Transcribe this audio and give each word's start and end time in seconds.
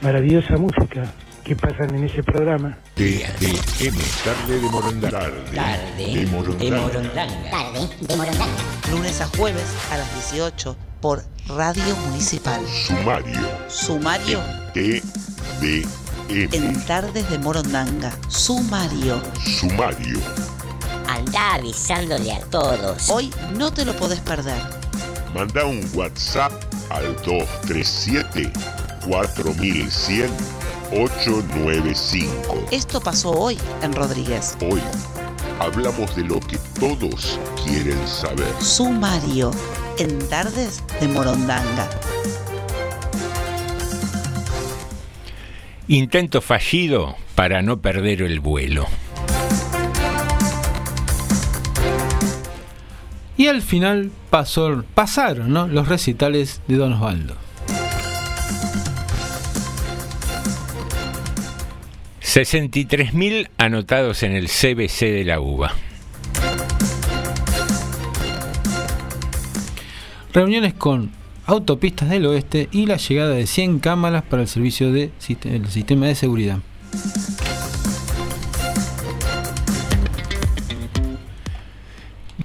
maravillosa 0.00 0.56
música 0.56 1.04
que 1.44 1.56
pasan 1.56 1.94
en 1.94 2.04
ese 2.04 2.22
programa. 2.22 2.76
TDM. 2.94 3.98
Tarde 4.24 4.60
de 4.60 4.68
Morondanga. 4.68 5.10
Tarde 5.54 6.14
de 6.14 6.26
Morondanga. 6.26 6.90
Tarde 7.50 7.88
de 8.00 8.16
Morondanga. 8.16 8.46
Lunes 8.90 9.20
a 9.20 9.26
jueves 9.26 9.66
a 9.90 9.98
las 9.98 10.30
18 10.30 10.76
por 11.00 11.22
Radio 11.48 11.96
Municipal. 12.08 12.60
Sumario. 12.66 13.40
Sumario 13.68 14.40
TDM. 14.74 15.88
en 16.28 16.86
Tardes 16.86 17.28
de 17.30 17.38
Morondanga. 17.38 18.12
Sumario. 18.28 19.20
Sumario. 19.44 20.18
Anda 21.08 21.54
avisándole 21.54 22.32
a 22.32 22.40
todos. 22.50 23.10
Hoy 23.10 23.32
no 23.56 23.72
te 23.72 23.84
lo 23.84 23.94
podés 23.94 24.20
perder. 24.20 24.60
Manda 25.34 25.64
un 25.64 25.80
WhatsApp 25.94 26.52
al 26.90 27.16
237 27.24 28.52
4100 29.10 30.30
895. 30.92 32.66
Esto 32.70 33.00
pasó 33.00 33.30
hoy 33.32 33.58
en 33.82 33.92
Rodríguez. 33.92 34.56
Hoy 34.60 34.80
hablamos 35.58 36.14
de 36.14 36.22
lo 36.22 36.38
que 36.38 36.58
todos 36.78 37.38
quieren 37.64 37.98
saber. 38.06 38.52
Sumario 38.60 39.50
en 39.98 40.16
Tardes 40.28 40.84
de 41.00 41.08
Morondanga. 41.08 41.88
Intento 45.88 46.40
fallido 46.40 47.16
para 47.34 47.62
no 47.62 47.80
perder 47.80 48.22
el 48.22 48.38
vuelo. 48.38 48.86
Y 53.36 53.48
al 53.48 53.62
final 53.62 54.12
pasó, 54.28 54.84
pasaron 54.94 55.52
¿no? 55.52 55.66
los 55.66 55.88
recitales 55.88 56.60
de 56.68 56.76
Don 56.76 56.92
Osvaldo. 56.92 57.49
63.000 62.32 63.48
anotados 63.58 64.22
en 64.22 64.36
el 64.36 64.46
CBC 64.46 65.00
de 65.06 65.24
la 65.24 65.40
UBA. 65.40 65.74
Reuniones 70.32 70.74
con 70.74 71.10
autopistas 71.46 72.08
del 72.08 72.26
oeste 72.26 72.68
y 72.70 72.86
la 72.86 72.98
llegada 72.98 73.30
de 73.34 73.48
100 73.48 73.80
cámaras 73.80 74.22
para 74.22 74.42
el 74.42 74.48
servicio 74.48 74.92
de 74.92 75.10
siste- 75.18 75.56
el 75.56 75.66
sistema 75.70 76.06
de 76.06 76.14
seguridad. 76.14 76.58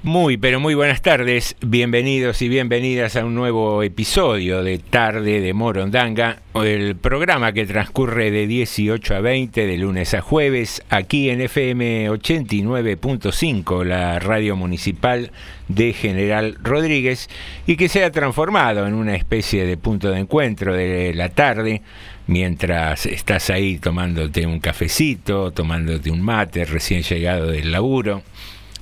Muy, 0.06 0.38
pero 0.38 0.60
muy 0.60 0.76
buenas 0.76 1.02
tardes. 1.02 1.56
Bienvenidos 1.62 2.44
y 2.44 2.48
bienvenidas 2.48 3.16
a 3.16 3.26
un 3.26 3.34
nuevo 3.34 3.82
episodio 3.82 4.62
de 4.62 4.78
Tarde 4.78 5.42
de 5.42 5.54
Morondanga, 5.56 6.44
el 6.54 6.96
programa 6.96 7.54
que 7.54 7.66
transcurre 7.66 8.30
de 8.30 8.46
18 8.46 9.16
a 9.16 9.22
20 9.22 9.66
de 9.66 9.78
lunes 9.78 10.14
a 10.14 10.22
jueves 10.22 10.84
aquí 10.92 11.32
en 11.32 11.42
FM 11.42 12.12
89.5, 12.12 13.84
la 13.84 14.20
radio 14.20 14.56
municipal 14.56 15.32
de 15.70 15.92
General 15.94 16.56
Rodríguez, 16.62 17.28
y 17.66 17.76
que 17.76 17.90
se 17.90 18.04
ha 18.04 18.12
transformado 18.12 18.86
en 18.86 18.94
una 18.94 19.16
especie 19.16 19.66
de 19.66 19.76
punto 19.76 20.12
de 20.12 20.20
encuentro 20.20 20.76
de 20.76 21.16
la 21.16 21.30
tarde 21.30 21.82
mientras 22.28 23.08
estás 23.08 23.50
ahí 23.50 23.80
tomándote 23.80 24.46
un 24.46 24.60
cafecito, 24.60 25.50
tomándote 25.50 26.12
un 26.12 26.22
mate 26.22 26.64
recién 26.66 27.02
llegado 27.02 27.48
del 27.48 27.72
laburo 27.72 28.22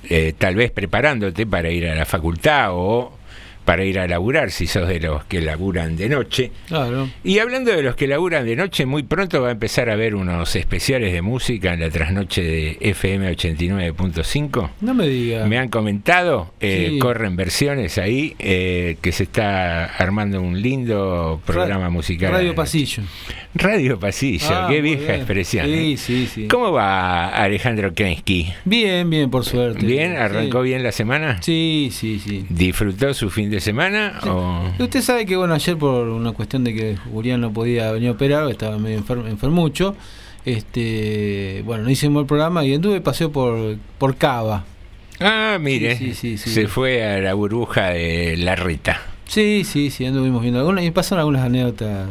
eh, 0.08 0.34
tal 0.36 0.54
vez 0.54 0.70
preparándote 0.70 1.46
para 1.46 1.70
ir 1.70 1.88
a 1.88 1.94
la 1.94 2.04
facultad 2.04 2.70
o 2.72 3.12
para 3.64 3.84
ir 3.84 3.98
a 3.98 4.06
laburar 4.06 4.50
si 4.50 4.66
sos 4.66 4.86
de 4.88 5.00
los 5.00 5.24
que 5.24 5.40
laburan 5.40 5.96
de 5.96 6.08
noche. 6.08 6.50
Claro. 6.68 7.08
Y 7.22 7.38
hablando 7.38 7.70
de 7.72 7.82
los 7.82 7.96
que 7.96 8.06
laburan 8.06 8.44
de 8.44 8.56
noche, 8.56 8.86
muy 8.86 9.02
pronto 9.02 9.40
va 9.42 9.48
a 9.48 9.52
empezar 9.52 9.88
a 9.90 9.94
haber 9.94 10.14
unos 10.14 10.54
especiales 10.56 11.12
de 11.12 11.22
música 11.22 11.72
en 11.74 11.80
la 11.80 11.90
trasnoche 11.90 12.42
de 12.42 12.76
FM 12.80 13.30
89.5. 13.30 14.70
No 14.80 14.94
me 14.94 15.06
diga. 15.08 15.46
Me 15.46 15.58
han 15.58 15.68
comentado, 15.68 16.52
eh, 16.60 16.88
Sí. 16.90 16.98
corren 16.98 17.36
versiones 17.36 17.98
ahí, 17.98 18.34
eh, 18.38 18.96
que 19.00 19.12
se 19.12 19.24
está 19.24 19.86
armando 19.86 20.40
un 20.40 20.60
lindo 20.60 21.40
programa 21.46 21.84
Ra- 21.84 21.90
musical. 21.90 22.32
Radio 22.32 22.54
Pasillo. 22.54 23.02
Radio 23.54 23.98
Pasillo, 23.98 24.46
Ah, 24.50 24.66
qué 24.68 24.80
vieja 24.80 25.02
bien. 25.04 25.14
expresión. 25.16 25.66
Sí, 25.66 25.92
¿eh? 25.92 25.96
sí, 25.96 26.28
sí. 26.32 26.48
¿Cómo 26.48 26.72
va 26.72 27.28
Alejandro 27.28 27.94
Krensky? 27.94 28.52
Bien, 28.64 29.08
bien, 29.08 29.30
por 29.30 29.44
suerte. 29.44 29.84
¿Bien? 29.86 30.16
¿Arrancó 30.16 30.62
Sí. 30.62 30.68
bien 30.70 30.82
la 30.82 30.92
semana? 30.92 31.40
Sí, 31.42 31.88
sí, 31.92 32.18
sí. 32.18 32.44
¿Disfrutó 32.48 33.14
su 33.14 33.30
fin 33.30 33.50
de 33.50 33.53
semana? 33.60 34.18
O... 34.26 34.62
Usted 34.78 35.00
sabe 35.02 35.26
que, 35.26 35.36
bueno, 35.36 35.54
ayer 35.54 35.76
por 35.76 36.08
una 36.08 36.32
cuestión 36.32 36.64
de 36.64 36.74
que 36.74 36.96
Julián 37.12 37.40
no 37.40 37.52
podía 37.52 37.90
venir 37.92 38.08
a 38.10 38.12
operar, 38.12 38.48
estaba 38.50 38.78
medio 38.78 38.98
enfer- 39.02 39.28
enfermucho, 39.28 39.94
este, 40.44 41.62
bueno, 41.64 41.84
no 41.84 41.90
hicimos 41.90 42.20
el 42.22 42.26
programa 42.26 42.64
y 42.64 42.74
anduve 42.74 43.00
paseo 43.00 43.30
por, 43.32 43.76
por 43.98 44.16
Cava. 44.16 44.64
Ah, 45.20 45.58
mire, 45.60 45.96
Sí, 45.96 46.14
sí, 46.14 46.36
se 46.36 46.66
fue 46.68 47.04
a 47.04 47.18
la 47.20 47.34
burbuja 47.34 47.90
de 47.90 48.36
la 48.36 48.56
Rita. 48.56 49.00
Sí, 49.26 49.62
sí, 49.64 49.90
sí, 49.90 50.04
anduvimos 50.04 50.42
viendo 50.42 50.60
algunas 50.60 50.84
y 50.84 50.90
pasaron 50.90 51.20
algunas 51.20 51.42
anécdotas 51.44 52.08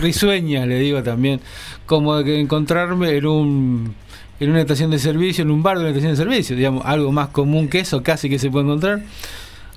risueñas, 0.00 0.66
le 0.66 0.78
digo 0.78 1.02
también, 1.02 1.40
como 1.86 2.16
de 2.16 2.24
que 2.24 2.40
encontrarme 2.40 3.16
en 3.16 3.26
un 3.26 3.94
en 4.38 4.50
una 4.50 4.60
estación 4.62 4.90
de 4.90 4.98
servicio, 4.98 5.42
en 5.42 5.50
un 5.50 5.62
bar 5.62 5.76
de 5.76 5.82
una 5.82 5.90
estación 5.90 6.12
de 6.12 6.16
servicio, 6.16 6.56
digamos, 6.56 6.82
algo 6.86 7.12
más 7.12 7.28
común 7.28 7.68
que 7.68 7.80
eso, 7.80 8.02
casi 8.02 8.30
que 8.30 8.38
se 8.38 8.48
puede 8.50 8.64
encontrar, 8.64 9.02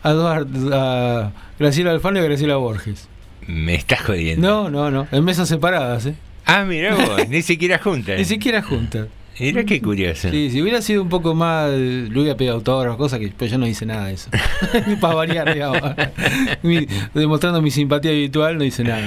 a, 0.04 1.32
Graciela 1.60 1.92
Alfano 1.92 2.18
y 2.20 2.22
a 2.22 2.26
Graciela 2.26 2.56
Borges. 2.58 3.08
Me 3.48 3.76
estás 3.76 4.02
jodiendo. 4.02 4.48
No, 4.48 4.70
no, 4.70 4.92
no, 4.92 5.08
en 5.12 5.24
mesas 5.24 5.50
separadas, 5.50 6.06
¿eh? 6.06 6.16
Ah, 6.46 6.64
mira 6.66 6.96
vos, 6.96 7.28
ni 7.30 7.42
siquiera 7.42 7.78
juntas. 7.80 8.18
Ni 8.18 8.26
siquiera 8.26 8.62
juntas. 8.62 9.08
Mira 9.40 9.64
qué 9.64 9.82
curioso. 9.82 10.30
Sí, 10.30 10.52
si 10.52 10.62
hubiera 10.62 10.80
sido 10.84 11.02
un 11.02 11.10
poco 11.10 11.34
más. 11.34 11.72
Le 11.72 12.08
hubiera 12.20 12.38
pedido 12.38 12.54
autógrafos, 12.54 12.98
cosas 12.98 13.20
que 13.20 13.34
pero 13.36 13.50
yo 13.50 13.58
no 13.58 13.66
hice 13.66 13.84
nada 13.84 14.06
de 14.06 14.14
eso. 14.14 14.30
Para 15.02 15.16
variar, 15.16 15.52
digamos. 15.52 15.82
Mi- 16.62 16.86
demostrando 17.16 17.60
mi 17.60 17.72
simpatía 17.72 18.12
habitual, 18.12 18.60
no 18.60 18.64
hice 18.64 18.84
nada. 18.84 19.02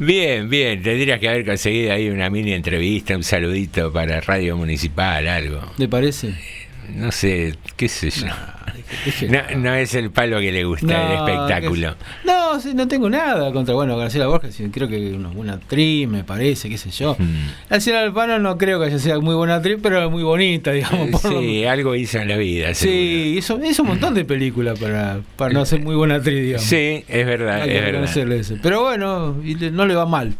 Bien, 0.00 0.50
bien. 0.50 0.82
Tendrías 0.82 1.20
que 1.20 1.28
haber 1.28 1.46
conseguido 1.46 1.92
ahí 1.92 2.10
una 2.10 2.28
mini 2.30 2.52
entrevista, 2.52 3.14
un 3.16 3.22
saludito 3.22 3.92
para 3.92 4.20
Radio 4.20 4.56
Municipal, 4.56 5.28
algo. 5.28 5.60
¿Le 5.78 5.86
parece? 5.86 6.34
No 6.94 7.12
sé, 7.12 7.54
qué 7.76 7.88
sé 7.88 8.10
yo. 8.10 8.26
No, 9.28 9.58
no 9.58 9.74
es 9.74 9.94
el 9.94 10.10
palo 10.10 10.40
que 10.40 10.50
le 10.52 10.64
gusta, 10.64 10.86
el 10.86 11.18
No, 11.18 11.26
espectáculo. 11.28 11.94
No, 12.24 12.58
no 12.74 12.88
tengo 12.88 13.08
nada 13.08 13.52
contra. 13.52 13.74
Bueno, 13.74 13.96
Graciela 13.96 14.26
Borges, 14.26 14.60
creo 14.72 14.88
que 14.88 15.12
una 15.12 15.28
buena 15.28 15.54
actriz, 15.54 16.08
me 16.08 16.24
parece, 16.24 16.68
qué 16.68 16.76
sé 16.78 16.90
yo. 16.90 17.14
Hmm. 17.18 17.46
Graciela 17.68 18.00
Alfano 18.02 18.38
no 18.38 18.58
creo 18.58 18.80
que 18.80 18.88
ella 18.88 18.98
sea 18.98 19.18
muy 19.20 19.34
buena 19.34 19.56
actriz, 19.56 19.78
pero 19.82 20.10
muy 20.10 20.22
bonita, 20.22 20.72
digamos. 20.72 21.08
por 21.20 21.32
lo- 21.32 21.40
Sí, 21.40 21.64
algo 21.64 21.94
hizo 21.94 22.18
en 22.18 22.28
la 22.28 22.36
vida. 22.36 22.74
Sí, 22.74 23.34
hizo, 23.38 23.60
hizo 23.64 23.82
un 23.82 23.88
montón 23.90 24.14
de 24.14 24.24
películas 24.24 24.78
para, 24.78 25.20
para 25.36 25.52
no 25.52 25.64
ser 25.64 25.80
muy 25.80 25.94
buena 25.94 26.16
actriz, 26.16 26.42
digamos. 26.42 26.64
Sí, 26.66 27.04
es 27.06 27.26
verdad, 27.26 27.62
Hay 27.62 27.68
que 27.68 27.76
es 27.76 27.80
verdad. 27.84 27.90
reconocerle 27.92 28.38
eso. 28.40 28.56
Pero 28.62 28.82
bueno, 28.82 29.36
no 29.72 29.86
le 29.86 29.94
va 29.94 30.06
mal. 30.06 30.34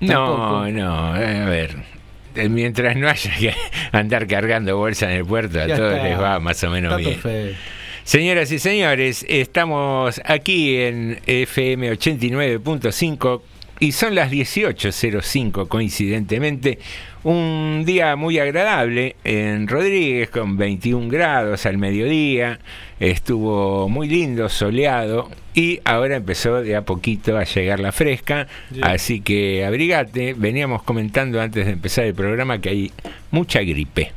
No, 0.00 0.08
Tampoco. 0.08 0.68
no, 0.72 1.16
eh, 1.16 1.38
a 1.42 1.46
ver. 1.48 1.95
Eh, 2.36 2.48
Mientras 2.48 2.96
no 2.96 3.08
haya 3.08 3.34
que 3.36 3.54
andar 3.92 4.26
cargando 4.26 4.76
bolsa 4.76 5.10
en 5.10 5.18
el 5.18 5.24
puerto, 5.24 5.60
a 5.60 5.66
Ya 5.66 5.76
todos 5.76 5.94
está. 5.94 6.08
les 6.08 6.18
va 6.20 6.38
más 6.40 6.62
o 6.64 6.70
menos 6.70 6.92
Está 6.92 7.08
bien. 7.08 7.20
perfecto. 7.20 7.58
Señoras 8.04 8.52
y 8.52 8.58
señores, 8.60 9.26
estamos 9.28 10.20
aquí 10.24 10.76
en 10.76 11.18
FM 11.26 11.90
89.5 11.92 13.42
y 13.78 13.92
son 13.92 14.14
las 14.14 14.30
18.05 14.30 15.68
coincidentemente. 15.68 16.78
Un 17.24 17.82
día 17.84 18.14
muy 18.14 18.38
agradable 18.38 19.16
en 19.24 19.66
Rodríguez 19.66 20.30
con 20.30 20.56
21 20.56 21.08
grados 21.08 21.66
al 21.66 21.76
mediodía. 21.76 22.60
Estuvo 23.00 23.88
muy 23.88 24.08
lindo, 24.08 24.48
soleado 24.48 25.28
y 25.52 25.80
ahora 25.84 26.16
empezó 26.16 26.62
de 26.62 26.76
a 26.76 26.84
poquito 26.84 27.36
a 27.36 27.44
llegar 27.44 27.80
la 27.80 27.92
fresca. 27.92 28.46
Sí. 28.72 28.80
Así 28.82 29.20
que 29.20 29.64
abrigate. 29.64 30.34
Veníamos 30.34 30.82
comentando 30.82 31.40
antes 31.40 31.66
de 31.66 31.72
empezar 31.72 32.04
el 32.04 32.14
programa 32.14 32.60
que 32.60 32.68
hay 32.68 32.92
mucha 33.30 33.60
gripe. 33.60 34.12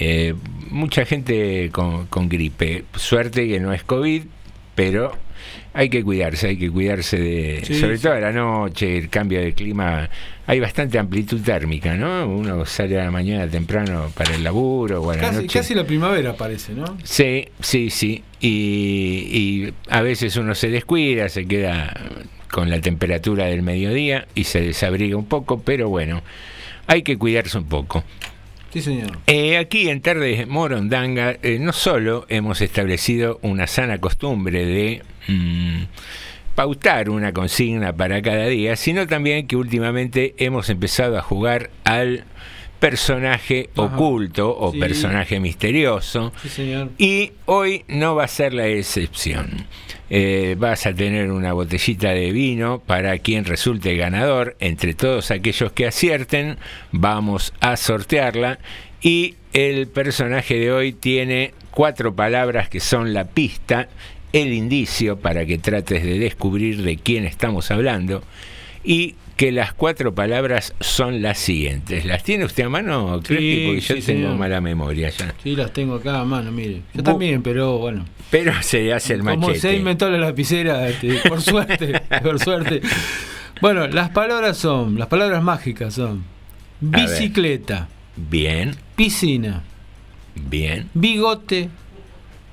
Eh, 0.00 0.34
mucha 0.70 1.04
gente 1.04 1.70
con, 1.72 2.06
con 2.06 2.28
gripe. 2.28 2.84
Suerte 2.96 3.46
que 3.46 3.60
no 3.60 3.72
es 3.72 3.84
COVID, 3.84 4.22
pero 4.74 5.16
hay 5.74 5.88
que 5.90 6.02
cuidarse, 6.04 6.46
hay 6.48 6.56
que 6.56 6.70
cuidarse 6.70 7.18
de, 7.18 7.60
Sí, 7.64 7.74
sobre 7.80 7.96
sí. 7.96 8.02
todo 8.04 8.12
a 8.14 8.20
la 8.20 8.32
noche, 8.32 8.96
el 8.96 9.08
cambio 9.10 9.40
de 9.40 9.52
clima. 9.52 10.08
Hay 10.46 10.60
bastante 10.60 10.98
amplitud 10.98 11.40
térmica, 11.42 11.94
¿no? 11.96 12.26
Uno 12.28 12.64
sale 12.64 13.00
a 13.00 13.04
la 13.04 13.10
mañana 13.10 13.46
temprano 13.48 14.10
para 14.14 14.34
el 14.34 14.44
laburo 14.44 15.02
o 15.02 15.10
a 15.10 15.16
la 15.16 15.22
Casi, 15.22 15.36
noche. 15.36 15.58
casi 15.58 15.74
la 15.74 15.84
primavera 15.84 16.34
parece, 16.36 16.74
¿no? 16.74 16.96
Sí, 17.02 17.48
sí, 17.60 17.90
sí. 17.90 18.22
Y, 18.40 18.48
y 19.68 19.72
a 19.90 20.00
veces 20.02 20.36
uno 20.36 20.54
se 20.54 20.68
descuida, 20.68 21.28
se 21.28 21.46
queda 21.46 21.92
con 22.50 22.70
la 22.70 22.80
temperatura 22.80 23.46
del 23.46 23.62
mediodía 23.62 24.26
y 24.34 24.44
se 24.44 24.60
desabriga 24.60 25.16
un 25.16 25.26
poco, 25.26 25.60
pero 25.62 25.88
bueno, 25.88 26.22
hay 26.86 27.02
que 27.02 27.16
cuidarse 27.18 27.58
un 27.58 27.64
poco. 27.68 28.04
Sí, 28.74 28.82
señor. 28.82 29.18
Eh, 29.28 29.56
aquí 29.56 29.88
en 29.88 30.00
Tardes 30.00 30.48
Morondanga 30.48 31.36
eh, 31.44 31.58
no 31.60 31.72
solo 31.72 32.26
hemos 32.28 32.60
establecido 32.60 33.38
una 33.40 33.68
sana 33.68 33.98
costumbre 33.98 34.66
de 34.66 35.02
mm, 35.28 35.84
pautar 36.56 37.08
una 37.08 37.32
consigna 37.32 37.92
para 37.92 38.20
cada 38.20 38.46
día, 38.46 38.74
sino 38.74 39.06
también 39.06 39.46
que 39.46 39.54
últimamente 39.54 40.34
hemos 40.38 40.70
empezado 40.70 41.16
a 41.16 41.22
jugar 41.22 41.70
al 41.84 42.24
personaje 42.88 43.70
Ajá. 43.74 43.82
oculto 43.82 44.54
o 44.58 44.72
Sí. 44.72 44.78
personaje 44.78 45.40
misterioso. 45.40 46.32
Sí, 46.42 46.48
señor. 46.50 46.90
Y 46.98 47.32
hoy 47.46 47.84
no 47.88 48.14
va 48.14 48.24
a 48.24 48.28
ser 48.28 48.52
la 48.52 48.66
excepción. 48.66 49.66
Eh, 50.10 50.54
vas 50.58 50.84
a 50.84 50.92
tener 50.94 51.30
una 51.30 51.54
botellita 51.54 52.10
de 52.10 52.30
vino 52.30 52.80
para 52.86 53.16
quien 53.18 53.46
resulte 53.46 53.96
ganador. 53.96 54.54
Entre 54.60 54.92
todos 54.92 55.30
aquellos 55.30 55.72
que 55.72 55.86
acierten, 55.86 56.58
vamos 56.92 57.54
a 57.60 57.78
sortearla. 57.78 58.58
Y 59.00 59.36
el 59.54 59.86
personaje 59.88 60.58
de 60.58 60.70
hoy 60.70 60.92
tiene 60.92 61.54
cuatro 61.70 62.14
palabras 62.14 62.68
que 62.68 62.80
son 62.80 63.14
la 63.14 63.24
pista, 63.24 63.88
el 64.34 64.52
indicio 64.52 65.18
para 65.18 65.46
que 65.46 65.56
trates 65.56 66.02
de 66.04 66.18
descubrir 66.18 66.82
de 66.82 66.98
quién 66.98 67.24
estamos 67.24 67.70
hablando. 67.70 68.22
Y 68.84 69.14
que 69.36 69.50
las 69.52 69.72
cuatro 69.74 70.14
palabras 70.14 70.74
son 70.80 71.20
las 71.22 71.38
siguientes. 71.38 72.04
¿Las 72.04 72.22
tiene 72.22 72.44
usted 72.44 72.64
a 72.64 72.68
mano, 72.68 73.20
Crespi? 73.22 73.64
Porque 73.66 73.80
yo 73.80 73.94
sí, 73.96 74.02
tengo 74.02 74.22
señor. 74.22 74.36
mala 74.38 74.60
memoria 74.60 75.08
ya. 75.10 75.34
Sí, 75.42 75.56
las 75.56 75.72
tengo 75.72 75.96
acá 75.96 76.20
a 76.20 76.24
mano, 76.24 76.52
mire. 76.52 76.82
Yo 76.94 77.02
Bu- 77.02 77.04
también, 77.04 77.42
pero 77.42 77.78
bueno. 77.78 78.04
Pero 78.30 78.52
se 78.62 78.92
hace 78.92 79.14
el 79.14 79.20
Como 79.20 79.36
machete. 79.48 79.58
se 79.60 79.76
inventó 79.76 80.08
la 80.08 80.18
lapicera, 80.18 80.88
este, 80.88 81.14
por 81.28 81.40
suerte, 81.42 82.00
por 82.22 82.38
suerte. 82.38 82.80
Bueno, 83.60 83.86
las 83.88 84.10
palabras 84.10 84.56
son, 84.56 84.98
las 84.98 85.08
palabras 85.08 85.42
mágicas 85.42 85.94
son 85.94 86.24
bicicleta, 86.80 87.88
Bien, 88.16 88.76
piscina, 88.94 89.62
bien, 90.34 90.88
bigote 90.94 91.68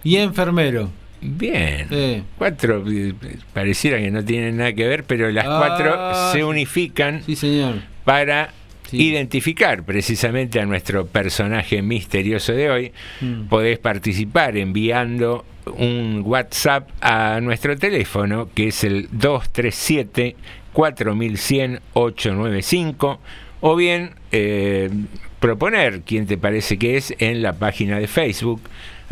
y 0.03 0.15
enfermero. 0.17 0.89
Bien. 1.21 1.87
Sí. 1.89 2.23
Cuatro, 2.37 2.83
eh, 2.91 3.13
pareciera 3.53 3.97
que 3.99 4.11
no 4.11 4.23
tienen 4.25 4.57
nada 4.57 4.73
que 4.73 4.87
ver, 4.87 5.03
pero 5.03 5.29
las 5.31 5.45
Ah, 5.47 5.57
cuatro 5.59 6.31
se 6.31 6.39
sí. 6.39 6.43
unifican 6.43 7.23
Sí, 7.23 7.35
señor. 7.35 7.75
para 8.03 8.49
Sí. 8.89 9.01
identificar 9.07 9.83
precisamente 9.83 10.59
a 10.59 10.65
nuestro 10.65 11.05
personaje 11.05 11.81
misterioso 11.81 12.51
de 12.51 12.69
hoy. 12.69 12.91
Mm. 13.21 13.43
Podés 13.47 13.79
participar 13.79 14.57
enviando 14.57 15.45
un 15.77 16.23
WhatsApp 16.25 16.89
a 16.99 17.39
nuestro 17.41 17.77
teléfono, 17.77 18.49
que 18.53 18.67
es 18.67 18.83
el 18.83 19.07
237 19.11 20.35
4100 20.73 21.79
895, 21.93 23.19
o 23.61 23.75
bien 23.75 24.11
eh, 24.31 24.89
proponer 25.39 26.01
quién 26.01 26.25
te 26.27 26.37
parece 26.37 26.77
que 26.77 26.97
es 26.97 27.13
en 27.19 27.41
la 27.41 27.53
página 27.53 27.99
de 27.99 28.07
Facebook. 28.07 28.61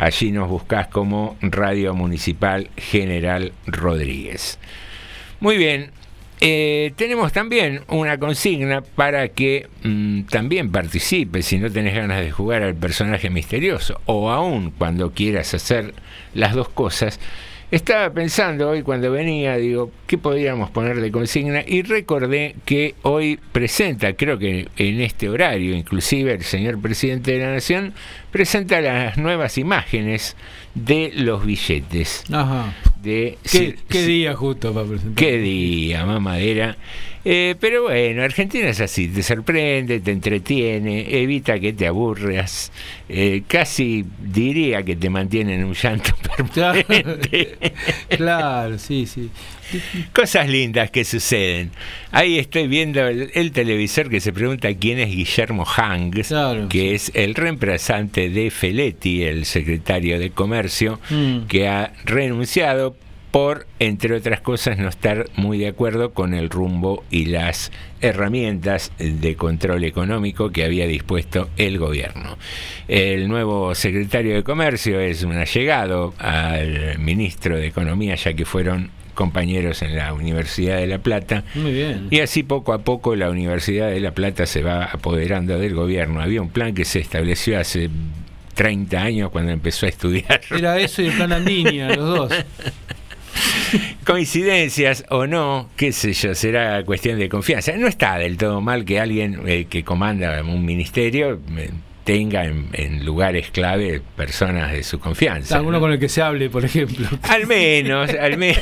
Allí 0.00 0.32
nos 0.32 0.48
buscas 0.48 0.86
como 0.88 1.36
Radio 1.42 1.94
Municipal 1.94 2.70
General 2.78 3.52
Rodríguez. 3.66 4.58
Muy 5.40 5.58
bien. 5.58 5.90
Eh, 6.40 6.94
tenemos 6.96 7.34
también 7.34 7.82
una 7.86 8.16
consigna 8.16 8.80
para 8.80 9.28
que 9.28 9.68
mm, 9.82 10.22
también 10.22 10.72
participes 10.72 11.44
si 11.44 11.58
no 11.58 11.70
tenés 11.70 11.94
ganas 11.94 12.22
de 12.22 12.30
jugar 12.30 12.62
al 12.62 12.74
personaje 12.74 13.28
misterioso 13.28 14.00
o 14.06 14.30
aún 14.30 14.70
cuando 14.70 15.10
quieras 15.12 15.52
hacer 15.52 15.92
las 16.32 16.54
dos 16.54 16.70
cosas. 16.70 17.20
Estaba 17.70 18.10
pensando 18.12 18.68
hoy 18.68 18.82
cuando 18.82 19.12
venía, 19.12 19.56
digo, 19.56 19.92
¿qué 20.08 20.18
podríamos 20.18 20.70
poner 20.70 21.00
de 21.00 21.12
consigna? 21.12 21.62
Y 21.64 21.82
recordé 21.82 22.56
que 22.64 22.96
hoy 23.02 23.38
presenta, 23.52 24.14
creo 24.14 24.38
que 24.38 24.66
en 24.76 25.00
este 25.00 25.28
horario, 25.28 25.76
inclusive 25.76 26.32
el 26.32 26.42
señor 26.42 26.80
presidente 26.80 27.30
de 27.30 27.38
la 27.38 27.52
Nación, 27.52 27.94
presenta 28.32 28.80
las 28.80 29.18
nuevas 29.18 29.56
imágenes 29.56 30.36
de 30.74 31.12
los 31.14 31.46
billetes. 31.46 32.24
Ajá. 32.32 32.74
De 33.04 33.38
¿Qué, 33.48 33.78
qué 33.88 34.02
día 34.04 34.34
justo 34.34 34.74
para 34.74 34.86
presentar? 34.86 35.14
Qué 35.14 35.38
día, 35.38 36.04
mamadera. 36.04 36.76
Eh, 37.24 37.54
pero 37.60 37.82
bueno, 37.82 38.22
Argentina 38.22 38.68
es 38.70 38.80
así, 38.80 39.06
te 39.08 39.22
sorprende, 39.22 40.00
te 40.00 40.10
entretiene, 40.10 41.20
evita 41.20 41.60
que 41.60 41.74
te 41.74 41.86
aburras, 41.86 42.72
eh, 43.10 43.42
casi 43.46 44.06
diría 44.22 44.82
que 44.82 44.96
te 44.96 45.10
mantiene 45.10 45.54
en 45.56 45.64
un 45.64 45.74
llanto 45.74 46.12
permanente. 46.36 47.58
Claro, 48.16 48.78
sí, 48.78 49.06
sí. 49.06 49.28
Cosas 50.12 50.48
lindas 50.48 50.90
que 50.90 51.04
suceden. 51.04 51.70
Ahí 52.10 52.38
estoy 52.38 52.66
viendo 52.66 53.06
el, 53.06 53.30
el 53.34 53.52
televisor 53.52 54.08
que 54.10 54.20
se 54.20 54.32
pregunta 54.32 54.72
quién 54.74 54.98
es 54.98 55.08
Guillermo 55.10 55.64
Hanks, 55.64 56.28
Claro, 56.28 56.68
que 56.68 56.94
es 56.94 57.12
el 57.14 57.34
reemplazante 57.34 58.30
de 58.30 58.50
Feletti, 58.50 59.22
el 59.22 59.44
secretario 59.44 60.18
de 60.18 60.30
Comercio, 60.30 60.98
Mm. 61.10 61.46
que 61.46 61.68
ha 61.68 61.92
renunciado 62.04 62.96
por, 63.30 63.66
entre 63.78 64.14
otras 64.14 64.40
cosas, 64.40 64.78
no 64.78 64.88
estar 64.88 65.28
muy 65.36 65.58
de 65.58 65.68
acuerdo 65.68 66.12
con 66.12 66.34
el 66.34 66.50
rumbo 66.50 67.04
y 67.10 67.26
las 67.26 67.70
herramientas 68.00 68.92
de 68.98 69.36
control 69.36 69.84
económico 69.84 70.50
que 70.50 70.64
había 70.64 70.86
dispuesto 70.86 71.48
el 71.56 71.78
gobierno. 71.78 72.38
El 72.88 73.28
nuevo 73.28 73.74
secretario 73.74 74.34
de 74.34 74.42
Comercio 74.42 74.98
es 75.00 75.22
un 75.22 75.34
allegado 75.34 76.14
al 76.18 76.98
ministro 76.98 77.56
de 77.56 77.66
Economía, 77.66 78.16
ya 78.16 78.34
que 78.34 78.44
fueron 78.44 78.90
compañeros 79.14 79.82
en 79.82 79.96
la 79.96 80.12
Universidad 80.14 80.78
de 80.78 80.86
La 80.86 80.98
Plata. 80.98 81.44
Muy 81.54 81.72
bien. 81.72 82.08
Y 82.10 82.20
así 82.20 82.42
poco 82.42 82.72
a 82.72 82.78
poco 82.78 83.14
la 83.16 83.30
Universidad 83.30 83.90
de 83.90 84.00
La 84.00 84.12
Plata 84.12 84.46
se 84.46 84.62
va 84.62 84.84
apoderando 84.84 85.58
del 85.58 85.74
gobierno. 85.74 86.20
Había 86.20 86.40
un 86.42 86.48
plan 86.48 86.74
que 86.74 86.84
se 86.84 87.00
estableció 87.00 87.60
hace 87.60 87.90
30 88.54 89.00
años 89.00 89.30
cuando 89.30 89.52
empezó 89.52 89.86
a 89.86 89.88
estudiar. 89.88 90.40
Era 90.50 90.78
eso 90.78 91.02
y 91.02 91.06
el 91.06 91.12
plan 91.12 91.32
Andinia, 91.32 91.94
los 91.94 92.06
dos. 92.06 92.32
Coincidencias 94.04 95.04
o 95.10 95.26
no, 95.26 95.68
qué 95.76 95.92
sé 95.92 96.12
yo, 96.12 96.34
será 96.34 96.82
cuestión 96.84 97.18
de 97.18 97.28
confianza. 97.28 97.72
No 97.76 97.86
está 97.86 98.16
del 98.18 98.36
todo 98.36 98.60
mal 98.60 98.84
que 98.84 99.00
alguien 99.00 99.40
eh, 99.46 99.66
que 99.68 99.84
comanda 99.84 100.42
un 100.42 100.64
ministerio 100.64 101.40
eh, 101.56 101.70
tenga 102.04 102.44
en, 102.46 102.68
en 102.72 103.04
lugares 103.04 103.50
clave 103.50 104.00
personas 104.16 104.72
de 104.72 104.82
su 104.82 104.98
confianza. 104.98 105.56
Alguno 105.56 105.78
con 105.80 105.92
el 105.92 105.98
que 106.00 106.08
se 106.08 106.22
hable, 106.22 106.50
por 106.50 106.64
ejemplo. 106.64 107.06
Al 107.22 107.46
menos, 107.46 108.10
al 108.10 108.36
menos. 108.36 108.60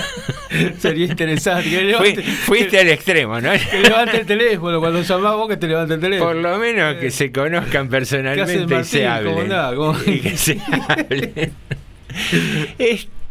Sería 0.78 1.06
interesante. 1.06 1.70
que 1.70 1.76
Fui- 1.78 1.86
levante- 1.86 2.22
fuiste 2.22 2.78
al 2.80 2.88
extremo, 2.88 3.40
¿no? 3.40 3.50
Que 3.52 3.80
levante 3.80 4.18
el 4.20 4.26
teléfono, 4.26 4.80
cuando 4.80 5.00
llamás 5.02 5.34
vos 5.34 5.48
que 5.48 5.56
te 5.56 5.66
levante 5.66 5.94
el 5.94 6.00
teléfono. 6.00 6.30
Por 6.32 6.40
lo 6.40 6.58
menos 6.58 6.96
que 6.96 7.10
se 7.10 7.32
conozcan 7.32 7.88
personalmente 7.88 8.80
y 8.80 8.84
se 8.84 9.06
hablen. 9.06 9.50
Y 10.06 10.20
que 10.20 10.36
se 10.36 10.58
hablen. 10.88 11.52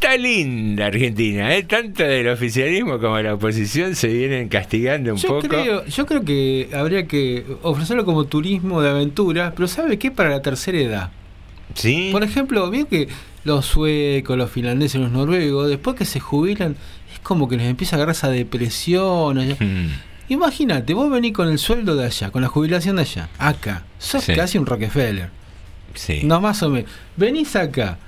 Está 0.03 0.17
linda 0.17 0.87
Argentina, 0.87 1.55
¿eh? 1.55 1.63
tanto 1.63 2.03
del 2.03 2.27
oficialismo 2.27 2.99
como 2.99 3.15
de 3.15 3.23
la 3.23 3.35
oposición 3.35 3.95
se 3.95 4.09
vienen 4.09 4.49
castigando 4.49 5.13
un 5.13 5.17
Yo 5.17 5.29
poco. 5.29 5.47
creo, 5.47 5.85
yo 5.85 6.05
creo 6.05 6.25
que 6.25 6.67
habría 6.73 7.07
que 7.07 7.45
ofrecerlo 7.61 8.03
como 8.03 8.25
turismo 8.25 8.81
de 8.81 8.89
aventura, 8.89 9.53
pero 9.55 9.65
¿sabe 9.69 9.97
qué? 9.97 10.11
Para 10.11 10.31
la 10.31 10.41
tercera 10.41 10.77
edad. 10.77 11.09
¿Sí? 11.73 12.09
Por 12.11 12.21
ejemplo, 12.21 12.69
veo 12.69 12.85
que 12.85 13.07
los 13.45 13.65
suecos, 13.65 14.37
los 14.37 14.51
finlandeses, 14.51 14.99
los 14.99 15.09
noruegos, 15.09 15.69
después 15.69 15.95
que 15.95 16.03
se 16.03 16.19
jubilan, 16.19 16.75
es 17.13 17.19
como 17.19 17.47
que 17.47 17.55
les 17.55 17.67
empieza 17.67 17.95
a 17.95 17.97
agarrar 17.99 18.13
esa 18.13 18.27
depresión. 18.29 19.37
allá. 19.37 19.55
Hmm. 19.57 19.87
Imagínate, 20.27 20.93
vos 20.93 21.09
venís 21.09 21.31
con 21.31 21.47
el 21.47 21.59
sueldo 21.59 21.95
de 21.95 22.07
allá, 22.07 22.29
con 22.29 22.41
la 22.41 22.49
jubilación 22.49 22.97
de 22.97 23.03
allá, 23.03 23.29
acá. 23.37 23.85
Sos 23.99 24.25
Sí. 24.25 24.33
casi 24.33 24.57
un 24.57 24.65
Rockefeller. 24.65 25.29
Sí. 25.93 26.23
No 26.25 26.41
más 26.41 26.61
o 26.61 26.69
menos. 26.69 26.91
Venís 27.15 27.55
acá. 27.55 27.99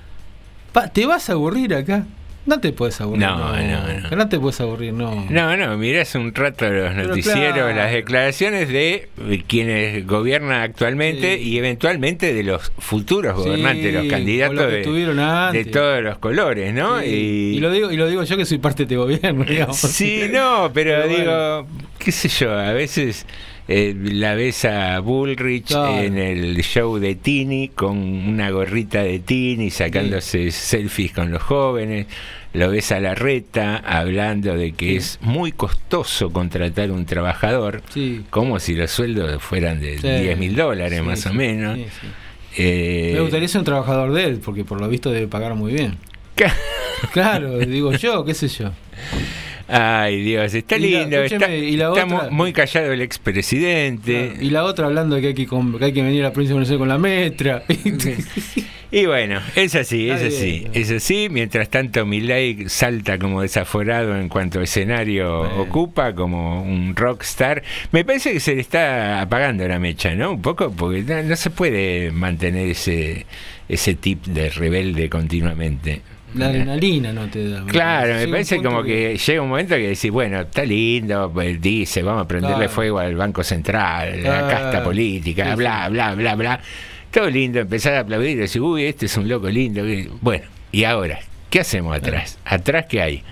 Pa- 0.76 0.90
¿Te 0.90 1.06
vas 1.06 1.30
a 1.30 1.34
aburrir 1.34 1.74
acá? 1.74 2.04
No 2.46 2.60
te 2.60 2.74
puedes 2.74 3.00
aburrir. 3.00 3.22
No, 3.22 3.38
no, 3.38 4.02
no. 4.02 4.10
Que 4.10 4.16
no 4.18 4.28
te 4.28 4.38
puedes 4.38 4.60
aburrir, 4.60 4.92
no. 4.92 5.26
No, 5.30 5.56
no, 5.56 5.78
mirás 5.78 6.14
un 6.16 6.36
rato 6.36 6.70
los 6.70 6.94
Pero 6.94 7.08
noticieros, 7.08 7.54
claro. 7.54 7.74
las 7.74 7.94
declaraciones 7.94 8.68
de 8.68 9.08
quienes 9.48 10.06
gobiernan 10.06 10.62
actualmente 10.62 11.40
y 11.40 11.58
eventualmente 11.58 12.34
de 12.34 12.44
los 12.44 12.74
futuros 12.78 13.42
Sí, 13.42 13.48
gobernantes, 13.48 13.94
los 13.94 14.06
candidatos 14.08 14.70
de, 14.70 15.66
todos 15.72 16.04
los 16.04 16.18
colores, 16.18 16.74
¿no? 16.74 17.00
Sí. 17.00 17.06
Y, 17.08 17.56
Y 17.56 17.60
lo 17.62 17.72
digo, 17.72 17.90
y 17.90 17.96
lo 17.96 18.10
digo 18.10 18.24
yo 18.24 18.36
que 18.36 18.46
soy 18.46 18.58
parte 18.58 18.86
de 18.86 18.94
este 18.94 18.98
gobierno, 18.98 19.46
digamos. 19.48 19.78
Sí, 19.78 20.24
no, 20.30 20.72
pero, 20.74 21.04
Pero 21.04 21.08
digo, 21.08 21.68
qué 21.98 22.12
sé 22.12 22.28
yo, 22.28 22.52
a 22.52 22.74
veces 22.74 23.26
eh, 23.68 23.96
la 24.00 24.36
ves 24.36 24.66
a 24.66 25.00
Bullrich 25.00 25.72
en 25.72 26.18
el 26.18 26.62
show 26.64 26.98
de 27.00 27.16
Tini 27.16 27.70
con 27.70 27.98
una 27.98 28.50
gorrita 28.52 29.02
de 29.04 29.20
Tini 29.20 29.70
sacándose 29.72 30.52
selfies 30.52 31.12
con 31.14 31.32
los 31.32 31.42
jóvenes, 31.42 32.06
lo 32.54 32.70
ves 32.70 32.92
a 32.92 33.00
la 33.00 33.16
reta 33.16 33.78
hablando 33.78 34.56
de 34.56 34.74
que 34.74 34.96
es 34.98 35.18
muy 35.22 35.52
costoso 35.52 36.32
contratar 36.32 36.92
un 36.92 37.06
trabajador, 37.06 37.82
Sí. 37.90 38.24
como 38.30 38.60
si 38.60 38.76
los 38.76 38.92
sueldos 38.92 39.42
fueran 39.42 39.80
de 39.82 39.98
Sí. 39.98 40.08
10 40.08 40.38
mil 40.38 40.56
dólares 40.56 41.04
más 41.04 41.26
o 41.26 41.34
menos. 41.34 41.78
Eh, 42.58 43.12
Me 43.16 43.22
gustaría 43.22 43.48
ser 43.50 43.60
un 43.60 43.66
trabajador 43.66 44.14
de 44.14 44.24
él, 44.26 44.40
porque 44.46 44.64
por 44.64 44.80
lo 44.80 44.88
visto 44.88 45.12
debe 45.12 45.28
pagar 45.28 45.56
muy 45.56 45.74
bien. 45.74 45.98
Claro, 47.12 47.58
digo 47.60 47.92
yo, 47.94 48.24
qué 48.24 48.34
sé 48.34 48.48
yo. 48.48 48.72
Ay 49.68 50.22
Dios, 50.22 50.54
está 50.54 50.78
Y 50.78 50.92
la- 50.92 51.00
lindo, 51.00 51.24
está, 51.24 51.36
escúcheme, 51.38 51.58
y 51.58 51.76
la 51.78 51.90
está 51.90 52.06
otra- 52.06 52.24
mu- 52.30 52.32
muy 52.36 52.54
callado 52.54 52.92
el 52.92 53.02
expresidente. 53.02 54.34
Y 54.40 54.50
la 54.52 54.64
otra 54.64 54.86
hablando 54.86 55.16
de 55.16 55.22
que 55.22 55.28
hay 55.30 55.34
que, 55.34 55.48
com- 55.48 55.78
que 55.78 55.86
hay 55.86 55.94
que 55.94 56.04
venir 56.04 56.22
a 56.22 56.26
la 56.26 56.34
provincia 56.34 56.52
de 56.52 56.54
Buenos 56.56 56.70
Aires 56.70 56.80
con 56.80 56.88
la 56.88 56.98
metra. 56.98 57.64
Y 58.92 59.08
bueno, 59.08 59.42
es 59.56 59.76
así, 59.76 60.10
es 60.10 60.22
Está 60.22 60.38
así, 60.38 60.60
bien. 60.60 60.72
es 60.74 60.92
así. 60.92 61.28
Mientras 61.30 61.70
tanto, 61.70 62.06
Milei 62.06 62.70
salta 62.70 63.18
como 63.20 63.42
desaforado 63.42 64.16
en 64.16 64.30
cuanto 64.30 64.62
escenario 64.62 65.42
ocupa, 65.60 66.14
como 66.14 66.62
un 66.64 66.96
rockstar. 66.96 67.62
Me 67.92 68.06
parece 68.06 68.32
que 68.32 68.40
se 68.40 68.56
le 68.56 68.62
está 68.62 69.20
apagando 69.22 69.68
la 69.68 69.80
mecha, 69.80 70.16
¿no? 70.16 70.32
Un 70.34 70.42
poco, 70.42 70.72
porque 70.72 71.02
no, 71.02 71.22
no 71.24 71.36
se 71.36 71.50
puede 71.50 72.12
mantener 72.12 72.70
ese, 72.70 73.26
ese 73.68 73.96
tip 73.96 74.24
de 74.28 74.50
rebelde 74.52 75.10
continuamente. 75.10 76.02
La 76.34 76.48
adrenalina 76.48 77.14
no 77.14 77.28
te 77.30 77.48
da. 77.50 77.64
Claro, 77.66 78.16
me 78.16 78.28
parece 78.28 78.62
como 78.62 78.84
que 78.84 79.18
llega 79.18 79.42
un 79.42 79.48
momento 79.50 79.76
que 79.76 79.88
decís, 79.90 80.12
bueno, 80.12 80.42
está 80.42 80.66
lindo, 80.66 81.32
pues, 81.34 81.62
dice, 81.62 82.04
vamos 82.04 82.24
a 82.24 82.28
prenderle 82.28 82.58
Claro. 82.58 82.72
fuego 82.72 83.00
al 83.00 83.16
Banco 83.16 83.42
Central, 83.44 84.26
a 84.26 84.42
la 84.42 84.48
casta 84.48 84.84
política, 84.84 85.52
Sí, 85.52 85.56
bla, 85.56 85.88
bla, 85.90 86.14
bla, 86.16 86.36
bla. 86.36 86.60
Todo 87.12 87.30
lindo, 87.30 87.60
empezar 87.60 87.94
a 87.94 88.00
aplaudir 88.02 88.32
y 88.32 88.36
decir, 88.36 88.62
uy, 88.62 88.84
este 88.84 89.06
es 89.06 89.16
un 89.16 89.30
loco 89.30 89.48
lindo. 89.50 89.84
Bueno, 90.20 90.44
y 90.74 90.84
ahora, 90.84 91.20
¿qué 91.50 91.62
hacemos 91.62 91.96
atrás? 91.96 92.38
¿Atrás 92.44 92.86
qué 92.90 93.02
hay? 93.02 93.24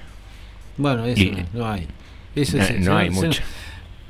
Bueno, 0.77 1.05
eso 1.05 1.21
Y- 1.21 1.31
no, 1.31 1.45
no 1.53 1.67
hay. 1.71 1.87
Eso 2.35 2.57
No- 2.57 2.63
no 2.63 2.67
se- 2.67 2.91
hay 2.91 3.09
se- 3.09 3.11
mucho. 3.25 3.41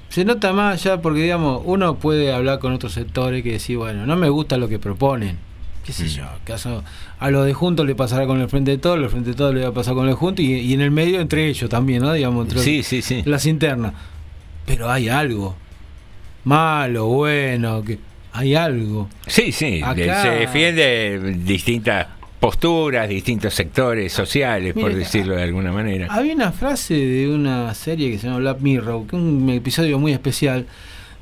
Se 0.09 0.23
nota 0.25 0.53
más 0.53 0.83
ya 0.83 1.01
porque, 1.01 1.21
digamos, 1.23 1.63
uno 1.65 1.95
puede 1.95 2.31
hablar 2.31 2.59
con 2.59 2.71
otros 2.73 2.93
sectores 2.93 3.41
que 3.41 3.53
decir, 3.53 3.77
bueno, 3.77 4.05
no 4.05 4.15
me 4.15 4.29
gusta 4.29 4.57
lo 4.57 4.67
que 4.69 4.77
proponen. 4.77 5.39
¿Qué 5.83 5.91
Mm. 5.91 5.95
sé 5.95 6.07
yo? 6.07 6.23
¿Acaso 6.25 6.83
a 7.19 7.29
lo 7.29 7.43
de 7.43 7.53
Juntos 7.53 7.85
le 7.85 7.93
pasará 7.95 8.25
con 8.25 8.39
el 8.39 8.47
Frente 8.49 8.71
de 8.71 8.77
Todos, 8.77 8.99
el 8.99 9.09
Frente 9.09 9.31
de 9.31 9.35
Todos 9.35 9.53
le 9.53 9.61
va 9.63 9.67
a 9.69 9.73
pasar 9.73 9.93
con 9.95 10.07
el 10.07 10.15
Juntos 10.15 10.43
y, 10.45 10.53
y 10.53 10.73
en 10.73 10.81
el 10.81 10.91
medio 10.91 11.19
entre 11.19 11.47
ellos 11.47 11.69
también, 11.69 12.01
¿no? 12.01 12.13
Digamos, 12.13 12.45
entre 12.47 12.61
Sí, 12.61 12.83
sí, 12.83 13.01
sí. 13.01 13.21
las 13.25 13.45
internas. 13.45 13.93
Pero 14.65 14.89
hay 14.89 15.09
algo. 15.09 15.55
Malo, 16.45 17.05
bueno, 17.07 17.83
que 17.83 17.99
hay 18.33 18.55
algo. 18.55 19.09
Sí, 19.27 19.51
sí, 19.51 19.81
Acá- 19.83 20.21
se 20.23 20.29
defiende 20.29 21.35
distintas 21.43 22.07
posturas, 22.39 23.07
distintos 23.07 23.53
sectores 23.53 24.11
sociales, 24.11 24.73
por 24.73 24.93
decirlo 24.93 25.35
de 25.35 25.43
alguna 25.43 25.71
manera. 25.71 26.07
Había 26.09 26.33
una 26.33 26.51
frase 26.51 26.93
de 26.95 27.29
una 27.29 27.73
serie 27.73 28.11
que 28.11 28.17
se 28.19 28.27
llama 28.27 28.39
Black 28.39 28.59
Mirror, 28.59 29.07
que 29.07 29.15
es 29.15 29.21
un 29.21 29.49
episodio 29.49 29.97
muy 29.99 30.11
especial, 30.11 30.65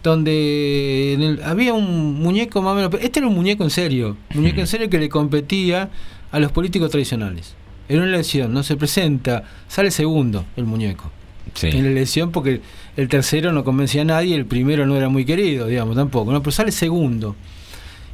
donde 0.04 1.14
en 1.14 1.22
el- 1.22 1.44
había 1.44 1.74
un 1.74 2.20
muñeco 2.22 2.62
más 2.62 2.74
o 2.74 2.76
menos. 2.76 2.92
Este 3.02 3.20
era 3.20 3.28
un 3.28 3.36
muñeco 3.36 3.64
en 3.64 3.70
serio, 3.70 4.18
muñeco 4.34 4.60
en 4.62 4.68
serio 4.68 4.90
que 4.90 4.98
le 5.00 5.10
competía 5.10 5.90
a 6.32 6.40
los 6.40 6.52
políticos 6.52 6.90
tradicionales. 6.92 7.56
En 7.90 7.98
una 8.00 8.08
elección, 8.08 8.54
no 8.54 8.64
se 8.64 8.78
presenta, 8.78 9.44
sale 9.68 9.92
segundo 9.92 10.46
el 10.56 10.66
muñeco. 10.66 11.12
Sí. 11.54 11.68
En 11.68 11.84
la 11.84 11.90
elección, 11.92 12.32
porque 12.32 12.62
el 12.96 13.08
tercero 13.10 13.52
no 13.52 13.64
convencía 13.64 14.04
a 14.04 14.06
nadie, 14.06 14.36
el 14.36 14.46
primero 14.46 14.86
no 14.86 14.96
era 14.96 15.10
muy 15.10 15.26
querido, 15.26 15.68
digamos, 15.68 15.96
tampoco, 15.96 16.32
¿no? 16.32 16.42
Pero 16.42 16.52
sale 16.52 16.72
segundo. 16.72 17.36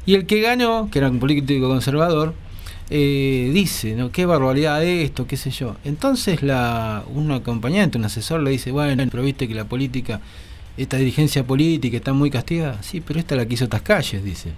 Y 0.05 0.15
el 0.15 0.25
que 0.25 0.41
ganó, 0.41 0.89
que 0.89 0.99
era 0.99 1.09
un 1.09 1.19
político 1.19 1.67
conservador, 1.67 2.33
eh, 2.89 3.51
dice, 3.53 3.95
¿no? 3.95 4.11
Qué 4.11 4.25
barbaridad 4.25 4.83
esto, 4.83 5.27
qué 5.27 5.35
sé 5.37 5.51
yo. 5.51 5.75
Entonces 5.83 6.41
la, 6.41 7.03
un 7.13 7.29
acompañante, 7.31 7.97
un 7.97 8.05
asesor 8.05 8.41
le 8.41 8.49
dice, 8.51 8.71
bueno, 8.71 9.03
pero 9.11 9.21
viste 9.23 9.47
que 9.47 9.53
la 9.53 9.65
política, 9.65 10.21
esta 10.77 10.97
dirigencia 10.97 11.43
política 11.43 11.97
está 11.97 12.13
muy 12.13 12.29
castigada. 12.29 12.81
Sí, 12.83 13.01
pero 13.01 13.19
esta 13.19 13.35
la 13.35 13.45
quiso 13.45 13.65
estas 13.65 13.81
calles, 13.81 14.23
dice. 14.23 14.51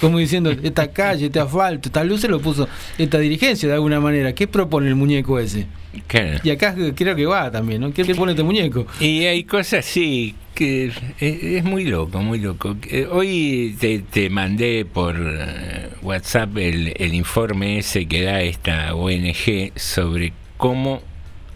Como 0.00 0.18
diciendo, 0.18 0.50
esta 0.50 0.90
calle, 0.92 1.26
este 1.26 1.40
asfalto, 1.40 1.88
esta 1.88 2.04
luz 2.04 2.20
se 2.20 2.28
lo 2.28 2.40
puso 2.40 2.68
esta 2.98 3.18
dirigencia 3.18 3.66
de 3.68 3.74
alguna 3.74 3.98
manera. 3.98 4.34
¿Qué 4.34 4.46
propone 4.46 4.88
el 4.88 4.94
muñeco 4.94 5.38
ese? 5.38 5.66
Claro. 6.06 6.40
Y 6.44 6.50
acá 6.50 6.74
creo 6.94 7.16
que 7.16 7.24
va 7.24 7.50
también, 7.50 7.80
¿no? 7.80 7.92
¿Qué 7.92 8.04
qué 8.04 8.14
pone 8.14 8.32
este 8.32 8.42
muñeco? 8.42 8.86
Y 9.00 9.24
hay 9.24 9.44
cosas, 9.44 9.86
sí, 9.86 10.34
que 10.54 10.86
es, 10.86 10.94
es 11.18 11.64
muy 11.64 11.84
loco, 11.86 12.20
muy 12.20 12.38
loco. 12.38 12.76
Eh, 12.90 13.06
Hoy 13.10 13.74
te, 13.80 14.00
te 14.00 14.28
mandé 14.28 14.84
por 14.84 15.16
eh, 15.18 15.88
WhatsApp 16.02 16.58
el, 16.58 16.92
el 16.96 17.14
informe 17.14 17.78
ese 17.78 18.06
que 18.06 18.22
da 18.22 18.42
esta 18.42 18.94
ONG 18.94 19.72
sobre 19.76 20.34
cómo 20.58 21.00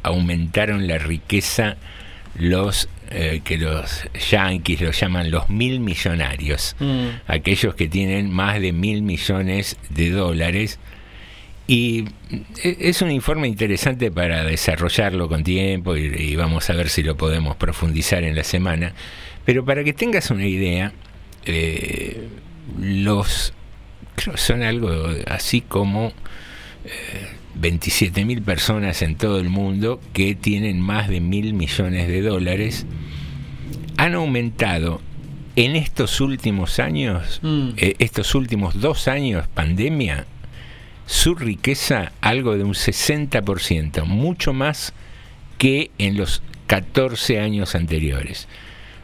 aumentaron 0.03 0.87
la 0.87 0.97
riqueza 0.97 1.77
los 2.39 2.89
eh, 3.13 3.41
que 3.43 3.59
los 3.59 4.05
yanquis 4.31 4.81
los 4.81 5.01
llaman 5.01 5.33
los 5.33 5.51
mil 5.51 5.81
millonarios, 5.81 6.77
mm. 6.79 7.09
aquellos 7.27 7.75
que 7.75 7.89
tienen 7.89 8.31
más 8.31 8.61
de 8.61 8.73
mil 8.73 9.03
millones 9.03 9.77
de 9.89 10.11
dólares. 10.11 10.79
Y 11.67 12.03
mm, 12.03 12.37
e, 12.63 12.77
es 12.79 13.03
un 13.03 13.11
informe 13.11 13.49
interesante 13.49 14.13
para 14.13 14.45
desarrollarlo 14.45 15.29
con 15.29 15.43
tiempo 15.43 15.97
y, 15.97 16.37
vamos 16.37 16.71
a 16.71 16.75
ver 16.75 16.89
si 16.89 17.03
lo 17.03 17.17
podemos 17.17 17.57
profundizar 17.57 18.23
en 18.23 18.37
la 18.37 18.45
semana. 18.45 18.93
Pero 19.45 19.65
para 19.65 19.83
que 19.83 19.93
tengas 19.93 20.31
una 20.31 20.47
idea, 20.47 20.93
eh, 21.47 22.29
los 22.79 23.53
creo 24.15 24.37
son 24.37 24.63
algo 24.63 24.89
así 25.27 25.63
como 25.63 26.13
eh, 26.85 27.27
27.000 27.61 28.43
personas 28.43 29.03
en 29.03 29.17
todo 29.17 29.39
el 29.39 29.49
mundo 29.49 30.01
que 30.13 30.35
tienen 30.35 30.81
más 30.81 31.09
de 31.09 31.21
mil 31.21 31.55
millones 31.55 32.09
de 32.09 32.23
dólares, 32.23 32.87
han 33.97 34.15
aumentado 34.15 35.01
en 35.57 35.77
estos 35.77 36.21
últimos 36.21 36.79
años, 36.79 37.41
mm. 37.43 37.71
eh, 37.77 37.95
estos 37.99 38.35
últimos 38.35 38.81
dos 38.81 39.09
años 39.09 39.47
pandemia, 39.49 40.27
su 41.07 41.35
riqueza 41.35 42.13
algo 42.21 42.57
de 42.57 42.65
un 42.65 42.75
60%, 42.75 44.05
mucho 44.05 44.53
más 44.53 44.95
que 45.59 45.91
en 45.99 46.17
los 46.17 46.43
14 46.67 47.41
años 47.41 47.75
anteriores. 47.75 48.49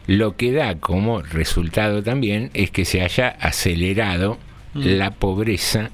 Lo 0.06 0.36
que 0.36 0.52
da 0.52 0.76
como 0.76 1.20
resultado 1.20 2.02
también 2.02 2.50
es 2.54 2.70
que 2.70 2.84
se 2.84 3.02
haya 3.02 3.28
acelerado 3.28 4.38
mm. 4.74 4.80
la 4.82 5.10
pobreza 5.10 5.90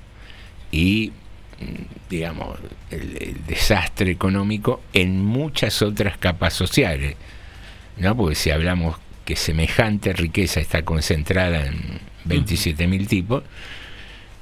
y 0.70 1.12
digamos, 2.10 2.58
el, 2.90 3.16
el 3.20 3.46
desastre 3.46 4.10
económico 4.10 4.82
en 4.92 5.24
muchas 5.24 5.82
otras 5.82 6.16
capas 6.18 6.52
sociales. 6.54 7.16
¿no? 7.98 8.16
Porque 8.16 8.34
si 8.34 8.50
hablamos 8.50 8.96
que 9.24 9.36
semejante 9.36 10.12
riqueza 10.12 10.60
está 10.60 10.82
concentrada 10.82 11.66
en 11.66 12.00
27.000 12.26 13.06
tipos, 13.06 13.44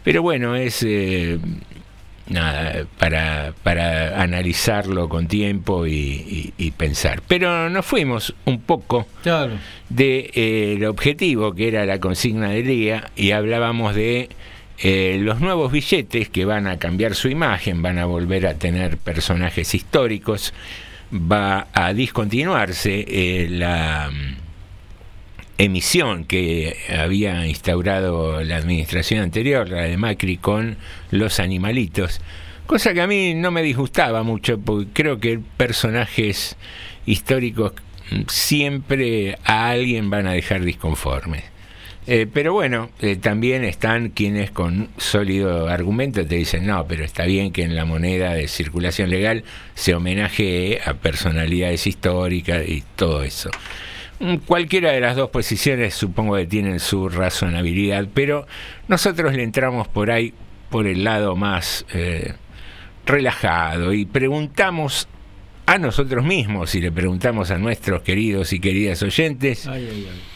pero 0.05 0.23
bueno, 0.23 0.57
es 0.57 0.83
eh, 0.87 1.39
nada 2.29 2.87
para, 2.99 3.53
para 3.63 4.23
analizarlo 4.23 5.09
con 5.09 5.27
tiempo 5.27 5.87
y, 5.87 5.93
y- 5.95 6.53
y 6.57 6.71
pensar. 6.71 7.23
Pero 7.27 7.69
nos 7.69 7.85
fuimos 7.85 8.35
un 8.45 8.61
poco 8.61 9.07
Claro. 9.23 9.55
de 9.89 10.31
eh, 10.35 10.75
el 10.77 10.85
objetivo 10.87 11.55
que 11.55 11.69
era 11.69 11.85
la 11.85 11.99
consigna 11.99 12.51
del 12.51 12.67
día 12.67 13.11
y 13.17 13.33
hablábamos 13.33 13.95
de 13.95 14.29
eh, 14.83 15.19
los 15.21 15.41
nuevos 15.41 15.71
billetes 15.71 16.31
que 16.31 16.47
van 16.47 16.67
a 16.67 16.79
cambiar 16.79 17.15
su 17.15 17.29
imagen, 17.29 17.83
van 17.83 17.99
a 17.99 18.07
volver 18.07 18.47
a 18.47 18.55
tener 18.55 18.97
personajes 18.97 19.75
históricos, 19.75 20.55
va 21.13 21.69
a 21.75 21.93
discontinuarse 21.93 23.05
eh, 23.07 23.49
la 23.51 24.11
mm, 24.11 24.37
emisión 25.59 26.25
que 26.25 26.79
había 26.99 27.47
instaurado 27.47 28.43
la 28.43 28.57
administración 28.57 29.21
anterior, 29.21 29.69
la 29.69 29.83
de 29.83 29.99
Macri, 29.99 30.39
con 30.39 30.79
los 31.11 31.41
animalitos. 31.41 32.23
Cosa 32.65 32.95
que 32.95 33.03
a 33.03 33.07
mí 33.07 33.35
no 33.35 33.51
me 33.51 33.63
disgustaba 33.63 34.23
mucho, 34.23 34.59
porque 34.59 34.89
creo 34.95 35.21
que 35.21 35.41
personajes 35.59 36.57
históricos 37.05 37.75
mm, 38.11 38.23
siempre 38.29 39.37
a 39.45 39.69
alguien 39.69 40.09
van 40.09 40.27
a 40.27 40.33
dejar 40.33 40.63
disconformes. 40.63 41.50
Eh, 42.13 42.27
pero 42.27 42.53
bueno, 42.53 42.91
eh, 42.99 43.15
también 43.15 43.63
están 43.63 44.09
quienes 44.09 44.51
con 44.51 44.89
sólido 44.97 45.69
argumento 45.69 46.27
te 46.27 46.35
dicen, 46.35 46.67
no, 46.67 46.85
pero 46.89 47.05
está 47.05 47.25
bien 47.25 47.53
que 47.53 47.63
en 47.63 47.77
la 47.77 47.85
moneda 47.85 48.35
de 48.35 48.49
circulación 48.49 49.11
legal 49.11 49.45
se 49.75 49.95
homenaje 49.95 50.81
a 50.85 50.95
personalidades 50.95 51.87
históricas 51.87 52.69
y 52.69 52.83
todo 52.97 53.23
eso. 53.23 53.51
Mm, 54.19 54.39
Cualquiera 54.39 54.91
de 54.91 54.99
las 54.99 55.15
dos 55.15 55.31
posiciones 55.31 55.95
supongo 55.95 56.35
que 56.35 56.47
tienen 56.47 56.81
su 56.81 57.09
razonabilidad, 57.09 58.09
pero 58.13 58.45
nosotros 58.89 59.33
le 59.33 59.45
entramos 59.45 59.87
por 59.87 60.11
ahí, 60.11 60.35
por 60.69 60.89
el 60.89 61.05
lado 61.05 61.37
más 61.37 61.87
eh, 61.95 62.35
relajado 63.07 63.93
y 63.93 64.05
preguntamos 64.05 65.07
a 65.67 65.79
nosotros 65.79 66.25
mismos 66.25 66.75
y 66.75 66.81
le 66.81 66.91
preguntamos 66.91 67.53
a 67.53 67.59
nuestros 67.59 68.03
queridos 68.03 68.53
y 68.53 68.59
queridas 68.59 69.01
oyentes 69.05 69.69
Ay, 69.69 69.89
ay, 69.89 70.09
ay. 70.11 70.30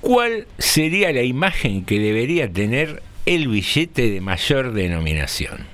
Cuál 0.00 0.46
sería 0.58 1.12
la 1.12 1.22
imagen 1.22 1.84
que 1.84 1.98
debería 1.98 2.50
tener 2.50 3.02
el 3.26 3.48
billete 3.48 4.10
de 4.10 4.20
mayor 4.20 4.72
denominación. 4.72 5.66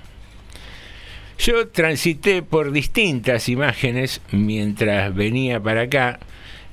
Yo 1.39 1.69
transité 1.69 2.43
por 2.43 2.73
distintas 2.73 3.49
imágenes 3.49 4.21
mientras 4.31 5.15
venía 5.15 5.61
para 5.61 5.83
acá. 5.83 6.21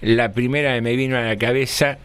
La 0.02 0.32
primera 0.32 0.76
que 0.76 0.82
me 0.82 0.96
vino 0.96 1.18
a 1.18 1.22
la 1.22 1.38
cabeza 1.38 1.98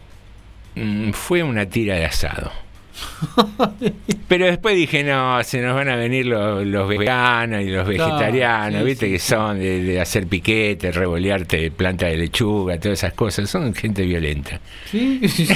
mm, 0.75 1.11
fue 1.11 1.43
una 1.43 1.67
tira 1.67 1.95
de 1.95 2.05
asado. 2.05 2.64
Pero 4.27 4.45
después 4.45 4.75
dije, 4.75 5.03
no, 5.03 5.43
se 5.43 5.61
nos 5.61 5.75
van 5.75 5.89
a 5.89 5.95
venir 5.95 6.25
los, 6.25 6.65
los 6.65 6.87
veganos 6.87 7.61
y 7.61 7.69
los 7.69 7.87
vegetarianos, 7.87 8.81
sí, 8.81 8.85
viste 8.85 9.05
sí, 9.07 9.11
que 9.11 9.19
son 9.19 9.59
de, 9.59 9.83
de 9.83 10.01
hacer 10.01 10.27
piquete, 10.27 10.91
revolearte 10.91 11.71
planta 11.71 12.07
de 12.07 12.17
lechuga, 12.17 12.79
todas 12.79 12.99
esas 12.99 13.13
cosas. 13.13 13.49
Son 13.49 13.73
gente 13.73 14.03
violenta. 14.03 14.59
Sí. 14.89 15.21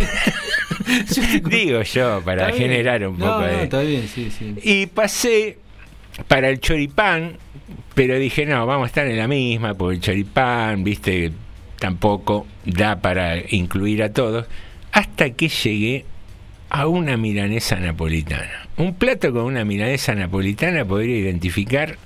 Digo 1.50 1.82
yo, 1.82 2.22
para 2.24 2.48
Está 2.48 2.58
bien. 2.58 2.70
generar 2.72 3.08
un 3.08 3.18
poco 3.18 3.32
no, 3.32 3.40
de... 3.42 3.64
está 3.64 3.82
bien, 3.82 4.08
sí, 4.08 4.32
sí. 4.32 4.56
Y 4.64 4.86
pasé 4.88 5.58
para 6.28 6.50
el 6.50 6.60
choripán, 6.60 7.38
pero 7.94 8.18
dije, 8.18 8.46
no, 8.46 8.66
vamos 8.66 8.86
a 8.86 8.88
estar 8.88 9.08
en 9.08 9.18
la 9.18 9.28
misma, 9.28 9.74
porque 9.74 9.96
el 9.96 10.02
choripán, 10.02 10.84
viste, 10.84 11.32
tampoco 11.80 12.46
da 12.66 13.00
para 13.00 13.38
incluir 13.50 14.04
a 14.04 14.12
todos, 14.12 14.46
hasta 14.92 15.32
que 15.32 15.50
llegué 15.50 16.06
a 16.70 16.88
una 16.88 17.18
milanesa 17.18 17.78
napolitana. 17.78 18.68
Un 18.78 18.94
plato 18.96 19.34
con 19.34 19.44
una 19.44 19.66
milanesa 19.66 20.16
napolitana 20.16 20.86
podría 20.86 21.18
identificar 21.18 21.98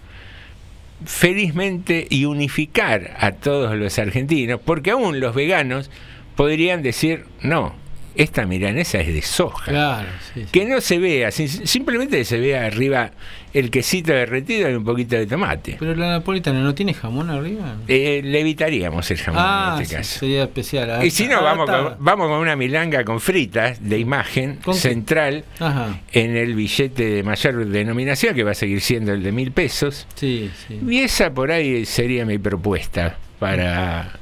felizmente 1.06 2.08
y 2.10 2.26
unificar 2.26 3.16
a 3.20 3.34
todos 3.34 3.76
los 3.76 4.00
argentinos, 4.00 4.60
porque 4.64 4.92
aún 4.92 5.20
los 5.20 5.36
veganos 5.36 5.92
podrían 6.36 6.82
decir, 6.82 7.26
no, 7.42 7.76
esta 8.16 8.46
milanesa 8.46 9.00
es 9.00 9.14
de 9.14 9.22
soja. 9.22 9.72
Claro, 9.72 10.08
sí, 10.34 10.42
sí. 10.42 10.48
Que 10.52 10.66
no 10.66 10.80
se 10.82 11.00
vea, 11.00 11.30
sim- 11.32 11.48
simplemente 11.66 12.24
se 12.26 12.40
vea 12.40 12.66
arriba 12.66 13.12
el 13.54 13.70
quesito 13.70 14.12
derretido 14.14 14.70
y 14.70 14.74
un 14.74 14.84
poquito 14.84 15.16
de 15.16 15.28
tomate. 15.28 15.76
Pero 15.80 15.96
la 15.96 16.10
napolitana 16.10 16.60
no 16.62 16.74
tiene 16.74 16.94
jamón 16.94 17.30
arriba. 17.30 17.76
Eh, 17.88 18.22
le 18.24 18.40
evitaríamos 18.40 19.10
el 19.12 19.18
jamón 19.18 19.42
ah, 19.44 19.74
en 19.78 19.82
este 19.84 19.90
sí, 19.96 19.98
caso. 19.98 20.20
sería 20.20 20.44
especial. 20.44 20.90
Ah, 20.92 21.06
Y 21.06 21.12
si 21.12 21.28
no, 21.28 21.38
ah, 21.38 21.42
vamos 21.42 21.70
con, 21.70 21.96
vamos 22.00 22.28
con 22.30 22.40
una 22.40 22.56
milanga 22.56 23.04
con 23.04 23.20
fritas 23.20 23.78
de 23.88 24.00
imagen 24.00 24.60
central 24.74 25.46
Ajá. 25.60 26.00
en 26.12 26.36
el 26.36 26.56
billete 26.56 27.06
de 27.06 27.24
mayor 27.24 27.66
denominación, 27.68 28.34
que 28.36 28.44
va 28.44 28.52
a 28.52 28.56
seguir 28.56 28.82
siendo 28.82 29.14
el 29.14 29.22
de 29.22 29.32
mil 29.32 29.52
pesos. 29.52 30.08
Sí, 30.16 30.50
sí. 30.68 30.80
Y 30.90 31.00
esa 31.02 31.32
por 31.32 31.52
ahí 31.52 31.86
sería 31.86 32.26
mi 32.26 32.40
propuesta 32.40 33.18
para, 33.40 34.14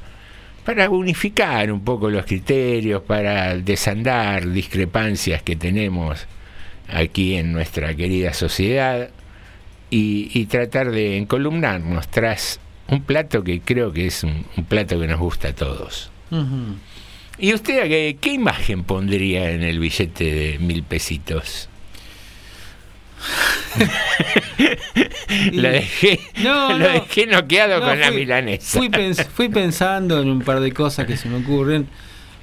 para 0.64 0.88
unificar 0.90 1.72
un 1.72 1.82
poco 1.82 2.08
los 2.08 2.24
criterios, 2.24 3.02
para 3.02 3.56
desandar 3.56 4.48
discrepancias 4.48 5.42
que 5.42 5.56
tenemos 5.56 6.26
aquí 6.88 7.34
en 7.34 7.52
nuestra 7.52 7.94
querida 7.94 8.32
sociedad 8.32 9.10
y, 9.90 10.30
y 10.32 10.46
tratar 10.46 10.90
de 10.90 11.16
encolumnarnos 11.18 12.08
tras 12.08 12.60
un 12.88 13.02
plato 13.02 13.42
que 13.42 13.60
creo 13.60 13.92
que 13.92 14.06
es 14.06 14.22
un, 14.22 14.44
un 14.56 14.64
plato 14.64 14.98
que 15.00 15.06
nos 15.06 15.18
gusta 15.18 15.48
a 15.48 15.52
todos. 15.54 16.10
¿Y 17.38 17.52
usted 17.54 17.88
qué, 17.88 18.16
qué 18.20 18.32
imagen 18.32 18.84
pondría 18.84 19.50
en 19.50 19.62
el 19.62 19.78
billete 19.78 20.24
de 20.24 20.58
mil 20.58 20.82
pesitos? 20.82 21.68
lo 25.52 25.68
dejé, 25.70 26.20
No, 26.42 26.76
lo 26.78 26.88
dejé 26.88 27.26
noqueado 27.26 27.80
No, 27.80 27.86
con 27.86 28.00
la 28.00 28.08
fui- 28.08 28.16
milanesa. 28.16 28.78
Fui, 28.78 28.88
pens- 28.88 29.26
fui 29.26 29.48
pensando 29.48 30.20
en 30.20 30.28
un 30.30 30.40
par 30.42 30.60
de 30.60 30.72
cosas 30.72 31.06
que 31.06 31.16
se 31.16 31.28
me 31.28 31.38
ocurren. 31.38 31.86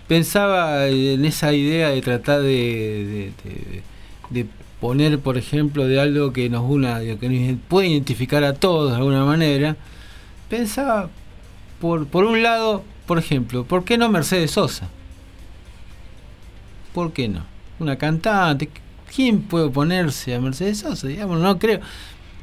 Pensaba 0.08 0.88
en 0.88 1.24
esa 1.26 1.54
idea 1.54 1.90
de 1.90 2.02
tratar 2.02 2.42
de, 2.42 2.48
de- 2.48 3.32
de- 3.50 3.84
de 4.30 4.46
poner, 4.80 5.20
por 5.20 5.38
ejemplo, 5.38 5.88
de 5.88 6.00
algo 6.00 6.34
que 6.34 6.50
nos 6.50 6.64
una, 6.70 7.00
que 7.02 7.30
nos 7.30 7.60
puede 7.68 7.88
identificar 7.90 8.44
a 8.44 8.54
todos 8.54 8.92
de 8.92 8.98
alguna 8.98 9.24
manera. 9.26 9.76
Pensaba, 10.50 11.10
por, 11.80 12.08
por 12.08 12.24
un 12.26 12.42
lado, 12.42 12.84
por 13.06 13.20
ejemplo, 13.20 13.66
¿por 13.66 13.84
qué 13.86 13.98
no 13.98 14.10
Mercedes 14.10 14.52
Sosa? 14.52 14.90
¿Por 16.94 17.14
qué 17.14 17.28
no? 17.28 17.46
Una 17.80 17.98
cantante. 17.98 18.70
¿Quién 19.16 19.42
puede 19.42 19.66
oponerse 19.66 20.36
a 20.36 20.40
Mercedes 20.40 20.80
Sosa? 20.80 21.08
Digamos, 21.08 21.40
no 21.40 21.58
creo. 21.60 21.80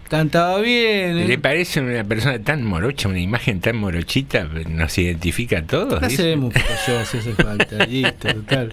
Cantaba 0.09 0.61
bien. 0.61 1.19
¿eh? 1.19 1.25
¿Le 1.27 1.39
parece 1.39 1.81
una 1.81 2.05
persona 2.05 2.39
tan 2.39 2.65
morocha, 2.65 3.09
una 3.09 3.19
imagen 3.19 3.61
tan 3.61 3.77
morochita, 3.77 4.45
nos 4.69 4.97
identifica 4.99 5.59
a 5.59 5.63
todos? 5.63 5.99
¿Qué 6.01 6.07
dice? 6.09 6.23
hacemos 6.23 6.55
yo 6.55 7.05
si 7.05 7.19
hace 7.19 7.33
falta? 7.35 7.87
Listo, 7.89 8.29
total. 8.33 8.71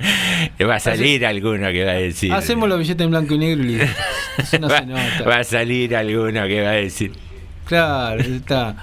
Va 0.61 0.75
a 0.75 0.79
salir 0.79 1.25
alguno 1.25 1.71
que 1.71 1.83
va 1.85 1.91
a 1.91 1.95
decir. 1.95 2.31
Hacemos 2.31 2.69
los 2.69 2.77
billetes 2.77 3.03
en 3.03 3.09
blanco 3.09 3.33
y 3.33 3.37
negro 3.39 3.63
y 3.63 3.67
listo. 3.67 3.87
Eso 4.37 4.59
no 4.59 4.67
va, 4.69 4.79
se 4.79 4.85
nota. 4.85 5.23
va 5.27 5.37
a 5.37 5.43
salir 5.43 5.95
alguno 5.95 6.47
que 6.47 6.61
va 6.61 6.69
a 6.69 6.73
decir. 6.73 7.13
Claro, 7.65 8.21
está. 8.21 8.75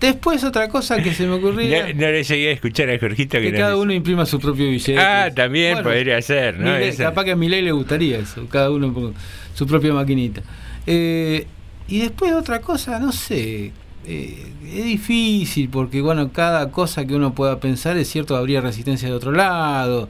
Después 0.00 0.42
otra 0.44 0.68
cosa 0.68 1.02
que 1.02 1.12
se 1.12 1.26
me 1.26 1.34
ocurría. 1.34 1.88
No, 1.94 2.00
no 2.00 2.06
le 2.12 2.24
llegué 2.24 2.48
a 2.48 2.52
escuchar 2.52 2.88
a 2.90 2.98
Jorgito 2.98 3.38
que, 3.38 3.52
que 3.52 3.58
cada 3.58 3.76
uno 3.76 3.92
imprima 3.92 4.24
su 4.26 4.40
propio 4.40 4.66
billete. 4.70 4.98
Ah, 4.98 5.30
también 5.34 5.74
Bueno, 5.74 5.88
podría 5.90 6.20
ser, 6.22 6.58
¿no? 6.58 6.74
Esa- 6.76 7.04
capaz 7.04 7.24
que 7.24 7.32
a 7.32 7.36
Milei 7.36 7.62
le 7.62 7.72
gustaría 7.72 8.18
eso, 8.18 8.46
cada 8.48 8.70
uno 8.70 9.12
su 9.54 9.66
propia 9.66 9.92
maquinita. 9.92 10.42
Eh, 10.86 11.46
y 11.88 11.98
después 11.98 12.32
otra 12.32 12.60
cosa, 12.60 12.98
no 12.98 13.12
sé, 13.12 13.72
eh, 14.06 14.46
es 14.66 14.84
difícil 14.84 15.68
porque 15.68 16.00
bueno, 16.00 16.32
cada 16.32 16.70
cosa 16.70 17.04
que 17.06 17.14
uno 17.14 17.34
pueda 17.34 17.60
pensar 17.60 17.96
es 17.98 18.08
cierto, 18.08 18.36
habría 18.36 18.60
resistencia 18.60 19.08
de 19.08 19.14
otro 19.14 19.32
lado. 19.32 20.08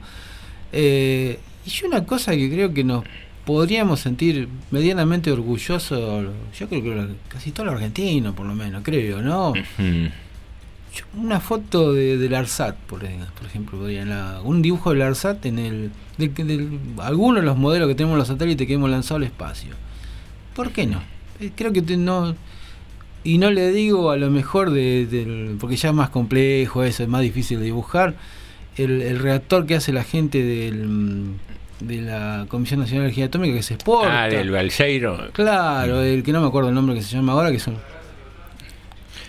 Eh, 0.71 1.39
y 1.65 1.85
una 1.85 2.05
cosa 2.05 2.31
que 2.31 2.49
creo 2.49 2.73
que 2.73 2.83
nos 2.83 3.03
podríamos 3.45 3.99
sentir 3.99 4.47
medianamente 4.71 5.31
orgullosos, 5.31 6.25
yo 6.59 6.69
creo 6.69 6.83
que 6.83 7.07
casi 7.27 7.51
todo 7.51 7.65
los 7.67 7.75
argentinos 7.75 8.35
por 8.35 8.45
lo 8.45 8.53
menos, 8.55 8.81
creo, 8.83 9.21
¿no? 9.21 9.53
Yo- 10.93 11.05
una 11.17 11.39
foto 11.39 11.93
de, 11.93 12.17
del 12.17 12.35
ARSAT, 12.35 12.75
por, 12.75 13.03
ej- 13.05 13.25
por 13.37 13.45
ejemplo, 13.47 13.79
podría 13.79 14.03
la- 14.05 14.41
un 14.43 14.61
dibujo 14.61 14.91
del 14.91 15.01
ARSAT 15.03 15.45
en 15.45 15.59
el, 15.59 15.91
del- 16.17 16.33
del- 16.33 16.79
algunos 16.99 17.41
de 17.41 17.45
los 17.45 17.57
modelos 17.57 17.87
que 17.87 17.95
tenemos 17.95 18.15
en 18.15 18.19
los 18.19 18.27
satélites 18.27 18.67
que 18.67 18.73
hemos 18.73 18.89
lanzado 18.89 19.15
al 19.17 19.23
espacio. 19.23 19.69
¿Por 20.55 20.71
qué 20.71 20.85
no? 20.87 21.01
eh, 21.39 21.51
creo 21.55 21.71
que 21.71 21.81
te- 21.81 21.97
no. 21.97 22.35
Y 23.23 23.37
no 23.37 23.51
le 23.51 23.71
digo 23.71 24.11
a 24.11 24.17
lo 24.17 24.29
mejor 24.31 24.71
de, 24.71 25.05
del- 25.05 25.55
porque 25.59 25.75
ya 25.77 25.89
es 25.89 25.95
más 25.95 26.09
complejo 26.09 26.83
eso, 26.83 27.03
es 27.03 27.09
más 27.09 27.21
difícil 27.21 27.59
de 27.59 27.65
dibujar. 27.65 28.15
El, 28.77 29.01
el 29.01 29.19
reactor 29.19 29.65
que 29.65 29.75
hace 29.75 29.91
la 29.93 30.03
gente 30.03 30.43
del, 30.43 31.33
de 31.81 32.01
la 32.01 32.45
Comisión 32.47 32.79
Nacional 32.79 33.01
de 33.03 33.05
Energía 33.07 33.25
Atómica 33.25 33.55
que 33.55 33.63
se 33.63 33.73
exporta. 33.75 34.23
Ah, 34.23 34.27
del 34.29 34.51
Balseiro. 34.51 35.29
Claro, 35.33 36.01
el 36.01 36.23
que 36.23 36.31
no 36.31 36.41
me 36.41 36.47
acuerdo 36.47 36.69
el 36.69 36.75
nombre 36.75 36.95
que 36.95 37.01
se 37.01 37.15
llama 37.15 37.33
ahora, 37.33 37.51
que 37.51 37.59
son. 37.59 37.77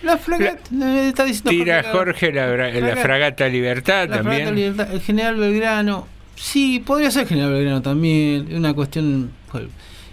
La 0.03 0.17
fragata. 0.17 0.59
eh, 0.81 1.07
está 1.09 1.23
diciendo 1.23 1.49
Tira 1.51 1.81
Jorge, 1.83 1.97
Jorge 2.27 2.31
la, 2.33 2.47
bra- 2.53 2.73
la 2.73 2.79
Fragata. 2.79 3.01
fragata 3.01 3.47
Libertad 3.47 4.09
la 4.09 4.15
también. 4.17 4.35
Fragata 4.41 4.51
Libertad, 4.55 4.93
el 4.93 5.01
general 5.01 5.35
Belgrano. 5.37 6.07
Sí, 6.35 6.83
podría 6.85 7.09
ser 7.09 7.25
general 7.27 7.53
Belgrano 7.53 7.81
también. 7.81 8.53
Una 8.53 8.73
cuestión. 8.73 9.31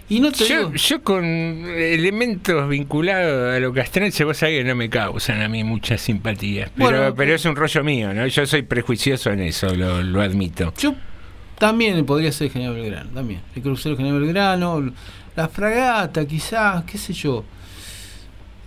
Y 0.07 0.19
no 0.19 0.31
te 0.31 0.45
Yo, 0.45 0.57
digo. 0.57 0.73
yo 0.75 1.01
con 1.03 1.23
elementos 1.25 2.67
vinculados 2.69 3.55
a 3.55 3.59
lo 3.59 3.73
castrense, 3.73 4.23
vos 4.25 4.37
sabés 4.37 4.59
que 4.59 4.63
no 4.65 4.75
me 4.75 4.89
causan 4.89 5.41
a 5.41 5.47
mí 5.49 5.63
mucha 5.63 5.97
simpatía. 5.97 6.69
Pero, 6.75 6.89
Bueno, 6.89 7.15
pero 7.15 7.35
es 7.35 7.45
un 7.45 7.55
rollo 7.55 7.83
mío, 7.83 8.13
¿no? 8.13 8.27
Yo 8.27 8.45
soy 8.45 8.61
prejuicioso 8.63 9.29
en 9.31 9.39
eso, 9.41 9.73
lo, 9.73 10.01
lo 10.03 10.21
admito. 10.21 10.73
Yo 10.77 10.93
también 11.61 12.03
podría 12.07 12.31
ser 12.31 12.49
general 12.49 12.73
Belgrano, 12.73 13.11
también. 13.11 13.39
El 13.55 13.61
crucero 13.61 13.95
general 13.95 14.19
Belgrano, 14.19 14.91
la 15.35 15.47
fragata, 15.47 16.25
quizás, 16.25 16.83
qué 16.85 16.97
sé 16.97 17.13
yo. 17.13 17.45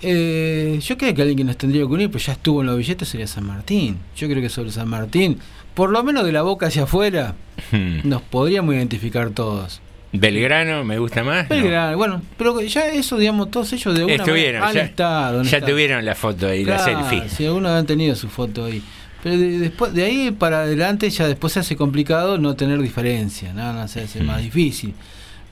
Eh, 0.01 0.79
yo 0.83 0.97
creo 0.99 1.15
que 1.15 1.23
alguien 1.23 1.39
que 1.39 1.45
nos 1.45 1.57
tendría 1.57 1.83
que 1.83 1.87
unir, 1.87 2.11
pues 2.11 2.27
ya 2.27 2.33
estuvo 2.35 2.61
en 2.61 2.67
los 2.69 2.77
billetes, 2.77 3.09
sería 3.09 3.27
San 3.27 3.45
Martín. 3.47 3.99
Yo 4.17 4.29
creo 4.29 4.41
que 4.41 4.49
sobre 4.49 4.71
San 4.71 4.89
Martín, 4.89 5.39
por 5.75 5.91
lo 5.91 6.03
menos 6.05 6.25
de 6.25 6.33
la 6.33 6.43
boca 6.43 6.67
hacia 6.67 6.85
afuera, 6.85 7.35
Hmm. 7.73 8.01
nos 8.05 8.23
podríamos 8.23 8.75
identificar 8.75 9.31
todos. 9.31 9.81
Belgrano 10.13 10.85
me 10.85 10.99
gusta 10.99 11.25
más. 11.25 11.49
¿no? 11.51 11.57
Belgrano, 11.57 11.97
bueno, 11.97 12.23
pero 12.39 12.61
ya 12.61 12.87
eso, 12.89 13.17
digamos, 13.17 13.51
todos 13.51 13.73
ellos 13.73 13.95
de 13.97 14.05
una 14.05 14.15
Estuvieron, 14.15 14.63
han 14.63 14.75
ya, 14.75 14.83
estado. 14.83 15.41
han 15.41 15.45
ya 15.47 15.57
estado. 15.59 15.73
tuvieron 15.73 16.05
la 16.05 16.15
foto 16.15 16.47
ahí, 16.49 16.65
la 16.65 16.79
selfie. 16.79 17.29
Si 17.29 17.47
algunos 17.47 17.73
han 17.73 17.87
tenido 17.87 18.15
su 18.15 18.29
foto 18.29 18.67
ahí. 18.67 18.83
Pero 19.25 19.39
de, 19.39 19.59
después, 19.59 19.95
de 19.95 20.05
ahí 20.05 20.31
para 20.31 20.61
adelante 20.61 21.09
ya 21.09 21.27
después 21.27 21.55
se 21.55 21.61
hace 21.61 21.77
complicado 21.77 22.37
no 22.37 22.55
tener 22.57 22.79
diferencia, 22.81 23.55
nada 23.55 23.89
se 23.89 24.03
hace 24.03 24.23
más 24.23 24.43
difícil. 24.43 24.95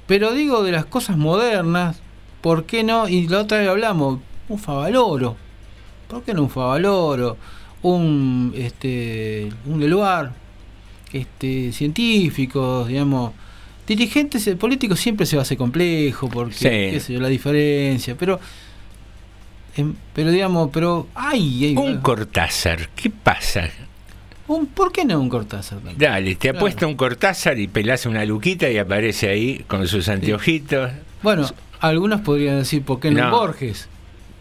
Pero 0.07 0.33
digo 0.35 0.63
de 0.63 0.73
las 0.73 0.85
cosas 0.85 1.17
modernas, 1.17 1.97
¿por 2.43 2.65
qué 2.67 2.85
no? 2.85 3.09
Y 3.09 3.27
la 3.29 3.41
otra 3.41 3.59
vez 3.59 3.69
hablamos, 3.69 4.21
un 4.51 4.59
Favaloro. 4.59 5.37
¿Por 6.07 6.23
qué 6.23 6.35
no 6.35 6.43
un 6.43 6.51
Favaloro? 6.51 7.39
Un 7.81 8.53
este 8.55 9.49
un 9.65 9.81
Leluar, 9.81 10.33
este 11.15 11.73
científicos, 11.73 12.89
digamos, 12.89 13.33
dirigentes 13.87 14.49
políticos 14.57 15.01
siempre 15.01 15.25
se 15.25 15.37
va 15.37 15.41
a 15.41 15.45
hacer 15.45 15.57
complejo 15.57 16.29
porque 16.29 16.55
Sí. 16.55 16.69
qué 16.69 17.01
sé 17.01 17.15
yo, 17.15 17.21
la 17.21 17.29
diferencia, 17.29 18.17
pero 18.19 18.39
pero 20.15 20.31
digamos, 20.31 20.71
pero 20.73 21.09
ay, 21.15 21.65
ay, 21.67 21.77
Un 21.77 21.99
Cortázar, 22.01 22.89
¿qué 22.91 23.11
pasa? 23.11 23.69
un- 24.49 24.67
¿por 24.67 24.93
qué 24.93 25.05
no 25.05 25.19
un 25.19 25.29
Cortázar? 25.31 25.79
Dale, 25.97 26.35
te 26.35 26.49
Claro. 26.51 26.59
apuesta 26.59 26.87
un 26.87 26.95
Cortázar 26.97 27.59
y 27.59 27.69
pelás 27.69 28.05
una 28.07 28.25
luquita 28.25 28.69
y 28.69 28.77
aparece 28.79 29.29
ahí 29.31 29.65
con 29.67 29.87
sus 29.89 30.09
anteojitos. 30.09 30.91
Bueno, 31.23 31.49
algunos 31.81 32.21
podrían 32.21 32.59
decir, 32.59 32.83
¿por 32.83 33.01
qué 33.01 33.11
no, 33.11 33.25
un. 33.25 33.31
Borges? 33.31 33.89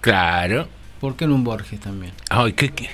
Claro. 0.02 0.68
¿Por 1.00 1.16
qué 1.16 1.28
no 1.28 1.36
un 1.36 1.44
Borges 1.44 1.80
también? 1.80 2.12
Ay, 2.30 2.54
¿qué, 2.54 2.70
qué, 2.72 2.90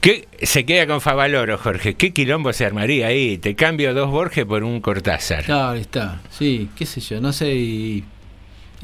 qué- 0.00 0.28
se 0.42 0.64
queda 0.64 0.86
con 0.86 1.00
Favaloro, 1.00 1.58
Jorge. 1.58 1.94
¿Qué 1.94 2.12
quilombo 2.12 2.52
se 2.52 2.64
armaría 2.64 3.08
ahí? 3.08 3.38
Te 3.38 3.54
cambio 3.54 3.92
dos 3.94 4.10
Borges 4.10 4.44
por 4.46 4.64
un 4.64 4.80
Cortázar. 4.80 5.44
Claro, 5.44 5.70
ahí 5.70 5.80
está. 5.82 6.20
Sí, 6.30 6.70
qué 6.76 6.86
sé 6.86 7.00
yo, 7.00 7.20
no 7.20 7.32
sé. 7.32 7.54
Y, 7.54 8.04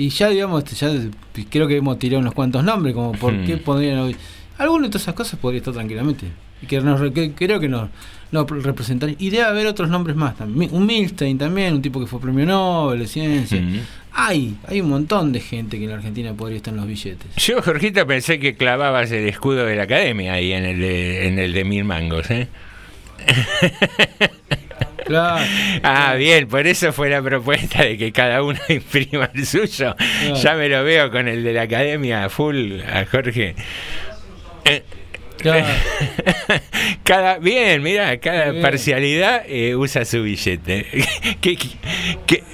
y 0.04 0.08
ya, 0.10 0.28
digamos, 0.28 0.64
este, 0.64 0.76
ya 0.76 1.44
creo 1.50 1.66
que 1.68 1.76
hemos 1.76 1.98
tirado 1.98 2.20
unos 2.20 2.34
cuantos 2.34 2.62
nombres, 2.64 2.94
como 2.94 3.12
por 3.12 3.32
Hmm. 3.32 3.44
qué 3.46 3.56
podrían 3.56 3.98
hoy. 3.98 4.16
Algunas 4.58 4.88
de 4.88 4.92
todas 4.92 5.02
esas 5.02 5.14
cosas 5.14 5.38
podría 5.40 5.58
estar 5.58 5.74
tranquilamente. 5.74 6.26
Y 6.62 6.66
que 6.66 6.80
nos, 6.80 7.00
re- 7.00 7.12
que 7.12 7.32
creo 7.32 7.58
que 7.60 7.68
nos, 7.68 7.88
nos. 8.32 8.46
Y 9.18 9.30
debe 9.30 9.44
haber 9.44 9.66
otros 9.66 9.88
nombres 9.88 10.14
más 10.16 10.36
también. 10.36 10.70
Un 10.74 10.84
Milstein 10.86 11.38
también, 11.38 11.74
un 11.74 11.82
tipo 11.82 11.98
que 12.00 12.06
fue 12.06 12.20
premio 12.20 12.44
Nobel 12.44 12.98
de 13.00 13.06
ciencia. 13.06 13.60
Mm. 13.60 13.78
Hay, 14.12 14.56
hay 14.66 14.80
un 14.82 14.90
montón 14.90 15.32
de 15.32 15.40
gente 15.40 15.78
que 15.78 15.84
en 15.84 15.90
la 15.90 15.96
Argentina 15.96 16.34
podría 16.34 16.56
estar 16.58 16.74
en 16.74 16.78
los 16.80 16.86
billetes. 16.86 17.34
Yo, 17.36 17.62
Jorgito, 17.62 18.06
pensé 18.06 18.38
que 18.38 18.54
clavabas 18.56 19.10
el 19.12 19.26
escudo 19.28 19.64
de 19.64 19.76
la 19.76 19.84
academia 19.84 20.34
ahí 20.34 20.52
en 20.52 20.64
el 20.64 20.80
de, 20.80 21.28
en 21.28 21.38
el 21.38 21.52
de 21.54 21.64
mil 21.64 21.84
mangos, 21.84 22.30
¿eh? 22.30 22.48
Claro. 25.10 25.44
Ah, 25.82 26.14
bien, 26.16 26.46
por 26.46 26.66
eso 26.68 26.92
fue 26.92 27.10
la 27.10 27.20
propuesta 27.20 27.82
de 27.82 27.98
que 27.98 28.12
cada 28.12 28.44
uno 28.44 28.58
imprima 28.68 29.28
el 29.34 29.44
suyo. 29.44 29.96
Ya 30.40 30.54
me 30.54 30.68
lo 30.68 30.84
veo 30.84 31.10
con 31.10 31.26
el 31.26 31.42
de 31.42 31.52
la 31.52 31.62
academia 31.62 32.28
full 32.28 32.80
a 32.82 33.04
Jorge. 33.06 33.56
Eh, 34.64 34.82
cada 37.04 37.38
bien, 37.38 37.82
mira, 37.82 38.18
cada 38.18 38.50
Bien. 38.50 38.62
parcialidad 38.62 39.42
eh, 39.48 39.74
usa 39.74 40.04
su 40.04 40.22
billete. 40.22 40.86
¿Qué, 41.40 41.56
qué- 41.56 41.68
qué- 42.26 42.44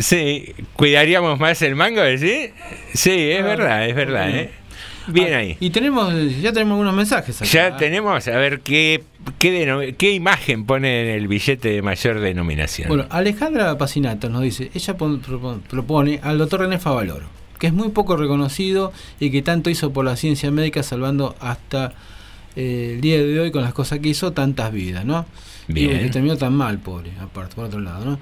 sí, 0.00 0.52
cuidaríamos 0.74 1.38
más 1.38 1.60
el 1.62 1.76
mango, 1.76 2.02
¿sí? 2.18 2.50
Sí, 2.94 3.30
es 3.30 3.44
verdad, 3.44 3.86
es 3.88 3.94
verdad. 3.94 4.30
¿eh? 4.30 4.50
Bien 5.06 5.34
ahí. 5.34 5.56
Y 5.60 5.70
tenemos, 5.70 6.12
ya 6.40 6.52
tenemos 6.52 6.72
algunos 6.76 6.94
mensajes 6.94 7.40
acá. 7.42 7.50
Ya 7.50 7.76
tenemos, 7.76 8.26
a 8.26 8.36
ver 8.38 8.60
qué, 8.60 9.02
qué, 9.38 10.12
imagen 10.12 10.64
pone 10.64 11.02
en 11.02 11.08
el 11.20 11.28
billete 11.28 11.68
de 11.70 11.82
mayor 11.82 12.20
denominación. 12.20 12.88
Bueno, 12.88 13.06
Alejandra 13.10 13.76
Pacinato 13.78 14.28
nos 14.28 14.42
dice, 14.42 14.70
ella 14.74 14.96
pon- 14.96 15.20
propo- 15.22 15.60
propone 15.60 16.20
al 16.22 16.38
doctor 16.38 16.60
René 16.60 16.78
Favaloro, 16.78 17.26
que 17.58 17.66
es 17.66 17.72
muy 17.72 17.88
poco 17.90 18.16
reconocido 18.16 18.92
y 19.20 19.30
que 19.30 19.42
tanto 19.42 19.70
hizo 19.70 19.92
por 19.92 20.04
la 20.04 20.16
ciencia 20.16 20.50
médica 20.50 20.82
salvando 20.82 21.36
hasta 21.40 21.92
eh, 22.56 22.92
el 22.94 23.00
día 23.00 23.18
de 23.22 23.40
hoy 23.40 23.50
con 23.50 23.62
las 23.62 23.74
cosas 23.74 23.98
que 23.98 24.08
hizo 24.08 24.32
tantas 24.32 24.72
vidas, 24.72 25.04
¿no? 25.04 25.26
Bien. 25.68 25.96
Y 25.96 25.98
que 26.04 26.08
terminó 26.10 26.36
tan 26.36 26.54
mal, 26.54 26.78
pobre, 26.78 27.12
aparte, 27.20 27.54
por 27.54 27.64
otro 27.66 27.80
lado, 27.80 28.04
¿no? 28.04 28.18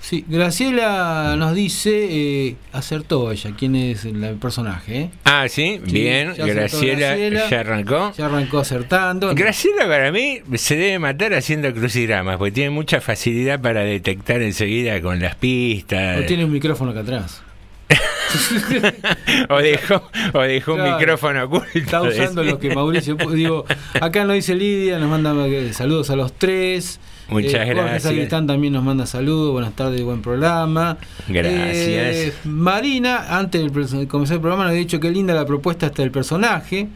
Sí, 0.00 0.24
Graciela 0.26 1.36
nos 1.36 1.54
dice, 1.54 1.90
eh, 1.92 2.56
acertó 2.72 3.30
ella, 3.30 3.50
quién 3.56 3.76
es 3.76 4.06
el, 4.06 4.24
el 4.24 4.36
personaje, 4.36 4.98
¿eh? 4.98 5.10
ah, 5.24 5.46
sí, 5.46 5.78
Sí, 5.84 5.92
bien, 5.92 6.34
Graciela, 6.36 7.14
Graciela. 7.14 7.50
ya 7.50 7.60
arrancó. 7.60 8.12
Ya 8.16 8.26
arrancó 8.26 8.60
acertando. 8.60 9.34
Graciela 9.34 9.86
para 9.86 10.10
mí 10.10 10.40
se 10.54 10.76
debe 10.76 10.98
matar 10.98 11.34
haciendo 11.34 11.72
crucigramas, 11.74 12.38
porque 12.38 12.52
tiene 12.52 12.70
mucha 12.70 13.00
facilidad 13.02 13.60
para 13.60 13.82
detectar 13.82 14.40
enseguida 14.40 15.00
con 15.02 15.20
las 15.20 15.34
pistas. 15.36 16.20
O 16.20 16.26
tiene 16.26 16.46
un 16.46 16.52
micrófono 16.52 16.92
acá 16.92 17.00
atrás. 17.00 17.42
o 19.48 19.58
dejó, 19.58 20.10
o 20.32 20.40
dejó 20.40 20.74
un 20.74 20.84
micrófono 20.84 21.44
oculto. 21.44 21.66
Está 21.74 22.02
usando 22.02 22.42
lo 22.42 22.58
que 22.58 22.74
Mauricio. 22.74 23.16
Digo, 23.16 23.64
acá 24.00 24.24
nos 24.24 24.34
dice 24.34 24.54
Lidia, 24.54 24.98
nos 24.98 25.10
manda 25.10 25.34
eh, 25.46 25.72
saludos 25.72 26.10
a 26.10 26.16
los 26.16 26.32
tres. 26.32 27.00
Muchas 27.30 27.54
Eh, 27.54 27.58
Jorge 27.58 27.74
gracias. 27.74 28.02
Sacristán 28.02 28.46
también 28.46 28.72
nos 28.72 28.82
manda 28.82 29.06
saludos. 29.06 29.52
Buenas 29.52 29.72
tardes, 29.74 30.02
buen 30.02 30.20
programa. 30.22 30.96
Gracias. 31.28 31.56
Eh, 31.76 32.32
Marina, 32.44 33.38
antes 33.38 33.62
de 33.72 34.08
comenzar 34.08 34.36
el 34.36 34.40
programa, 34.40 34.64
nos 34.64 34.72
ha 34.72 34.74
dicho 34.76 34.98
que 35.00 35.10
linda 35.10 35.34
la 35.34 35.46
propuesta 35.46 35.86
hasta 35.86 36.02
el 36.02 36.10
personaje. 36.10 36.88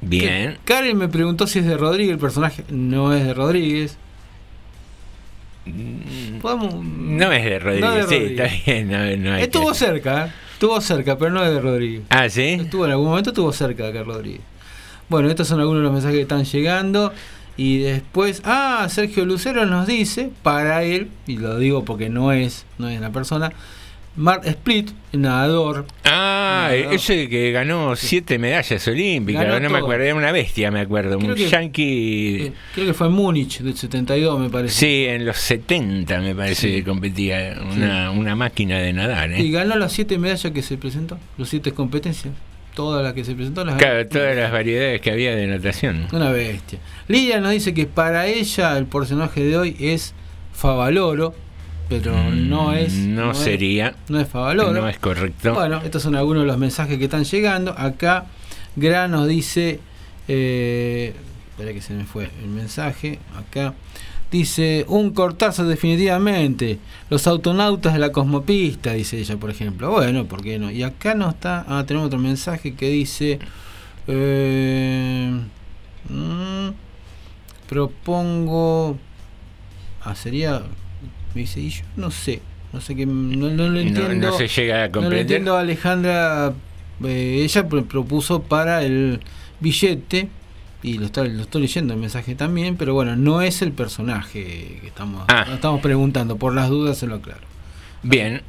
Bien. 0.00 0.52
Que 0.52 0.58
Karen 0.64 0.96
me 0.96 1.08
preguntó 1.08 1.46
si 1.46 1.58
es 1.60 1.66
de 1.66 1.76
Rodríguez 1.76 2.12
el 2.14 2.18
personaje. 2.18 2.64
No 2.70 3.12
es 3.12 3.24
de 3.24 3.34
Rodríguez. 3.34 3.98
Podemos- 6.40 6.74
No 6.84 7.32
es 7.32 7.44
de 7.44 7.58
Rodríguez, 7.58 7.90
No 8.04 8.08
sí, 8.08 8.14
está 8.14 8.48
bien. 8.64 8.88
No, 8.88 8.98
no 9.16 9.34
hay 9.34 9.42
Estuvo 9.42 9.68
que- 9.72 9.74
cerca, 9.78 10.26
¿eh? 10.26 10.30
estuvo 10.52 10.80
cerca, 10.80 11.18
pero 11.18 11.30
no 11.32 11.44
es 11.44 11.50
de 11.52 11.60
Rodríguez. 11.60 12.02
Ah, 12.08 12.28
sí. 12.28 12.58
Estuvo 12.60 12.84
en 12.86 12.92
algún 12.92 13.08
momento 13.08 13.30
estuvo 13.30 13.52
cerca 13.52 13.82
de 13.84 13.88
acá 13.90 14.02
Rodríguez. 14.04 14.42
Bueno, 15.08 15.28
estos 15.28 15.48
son 15.48 15.60
algunos 15.60 15.80
de 15.80 15.84
los 15.84 15.92
mensajes 15.92 16.16
que 16.16 16.22
están 16.22 16.44
llegando. 16.44 17.12
Y 17.56 17.78
después, 17.78 18.42
ah, 18.44 18.86
Sergio 18.90 19.24
Lucero 19.24 19.64
nos 19.66 19.86
dice, 19.86 20.30
para 20.42 20.82
él, 20.84 21.08
y 21.26 21.36
lo 21.38 21.58
digo 21.58 21.84
porque 21.84 22.08
no 22.10 22.32
es, 22.32 22.66
no 22.78 22.88
es 22.88 23.00
la 23.00 23.10
persona, 23.10 23.50
Mark 24.14 24.42
Split, 24.46 24.90
nadador. 25.12 25.84
Ah, 26.04 26.68
Nadador. 26.70 26.94
ese 26.94 27.28
que 27.28 27.52
ganó 27.52 27.94
siete 27.96 28.38
medallas 28.38 28.86
olímpicas, 28.88 29.44
Ganó 29.44 29.60
no 29.60 29.68
me 29.70 29.78
acuerdo, 29.78 30.04
era 30.04 30.14
una 30.14 30.32
bestia, 30.32 30.70
me 30.70 30.80
acuerdo, 30.80 31.18
Creo 31.18 31.30
un 31.30 31.36
que- 31.36 31.48
yankee. 31.48 32.36
eh, 32.46 32.52
creo 32.74 32.86
que 32.86 32.94
fue 32.94 33.06
en 33.08 33.12
Múnich 33.12 33.60
del 33.60 33.76
72, 33.76 34.40
me 34.40 34.48
parece. 34.50 34.74
Sí, 34.74 35.04
en 35.06 35.24
los 35.26 35.36
70 35.36 36.20
me 36.20 36.34
parece 36.34 36.68
Sí. 36.68 36.74
que 36.76 36.84
competía 36.84 37.58
una, 37.74 38.10
una 38.10 38.34
máquina 38.36 38.78
de 38.78 38.92
nadar. 38.94 39.32
¿eh? 39.32 39.42
Y 39.42 39.50
ganó 39.50 39.76
las 39.76 39.92
siete 39.92 40.16
medallas 40.18 40.50
que 40.52 40.62
se 40.62 40.78
presentó, 40.78 41.18
las 41.36 41.48
siete 41.50 41.72
competencias. 41.72 42.32
Todas 42.76 43.02
las 43.02 43.14
que 43.14 43.24
se 43.24 43.34
presentó 43.34 43.64
las 43.64 43.76
Claro, 43.76 44.06
todas 44.06 44.36
las 44.36 44.52
variedades 44.52 45.00
que 45.00 45.10
había 45.10 45.34
de 45.34 45.46
natación. 45.46 46.06
Una 46.12 46.30
bestia. 46.30 46.78
Lidia 47.08 47.40
nos 47.40 47.52
dice 47.52 47.72
que 47.72 47.86
para 47.86 48.26
ella 48.26 48.76
el 48.76 48.84
personaje 48.84 49.42
de 49.42 49.56
hoy 49.56 49.76
es 49.80 50.12
Favaloro, 50.52 51.34
pero 51.88 52.12
no 52.34 52.74
es. 52.74 52.92
Mm, 52.92 53.14
No, 53.14 53.30
es- 53.30 53.38
sería. 53.38 53.94
no 54.10 54.20
es 54.20 54.28
Favaloro. 54.28 54.72
No 54.78 54.88
es 54.90 54.98
correcto. 54.98 55.54
Bueno, 55.54 55.80
estos 55.82 56.02
son 56.02 56.16
algunos 56.16 56.42
de 56.42 56.48
los 56.48 56.58
mensajes 56.58 56.98
que 56.98 57.04
están 57.04 57.24
llegando. 57.24 57.74
Acá 57.78 58.26
Gran 58.76 59.10
nos 59.10 59.26
dice, 59.26 59.80
eh, 60.28 61.14
Espera 61.52 61.72
que 61.72 61.80
se 61.80 61.94
me 61.94 62.04
fue 62.04 62.28
el 62.42 62.48
mensaje. 62.50 63.18
Acá. 63.34 63.72
Dice, 64.30 64.84
un 64.88 65.10
cortazo 65.10 65.64
definitivamente. 65.66 66.78
Los 67.10 67.26
autonautas 67.26 67.92
de 67.92 68.00
la 68.00 68.10
cosmopista, 68.12 68.92
dice 68.92 69.18
ella, 69.18 69.36
por 69.36 69.50
ejemplo. 69.50 69.90
Bueno, 69.92 70.24
¿por 70.26 70.42
qué 70.42 70.58
no? 70.58 70.70
Y 70.70 70.82
acá 70.82 71.14
no 71.14 71.30
está... 71.30 71.64
Ah, 71.68 71.84
tenemos 71.86 72.08
otro 72.08 72.18
mensaje 72.18 72.74
que 72.74 72.88
dice... 72.90 73.38
Eh, 74.08 75.30
mm, 76.08 76.68
propongo... 77.68 78.98
Ah, 80.02 80.14
sería... 80.14 80.62
Me 81.34 81.42
dice, 81.42 81.60
y 81.60 81.70
yo 81.70 81.84
no 81.96 82.10
sé. 82.10 82.40
No 82.72 82.80
sé 82.80 82.94
qué... 82.96 83.06
No, 83.06 83.48
no 83.50 83.68
lo 83.68 83.78
entiendo. 83.78 84.14
No, 84.14 84.30
no 84.30 84.36
se 84.38 84.48
llega 84.48 84.76
a 84.76 84.80
No 84.80 84.86
lo 84.86 84.92
comprender. 84.92 85.20
entiendo, 85.20 85.56
Alejandra. 85.56 86.52
eh, 87.04 87.40
ella 87.44 87.68
pro- 87.68 87.84
propuso 87.84 88.42
para 88.42 88.82
el 88.82 89.20
billete, 89.60 90.28
y 90.86 90.98
lo, 90.98 91.06
está, 91.06 91.24
lo 91.24 91.42
estoy 91.42 91.62
leyendo 91.62 91.94
el 91.94 92.00
mensaje 92.00 92.36
también, 92.36 92.76
pero 92.76 92.94
bueno, 92.94 93.16
no 93.16 93.42
es 93.42 93.60
el 93.60 93.72
personaje 93.72 94.78
que 94.80 94.86
estamos, 94.86 95.24
Ah. 95.26 95.44
estamos 95.52 95.80
preguntando. 95.80 96.36
Por 96.36 96.54
las 96.54 96.68
dudas 96.68 96.96
se 96.98 97.08
lo 97.08 97.16
aclaro. 97.16 97.40
Bien. 98.04 98.42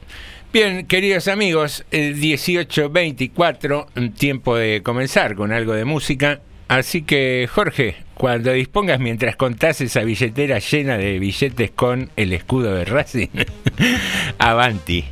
Bien, 0.54 0.86
queridos 0.86 1.28
amigos, 1.28 1.84
el 1.89 2.21
18.24, 2.21 3.88
tiempo 4.12 4.56
de 4.56 4.84
comenzar 4.84 5.36
con 5.36 5.52
algo 5.52 5.73
de 5.73 5.84
música. 5.84 6.39
Así 6.67 7.02
que, 7.02 7.50
Jorge, 7.52 7.95
cuando 8.13 8.52
dispongas 8.54 9.00
mientras 9.00 9.36
contás 9.36 9.82
esa 9.82 10.02
billetera 10.02 10.60
llena 10.60 10.97
de 11.00 11.17
billetes 11.17 11.71
con 11.71 12.12
el 12.17 12.34
escudo 12.34 12.76
de 12.76 12.86
Racing, 12.86 13.30
avanti. 14.38 15.06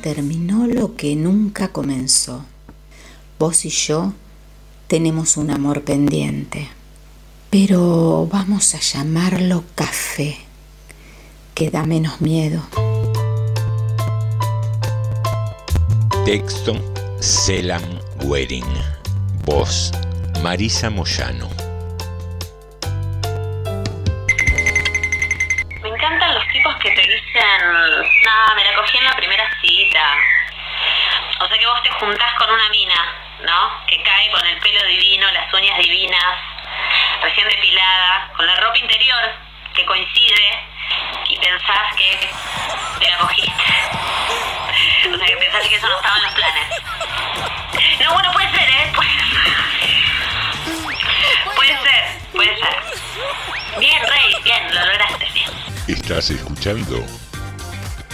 Terminó 0.00 0.66
lo 0.66 0.96
que 0.96 1.16
nunca 1.16 1.68
comenzó. 1.68 2.44
Vos 3.38 3.64
y 3.64 3.70
yo 3.70 4.12
tenemos 4.86 5.36
un 5.36 5.50
amor 5.50 5.82
pendiente, 5.82 6.68
pero 7.50 8.28
vamos 8.30 8.74
a 8.74 8.80
llamarlo 8.80 9.64
café, 9.74 10.36
que 11.54 11.70
da 11.70 11.84
menos 11.84 12.20
miedo. 12.20 12.62
Texto 16.24 16.74
Selam 17.20 17.82
Wering. 18.24 18.64
Voz 19.44 19.90
Marisa 20.42 20.90
Moyano. 20.90 21.59
O 31.40 31.48
sea 31.48 31.56
que 31.58 31.66
vos 31.66 31.82
te 31.82 31.90
juntás 31.92 32.34
con 32.34 32.50
una 32.50 32.68
mina, 32.68 33.14
¿no? 33.46 33.86
Que 33.86 34.02
cae 34.02 34.30
con 34.30 34.46
el 34.46 34.58
pelo 34.60 34.84
divino, 34.86 35.30
las 35.30 35.52
uñas 35.54 35.78
divinas, 35.78 36.36
recién 37.22 37.48
depilada, 37.48 38.30
con 38.36 38.46
la 38.46 38.56
ropa 38.56 38.76
interior 38.76 39.32
que 39.74 39.86
coincide 39.86 40.58
y 41.30 41.38
pensás 41.38 41.96
que 41.96 42.28
te 42.98 43.10
la 43.10 43.18
cogiste. 43.18 43.64
O 45.12 45.16
sea 45.16 45.26
que 45.26 45.36
pensaste 45.36 45.68
que 45.70 45.76
eso 45.76 45.88
no 45.88 45.96
estaba 45.96 46.16
en 46.16 46.22
los 46.24 46.34
planes. 46.34 46.66
No, 48.00 48.12
bueno, 48.12 48.32
puede 48.32 48.50
ser, 48.50 48.68
¿eh? 48.70 48.92
Puede, 48.94 49.10
puede 51.54 51.78
ser, 51.82 52.18
puede 52.32 52.56
ser. 52.58 52.76
Bien, 53.78 54.06
Rey, 54.06 54.34
bien, 54.44 54.74
lo 54.74 54.86
lograste, 54.86 55.26
bien. 55.32 55.50
Estás 55.88 56.30
escuchando 56.30 57.04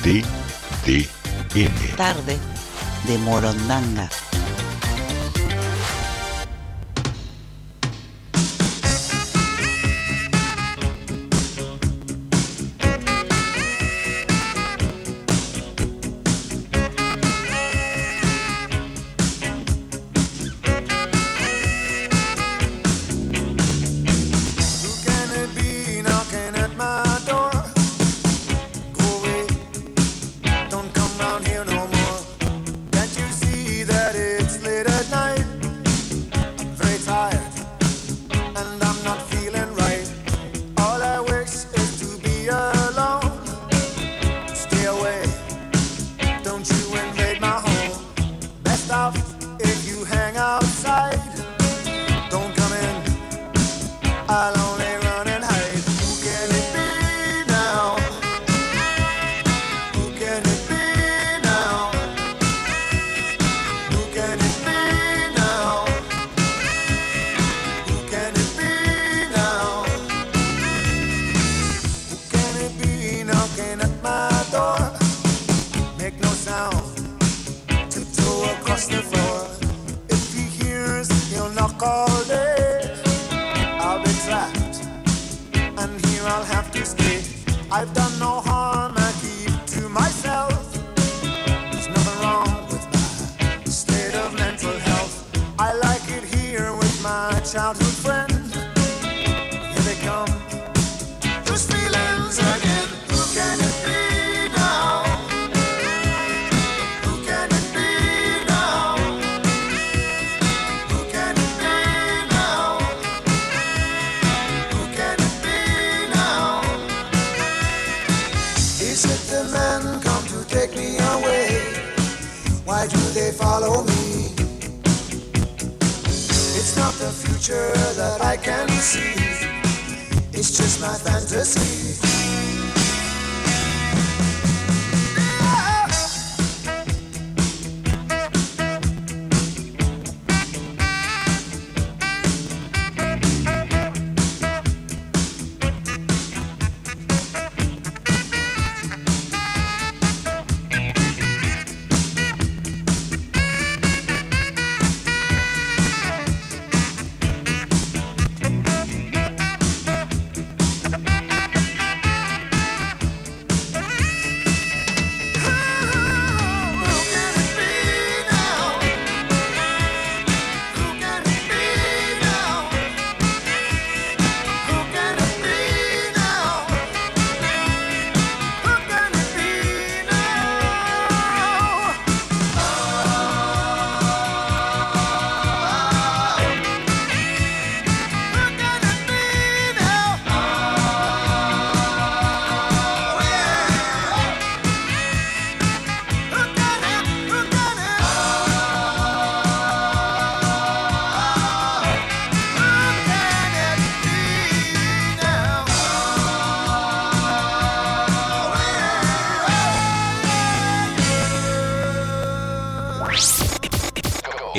TDM. 0.03 1.97
Tarde 1.97 2.56
de 3.07 3.19
Morondanga. 3.19 4.26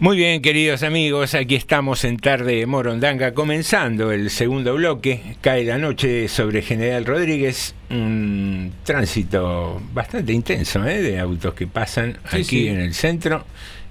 Muy 0.00 0.16
bien, 0.16 0.40
queridos 0.40 0.82
amigos, 0.82 1.34
aquí 1.34 1.54
estamos 1.56 2.04
en 2.04 2.16
Tarde 2.16 2.56
de 2.56 2.66
Morondanga, 2.66 3.34
comenzando 3.34 4.12
el 4.12 4.30
segundo 4.30 4.74
bloque. 4.74 5.36
Cae 5.42 5.62
la 5.66 5.76
noche 5.76 6.26
sobre 6.28 6.62
General 6.62 7.04
Rodríguez, 7.04 7.74
un 7.90 8.72
tránsito 8.82 9.78
bastante 9.92 10.32
intenso 10.32 10.86
¿eh? 10.86 11.02
de 11.02 11.20
autos 11.20 11.52
que 11.52 11.66
pasan 11.66 12.14
Sí, 12.30 12.36
aquí 12.38 12.44
sí. 12.44 12.68
en 12.68 12.80
el 12.80 12.94
centro, 12.94 13.44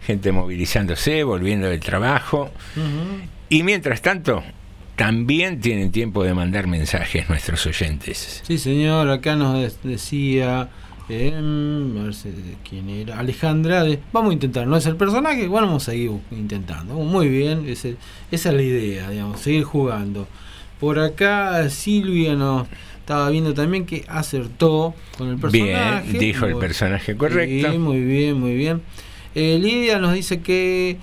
gente 0.04 0.32
movilizándose, 0.32 1.24
volviendo 1.24 1.70
del 1.70 1.80
trabajo. 1.80 2.50
Y 3.50 3.62
mientras 3.62 4.02
tanto, 4.02 4.42
también 4.96 5.60
tienen 5.62 5.92
tiempo 5.92 6.24
de 6.24 6.34
mandar 6.34 6.66
mensajes 6.66 7.30
nuestros 7.30 7.64
oyentes. 7.68 8.42
Sí, 8.48 8.58
señor, 8.58 9.12
acá 9.12 9.36
nos 9.36 9.84
de- 9.84 9.90
decía. 9.92 10.70
Eh, 11.10 11.34
a 11.36 12.04
ver 12.04 12.14
si- 12.14 12.30
quién 12.68 12.90
era. 12.90 13.20
Alejandra. 13.20 13.84
de- 13.84 14.00
vamos 14.14 14.32
a 14.32 14.34
intentar, 14.34 14.68
no 14.68 14.78
es 14.78 14.86
el 14.86 14.96
personaje, 14.96 15.48
bueno, 15.48 15.68
vamos 15.68 15.88
a 15.88 15.92
seguir 15.92 16.12
intentando. 16.32 16.94
Muy 16.96 17.28
bien, 17.30 17.68
ese- 17.68 17.98
esa 18.32 18.50
es 18.50 18.56
la 18.56 18.62
idea, 18.62 19.10
digamos, 19.10 19.40
seguir 19.40 19.64
jugando. 19.64 20.28
Por 20.80 21.00
acá 21.00 21.70
Silvia 21.70 22.36
nos 22.36 22.68
estaba 23.00 23.30
viendo 23.30 23.54
también 23.54 23.86
que 23.86 24.06
acertó 24.08 24.94
con 25.18 25.30
el 25.30 25.38
personaje. 25.38 26.08
Bien, 26.12 26.20
dijo 26.20 26.46
el 26.46 26.56
personaje 26.58 27.18
correcto. 27.18 27.72
Sí, 27.72 27.78
muy 27.78 28.00
bien, 28.02 28.40
muy 28.40 28.56
bien. 28.56 28.82
Eh, 29.36 29.60
Lidia 29.62 30.00
nos 30.00 30.14
dice 30.14 30.42
que, 30.42 30.98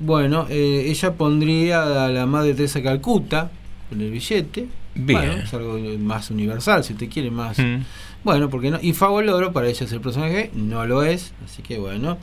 bueno, 0.00 0.46
eh, 0.48 0.84
ella 0.88 1.14
pondría 1.14 2.04
a 2.04 2.08
la 2.08 2.26
madre 2.26 2.54
Teresa 2.54 2.82
Calcuta 2.82 3.50
en 3.90 4.00
el 4.00 4.10
billete. 4.10 4.66
Bien. 4.94 5.18
Bueno, 5.18 5.32
es 5.42 5.54
algo 5.54 5.78
más 6.00 6.30
universal, 6.30 6.82
si 6.82 6.92
usted 6.94 7.08
quiere 7.08 7.30
más. 7.30 7.58
Mm. 7.58 7.82
Bueno, 8.24 8.50
porque 8.50 8.70
no. 8.70 8.78
Y 8.80 8.92
Favoloro, 8.92 9.52
para 9.52 9.68
ella 9.68 9.84
es 9.84 9.92
el 9.92 10.00
personaje 10.00 10.50
no 10.54 10.84
lo 10.86 11.02
es, 11.02 11.32
así 11.44 11.62
que 11.62 11.78
bueno. 11.78 12.18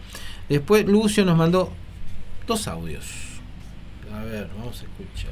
Después 0.49 0.85
Lucio 0.85 1.25
nos 1.25 1.37
mandó 1.37 1.71
dos 2.45 2.67
audios. 2.67 3.05
A 4.13 4.19
ver, 4.23 4.47
vamos 4.57 4.81
a 4.81 4.85
escuchar. 4.85 5.31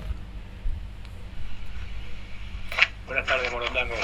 Buenas 3.08 3.26
tardes, 3.28 3.52
Morondangos. 3.52 4.00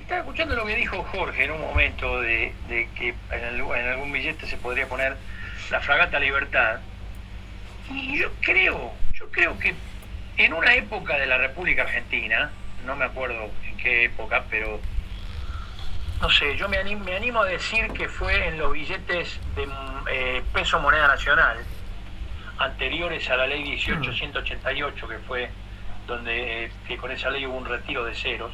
Estaba 0.00 0.20
escuchando 0.20 0.56
lo 0.56 0.64
que 0.64 0.74
dijo 0.74 1.02
Jorge 1.12 1.44
en 1.44 1.50
un 1.52 1.60
momento 1.60 2.20
de, 2.22 2.52
de 2.68 2.88
que 2.96 3.08
en, 3.30 3.44
el- 3.44 3.60
en 3.60 3.88
algún 3.88 4.10
billete 4.10 4.46
se 4.46 4.56
podría 4.56 4.88
poner 4.88 5.16
la 5.70 5.80
fragata 5.80 6.18
Libertad. 6.18 6.80
Y 7.90 8.18
yo 8.18 8.30
creo, 8.40 8.92
yo 9.14 9.30
creo 9.30 9.58
que 9.58 9.74
en 10.38 10.52
una 10.54 10.74
época 10.74 11.16
de 11.18 11.26
la 11.26 11.36
República 11.38 11.82
Argentina, 11.82 12.50
no 12.86 12.96
me 12.96 13.04
acuerdo 13.04 13.50
en 13.68 13.76
qué 13.76 14.04
época, 14.04 14.44
pero 14.50 14.80
no 16.20 16.28
sé, 16.30 16.56
yo 16.56 16.68
me 16.68 16.78
animo, 16.78 17.42
a 17.42 17.46
decir 17.46 17.92
que 17.92 18.08
fue 18.08 18.48
en 18.48 18.58
los 18.58 18.72
billetes 18.72 19.38
de 19.54 19.68
eh, 20.10 20.42
peso 20.52 20.80
moneda 20.80 21.06
nacional, 21.06 21.58
anteriores 22.58 23.28
a 23.30 23.36
la 23.36 23.46
ley 23.46 23.78
18188, 23.78 25.08
que 25.08 25.18
fue 25.18 25.50
donde 26.06 26.64
eh, 26.64 26.72
que 26.88 26.96
con 26.96 27.12
esa 27.12 27.30
ley 27.30 27.46
hubo 27.46 27.56
un 27.56 27.66
retiro 27.66 28.04
de 28.04 28.14
ceros. 28.14 28.52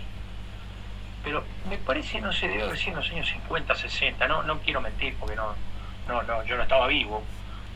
Pero 1.22 1.42
me 1.70 1.78
parece, 1.78 2.20
no 2.20 2.32
sé, 2.32 2.48
debe 2.48 2.76
sido 2.76 2.90
en 2.90 2.96
los 2.96 3.10
años 3.10 3.28
50, 3.28 3.74
60, 3.74 4.28
no, 4.28 4.42
no 4.42 4.58
quiero 4.58 4.82
mentir 4.82 5.16
porque 5.18 5.34
no, 5.34 5.54
no, 6.06 6.22
no, 6.22 6.44
yo 6.44 6.56
no 6.58 6.64
estaba 6.64 6.86
vivo 6.86 7.24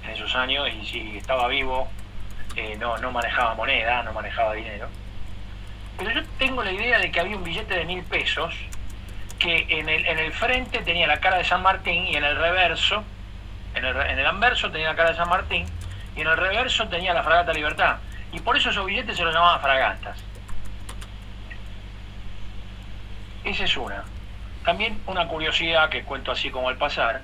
en 0.05 0.11
esos 0.11 0.35
años 0.35 0.69
y 0.69 0.85
si 0.85 1.17
estaba 1.17 1.49
vivo 1.49 1.89
eh, 2.57 2.77
no, 2.79 2.99
no 2.99 3.11
manejaba 3.11 3.55
moneda, 3.55 4.03
no 4.03 4.13
manejaba 4.13 4.53
dinero. 4.53 4.89
Pero 5.97 6.11
yo 6.11 6.23
tengo 6.39 6.63
la 6.63 6.73
idea 6.73 6.99
de 6.99 7.11
que 7.11 7.21
había 7.21 7.39
un 7.39 7.43
billete 7.43 7.75
de 7.75 7.87
mil 7.87 8.05
pesos 8.05 8.55
que 9.39 9.67
en 9.69 9.89
el, 9.89 10.07
en 10.07 10.19
el 10.19 10.33
frente 10.33 10.81
tenía 10.81 11.07
la 11.07 11.21
cara 11.21 11.39
de 11.39 11.45
San 11.45 11.63
Martín 11.63 12.07
y 12.07 12.17
en 12.17 12.25
el 12.25 12.37
reverso, 12.37 13.05
en 13.75 13.85
el, 13.85 13.97
en 13.97 14.19
el 14.19 14.27
anverso 14.27 14.71
tenía 14.71 14.89
la 14.89 14.97
cara 14.97 15.11
de 15.11 15.17
San 15.17 15.29
Martín 15.29 15.67
y 16.17 16.21
en 16.21 16.27
el 16.27 16.37
reverso 16.37 16.89
tenía 16.89 17.15
la 17.15 17.23
fragata 17.23 17.53
Libertad. 17.53 17.97
Y 18.33 18.41
por 18.41 18.57
eso 18.57 18.71
esos 18.71 18.85
billetes 18.85 19.17
se 19.17 19.25
los 19.25 19.33
llamaban 19.33 19.61
fragatas. 19.61 20.23
Esa 23.45 23.65
es 23.65 23.77
una. 23.77 24.05
También 24.65 25.01
una 25.07 25.27
curiosidad 25.29 25.89
que 25.89 26.03
cuento 26.03 26.33
así 26.33 26.51
como 26.51 26.69
al 26.69 26.77
pasar. 26.77 27.23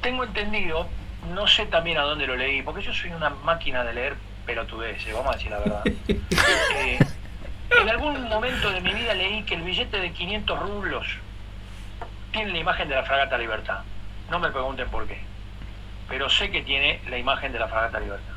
Tengo 0.00 0.24
entendido, 0.24 0.88
no 1.32 1.46
sé 1.46 1.66
también 1.66 1.98
a 1.98 2.02
dónde 2.02 2.26
lo 2.26 2.34
leí, 2.34 2.62
porque 2.62 2.82
yo 2.82 2.92
soy 2.92 3.12
una 3.12 3.30
máquina 3.30 3.84
de 3.84 3.94
leer 3.94 4.16
pelotudeces, 4.46 5.12
vamos 5.14 5.34
a 5.34 5.36
decir 5.36 5.50
la 5.50 5.58
verdad. 5.58 5.82
Eh, 6.74 6.98
en 7.80 7.88
algún 7.88 8.28
momento 8.28 8.70
de 8.70 8.80
mi 8.80 8.92
vida 8.92 9.14
leí 9.14 9.42
que 9.44 9.54
el 9.54 9.62
billete 9.62 9.98
de 9.98 10.12
500 10.12 10.58
rublos 10.58 11.06
tiene 12.32 12.52
la 12.52 12.58
imagen 12.58 12.88
de 12.88 12.94
la 12.94 13.02
fragata 13.02 13.38
Libertad. 13.38 13.80
No 14.30 14.38
me 14.38 14.50
pregunten 14.50 14.88
por 14.88 15.06
qué, 15.06 15.20
pero 16.08 16.28
sé 16.30 16.50
que 16.50 16.62
tiene 16.62 17.00
la 17.08 17.18
imagen 17.18 17.52
de 17.52 17.58
la 17.58 17.68
fragata 17.68 18.00
Libertad. 18.00 18.34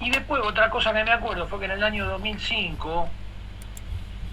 Y 0.00 0.10
después 0.10 0.42
otra 0.44 0.70
cosa 0.70 0.92
que 0.92 1.04
me 1.04 1.10
acuerdo 1.10 1.46
fue 1.46 1.58
que 1.58 1.66
en 1.66 1.72
el 1.72 1.84
año 1.84 2.06
2005, 2.06 3.08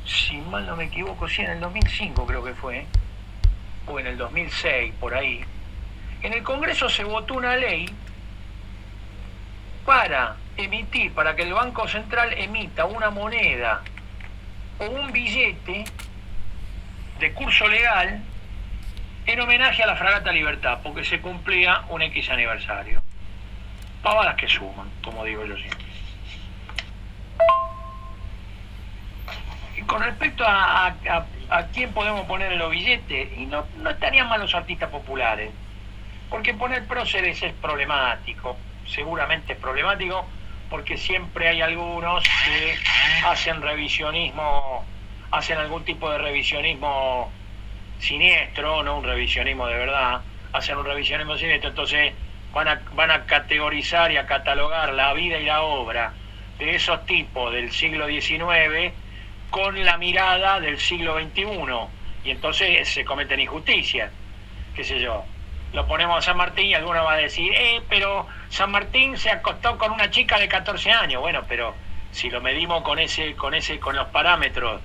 si 0.06 0.38
mal 0.38 0.66
no 0.66 0.76
me 0.76 0.86
equivoco, 0.86 1.28
sí, 1.28 1.42
en 1.42 1.52
el 1.52 1.60
2005 1.60 2.26
creo 2.26 2.44
que 2.44 2.54
fue, 2.54 2.86
o 3.86 4.00
en 4.00 4.08
el 4.08 4.18
2006, 4.18 4.94
por 5.00 5.14
ahí, 5.14 5.44
en 6.22 6.34
el 6.34 6.44
Congreso 6.44 6.90
se 6.90 7.04
votó 7.04 7.36
una 7.36 7.56
ley 7.56 7.90
para 9.86 10.36
emitir, 10.58 11.14
para 11.14 11.36
que 11.36 11.44
el 11.44 11.54
Banco 11.54 11.88
Central 11.88 12.34
emita 12.34 12.86
una 12.86 13.10
moneda 13.10 13.82
o 14.80 14.86
un 14.86 15.12
billete 15.12 15.86
de 17.20 17.34
curso 17.34 17.68
legal 17.68 18.22
en 19.26 19.40
homenaje 19.42 19.84
a 19.84 19.88
la 19.88 19.96
Fragata 19.96 20.32
Libertad, 20.32 20.80
porque 20.84 21.04
se 21.04 21.20
cumplía 21.20 21.84
un 21.90 22.02
X 22.02 22.30
aniversario. 22.30 23.02
Pavadas 24.02 24.36
que 24.36 24.48
suman, 24.48 24.90
como 25.04 25.26
digo 25.26 25.44
yo 25.46 25.58
siempre. 25.58 25.86
Y 29.78 29.82
con 29.82 30.02
respecto 30.02 30.44
a, 30.46 30.88
a- 31.50 31.64
quién 31.74 31.92
podemos 31.94 32.26
poner 32.26 32.52
los 32.54 32.72
billetes, 32.72 33.38
y 33.38 33.46
no, 33.46 33.66
no 33.78 33.90
estarían 33.90 34.28
mal 34.30 34.40
los 34.40 34.54
artistas 34.56 34.90
populares, 34.90 35.52
porque 36.30 36.54
poner 36.54 36.86
próceres 36.88 37.42
es 37.44 37.54
problemático, 37.54 38.58
seguramente 38.86 39.54
es 39.54 39.60
problemático, 39.60 40.26
porque 40.70 40.98
siempre 40.98 41.48
hay 41.48 41.62
algunos 41.62 42.24
que 42.24 42.76
hacen 43.26 43.62
revisionismo, 43.62 44.84
hacen 45.32 45.58
algún 45.58 45.84
tipo 45.84 46.10
de 46.10 46.18
revisionismo 46.18 47.32
siniestro, 48.00 48.84
no 48.84 48.98
un 48.98 49.04
revisionismo 49.04 49.68
de 49.68 49.78
verdad, 49.78 50.22
hacen 50.54 50.78
un 50.78 50.86
revisionismo 50.86 51.38
siniestro, 51.38 51.70
entonces 51.70 52.14
van 52.54 52.68
a, 52.68 52.82
van 52.94 53.12
a 53.12 53.26
categorizar 53.26 54.12
y 54.12 54.18
a 54.18 54.26
catalogar 54.26 54.94
la 54.94 55.14
vida 55.14 55.38
y 55.40 55.46
la 55.46 55.62
obra 55.62 56.14
de 56.60 56.76
esos 56.76 57.06
tipos 57.06 57.54
del 57.54 57.72
siglo 57.72 58.08
XIX 58.08 58.94
con 59.50 59.84
la 59.86 59.98
mirada 59.98 60.60
del 60.60 60.78
siglo 60.78 61.20
XXI, 61.20 61.46
y 62.26 62.32
entonces 62.32 62.90
se 62.90 63.06
cometen 63.06 63.40
injusticias, 63.40 64.12
qué 64.76 64.84
sé 64.84 65.00
yo. 65.00 65.24
Lo 65.74 65.86
ponemos 65.86 66.18
a 66.18 66.22
San 66.22 66.38
Martín 66.38 66.68
y 66.68 66.74
alguno 66.74 67.04
va 67.04 67.14
a 67.14 67.18
decir, 67.18 67.54
eh, 67.54 67.82
pero 67.90 68.28
San 68.50 68.72
Martín 68.72 69.18
se 69.18 69.30
acostó 69.30 69.78
con 69.78 69.92
una 69.92 70.10
chica 70.10 70.40
de 70.40 70.48
14 70.48 70.92
años. 70.92 71.22
Bueno, 71.22 71.44
pero 71.48 71.76
si 72.12 72.30
lo 72.30 72.42
medimos 72.42 72.84
con 72.84 73.00
ese, 73.00 73.36
con 73.36 73.54
ese, 73.54 73.80
con 73.80 73.96
los 73.96 74.08
parámetros, 74.08 74.82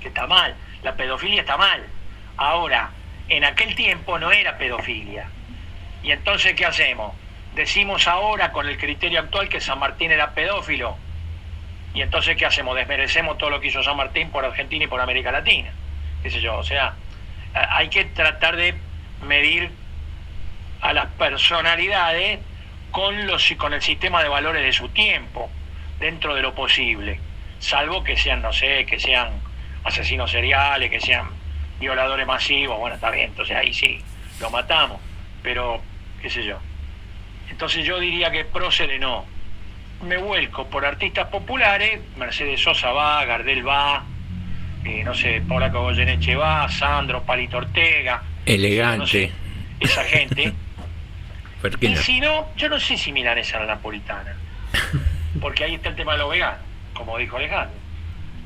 que 0.00 0.08
está 0.08 0.26
mal, 0.26 0.54
la 0.82 0.94
pedofilia 0.94 1.40
está 1.40 1.56
mal. 1.56 1.84
Ahora, 2.36 2.90
en 3.28 3.44
aquel 3.44 3.74
tiempo 3.74 4.18
no 4.18 4.30
era 4.32 4.58
pedofilia. 4.58 5.28
Y 6.02 6.10
entonces, 6.10 6.54
¿qué 6.54 6.66
hacemos? 6.66 7.14
Decimos 7.54 8.06
ahora, 8.06 8.52
con 8.52 8.68
el 8.68 8.76
criterio 8.76 9.20
actual, 9.20 9.48
que 9.48 9.60
San 9.60 9.78
Martín 9.78 10.10
era 10.10 10.32
pedófilo. 10.32 10.96
Y 11.94 12.02
entonces, 12.02 12.36
¿qué 12.36 12.44
hacemos? 12.44 12.76
Desmerecemos 12.76 13.38
todo 13.38 13.50
lo 13.50 13.60
que 13.60 13.68
hizo 13.68 13.82
San 13.82 13.96
Martín 13.96 14.30
por 14.30 14.44
Argentina 14.44 14.84
y 14.84 14.88
por 14.88 15.00
América 15.00 15.32
Latina. 15.32 15.72
¿Qué 16.22 16.30
sé 16.30 16.40
yo? 16.40 16.56
O 16.56 16.62
sea, 16.62 16.94
hay 17.54 17.88
que 17.88 18.04
tratar 18.04 18.56
de 18.56 18.74
medir 19.22 19.70
a 20.82 20.92
las 20.92 21.06
personalidades 21.12 22.40
con, 22.90 23.26
los, 23.26 23.52
con 23.56 23.74
el 23.74 23.82
sistema 23.82 24.22
de 24.22 24.28
valores 24.28 24.62
de 24.62 24.72
su 24.72 24.88
tiempo, 24.88 25.50
dentro 25.98 26.34
de 26.34 26.42
lo 26.42 26.54
posible. 26.54 27.20
Salvo 27.58 28.04
que 28.04 28.16
sean, 28.16 28.42
no 28.42 28.52
sé, 28.52 28.86
que 28.86 28.98
sean 28.98 29.30
asesinos 29.84 30.30
seriales, 30.30 30.90
que 30.90 31.00
sean 31.00 31.28
violadores 31.78 32.26
masivos, 32.26 32.78
bueno, 32.78 32.96
está 32.96 33.10
bien, 33.10 33.26
entonces 33.26 33.56
ahí 33.56 33.72
sí, 33.72 34.00
lo 34.40 34.50
matamos. 34.50 35.00
Pero, 35.42 35.80
qué 36.20 36.30
sé 36.30 36.44
yo. 36.44 36.58
Entonces 37.50 37.84
yo 37.84 38.00
diría 38.00 38.30
que 38.30 38.44
próceres 38.44 39.00
no. 39.00 39.24
Me 40.02 40.16
vuelco 40.16 40.66
por 40.66 40.84
artistas 40.84 41.28
populares, 41.28 42.00
Mercedes 42.18 42.60
Sosa 42.60 42.90
va, 42.90 43.24
Gardel 43.24 43.66
va, 43.66 44.04
eh, 44.84 45.02
no 45.04 45.14
sé, 45.14 45.42
Paula 45.48 45.68
Goyeneche 45.68 46.36
va, 46.36 46.68
Sandro, 46.68 47.22
Palito 47.22 47.56
Ortega, 47.58 48.22
Elegante. 48.44 49.32
esa 49.80 50.04
gente. 50.04 50.52
¿Por 51.70 51.80
qué 51.80 51.86
y 51.86 51.96
si 51.96 52.20
no, 52.20 52.48
yo 52.56 52.68
no 52.68 52.78
sé 52.78 52.96
si 52.96 53.12
milanesa 53.12 53.56
a 53.56 53.60
la 53.60 53.66
napolitana. 53.74 54.36
Porque 55.40 55.64
ahí 55.64 55.74
está 55.74 55.88
el 55.88 55.96
tema 55.96 56.12
de 56.12 56.18
los 56.18 56.30
veganos, 56.30 56.60
como 56.94 57.18
dijo 57.18 57.36
Alejandro. 57.36 57.76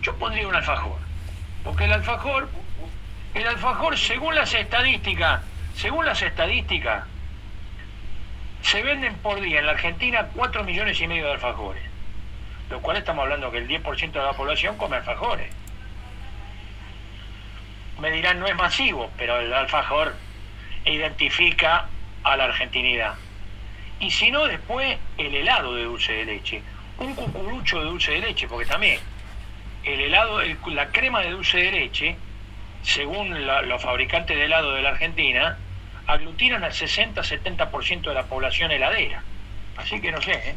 Yo 0.03 0.17
pondría 0.17 0.49
un 0.49 0.55
alfajor. 0.55 0.99
Porque 1.63 1.85
el 1.85 1.93
alfajor, 1.93 2.49
el 3.35 3.47
alfajor, 3.47 3.99
según 3.99 4.35
las 4.35 4.55
estadísticas, 4.55 5.43
según 5.75 6.07
las 6.07 6.23
estadísticas, 6.23 7.05
se 8.63 8.83
venden 8.83 9.15
por 9.17 9.41
día 9.41 9.61
en 9.61 9.67
la 9.67 9.73
Argentina 9.73 10.29
4 10.35 10.65
millones 10.65 11.01
y 11.01 11.07
medio 11.07 11.27
de 11.27 11.33
alfajores. 11.33 11.83
Lo 12.71 12.81
cual 12.81 12.97
estamos 12.97 13.23
hablando 13.23 13.51
que 13.51 13.59
el 13.59 13.69
10% 13.69 14.13
de 14.13 14.23
la 14.23 14.33
población 14.33 14.77
come 14.77 14.97
alfajores. 14.97 15.53
Me 18.01 18.11
dirán, 18.11 18.41
no 18.41 18.47
es 18.47 18.57
masivo, 18.57 19.11
pero 19.19 19.39
el 19.41 19.53
alfajor 19.53 20.15
identifica 20.87 21.87
a 22.25 22.37
la 22.37 22.45
argentinidad. 22.45 23.15
Y 24.01 24.11
si 24.11 24.31
no, 24.31 24.47
después 24.47 24.99
el 25.19 25.35
helado 25.35 25.75
de 25.75 25.85
dulce 25.85 26.13
de 26.13 26.25
leche. 26.25 26.63
Un 26.99 27.15
cucurucho 27.15 27.79
de 27.81 27.85
dulce 27.87 28.13
de 28.13 28.21
leche, 28.21 28.47
porque 28.49 28.67
también 28.67 28.99
el 29.85 30.01
helado, 30.01 30.41
el- 30.41 30.59
la 30.67 30.89
crema 30.89 31.21
de 31.21 31.31
dulce 31.31 31.59
de 31.59 31.73
leche, 31.73 32.17
según 32.83 33.47
la- 33.47 33.63
los 33.63 33.83
fabricantes 33.83 34.37
de 34.37 34.45
helado 34.45 34.73
de 34.75 34.83
la 34.83 34.91
Argentina, 34.91 35.59
aglutinan 36.07 36.65
al 36.65 36.73
60-70% 36.73 38.09
de 38.11 38.15
la 38.15 38.25
población 38.25 38.71
heladera. 38.71 39.23
Así 39.77 40.01
que 40.01 40.11
no 40.13 40.21
sé, 40.21 40.33
¿eh? 40.33 40.55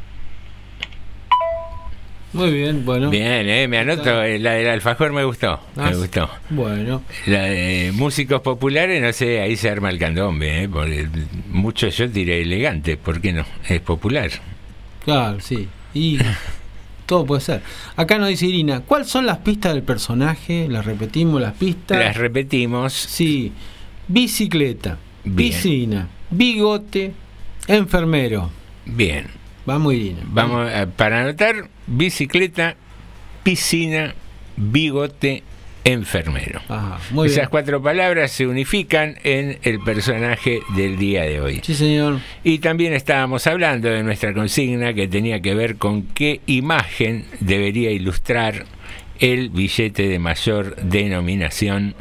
Muy 2.34 2.52
bien, 2.52 2.84
bueno. 2.84 3.10
Bien, 3.12 3.48
eh, 3.48 3.68
me 3.68 3.78
anoto. 3.78 4.24
eh, 4.24 4.40
La 4.40 4.54
del 4.54 4.68
alfajor 4.70 5.14
me 5.14 5.24
gustó. 5.24 5.60
Ah, 5.78 5.86
Me 5.86 5.94
sí. 5.94 6.00
gustó. 6.00 6.30
Bueno. 6.50 7.04
La 7.28 7.44
de 7.44 7.92
músicos 7.94 8.42
populares, 8.42 9.02
no 9.02 9.14
sé, 9.14 9.40
ahí 9.40 9.56
se 9.56 9.70
arma 9.70 9.90
el 9.92 10.00
candombe, 10.00 10.64
¿eh? 10.64 10.70
Porque 10.70 11.08
mucho 11.50 11.88
yo 11.90 12.08
diré 12.08 12.42
elegante, 12.42 12.98
¿por 12.98 13.22
qué 13.22 13.34
no? 13.34 13.46
Es 13.70 13.82
popular. 13.82 14.32
Claro, 15.06 15.40
sí. 15.40 15.68
Y 15.94 16.18
Todo 17.06 17.26
puede 17.26 17.42
ser. 17.42 17.62
Acá 17.98 18.18
nos 18.18 18.30
dice 18.30 18.46
Irina, 18.48 18.80
¿cuáles 18.80 19.10
son 19.10 19.26
las 19.26 19.40
pistas 19.40 19.74
del 19.74 19.84
personaje? 19.84 20.68
Las 20.70 20.86
repetimos, 20.86 21.42
las 21.42 21.54
pistas. 21.54 22.00
Las 22.00 22.16
repetimos. 22.16 22.94
Sí. 22.94 23.52
Bicicleta, 24.08 24.98
Bien. 25.24 25.36
piscina, 25.36 26.08
bigote, 26.30 27.12
enfermero. 27.68 28.50
Bien. 28.86 29.28
Vamos, 29.66 29.94
Irina. 29.94 30.20
Vamos 30.26 30.70
a- 30.72 30.86
para 30.88 31.22
anotar 31.22 31.70
bicicleta, 31.88 32.76
piscina, 33.44 34.14
bigote, 34.56 35.44
enfermero. 35.84 36.62
Muy 37.12 37.28
Esas 37.28 37.38
bien. 37.38 37.50
cuatro 37.50 37.82
palabras 37.82 38.32
se 38.32 38.48
unifican 38.48 39.18
en 39.24 39.60
el 39.64 39.80
personaje 39.82 40.62
del 40.76 40.98
día 40.98 41.24
de 41.24 41.42
hoy. 41.42 41.62
Sí, 41.64 41.76
señor. 41.76 42.20
Y 42.44 42.60
también 42.60 42.94
estábamos 42.94 43.48
hablando 43.48 43.90
de 43.90 44.04
nuestra 44.04 44.34
consigna 44.34 44.94
que 44.94 45.08
tenía 45.08 45.42
que 45.42 45.54
ver 45.54 45.76
con 45.76 46.04
qué 46.04 46.42
imagen 46.46 47.26
debería 47.40 47.92
ilustrar 47.92 48.66
el 49.20 49.50
billete 49.50 50.08
de 50.08 50.20
mayor 50.20 50.76
denominación 50.78 51.96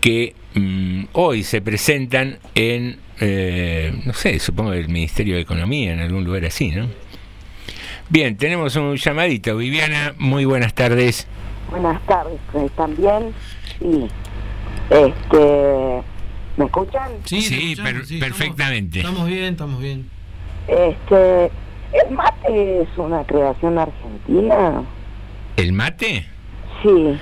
que 0.00 0.34
mm, 0.54 1.04
hoy 1.12 1.42
se 1.42 1.60
presentan 1.62 2.38
en, 2.54 2.98
eh, 3.20 3.92
no 4.04 4.12
sé, 4.12 4.38
supongo 4.38 4.72
el 4.72 4.88
Ministerio 4.88 5.36
de 5.36 5.42
Economía, 5.42 5.92
en 5.92 6.00
algún 6.00 6.24
lugar 6.24 6.44
así, 6.44 6.70
¿no? 6.70 6.88
Bien, 8.08 8.36
tenemos 8.36 8.76
un 8.76 8.96
llamadito. 8.96 9.56
Viviana, 9.56 10.14
muy 10.18 10.44
buenas 10.44 10.74
tardes. 10.74 11.26
Buenas 11.70 12.00
tardes, 12.06 12.38
¿están 12.54 12.96
bien? 12.96 13.32
Sí. 13.78 14.08
Este, 14.90 16.02
¿Me 16.56 16.64
escuchan? 16.66 17.10
Sí, 17.24 17.74
per- 17.82 18.04
perfectamente. 18.20 18.98
Estamos 19.00 19.26
bien, 19.26 19.44
estamos 19.54 19.80
bien. 19.80 20.08
Este, 20.68 21.44
¿el 21.46 22.10
mate 22.14 22.82
es 22.82 22.88
una 22.96 23.24
creación 23.24 23.78
argentina? 23.78 24.82
¿El 25.56 25.72
mate? 25.72 26.26
Sí. 26.82 27.18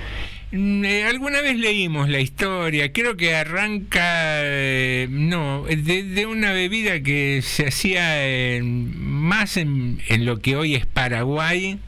Mm, 0.51 0.85
eh, 0.85 1.05
alguna 1.05 1.41
vez 1.41 1.57
leímos 1.57 2.09
la 2.09 2.19
historia, 2.19 2.91
creo 2.93 3.17
que 3.17 3.35
arranca, 3.35 4.22
eh, 4.45 5.07
no, 5.09 5.63
de, 5.63 6.03
de 6.03 6.25
una 6.25 6.51
bebida 6.51 7.01
que 7.01 7.41
se 7.41 7.67
hacía 7.67 8.25
en- 8.55 8.93
más 9.07 9.57
en, 9.57 9.99
en 10.09 10.25
lo 10.25 10.39
que 10.39 10.55
hoy 10.55 10.75
es 10.75 10.85
Paraguay, 10.85 11.79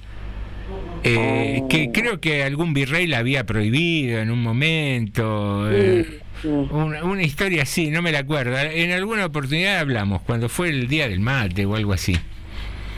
eh, 1.03 1.64
que 1.70 1.91
creo 1.91 2.20
que 2.20 2.43
algún 2.43 2.74
virrey 2.74 3.06
la 3.08 3.20
había 3.20 3.45
prohibido 3.45 4.20
en 4.20 4.32
un 4.32 4.41
momento. 4.41 5.70
eh, 5.72 6.20
una, 6.43 7.03
una 7.03 7.24
historia 7.24 7.64
así, 7.64 7.89
no 7.89 8.01
me 8.01 8.12
la 8.12 8.20
acuerdo. 8.20 8.58
En 8.60 8.91
alguna 8.91 9.26
oportunidad 9.26 9.80
hablamos, 9.80 10.22
cuando 10.22 10.49
fue 10.49 10.70
el 10.70 10.88
Día 10.88 11.08
del 11.10 11.20
Mate 11.20 11.66
o 11.66 11.76
algo 11.76 11.93
así. 11.93 12.16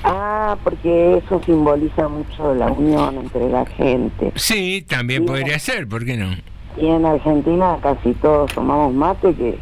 Ah, 0.03 0.57
porque 0.63 1.17
eso 1.17 1.41
simboliza 1.45 2.07
mucho 2.07 2.53
la 2.55 2.67
unión 2.71 3.17
entre 3.17 3.49
la 3.49 3.65
gente. 3.65 4.31
Sí, 4.35 4.85
también 4.87 5.25
podría 5.25 5.59
ser, 5.59 5.87
¿por 5.87 6.05
qué 6.05 6.15
no? 6.17 6.35
Y 6.77 6.87
en 6.87 7.05
Argentina 7.05 7.77
casi 7.81 8.13
todos 8.13 8.51
tomamos 8.53 8.93
mate 8.93 9.33
que, 9.33 9.57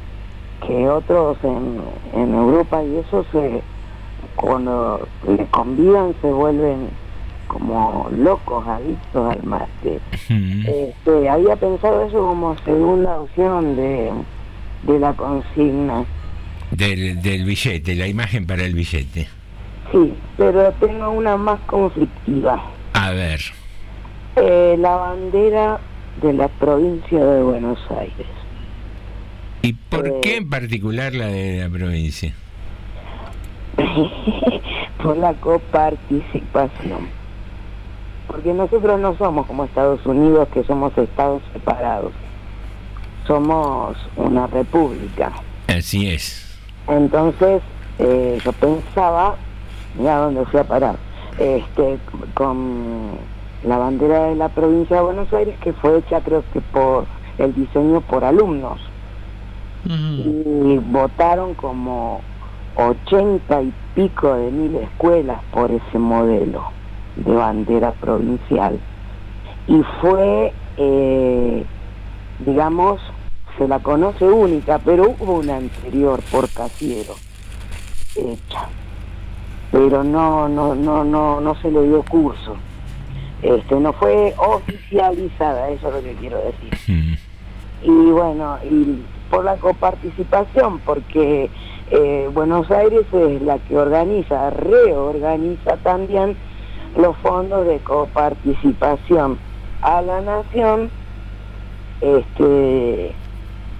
que 0.67 0.89
otros 0.89 1.37
en, 1.43 1.81
en 2.13 2.33
Europa 2.33 2.83
y 2.83 2.97
eso 2.97 3.25
se 3.31 3.61
cuando 4.35 5.07
le 5.27 5.45
convidan 5.47 6.13
se 6.21 6.31
vuelven 6.31 6.89
como 7.47 8.09
locos, 8.17 8.67
adictos 8.67 9.31
al 9.33 9.43
mate. 9.43 9.99
Este, 10.29 11.29
había 11.29 11.55
pensado 11.55 12.01
eso 12.05 12.17
como 12.17 12.57
segunda 12.65 13.19
opción 13.21 13.75
de, 13.75 14.11
de 14.83 14.99
la 14.99 15.13
consigna. 15.13 16.03
Del, 16.71 17.21
del 17.21 17.45
billete, 17.45 17.95
la 17.95 18.07
imagen 18.07 18.45
para 18.45 18.63
el 18.63 18.73
billete. 18.73 19.29
Sí, 19.91 20.13
pero 20.35 20.71
tengo 20.73 21.11
una 21.11 21.37
más 21.37 21.59
conflictiva. 21.61 22.61
A 22.93 23.11
ver. 23.11 23.39
Eh, 24.35 24.75
la 24.79 24.95
bandera 24.97 25.79
de 26.21 26.33
la 26.33 26.47
provincia 26.47 27.23
de 27.23 27.43
Buenos 27.43 27.79
Aires. 27.91 28.27
¿Y 29.61 29.73
por 29.73 30.21
qué 30.21 30.37
en 30.37 30.49
particular 30.49 31.13
la 31.13 31.27
de 31.27 31.59
la 31.59 31.69
provincia? 31.69 32.33
por 35.03 35.17
la 35.17 35.33
coparticipación. 35.33 37.09
Porque 38.27 38.53
nosotros 38.53 38.99
no 38.99 39.17
somos 39.17 39.45
como 39.47 39.65
Estados 39.65 40.05
Unidos, 40.05 40.47
que 40.53 40.63
somos 40.63 40.97
estados 40.97 41.41
separados. 41.53 42.11
Somos 43.27 43.97
una 44.15 44.47
república. 44.47 45.31
Así 45.67 46.09
es. 46.09 46.59
Entonces, 46.87 47.61
eh, 47.99 48.39
yo 48.43 48.51
pensaba, 48.53 49.35
mira 49.97 50.17
dónde 50.17 50.45
fui 50.45 50.59
a 50.59 50.63
parar, 50.63 50.95
este, 51.39 51.97
con 52.33 53.17
la 53.65 53.77
bandera 53.77 54.25
de 54.25 54.35
la 54.35 54.49
provincia 54.49 54.97
de 54.97 55.01
Buenos 55.03 55.31
Aires, 55.33 55.57
que 55.59 55.73
fue 55.73 55.97
hecha 55.97 56.21
creo 56.21 56.43
que 56.53 56.61
por 56.61 57.05
el 57.37 57.53
diseño 57.53 58.01
por 58.01 58.23
alumnos. 58.23 58.79
Y 59.87 60.79
votaron 60.79 61.53
como 61.53 62.21
ochenta 62.75 63.61
y 63.61 63.71
pico 63.93 64.33
de 64.33 64.49
mil 64.49 64.75
escuelas 64.77 65.39
por 65.51 65.69
ese 65.69 65.99
modelo 65.99 66.63
de 67.17 67.33
bandera 67.33 67.91
provincial. 67.91 68.79
Y 69.67 69.83
fue, 70.01 70.53
eh, 70.77 71.65
digamos, 72.39 72.99
se 73.59 73.67
la 73.67 73.79
conoce 73.79 74.25
única, 74.25 74.79
pero 74.79 75.15
hubo 75.19 75.35
una 75.35 75.57
anterior 75.57 76.19
por 76.31 76.49
Casiero 76.49 77.13
hecha. 78.15 78.67
Pero 79.71 80.03
no, 80.03 80.49
no, 80.49 80.73
no, 80.73 81.03
no, 81.03 81.41
no 81.41 81.55
se 81.61 81.69
le 81.69 81.83
dio 81.83 82.01
curso. 82.03 82.55
Este, 83.45 83.75
no 83.75 83.93
fue 83.93 84.33
oficializada, 84.37 85.69
eso 85.69 85.89
es 85.89 85.93
lo 85.93 86.01
que 86.01 86.15
quiero 86.15 86.37
decir. 86.39 87.19
Y 87.83 88.11
bueno, 88.11 88.57
y 88.63 89.03
por 89.29 89.45
la 89.45 89.55
coparticipación, 89.57 90.79
porque 90.79 91.51
eh, 91.91 92.29
Buenos 92.33 92.71
Aires 92.71 93.05
es 93.13 93.41
la 93.43 93.59
que 93.59 93.77
organiza, 93.77 94.49
reorganiza 94.49 95.77
también 95.83 96.35
los 96.97 97.15
fondos 97.17 97.67
de 97.67 97.77
coparticipación 97.79 99.37
a 99.83 100.01
la 100.01 100.21
nación, 100.21 100.89
este, 102.01 103.13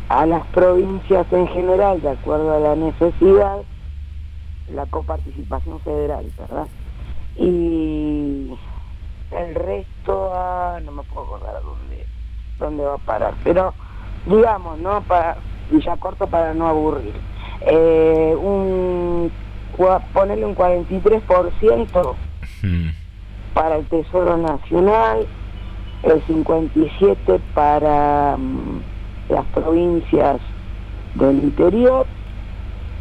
a 0.09 0.27
las 0.27 0.45
provincias 0.47 1.25
en 1.31 1.47
general, 1.47 2.03
de 2.03 2.09
acuerdo 2.09 2.53
a 2.53 2.59
la 2.59 2.75
necesidad, 2.75 3.57
la 4.71 4.85
coparticipación 4.85 5.79
federal, 5.79 6.31
¿verdad? 6.37 6.67
Y 7.37 8.51
el 9.35 9.55
resto, 9.55 10.31
ah, 10.33 10.79
no 10.83 10.91
me 10.91 11.03
puedo 11.03 11.25
acordar 11.27 11.55
a 11.55 11.59
dónde, 11.59 12.05
dónde 12.59 12.83
va 12.83 12.95
a 12.95 12.99
parar, 12.99 13.33
pero 13.43 13.73
digamos, 14.25 14.79
¿no? 14.79 15.01
Para, 15.01 15.37
y 15.71 15.81
ya 15.81 15.97
corto 15.97 16.27
para 16.27 16.53
no 16.53 16.67
aburrir. 16.67 17.13
Eh, 17.61 18.35
un, 18.37 19.31
ponerle 20.13 20.45
un 20.45 20.55
43% 20.55 22.15
para 23.53 23.77
el 23.77 23.85
Tesoro 23.85 24.37
Nacional, 24.37 25.27
el 26.03 26.25
57% 26.25 27.39
para 27.53 28.37
mm, 28.37 28.81
las 29.29 29.45
provincias 29.47 30.39
del 31.15 31.43
interior 31.43 32.05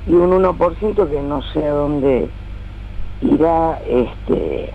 y 0.07 0.13
un 0.13 0.31
1% 0.43 1.11
que 1.11 1.23
no 1.23 1.43
sé 1.43 1.67
a 1.67 1.73
dónde 1.73 2.29
irá, 3.21 3.81
este, 3.87 4.73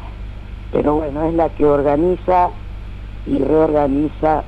pero 0.72 0.96
bueno, 0.96 1.26
es 1.26 1.34
la 1.34 1.50
que 1.50 1.66
organiza 1.66 2.50
y 3.26 3.38
reorganiza 3.40 4.44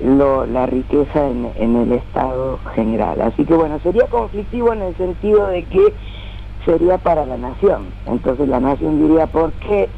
lo, 0.00 0.46
la 0.46 0.66
riqueza 0.66 1.26
en, 1.26 1.50
en 1.56 1.76
el 1.76 1.92
Estado 1.92 2.58
general. 2.74 3.20
Así 3.20 3.44
que 3.44 3.54
bueno, 3.54 3.78
sería 3.80 4.06
conflictivo 4.06 4.72
en 4.72 4.82
el 4.82 4.96
sentido 4.96 5.46
de 5.46 5.64
que 5.64 5.92
sería 6.64 6.98
para 6.98 7.26
la 7.26 7.36
nación. 7.36 7.86
Entonces 8.06 8.48
la 8.48 8.60
nación 8.60 9.06
diría, 9.06 9.26
¿por 9.26 9.52
qué 9.52 9.88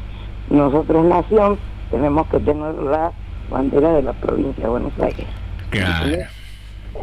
nosotros 0.49 1.05
nación 1.05 1.57
tenemos 1.91 2.27
que 2.27 2.39
tener 2.39 2.75
la 2.75 3.11
bandera 3.49 3.93
de 3.93 4.03
la 4.03 4.13
provincia 4.13 4.63
de 4.63 4.69
Buenos 4.69 4.93
Aires? 4.99 5.27
Claro. 5.69 6.17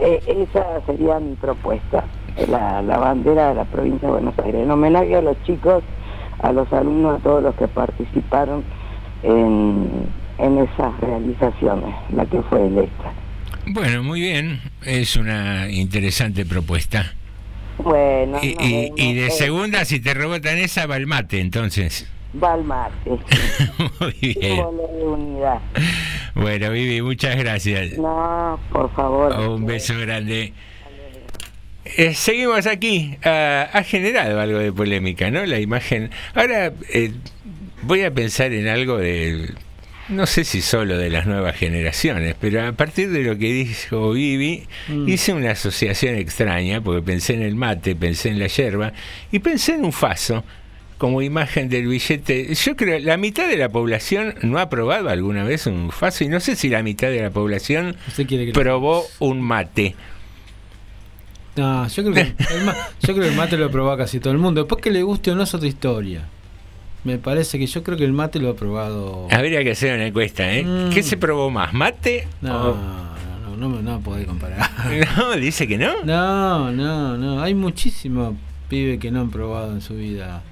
Eh, 0.01 0.21
esa 0.27 0.81
sería 0.87 1.21
mi 1.21 1.35
propuesta, 1.35 2.05
la, 2.49 2.81
la 2.83 2.99
bandera 2.99 3.51
de 3.51 3.55
la 3.57 3.65
provincia 3.65 4.09
de 4.09 4.15
Buenos 4.15 4.39
Aires, 4.39 4.63
en 4.63 4.71
homenaje 4.71 5.17
a 5.17 5.23
los 5.23 5.41
chicos, 5.45 5.83
a 6.43 6.53
los 6.53 6.73
alumnos, 6.73 7.21
a 7.21 7.23
todos 7.23 7.43
los 7.43 7.55
que 7.55 7.69
participaron 7.69 8.63
en, 9.23 9.89
en 10.39 10.59
esas 10.59 10.99
realizaciones, 11.01 11.95
la 12.15 12.27
que 12.27 12.43
fue 12.43 12.67
electa. 12.67 13.13
Bueno, 13.67 14.03
muy 14.03 14.21
bien. 14.21 14.61
Es 14.85 15.17
una 15.17 15.71
interesante 15.71 16.45
propuesta. 16.45 17.13
Bueno, 17.79 18.39
Y, 18.43 18.55
no, 18.55 18.63
y- 18.65 18.91
no 18.91 18.95
y 18.97 19.15
de 19.15 19.31
sé, 19.31 19.45
segunda, 19.45 19.85
si 19.85 20.01
te 20.01 20.15
rebotan 20.15 20.59
esa, 20.59 20.87
va 20.87 20.97
el 20.97 21.07
mate, 21.07 21.41
entonces. 21.41 22.09
va 22.43 22.55
al 22.55 22.65
mate, 22.65 23.11
Muy 24.01 24.15
bien. 24.21 24.57
de 24.57 25.05
unidad. 25.07 25.59
Bueno, 26.35 26.71
Vivi, 26.71 27.03
muchas 27.03 27.37
gracias. 27.37 27.99
No, 27.99 28.59
por 28.73 28.91
favor. 28.95 29.33
Un 29.51 29.65
beso 29.67 29.95
grande. 29.99 30.53
Eh, 31.97 32.15
seguimos 32.15 32.67
aquí. 32.67 33.17
Ah, 33.25 33.69
ha 33.73 33.83
generado 33.83 34.41
algo 34.41 34.59
de 34.59 34.73
polémica, 34.73 35.31
¿no? 35.31 35.45
La 35.47 35.59
imagen. 35.61 36.11
Ahora, 36.35 36.73
eh, 36.93 37.13
voy 37.83 38.03
a 38.03 38.11
pensar 38.13 38.53
en 38.53 38.69
algo 38.69 38.99
de, 38.99 39.51
no 40.09 40.27
sé 40.27 40.45
si 40.45 40.63
solo 40.63 40.97
de 40.99 41.11
las 41.11 41.27
nuevas 41.27 41.57
generaciones, 41.57 42.35
pero 42.41 42.67
a 42.67 42.73
partir 42.73 43.11
de 43.11 43.23
lo 43.23 43.37
que 43.39 43.53
dijo 43.53 44.13
Vivi, 44.13 44.65
Mm. 44.89 45.09
hice 45.09 45.33
una 45.33 45.51
asociación 45.53 46.15
extraña, 46.17 46.81
porque 46.81 47.03
pensé 47.03 47.35
en 47.35 47.43
el 47.43 47.55
mate, 47.57 47.95
pensé 47.95 48.29
en 48.31 48.39
la 48.39 48.47
yerba, 48.47 48.93
y 49.31 49.39
pensé 49.41 49.75
en 49.75 49.85
un 49.85 49.93
faso 49.93 50.45
como 50.99 51.21
imagen 51.21 51.69
del 51.69 51.89
billete. 51.89 52.55
Yo 52.55 52.77
creo 52.77 53.01
la 53.01 53.17
mitad 53.17 53.49
de 53.49 53.57
la 53.57 53.69
población 53.71 54.35
no 54.43 54.59
ha 54.61 54.71
probado 54.71 55.09
alguna 55.09 55.43
vez 55.43 55.67
un 55.67 55.91
faso, 55.91 56.23
y 56.25 56.29
no 56.29 56.39
sé 56.39 56.55
si 56.57 56.69
la 56.69 56.83
mitad 56.85 57.09
de 57.09 57.21
la 57.23 57.31
población 57.31 57.97
probó 58.53 59.05
un 59.19 59.41
mate. 59.41 59.97
No, 61.57 61.87
yo 61.89 62.03
creo, 62.03 62.15
que 62.15 62.21
el 62.55 62.65
ma- 62.65 62.75
yo 63.01 63.13
creo 63.15 63.21
que 63.23 63.29
el 63.29 63.37
mate 63.37 63.57
lo 63.59 63.67
ha 63.67 63.71
probado 63.71 63.99
casi 63.99 64.21
todo 64.21 64.33
el 64.33 64.39
mundo. 64.39 64.63
Después 64.63 64.81
que 64.83 64.91
le 64.91 65.03
guste 65.03 65.31
o 65.31 65.35
no 65.35 65.43
es 65.43 65.55
otra 65.55 65.69
historia. 65.69 66.27
Me 67.05 67.19
parece 67.19 67.59
que 67.59 67.67
yo 67.67 67.83
creo 67.83 67.99
que 67.99 68.05
el 68.05 68.13
mate 68.13 68.39
lo 68.39 68.51
ha 68.51 68.55
probado. 68.57 69.27
Habría 69.31 69.63
que 69.65 69.73
hacer 69.73 69.95
una 69.95 70.07
encuesta, 70.07 70.51
¿eh? 70.51 70.65
Mm. 70.65 70.91
¿Qué 70.91 71.03
se 71.03 71.17
probó 71.17 71.51
más, 71.51 71.75
mate? 71.75 72.27
No, 72.41 72.71
o- 72.71 72.75
no, 72.75 73.51
no, 73.51 73.57
no, 73.57 73.69
me- 73.69 73.83
no 73.83 74.01
podés 74.01 74.27
comparar. 74.27 74.71
No, 75.17 75.33
dice 75.33 75.67
que 75.67 75.77
no. 75.79 76.03
No, 76.05 76.71
no, 76.73 77.17
no. 77.19 77.43
Hay 77.43 77.55
muchísimos 77.55 78.35
pibes 78.69 78.99
que 78.99 79.11
no 79.11 79.21
han 79.21 79.31
probado 79.31 79.73
en 79.73 79.81
su 79.83 79.95
vida. 79.95 80.43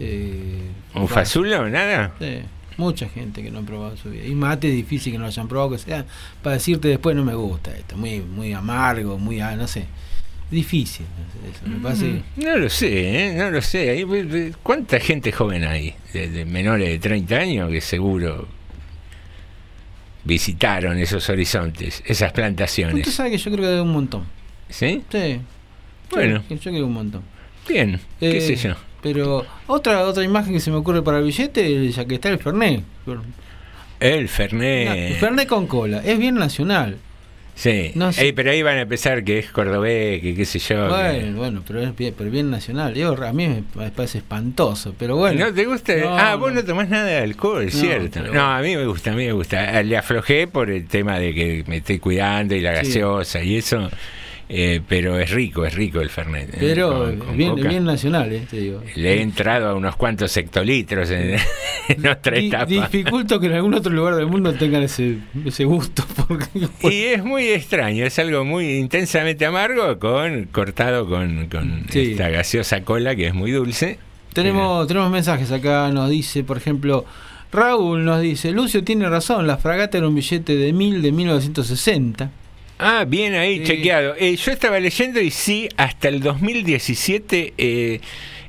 Eh, 0.00 0.70
¿Un 0.94 1.08
fasulo? 1.08 1.68
¿Nada? 1.70 2.12
Sí, 2.18 2.40
mucha 2.76 3.08
gente 3.08 3.42
que 3.42 3.50
no 3.50 3.60
ha 3.60 3.62
probado 3.62 3.92
en 3.92 3.96
su 3.98 4.10
vida. 4.10 4.26
Y 4.26 4.34
mate 4.34 4.68
es 4.68 4.74
difícil 4.74 5.12
que 5.12 5.18
no 5.18 5.22
lo 5.24 5.28
hayan 5.28 5.48
probado, 5.48 5.70
que 5.70 5.78
sea 5.78 6.04
para 6.42 6.54
decirte 6.56 6.88
después 6.88 7.14
no 7.16 7.24
me 7.24 7.34
gusta 7.34 7.70
esto. 7.76 7.96
Muy, 7.96 8.20
muy 8.20 8.52
amargo, 8.52 9.18
muy, 9.18 9.40
ah, 9.40 9.54
no 9.56 9.66
sé. 9.68 9.86
Difícil. 10.52 11.06
Eso, 11.50 11.66
me 11.66 11.76
parece. 11.82 12.22
No 12.36 12.56
lo 12.58 12.68
sé, 12.68 13.26
¿eh? 13.30 13.34
no 13.34 13.50
lo 13.50 13.60
sé. 13.60 14.52
¿Cuánta 14.62 15.00
gente 15.00 15.32
joven 15.32 15.64
hay? 15.64 15.94
De, 16.12 16.28
de 16.28 16.44
menores 16.44 16.88
de 16.90 16.98
30 17.00 17.34
años 17.36 17.70
que 17.70 17.80
seguro 17.80 18.46
visitaron 20.24 20.98
esos 20.98 21.28
horizontes, 21.28 22.02
esas 22.06 22.28
Usted 22.28 22.34
plantaciones. 22.34 23.12
sabe 23.14 23.30
que 23.32 23.38
yo 23.38 23.50
creo 23.50 23.64
que 23.64 23.74
hay 23.74 23.80
un 23.80 23.92
montón. 23.92 24.24
¿Sí? 24.68 25.02
Sí. 25.10 25.40
Bueno. 26.10 26.42
Yo, 26.48 26.54
yo 26.56 26.60
creo 26.60 26.74
que 26.74 26.82
un 26.82 26.92
montón. 26.92 27.22
Bien, 27.68 27.98
qué 28.20 28.36
Eh, 28.38 28.40
sé 28.40 28.56
yo. 28.56 28.74
Pero 29.02 29.44
otra 29.66 30.02
otra 30.06 30.22
imagen 30.22 30.52
que 30.52 30.60
se 30.60 30.70
me 30.70 30.76
ocurre 30.76 31.02
para 31.02 31.18
el 31.18 31.24
billete, 31.24 31.90
ya 31.90 32.04
que 32.04 32.14
está 32.16 32.28
el 32.28 32.38
Fernet. 32.38 32.84
El 33.98 34.28
Fernet. 34.28 35.14
No, 35.14 35.18
Fernet 35.18 35.48
con 35.48 35.66
cola. 35.66 36.02
Es 36.04 36.18
bien 36.18 36.34
nacional. 36.36 36.98
Sí. 37.54 37.92
no 37.94 38.12
sé. 38.12 38.24
Ey, 38.24 38.32
pero 38.32 38.50
ahí 38.50 38.62
van 38.62 38.78
a 38.78 38.80
empezar 38.82 39.22
que 39.24 39.38
es 39.38 39.50
cordobés, 39.50 40.20
que 40.20 40.34
qué 40.34 40.44
sé 40.44 40.58
yo. 40.58 40.88
que- 40.88 40.88
Bueno, 40.94 41.36
bueno, 41.38 41.62
pero 41.66 41.80
es 41.82 41.94
bien, 41.96 42.14
pero 42.16 42.30
bien 42.30 42.50
nacional. 42.50 42.94
Yo, 42.94 43.12
a 43.22 43.32
mí 43.32 43.46
me 43.46 43.62
parece 43.90 44.18
espantoso, 44.18 44.94
pero 44.98 45.16
bueno. 45.16 45.46
¿No 45.46 45.52
te 45.54 45.64
gusta? 45.66 45.94
No, 45.96 46.18
ah, 46.18 46.34
vos 46.36 46.52
no. 46.52 46.60
no 46.60 46.66
tomás 46.66 46.88
nada 46.88 47.04
de 47.06 47.16
alcohol, 47.18 47.66
No, 47.66 47.70
cierto. 47.70 48.20
No, 48.32 48.42
a 48.42 48.60
mí 48.62 48.74
me 48.76 48.86
gusta, 48.86 49.12
a 49.12 49.14
mí 49.14 49.26
me 49.26 49.32
gusta. 49.32 49.82
Le 49.82 49.96
aflojé 49.96 50.46
por 50.48 50.70
el 50.70 50.86
tema 50.86 51.18
de 51.18 51.34
que 51.34 51.64
me 51.66 51.76
estoy 51.76 51.98
cuidando 51.98 52.54
y 52.54 52.60
la 52.60 52.80
Sí. 52.82 52.88
gaseosa 52.88 53.42
y 53.42 53.56
eso. 53.58 53.90
Eh, 54.54 54.82
pero 54.86 55.18
es 55.18 55.30
rico, 55.30 55.64
es 55.64 55.74
rico 55.74 56.00
el 56.02 56.10
Fernet. 56.10 56.50
eh, 56.52 56.56
Pero 56.60 56.90
con- 57.18 57.18
con 57.18 57.36
bien, 57.56 57.84
nacional, 57.84 58.30
eh, 58.32 58.46
te 58.50 58.58
digo. 58.58 58.82
Le 58.96 59.14
he 59.14 59.22
entrado 59.22 59.68
a 59.70 59.74
unos 59.74 59.96
cuantos 59.96 60.36
hectolitros 60.36 61.10
en, 61.10 61.36
en 61.88 62.06
otra 62.06 62.36
Di- 62.36 62.48
etapa. 62.48 62.66
dificulto 62.66 63.40
que 63.40 63.46
en 63.46 63.54
algún 63.54 63.72
otro 63.72 63.90
lugar 63.92 64.14
del 64.16 64.26
mundo 64.26 64.52
tengan 64.52 64.82
ese, 64.82 65.16
ese 65.46 65.64
gusto. 65.64 66.04
Porque, 66.28 66.46
Y 66.82 67.02
es 67.14 67.24
muy 67.24 67.48
extraño, 67.48 68.04
es 68.04 68.18
algo 68.18 68.44
muy 68.44 68.74
intensamente 68.76 69.46
amargo 69.46 69.98
con 69.98 70.44
cortado 70.52 71.08
con, 71.08 71.46
con 71.48 71.86
Sí. 71.88 72.10
esta 72.12 72.28
gaseosa 72.28 72.82
cola 72.82 73.16
que 73.16 73.28
es 73.28 73.34
muy 73.34 73.50
dulce. 73.52 73.98
Tenemos, 74.34 74.86
tenemos 74.86 75.10
mensajes 75.10 75.50
acá, 75.50 75.90
nos 75.92 76.10
dice, 76.10 76.44
por 76.44 76.56
ejemplo, 76.58 77.04
Raúl 77.52 78.04
nos 78.04 78.20
dice, 78.20 78.50
Lucio 78.50 78.82
tiene 78.84 79.08
razón, 79.08 79.46
la 79.46 79.56
fragata 79.58 79.98
era 79.98 80.08
un 80.08 80.14
billete 80.14 80.56
de 80.56 80.72
mil 80.72 81.02
de 81.02 81.12
1960. 81.12 82.30
Ah, 82.82 83.04
bien 83.06 83.34
ahí, 83.34 83.58
Sí. 83.58 83.64
chequeado. 83.64 84.14
Eh, 84.18 84.36
yo 84.36 84.52
estaba 84.52 84.78
leyendo 84.80 85.20
y 85.20 85.30
sí, 85.30 85.68
hasta 85.76 86.08
el 86.08 86.20
2017 86.20 87.54
eh, 87.56 88.00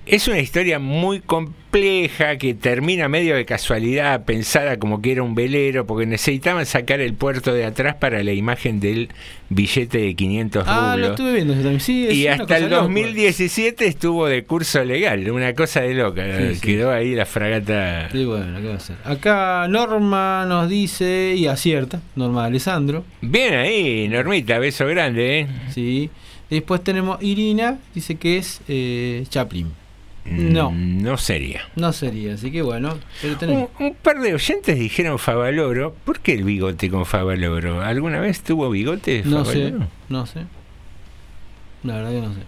es 0.05 0.27
una 0.27 0.39
historia 0.39 0.79
muy 0.79 1.19
compleja 1.21 2.37
que 2.37 2.53
termina 2.53 3.07
medio 3.07 3.35
de 3.35 3.45
casualidad, 3.45 4.25
pensada 4.25 4.77
como 4.77 5.01
que 5.01 5.13
era 5.13 5.23
un 5.23 5.33
velero, 5.33 5.85
porque 5.87 6.05
necesitaban 6.05 6.65
sacar 6.65 6.99
el 7.01 7.13
puerto 7.13 7.53
de 7.53 7.65
atrás 7.65 7.95
para 7.95 8.21
la 8.23 8.31
imagen 8.33 8.79
del 8.79 9.09
billete 9.49 9.97
de 9.99 10.13
500 10.15 10.63
Ah, 10.67 10.87
lo 10.89 10.91
rublos. 10.93 11.09
estuve 11.11 11.33
viendo 11.33 11.53
también. 11.53 11.79
Sí, 11.79 12.07
es 12.07 12.13
Y 12.15 12.27
hasta 12.27 12.57
el 12.57 12.63
cosa 12.65 12.75
loca. 12.75 12.81
2017 12.83 13.85
estuvo 13.87 14.27
de 14.27 14.43
curso 14.43 14.83
legal, 14.83 15.29
una 15.31 15.53
cosa 15.53 15.81
de 15.81 15.93
loca. 15.93 16.23
Sí, 16.37 16.55
sí. 16.55 16.61
Quedó 16.61 16.91
ahí 16.91 17.15
la 17.15 17.25
fragata. 17.25 18.09
Sí, 18.11 18.25
bueno, 18.25 18.59
¿qué 18.61 18.67
va 18.67 18.73
a 18.73 18.77
hacer? 18.77 18.95
Acá 19.05 19.67
Norma 19.69 20.45
nos 20.47 20.69
dice, 20.69 21.33
y 21.37 21.47
acierta, 21.47 22.01
Norma 22.15 22.45
Alessandro. 22.45 23.03
Bien 23.21 23.53
ahí, 23.53 24.07
Normita, 24.09 24.59
beso 24.59 24.85
grande, 24.87 25.39
¿eh? 25.41 25.47
Sí. 25.73 26.09
Después 26.49 26.83
tenemos 26.83 27.17
Irina, 27.23 27.79
dice 27.95 28.15
que 28.15 28.37
es 28.37 28.61
eh, 28.67 29.23
Chaplin. 29.29 29.71
No. 30.25 30.71
Mm, 30.71 31.01
No 31.03 31.17
sería. 31.17 31.63
No 31.75 31.91
sería, 31.93 32.33
así 32.35 32.51
que 32.51 32.61
bueno, 32.61 32.97
pero. 33.21 33.51
Un, 33.51 33.67
un 33.87 33.93
par 33.95 34.19
de 34.21 34.33
oyentes 34.33 34.79
dijeron 34.79 35.19
Favaloro. 35.19 35.93
¿Por 36.05 36.19
qué 36.21 36.33
el 36.33 36.43
bigote 36.43 36.89
con 36.89 37.05
Favaloro? 37.05 37.81
¿Alguna 37.81 38.19
vez 38.19 38.41
tuvo 38.41 38.69
bigote 38.69 39.23
No 39.25 39.43
sé, 39.45 39.73
no 40.09 40.25
sé. 40.25 40.41
La 41.83 41.95
verdad 41.97 42.11
que 42.11 42.21
no 42.21 42.33
sé. 42.33 42.39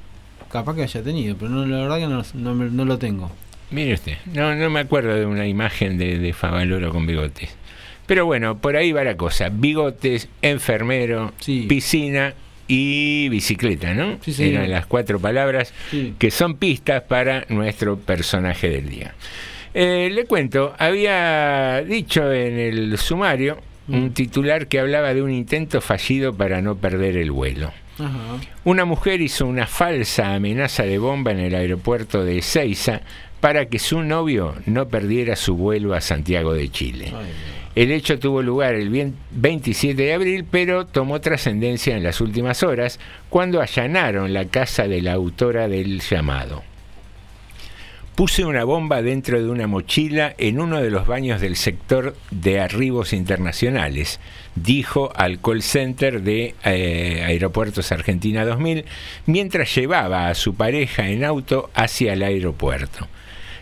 Capaz 0.50 0.76
que 0.76 0.84
haya 0.84 1.04
tenido, 1.04 1.36
pero 1.38 1.52
no, 1.52 1.66
la 1.66 1.78
verdad 1.82 1.98
que 1.98 2.08
no, 2.08 2.24
no 2.54 2.56
no 2.66 2.86
lo 2.86 2.98
tengo. 2.98 3.30
Mire 3.72 3.94
usted, 3.96 4.18
no, 4.34 4.56
no 4.56 4.70
me 4.70 4.80
acuerdo 4.80 5.14
de 5.16 5.26
una 5.26 5.46
imagen 5.48 5.98
de, 5.98 6.18
de 6.20 6.34
Favaloro 6.34 6.92
con 6.92 7.06
bigotes. 7.06 7.50
Pero 8.06 8.26
bueno, 8.26 8.60
por 8.60 8.76
ahí 8.78 8.92
va 8.92 9.04
la 9.04 9.18
cosa. 9.18 9.50
Bigotes, 9.50 10.30
enfermero, 10.42 11.34
piscina 11.68 12.36
y 12.68 13.30
bicicleta, 13.30 13.94
¿no? 13.94 14.18
Sí. 14.26 14.50
Eran 14.50 14.72
las 14.72 14.86
cuatro 14.86 15.20
palabras 15.20 15.74
Sí. 15.92 16.14
que 16.18 16.32
son 16.32 16.56
pistas 16.58 17.04
para 17.04 17.46
nuestro 17.50 17.98
personaje 17.98 18.70
del 18.70 18.90
día. 18.90 19.14
Eh, 19.74 20.10
le 20.12 20.26
cuento, 20.26 20.74
había 20.78 21.84
dicho 21.84 22.32
en 22.32 22.58
el 22.58 22.98
sumario 22.98 23.60
un 23.88 24.14
titular 24.14 24.68
que 24.68 24.80
hablaba 24.80 25.14
de 25.14 25.22
un 25.22 25.32
intento 25.32 25.80
fallido 25.80 26.34
para 26.34 26.62
no 26.62 26.76
perder 26.76 27.18
el 27.18 27.30
vuelo. 27.32 27.72
Ajá. 28.00 28.40
Una 28.64 28.84
mujer 28.86 29.22
hizo 29.22 29.46
una 29.46 29.68
falsa 29.68 30.34
amenaza 30.34 30.84
de 30.84 30.98
bomba 30.98 31.32
en 31.32 31.40
el 31.40 31.54
aeropuerto 31.56 32.24
de 32.26 32.40
Ezeiza 32.40 33.02
para 33.46 33.68
que 33.68 33.78
su 33.78 34.02
novio 34.02 34.56
no 34.66 34.88
perdiera 34.88 35.36
su 35.36 35.56
vuelo 35.56 35.94
a 35.94 36.02
Santiago 36.02 36.56
de 36.56 36.68
Chile. 36.72 37.14
El 37.76 37.92
hecho 37.92 38.18
tuvo 38.18 38.42
lugar 38.42 38.74
el 38.74 38.90
bien- 38.90 39.14
27 39.34 40.02
de 40.02 40.14
abril, 40.16 40.46
pero 40.50 40.88
tomó 40.88 41.22
trascendencia 41.22 41.96
en 41.96 42.02
las 42.02 42.22
últimas 42.22 42.64
horas 42.64 43.00
cuando 43.30 43.62
allanaron 43.62 44.34
la 44.34 44.46
casa 44.46 44.88
de 44.88 45.00
la 45.04 45.14
autora 45.14 45.68
del 45.68 46.02
llamado. 46.02 46.64
Puse 48.16 48.46
una 48.46 48.64
bomba 48.64 49.04
dentro 49.04 49.40
de 49.40 49.48
una 49.48 49.68
mochila 49.68 50.34
en 50.40 50.60
uno 50.60 50.82
de 50.82 50.90
los 50.90 51.06
baños 51.06 51.40
del 51.40 51.56
sector 51.56 52.16
de 52.32 52.60
arribos 52.60 53.14
internacionales, 53.14 54.20
dijo 54.56 55.12
al 55.16 55.40
call 55.40 55.62
center 55.62 56.24
de 56.24 56.56
eh, 56.64 57.22
Aeropuertos 57.28 57.92
Argentina 57.92 58.44
2000 58.44 58.86
mientras 59.28 59.76
llevaba 59.76 60.30
a 60.30 60.34
su 60.34 60.56
pareja 60.56 61.10
en 61.10 61.24
auto 61.24 61.70
hacia 61.76 62.14
el 62.14 62.24
aeropuerto. 62.24 63.08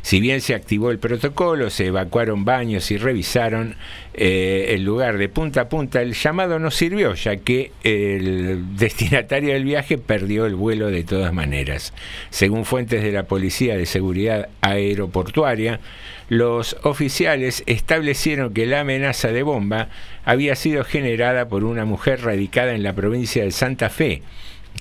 Si 0.04 0.20
bien 0.20 0.42
se 0.42 0.54
activó 0.54 0.92
el 0.92 1.00
protocolo, 1.00 1.70
se 1.70 1.88
evacuaron 1.88 2.44
baños 2.44 2.92
y 2.92 2.98
revisaron 2.98 3.78
eh, 4.14 4.68
el 4.72 4.84
lugar 4.84 5.18
de 5.18 5.30
punta 5.30 5.62
a 5.62 5.70
punta, 5.70 6.02
el 6.02 6.14
llamado 6.14 6.60
no 6.60 6.72
sirvió, 6.72 7.14
ya 7.14 7.38
que 7.38 7.72
el 7.86 8.76
destinatario 8.76 9.54
del 9.54 9.64
viaje 9.64 9.98
perdió 9.98 10.46
el 10.46 10.56
vuelo 10.56 10.92
de 10.92 11.06
todas 11.06 11.32
maneras. 11.32 11.94
Según 12.32 12.66
fuentes 12.66 13.02
de 13.02 13.14
la 13.14 13.24
Policía 13.24 13.78
de 13.78 13.86
Seguridad 13.86 14.50
Aeroportuaria, 14.60 15.80
los 16.28 16.76
oficiales 16.84 17.64
establecieron 17.66 18.54
que 18.54 18.66
la 18.66 18.82
amenaza 18.82 19.30
de 19.30 19.44
bomba 19.44 19.88
había 20.26 20.58
sido 20.58 20.84
generada 20.84 21.48
por 21.48 21.64
una 21.64 21.86
mujer 21.86 22.24
radicada 22.24 22.76
en 22.76 22.84
la 22.84 22.92
provincia 22.92 23.46
de 23.46 23.52
Santa 23.52 23.90
Fe, 23.90 24.22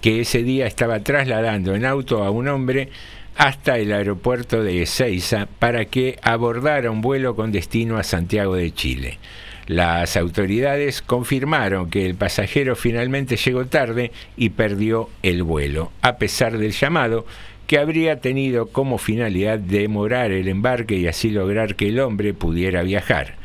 que 0.00 0.20
ese 0.20 0.42
día 0.42 0.66
estaba 0.66 0.98
trasladando 1.00 1.76
en 1.76 1.84
auto 1.84 2.24
a 2.24 2.30
un 2.30 2.48
hombre 2.48 2.88
hasta 3.36 3.78
el 3.78 3.92
aeropuerto 3.92 4.62
de 4.62 4.82
Ezeiza 4.82 5.48
para 5.58 5.84
que 5.86 6.18
abordara 6.22 6.90
un 6.90 7.00
vuelo 7.00 7.34
con 7.34 7.52
destino 7.52 7.98
a 7.98 8.02
Santiago 8.02 8.54
de 8.56 8.72
Chile. 8.72 9.18
Las 9.66 10.16
autoridades 10.16 11.02
confirmaron 11.02 11.88
que 11.88 12.04
el 12.04 12.14
pasajero 12.14 12.74
finalmente 12.74 13.36
llegó 13.36 13.66
tarde 13.66 14.10
y 14.36 14.50
perdió 14.50 15.08
el 15.22 15.44
vuelo, 15.44 15.92
a 16.02 16.16
pesar 16.16 16.58
del 16.58 16.72
llamado 16.72 17.24
que 17.66 17.78
habría 17.78 18.20
tenido 18.20 18.66
como 18.66 18.98
finalidad 18.98 19.58
demorar 19.58 20.32
el 20.32 20.48
embarque 20.48 20.96
y 20.96 21.06
así 21.06 21.30
lograr 21.30 21.76
que 21.76 21.88
el 21.88 22.00
hombre 22.00 22.34
pudiera 22.34 22.82
viajar. 22.82 23.36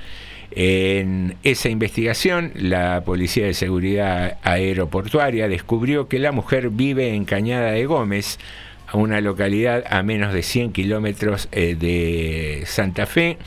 En 0.51 1.35
esa 1.43 1.69
investigación, 1.69 2.51
la 2.55 3.03
Policía 3.05 3.45
de 3.45 3.53
Seguridad 3.53 4.37
Aeroportuaria 4.41 5.47
descubrió 5.47 6.07
que 6.07 6.19
la 6.19 6.31
mujer 6.31 6.69
vive 6.71 7.13
en 7.13 7.25
Cañada 7.25 7.71
de 7.71 7.85
Gómez, 7.85 8.39
una 8.93 9.21
localidad 9.21 9.83
a 9.89 10.03
menos 10.03 10.33
de 10.33 10.43
100 10.43 10.71
kilómetros 10.71 11.49
eh, 11.51 11.75
de 11.75 12.63
Santa 12.65 13.05
Fe, 13.05 13.37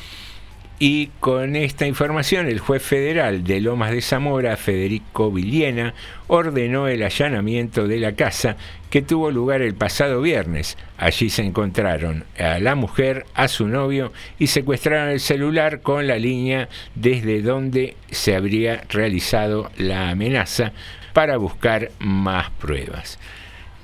Y 0.82 1.08
con 1.20 1.56
esta 1.56 1.86
información, 1.86 2.46
el 2.46 2.58
juez 2.58 2.82
federal 2.82 3.44
de 3.44 3.60
Lomas 3.60 3.90
de 3.90 4.00
Zamora, 4.00 4.56
Federico 4.56 5.30
Villena, 5.30 5.92
ordenó 6.26 6.88
el 6.88 7.02
allanamiento 7.02 7.86
de 7.86 7.98
la 7.98 8.14
casa 8.14 8.56
que 8.88 9.02
tuvo 9.02 9.30
lugar 9.30 9.60
el 9.60 9.74
pasado 9.74 10.22
viernes. 10.22 10.78
Allí 10.96 11.28
se 11.28 11.42
encontraron 11.42 12.24
a 12.38 12.58
la 12.60 12.76
mujer, 12.76 13.26
a 13.34 13.48
su 13.48 13.68
novio 13.68 14.10
y 14.38 14.46
secuestraron 14.46 15.10
el 15.10 15.20
celular 15.20 15.82
con 15.82 16.06
la 16.06 16.16
línea 16.16 16.70
desde 16.94 17.42
donde 17.42 17.94
se 18.10 18.34
habría 18.34 18.84
realizado 18.88 19.70
la 19.76 20.08
amenaza 20.08 20.72
para 21.12 21.36
buscar 21.36 21.90
más 21.98 22.48
pruebas. 22.52 23.18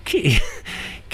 ¿Qué, 0.02 0.40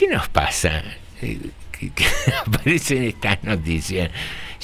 qué 0.09 0.14
nos 0.14 0.28
pasa? 0.28 0.82
Eh, 1.20 1.38
Que, 1.78 1.90
que 1.90 2.05
aparecen 2.46 3.03
estas 3.05 3.42
noticias. 3.42 4.11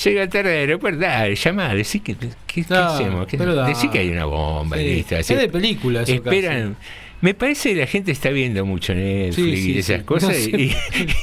Llega 0.04 0.28
tarde 0.28 0.50
al 0.52 0.58
aeropuerto, 0.58 1.00
dale, 1.00 1.34
llama, 1.34 1.74
decí 1.74 1.98
que, 2.00 2.14
que- 2.14 2.28
¿qué 2.46 2.64
hacemos? 2.72 3.26
¿Qué- 3.26 3.36
pero 3.36 3.54
dale. 3.56 3.70
decí 3.74 3.88
que 3.88 3.98
hay 3.98 4.10
una 4.10 4.24
bomba, 4.26 4.76
Sí, 4.76 4.84
listo, 4.84 5.16
es 5.16 5.26
de 5.26 5.48
película 5.48 6.02
eso 6.02 6.12
Esperan. 6.14 6.76
Me 7.20 7.34
parece 7.34 7.70
que 7.74 7.80
la 7.80 7.86
gente 7.88 8.12
está 8.12 8.30
viendo 8.30 8.64
mucho 8.64 8.94
Netflix 8.94 9.34
Sí, 9.58 9.62
sí, 9.64 9.72
y 9.72 9.78
esas 9.78 10.02
cosas 10.04 10.28
No 10.30 10.34
sé. 10.36 10.50
y, 10.50 10.72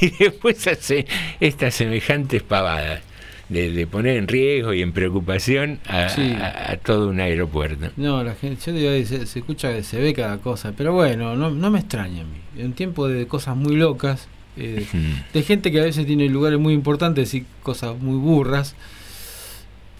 y 0.02 0.10
después 0.18 0.66
hace 0.66 1.06
estas 1.40 1.74
semejantes 1.74 2.42
pavadas 2.42 3.00
de, 3.48 3.70
de 3.70 3.86
poner 3.86 4.16
en 4.16 4.26
riesgo 4.28 4.72
y 4.72 4.82
en 4.82 4.92
preocupación 4.92 5.78
a, 5.86 6.08
Sí. 6.08 6.32
a- 6.32 6.72
a 6.72 6.76
todo 6.78 7.08
un 7.08 7.20
aeropuerto. 7.20 7.90
No, 7.96 8.22
la 8.24 8.34
gente, 8.34 8.60
yo 8.66 8.72
digo, 8.92 9.06
se, 9.08 9.26
se 9.26 9.38
escucha, 9.38 9.82
se 9.82 9.98
ve 10.00 10.12
cada 10.14 10.38
cosa, 10.38 10.72
pero 10.76 10.92
bueno, 10.92 11.36
no, 11.36 11.50
no 11.50 11.70
me 11.70 11.78
extraña 11.78 12.22
a 12.22 12.24
mí. 12.24 12.38
En 12.58 12.72
tiempo 12.72 13.06
de 13.08 13.26
cosas 13.26 13.56
muy 13.56 13.76
locas, 13.76 14.28
eh, 14.56 14.86
de 15.34 15.42
gente 15.42 15.70
que 15.70 15.80
a 15.80 15.84
veces 15.84 16.06
tiene 16.06 16.28
lugares 16.28 16.58
muy 16.58 16.72
importantes 16.74 17.34
y 17.34 17.44
cosas 17.62 17.96
muy 18.00 18.16
burras, 18.18 18.74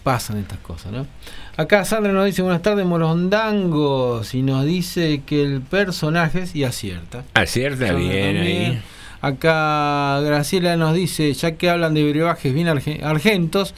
pasan 0.03 0.39
estas 0.39 0.59
cosas, 0.59 0.93
¿no? 0.93 1.07
Acá 1.57 1.85
Sandra 1.85 2.13
nos 2.13 2.27
dice 2.27 2.41
buenas 2.43 2.63
tardes, 2.63 2.87
Morondangos, 2.87 4.35
y 4.35 4.43
nos 4.43 4.65
dice 4.65 5.23
que 5.27 5.43
el 5.43 5.61
personaje, 5.63 6.45
y 6.55 6.63
acierta. 6.65 7.25
Acierta 7.35 7.89
Sandra 7.89 8.01
bien 8.03 8.37
ahí. 8.37 8.83
Acá 9.21 10.21
Graciela 10.21 10.77
nos 10.77 10.95
dice, 10.95 11.33
ya 11.33 11.53
que 11.53 11.71
hablan 11.71 11.95
de 11.95 12.09
brebajes 12.11 12.53
bien 12.55 12.69
arge- 12.69 13.03
argentos, 13.03 13.75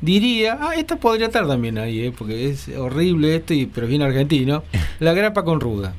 diría, 0.00 0.58
ah, 0.60 0.74
esta 0.76 0.96
podría 0.96 1.26
estar 1.26 1.46
también 1.46 1.78
ahí, 1.78 2.06
eh, 2.06 2.12
porque 2.16 2.50
es 2.50 2.68
horrible 2.76 3.36
esto, 3.36 3.54
y, 3.54 3.66
pero 3.66 3.86
bien 3.86 4.02
argentino, 4.02 4.62
la 5.00 5.12
grapa 5.12 5.44
con 5.44 5.60
ruda. 5.60 5.92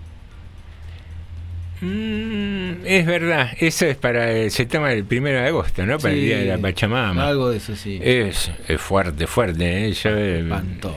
Mm, 1.81 2.85
es 2.85 3.05
verdad, 3.05 3.49
eso 3.59 3.85
es 3.85 3.97
para 3.97 4.31
el, 4.31 4.51
se 4.51 4.65
toma 4.65 4.93
el 4.93 5.03
primero 5.03 5.41
de 5.41 5.47
agosto, 5.47 5.85
¿no? 5.85 5.97
Para 5.97 6.13
el 6.13 6.19
Sí, 6.19 6.25
día 6.27 6.37
de 6.37 6.45
la 6.45 6.57
Pachamama. 6.57 7.27
Algo 7.27 7.49
de 7.49 7.57
eso, 7.57 7.75
sí. 7.75 7.99
Es, 8.01 8.51
es 8.67 8.79
fuerte, 8.79 9.25
fuerte. 9.27 9.87
¿eh? 9.87 9.91
Yo 9.93 10.09
eh, 10.13 10.45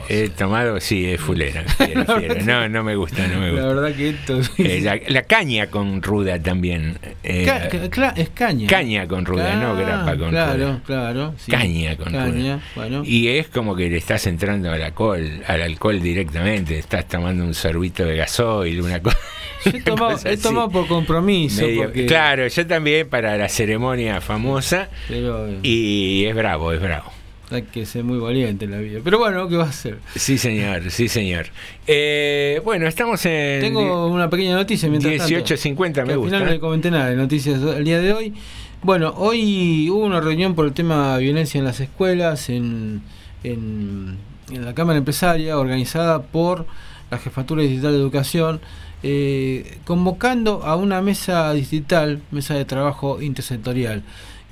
he 0.09 0.29
tomado, 0.29 0.79
sí, 0.79 1.05
es 1.05 1.19
fulera. 1.19 1.63
No, 2.45 2.69
no 2.69 2.83
me 2.83 2.95
gusta, 2.95 3.27
no 3.27 3.39
me 3.39 3.47
La 3.47 3.51
gusta. 3.51 3.67
verdad 3.67 3.95
que 3.95 4.09
esto... 4.09 4.39
Eh, 4.57 4.81
la, 4.81 4.99
la 5.07 5.23
caña 5.23 5.67
con 5.67 6.01
ruda 6.01 6.39
también. 6.41 6.97
eh, 7.23 7.43
Ca- 7.45 7.67
ca- 7.69 7.89
cla- 7.89 8.13
es 8.15 8.29
caña. 8.29 8.67
caña 8.67 9.07
con 9.07 9.25
ruda, 9.25 9.55
no 9.55 9.75
grapa 9.75 10.15
con 10.17 10.29
claro, 10.29 10.57
ruda. 10.67 10.81
Claro, 10.85 11.33
sí. 11.37 11.51
Caña 11.51 11.95
con 11.97 12.11
Caña, 12.11 12.55
ruda. 12.57 12.61
bueno. 12.75 13.03
Y 13.05 13.27
es 13.29 13.47
como 13.47 13.75
que 13.75 13.89
le 13.89 13.97
estás 13.97 14.27
entrando 14.27 14.71
al 14.71 14.81
alcohol, 14.81 15.41
al 15.47 15.61
alcohol 15.61 15.99
directamente. 16.01 16.77
Estás 16.77 17.07
tomando 17.07 17.43
un 17.43 17.53
sorbito 17.53 18.05
de 18.05 18.17
gasoil, 18.17 18.81
una 18.81 19.01
cosa. 19.01 19.17
Yo 19.65 19.77
he 19.77 19.81
tomado, 19.81 20.17
he 20.67 20.69
por 20.71 20.87
compromiso. 20.87 21.61
Medio- 21.63 21.83
porque- 21.83 22.05
Claro, 22.05 22.47
yo 22.47 22.67
también 22.67 23.09
para 23.09 23.37
la 23.37 23.49
ceremonia 23.49 24.21
famosa. 24.21 24.89
Pero, 25.07 25.47
eh, 25.47 25.59
Y 25.63 26.25
es 26.25 26.35
bravo, 26.35 26.71
es 26.71 26.81
bravo. 26.81 27.11
hay 27.51 27.61
que 27.63 27.85
ser 27.85 28.03
muy 28.03 28.17
valiente 28.17 28.65
en 28.65 28.71
la 28.71 28.77
vida. 28.79 28.99
Pero 29.03 29.19
bueno, 29.19 29.47
¿qué 29.47 29.55
va 29.57 29.65
a 29.65 29.69
hacer? 29.69 29.97
Sí, 30.15 30.37
señor, 30.37 30.89
sí, 30.91 31.07
señor. 31.07 31.47
Eh, 31.87 32.61
bueno, 32.63 32.87
estamos 32.87 33.25
en. 33.25 33.61
Tengo 33.61 34.07
una 34.07 34.29
pequeña 34.29 34.55
noticia 34.55 34.89
mientras 34.89 35.17
tanto. 35.17 35.33
18.50 35.35 35.93
que 35.93 36.03
me 36.05 36.13
al 36.13 36.17
gusta. 36.19 36.35
final 36.37 36.45
no 36.47 36.53
le 36.53 36.59
comenté 36.59 36.91
nada 36.91 37.09
de 37.09 37.15
noticias 37.15 37.61
el 37.61 37.83
día 37.85 37.99
de 37.99 38.13
hoy. 38.13 38.33
Bueno, 38.81 39.13
hoy 39.17 39.89
hubo 39.89 40.05
una 40.05 40.21
reunión 40.21 40.53
por 40.53 40.65
el 40.67 40.73
tema 40.73 41.17
de 41.17 41.23
violencia 41.23 41.57
en 41.57 41.65
las 41.65 41.79
escuelas 41.79 42.49
en, 42.49 43.01
en, 43.43 44.17
en 44.51 44.65
la 44.65 44.73
Cámara 44.75 44.97
Empresaria 44.99 45.57
organizada 45.57 46.21
por 46.23 46.65
la 47.09 47.17
Jefatura 47.17 47.63
Digital 47.63 47.93
de 47.93 47.97
Educación, 47.99 48.61
eh, 49.07 49.77
convocando 49.85 50.63
a 50.63 50.75
una 50.75 50.99
mesa 50.99 51.53
distrital, 51.53 52.21
mesa 52.31 52.55
de 52.55 52.65
trabajo 52.65 53.21
intersectorial, 53.21 54.01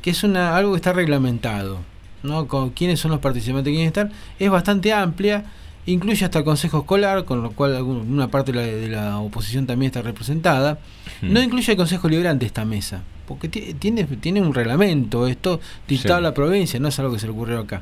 que 0.03 0.11
es 0.11 0.23
una 0.23 0.55
algo 0.55 0.73
que 0.73 0.77
está 0.77 0.93
reglamentado, 0.93 1.79
¿no? 2.21 2.47
Con 2.47 2.69
quiénes 2.69 2.99
son 2.99 3.09
los 3.09 3.19
participantes 3.19 3.71
quieren 3.71 3.87
estar, 3.87 4.11
es 4.37 4.49
bastante 4.51 4.93
amplia, 4.93 5.45
incluye 5.87 6.23
hasta 6.23 6.37
el 6.39 6.45
Consejo 6.45 6.79
Escolar, 6.81 7.25
con 7.25 7.41
lo 7.41 7.49
cual 7.51 7.81
una 7.81 8.27
parte 8.29 8.51
de 8.51 8.57
la, 8.59 8.63
de 8.67 8.87
la 8.89 9.17
oposición 9.17 9.65
también 9.65 9.87
está 9.89 10.03
representada. 10.03 10.77
No 11.23 11.41
incluye 11.41 11.71
el 11.71 11.77
Consejo 11.77 12.07
Liberante 12.07 12.45
esta 12.45 12.63
mesa, 12.63 13.01
porque 13.27 13.49
ti- 13.49 13.73
tiene, 13.79 14.03
tiene 14.03 14.39
un 14.41 14.53
reglamento, 14.53 15.25
esto 15.27 15.59
dictado 15.87 16.15
a 16.15 16.19
Sí. 16.19 16.23
la 16.23 16.33
provincia, 16.35 16.79
no 16.79 16.89
es 16.89 16.99
algo 16.99 17.13
que 17.13 17.19
se 17.19 17.25
le 17.25 17.31
ocurrió 17.33 17.59
acá. 17.59 17.81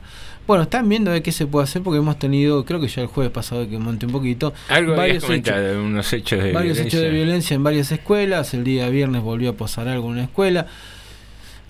Bueno, 0.52 0.64
están 0.64 0.90
viendo 0.90 1.12
de 1.12 1.24
qué 1.24 1.32
se 1.32 1.48
puede 1.48 1.64
hacer 1.64 1.82
porque 1.82 2.00
hemos 2.00 2.20
tenido, 2.20 2.66
creo 2.66 2.82
que 2.82 2.90
ya 2.90 3.04
el 3.04 3.08
jueves 3.08 3.32
pasado 3.32 3.70
que 3.70 3.78
monté 3.78 4.06
un 4.06 4.12
poquito, 4.12 4.54
Algo 4.68 4.98
varios 4.98 5.24
hechos, 5.30 5.56
unos 5.78 6.12
hechos 6.12 6.44
de 6.44 6.52
varios 6.52 6.76
violencia. 6.76 6.84
hechos 7.00 7.00
de 7.00 7.10
violencia 7.10 7.56
en 7.56 7.64
varias 7.64 7.90
escuelas, 7.94 8.54
el 8.54 8.66
día 8.66 8.90
viernes 8.90 9.22
volvió 9.22 9.52
a 9.52 9.54
posar 9.54 9.88
algo 9.88 10.08
en 10.08 10.12
una 10.16 10.24
escuela. 10.24 10.68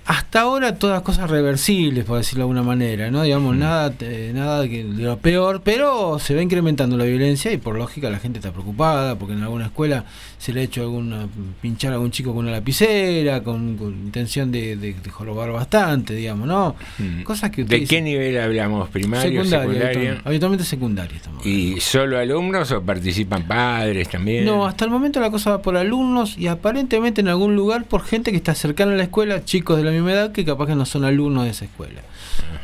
Hasta 0.06 0.42
ahora 0.42 0.76
todas 0.76 1.02
cosas 1.04 1.30
reversibles, 1.30 2.04
por 2.06 2.18
decirlo 2.18 2.40
de 2.40 2.44
alguna 2.44 2.64
manera, 2.64 3.12
¿no? 3.12 3.22
Digamos, 3.22 3.56
nada, 3.56 3.94
eh, 4.02 4.32
nada 4.34 4.68
que- 4.68 4.84
de 4.84 5.04
lo 5.04 5.18
peor, 5.20 5.62
pero 5.64 6.18
se 6.20 6.34
va 6.34 6.42
incrementando 6.42 6.98
la 6.98 7.04
violencia 7.06 7.52
y 7.54 7.58
por 7.58 7.76
lógica 7.78 8.10
la 8.10 8.18
gente 8.18 8.40
está 8.40 8.52
preocupada 8.52 9.16
porque 9.20 9.34
en 9.36 9.44
alguna 9.44 9.66
escuela 9.68 10.06
se 10.40 10.54
le 10.54 10.62
ha 10.62 10.64
hecho 10.64 10.82
alguna, 10.82 11.28
pinchar 11.62 11.92
a 11.92 11.96
algún 11.96 12.10
chico 12.10 12.34
con 12.34 12.46
una 12.46 12.52
lapicera, 12.52 13.44
con, 13.44 13.78
con 13.78 13.90
intención 13.94 14.52
de, 14.52 14.76
de, 14.76 14.94
de 14.96 15.10
jorobar 15.12 15.52
bastante, 15.52 16.16
digamos, 16.16 16.48
¿no? 16.48 16.76
Mm. 16.98 17.22
Cosas 17.22 17.52
que 17.52 17.64
¿De 17.64 17.84
qué 17.86 18.02
nivel 18.02 18.40
hablamos? 18.40 18.90
¿Primario, 18.90 19.46
secundaria, 19.46 20.20
habitualmente 20.26 20.66
secundaria 20.66 21.16
estamos. 21.18 21.46
¿Y 21.46 21.80
solo 21.80 22.18
alumnos 22.18 22.72
o 22.72 22.82
participan 22.82 23.44
padres 23.44 24.10
también? 24.10 24.46
No, 24.46 24.66
hasta 24.66 24.84
el 24.86 24.90
momento 24.92 25.20
la 25.20 25.30
cosa 25.30 25.52
va 25.52 25.62
por 25.62 25.78
alumnos 25.78 26.38
y 26.40 26.48
aparentemente 26.48 27.22
en 27.22 27.28
algún 27.28 27.56
lugar 27.56 27.86
por 27.86 28.04
gente 28.04 28.32
que 28.32 28.38
está 28.38 28.56
cercana 28.56 28.94
a 28.94 28.96
la 28.96 29.04
escuela, 29.04 29.46
chicos 29.46 29.78
de 29.78 29.84
la 29.84 29.91
misma 29.92 30.12
edad 30.12 30.32
que 30.32 30.46
capaz 30.46 30.68
que 30.68 30.76
no 30.76 30.86
son 30.86 31.04
alumnos 31.06 31.44
de 31.46 31.52
esa 31.52 31.66
escuela. 31.66 32.02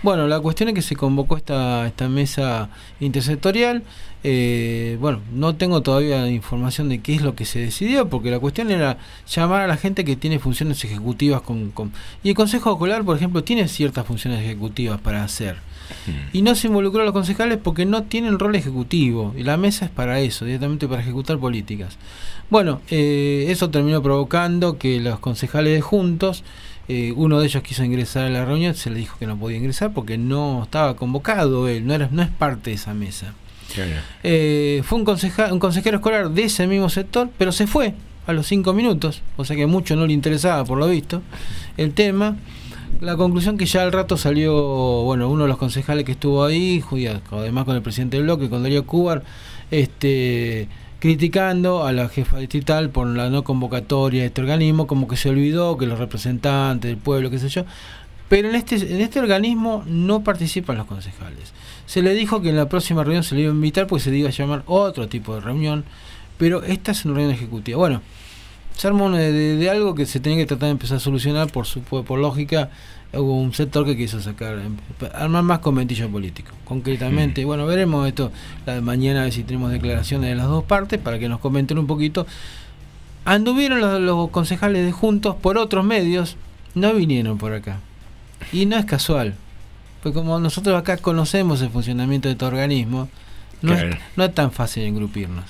Bueno, 0.04 0.28
la 0.28 0.40
cuestión 0.40 0.70
es 0.70 0.76
que 0.76 0.82
se 0.82 0.96
convocó 0.96 1.38
esta, 1.38 1.88
esta 1.88 2.08
mesa 2.10 2.70
intersectorial. 3.00 3.84
eh, 4.24 4.98
bueno, 5.00 5.22
no 5.34 5.56
tengo 5.56 5.82
todavía 5.82 6.28
información 6.30 6.90
de 6.90 7.00
qué 7.00 7.16
es 7.16 7.22
lo 7.22 7.36
que 7.36 7.46
se 7.46 7.60
decidió, 7.60 8.10
porque 8.10 8.30
la 8.32 8.40
cuestión 8.40 8.72
era 8.72 8.98
llamar 9.30 9.62
a 9.62 9.68
la 9.68 9.78
gente 9.78 10.04
que 10.04 10.16
tiene 10.16 10.40
funciones 10.40 10.84
ejecutivas 10.84 11.42
con... 11.42 11.72
con- 11.72 11.94
y 12.24 12.30
el 12.30 12.36
Consejo 12.36 12.72
Escolar, 12.72 13.04
por 13.04 13.16
ejemplo, 13.16 13.44
tiene 13.44 13.68
ciertas 13.68 14.06
funciones 14.06 14.42
ejecutivas 14.42 15.00
para 15.00 15.24
hacer. 15.24 15.58
Y 16.34 16.42
no 16.42 16.54
se 16.54 16.68
involucró 16.68 17.02
a 17.02 17.06
los 17.06 17.14
concejales 17.14 17.60
porque 17.64 17.86
no 17.86 18.04
tienen 18.04 18.40
rol 18.40 18.56
ejecutivo. 18.56 19.34
Y 19.38 19.44
la 19.44 19.56
mesa 19.56 19.86
es 19.86 19.92
para 19.92 20.20
eso, 20.20 20.44
directamente 20.44 20.86
para 20.86 21.02
ejecutar 21.02 21.38
políticas. 21.38 21.98
Bueno, 22.50 22.82
eh, 22.90 23.46
eso 23.48 23.70
terminó 23.70 24.02
provocando 24.04 24.78
que 24.78 25.00
los 25.00 25.20
concejales 25.20 25.74
de 25.74 25.82
Juntos, 25.82 26.44
eh, 26.88 27.14
uno 27.16 27.40
de 27.40 27.46
ellos 27.48 27.64
quiso 27.64 27.84
ingresar 27.84 28.26
a 28.26 28.30
la 28.30 28.46
reunión, 28.46 28.74
se 28.76 28.90
le 28.90 28.98
dijo 29.00 29.18
que 29.20 29.28
no 29.28 29.38
podía 29.38 29.58
ingresar 29.58 29.92
porque 29.94 30.18
no 30.18 30.64
estaba 30.64 30.96
convocado 30.96 31.68
él, 31.68 31.86
no, 31.86 31.94
era, 31.94 32.08
no 32.12 32.22
es 32.22 32.30
parte 32.30 32.70
de 32.72 32.76
esa 32.76 32.94
mesa. 32.94 33.34
Eh, 34.24 34.82
fue 34.86 34.98
un, 35.00 35.06
conceja- 35.06 35.52
un 35.52 35.60
consejero 35.60 35.98
escolar 35.98 36.30
de 36.32 36.44
ese 36.44 36.66
mismo 36.68 36.90
sector, 36.90 37.30
pero 37.38 37.52
se 37.52 37.68
fue 37.68 37.94
a 38.26 38.34
los 38.34 38.48
cinco 38.48 38.74
minutos, 38.74 39.22
o 39.38 39.46
sea 39.46 39.56
que 39.56 39.66
mucho 39.68 39.96
no 39.96 40.06
le 40.08 40.14
interesaba 40.14 40.64
por 40.66 40.78
lo 40.78 40.88
visto 40.88 41.22
el 41.78 41.94
tema. 41.94 42.36
La 43.02 43.16
conclusión 43.16 43.58
que 43.58 43.66
ya 43.66 43.84
al 43.84 43.92
rato 43.92 44.18
salió, 44.18 44.54
bueno, 45.04 45.30
uno 45.30 45.44
de 45.44 45.50
los 45.50 45.58
concejales 45.58 46.04
que 46.04 46.14
estuvo 46.14 46.44
ahí, 46.44 46.84
además 47.32 47.66
con 47.66 47.76
el 47.76 47.82
presidente 47.84 48.18
del 48.18 48.24
bloque, 48.26 48.50
con 48.50 48.64
Darío 48.64 48.86
Cubar, 48.88 49.24
este, 49.70 50.68
criticando 51.00 51.86
a 51.86 51.92
la 51.92 52.10
jefa 52.10 52.40
distrital 52.40 52.90
por 52.90 53.08
la 53.08 53.30
no 53.30 53.44
convocatoria 53.44 54.22
de 54.22 54.28
este 54.28 54.42
organismo, 54.42 54.88
como 54.88 55.08
que 55.08 55.16
se 55.18 55.30
olvidó 55.30 55.78
que 55.78 55.86
los 55.86 56.00
representantes 56.00 56.90
del 56.90 56.98
pueblo, 56.98 57.30
qué 57.30 57.40
sé 57.40 57.50
yo. 57.50 57.66
Pero 58.30 58.50
en 58.50 58.56
este, 58.56 58.76
en 58.76 59.00
este 59.02 59.20
organismo 59.20 59.84
no 59.88 60.24
participan 60.24 60.78
los 60.78 60.86
concejales. 60.88 61.54
Se 61.86 62.02
le 62.02 62.14
dijo 62.14 62.42
que 62.42 62.50
en 62.50 62.58
la 62.58 62.68
próxima 62.68 63.04
reunión 63.04 63.24
se 63.24 63.36
le 63.36 63.42
iba 63.42 63.52
a 63.52 63.56
invitar 63.56 63.88
porque 63.88 64.04
se 64.04 64.12
le 64.12 64.18
iba 64.18 64.30
a 64.30 64.34
llamar 64.34 64.64
otro 64.66 65.08
tipo 65.08 65.36
de 65.36 65.42
reunión, 65.42 65.86
pero 66.38 66.64
esta 66.64 66.92
es 66.92 67.06
una 67.06 67.14
reunión 67.16 67.34
ejecutiva. 67.34 67.78
Bueno, 67.78 68.02
se 68.76 68.88
armó 68.88 69.10
de- 69.12 69.32
de 69.32 69.70
algo 69.70 69.96
que 69.96 70.06
se 70.06 70.20
tenía 70.20 70.40
que 70.40 70.46
tratar 70.46 70.68
de 70.68 70.72
empezar 70.72 70.98
a 70.98 71.00
solucionar 71.00 71.50
por 71.52 71.66
su 71.66 71.82
por 71.82 72.20
lógica 72.20 72.70
hubo 73.14 73.40
un 73.40 73.54
sector 73.54 73.86
que 73.86 73.96
quiso 73.96 74.22
sacar 74.22 74.60
em, 74.60 74.76
armar 75.14 75.44
más 75.44 75.60
conventillo 75.60 76.10
político 76.10 76.52
concretamente 76.66 77.46
bueno 77.46 77.66
veremos 77.66 78.08
esto 78.08 78.32
la 78.66 78.76
de 78.76 78.82
mañana 78.82 79.22
a 79.22 79.24
ver 79.24 79.34
si 79.34 79.44
tenemos 79.44 79.72
declaraciones 79.72 80.30
de 80.30 80.36
las 80.36 80.48
dos 80.48 80.64
partes 80.66 81.00
para 81.00 81.18
que 81.18 81.30
nos 81.30 81.40
comenten 81.40 81.78
un 81.78 81.88
poquito 81.88 82.28
anduvieron 83.26 83.80
los, 83.82 84.00
los 84.02 84.30
concejales 84.30 84.86
de 84.86 84.92
juntos 84.92 85.36
por 85.36 85.58
otros 85.58 85.86
medios 85.86 86.36
no 86.76 86.94
vinieron 86.94 87.38
por 87.38 87.54
acá 87.54 87.80
y 88.52 88.66
no 88.66 88.78
es 88.78 88.86
casual 88.86 89.36
Pues 90.04 90.14
como 90.14 90.40
nosotros 90.40 90.78
acá 90.78 90.98
conocemos 90.98 91.62
el 91.62 91.70
funcionamiento 91.70 92.28
de 92.28 92.34
este 92.34 92.46
organismo, 92.46 93.10
no, 93.62 93.74
Claro. 93.74 93.90
es, 93.90 93.98
no 94.16 94.24
es 94.26 94.34
tan 94.34 94.52
fácil 94.52 94.84
engrupirnos. 94.84 95.46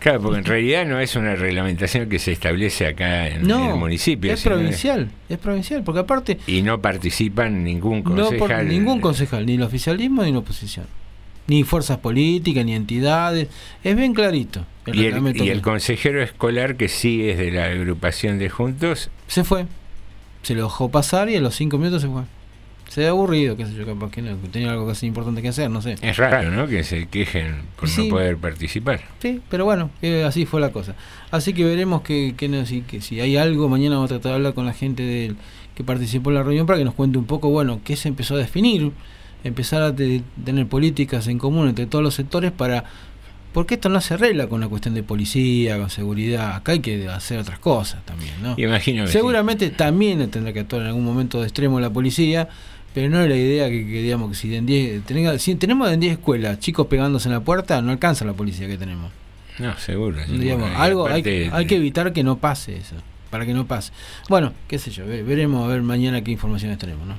Claro, 0.00 0.22
porque 0.22 0.38
en 0.38 0.44
realidad 0.46 0.86
no 0.86 0.98
es 0.98 1.14
una 1.14 1.36
reglamentación 1.36 2.08
que 2.08 2.18
se 2.18 2.32
establece 2.32 2.86
acá 2.86 3.28
en, 3.28 3.46
No, 3.46 3.74
el 3.74 3.78
municipio. 3.78 4.32
es 4.32 4.42
provincial, 4.42 5.10
es 5.28 5.38
provincial, 5.38 5.82
porque 5.84 6.00
aparte 6.00 6.38
Y 6.46 6.62
no 6.62 6.80
participan 6.80 7.62
ningún 7.62 7.98
no 7.98 8.30
por 8.30 8.38
concejal. 8.38 8.68
ningún 8.68 9.00
concejal, 9.00 9.44
ni 9.44 9.54
el 9.54 9.62
oficialismo 9.62 10.22
ni 10.24 10.32
la 10.32 10.38
oposición, 10.38 10.86
ni 11.46 11.64
fuerzas 11.64 11.98
políticas, 11.98 12.64
ni 12.64 12.74
entidades, 12.74 13.48
es 13.84 13.94
bien 13.96 14.14
clarito. 14.14 14.64
El 14.86 14.96
y 14.96 14.98
el, 15.00 15.04
reglamento 15.04 15.44
y 15.44 15.50
el 15.50 15.60
consejero 15.60 16.22
escolar 16.22 16.76
que 16.76 16.88
sí 16.88 17.28
es 17.28 17.36
de 17.36 17.50
la 17.50 17.66
agrupación 17.66 18.38
de 18.38 18.48
juntos, 18.48 19.10
se 19.28 19.44
fue, 19.44 19.66
se 20.42 20.54
lo 20.54 20.62
dejó 20.64 20.90
pasar 20.90 21.28
y 21.28 21.36
a 21.36 21.40
los 21.42 21.54
cinco 21.54 21.76
minutos 21.76 22.00
se 22.00 22.08
fue. 22.08 22.22
Se 22.90 23.02
ve 23.02 23.06
aburrido, 23.06 23.56
qué 23.56 23.66
sé 23.66 23.74
yo, 23.74 23.86
capaz 23.86 24.10
que 24.10 24.20
no, 24.20 24.34
tenía 24.50 24.72
algo 24.72 24.84
casi 24.84 25.06
importante 25.06 25.40
que 25.42 25.48
hacer, 25.48 25.70
no 25.70 25.80
sé. 25.80 25.94
es 26.02 26.16
raro, 26.16 26.50
¿no? 26.50 26.66
Que 26.66 26.82
se 26.82 27.06
quejen 27.06 27.62
por 27.78 27.88
Sí. 27.88 28.08
no 28.08 28.14
poder 28.16 28.36
participar. 28.36 29.00
Sí, 29.20 29.40
pero 29.48 29.64
bueno, 29.64 29.90
eh, 30.02 30.24
así 30.24 30.44
fue 30.44 30.60
la 30.60 30.70
cosa. 30.72 30.96
Así 31.30 31.52
que 31.54 31.64
veremos 31.64 32.02
que, 32.02 32.34
que, 32.36 32.48
no- 32.48 32.66
si, 32.66 32.80
que 32.82 33.00
si 33.00 33.20
hay 33.20 33.36
algo, 33.36 33.68
mañana 33.68 33.94
vamos 33.94 34.10
a 34.10 34.14
tratar 34.14 34.32
de 34.32 34.36
hablar 34.38 34.54
con 34.54 34.66
la 34.66 34.72
gente 34.72 35.04
del, 35.04 35.36
que 35.76 35.84
participó 35.84 36.30
en 36.30 36.34
la 36.34 36.42
reunión 36.42 36.66
para 36.66 36.80
que 36.80 36.84
nos 36.84 36.94
cuente 36.94 37.16
un 37.16 37.26
poco, 37.26 37.48
bueno, 37.50 37.80
qué 37.84 37.94
se 37.94 38.08
empezó 38.08 38.34
a 38.34 38.38
definir, 38.38 38.90
empezar 39.44 39.82
a 39.82 39.94
te- 39.94 40.22
tener 40.44 40.66
políticas 40.66 41.28
en 41.28 41.38
común 41.38 41.68
entre 41.68 41.86
todos 41.86 42.02
los 42.02 42.14
sectores 42.14 42.50
para... 42.50 42.84
Porque 43.52 43.74
esto 43.74 43.88
no 43.88 44.00
se 44.00 44.14
arregla 44.14 44.46
con 44.48 44.60
la 44.60 44.68
cuestión 44.68 44.94
de 44.94 45.02
policía, 45.02 45.76
con 45.78 45.90
seguridad, 45.90 46.54
acá 46.54 46.70
hay 46.72 46.78
que 46.80 47.08
hacer 47.08 47.38
otras 47.40 47.58
cosas 47.58 48.04
también, 48.04 48.32
¿no? 48.42 48.54
Imagino 48.56 49.02
que 49.02 49.08
sí. 49.08 49.12
Seguramente 49.14 49.70
también 49.70 50.28
tendrá 50.30 50.52
que 50.52 50.60
actuar 50.60 50.82
en 50.82 50.88
algún 50.88 51.04
momento 51.04 51.40
de 51.40 51.46
extremo 51.48 51.80
la 51.80 51.90
policía, 51.90 52.48
pero 52.94 53.08
no 53.08 53.22
es 53.22 53.28
la 53.28 53.36
idea 53.36 53.68
que, 53.68 53.86
que 53.86 54.02
digamos 54.02 54.30
que 54.30 54.36
si, 54.36 54.54
en 54.54 54.66
10 54.66 55.04
tenga- 55.06 55.38
si 55.38 55.54
tenemos 55.54 55.90
en 55.92 56.00
10 56.00 56.12
escuelas 56.12 56.58
chicos 56.58 56.86
pegándose 56.86 57.28
en 57.28 57.34
la 57.34 57.40
puerta, 57.40 57.80
no 57.82 57.92
alcanza 57.92 58.24
la 58.24 58.32
policía 58.32 58.66
que 58.66 58.76
tenemos. 58.78 59.12
No, 59.58 59.76
seguro. 59.78 60.18
seguro. 60.20 60.38
Digamos, 60.42 60.70
algo 60.76 61.06
hay, 61.06 61.20
aparte, 61.20 61.50
hay 61.52 61.66
que 61.66 61.76
evitar 61.76 62.12
que 62.12 62.22
no 62.22 62.38
pase 62.38 62.76
eso, 62.76 62.96
para 63.30 63.44
que 63.46 63.52
no 63.52 63.66
pase. 63.66 63.92
Bueno, 64.28 64.52
qué 64.68 64.78
sé 64.78 64.90
yo, 64.90 65.06
ve- 65.06 65.22
veremos 65.22 65.64
a 65.64 65.68
ver 65.68 65.82
mañana 65.82 66.22
qué 66.24 66.30
informaciones 66.30 66.78
tenemos, 66.78 67.06
¿no? 67.06 67.16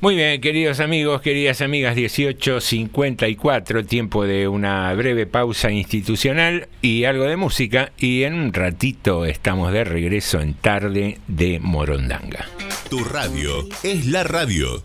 Muy 0.00 0.14
bien, 0.14 0.40
queridos 0.40 0.78
amigos, 0.78 1.20
queridas 1.22 1.60
amigas, 1.60 1.96
18.54, 1.96 3.84
tiempo 3.84 4.24
de 4.26 4.46
una 4.46 4.92
breve 4.94 5.26
pausa 5.26 5.72
institucional 5.72 6.68
y 6.82 7.02
algo 7.02 7.24
de 7.24 7.36
música. 7.36 7.90
Y 7.98 8.22
en 8.22 8.34
un 8.34 8.52
ratito 8.52 9.24
estamos 9.24 9.72
de 9.72 9.82
regreso 9.82 10.40
en 10.40 10.54
tarde 10.54 11.18
de 11.26 11.58
Morondanga. 11.58 12.46
Tu 12.88 13.02
radio 13.02 13.66
es 13.82 14.06
la 14.06 14.22
radio. 14.22 14.84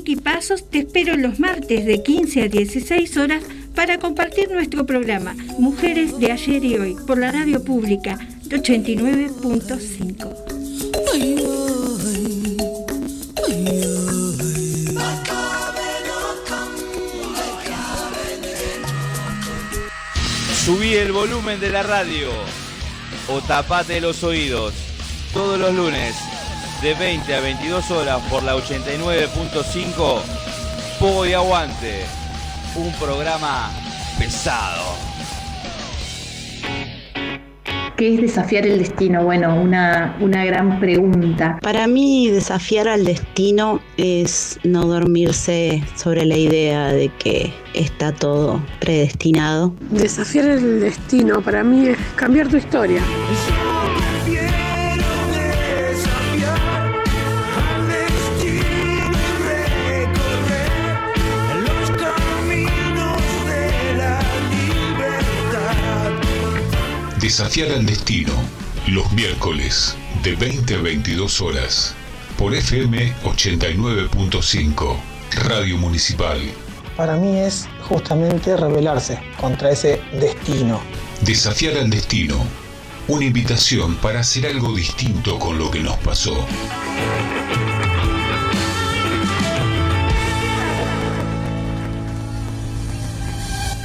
Pasos, 0.00 0.68
te 0.70 0.78
espero 0.78 1.14
los 1.16 1.38
martes 1.38 1.84
de 1.84 2.02
15 2.02 2.42
a 2.42 2.48
16 2.48 3.16
horas 3.18 3.42
para 3.74 3.98
compartir 3.98 4.50
nuestro 4.50 4.86
programa 4.86 5.36
Mujeres 5.58 6.18
de 6.18 6.32
ayer 6.32 6.64
y 6.64 6.78
hoy 6.78 6.96
por 7.06 7.18
la 7.18 7.30
radio 7.30 7.62
pública 7.62 8.18
de 8.44 8.56
89.5. 8.56 10.34
Subí 20.64 20.94
el 20.94 21.12
volumen 21.12 21.60
de 21.60 21.68
la 21.68 21.82
radio 21.82 22.30
o 23.28 23.42
tapate 23.42 24.00
los 24.00 24.24
oídos. 24.24 24.72
Todos 25.34 25.60
los 25.60 25.74
lunes 25.74 26.16
de 26.82 26.94
20 26.94 27.34
a 27.34 27.40
22 27.40 27.90
horas 27.90 28.22
por 28.30 28.42
la 28.42 28.56
89.5 28.56 30.20
Pogo 30.98 31.26
y 31.26 31.34
Aguante. 31.34 32.04
Un 32.74 32.90
programa 32.94 33.70
pesado. 34.18 34.94
¿Qué 37.98 38.14
es 38.14 38.20
desafiar 38.22 38.64
el 38.64 38.78
destino? 38.78 39.24
Bueno, 39.24 39.54
una, 39.60 40.16
una 40.20 40.42
gran 40.46 40.80
pregunta. 40.80 41.58
Para 41.60 41.86
mí 41.86 42.30
desafiar 42.30 42.88
al 42.88 43.04
destino 43.04 43.80
es 43.98 44.58
no 44.64 44.86
dormirse 44.86 45.82
sobre 45.96 46.24
la 46.24 46.38
idea 46.38 46.92
de 46.92 47.10
que 47.18 47.52
está 47.74 48.12
todo 48.12 48.58
predestinado. 48.80 49.74
Desafiar 49.90 50.46
el 50.46 50.80
destino 50.80 51.42
para 51.42 51.62
mí 51.62 51.88
es 51.88 51.98
cambiar 52.16 52.48
tu 52.48 52.56
historia. 52.56 53.02
Desafiar 67.20 67.70
al 67.72 67.84
destino, 67.84 68.32
los 68.86 69.12
miércoles, 69.12 69.94
de 70.22 70.36
20 70.36 70.74
a 70.76 70.78
22 70.78 71.42
horas, 71.42 71.94
por 72.38 72.54
FM 72.54 73.14
89.5, 73.24 74.96
Radio 75.44 75.76
Municipal. 75.76 76.40
Para 76.96 77.16
mí 77.16 77.38
es 77.38 77.68
justamente 77.82 78.56
rebelarse 78.56 79.20
contra 79.38 79.70
ese 79.70 80.00
destino. 80.18 80.80
Desafiar 81.20 81.76
al 81.76 81.90
destino, 81.90 82.42
una 83.06 83.26
invitación 83.26 83.96
para 83.96 84.20
hacer 84.20 84.46
algo 84.46 84.74
distinto 84.74 85.38
con 85.38 85.58
lo 85.58 85.70
que 85.70 85.80
nos 85.80 85.98
pasó. 85.98 86.46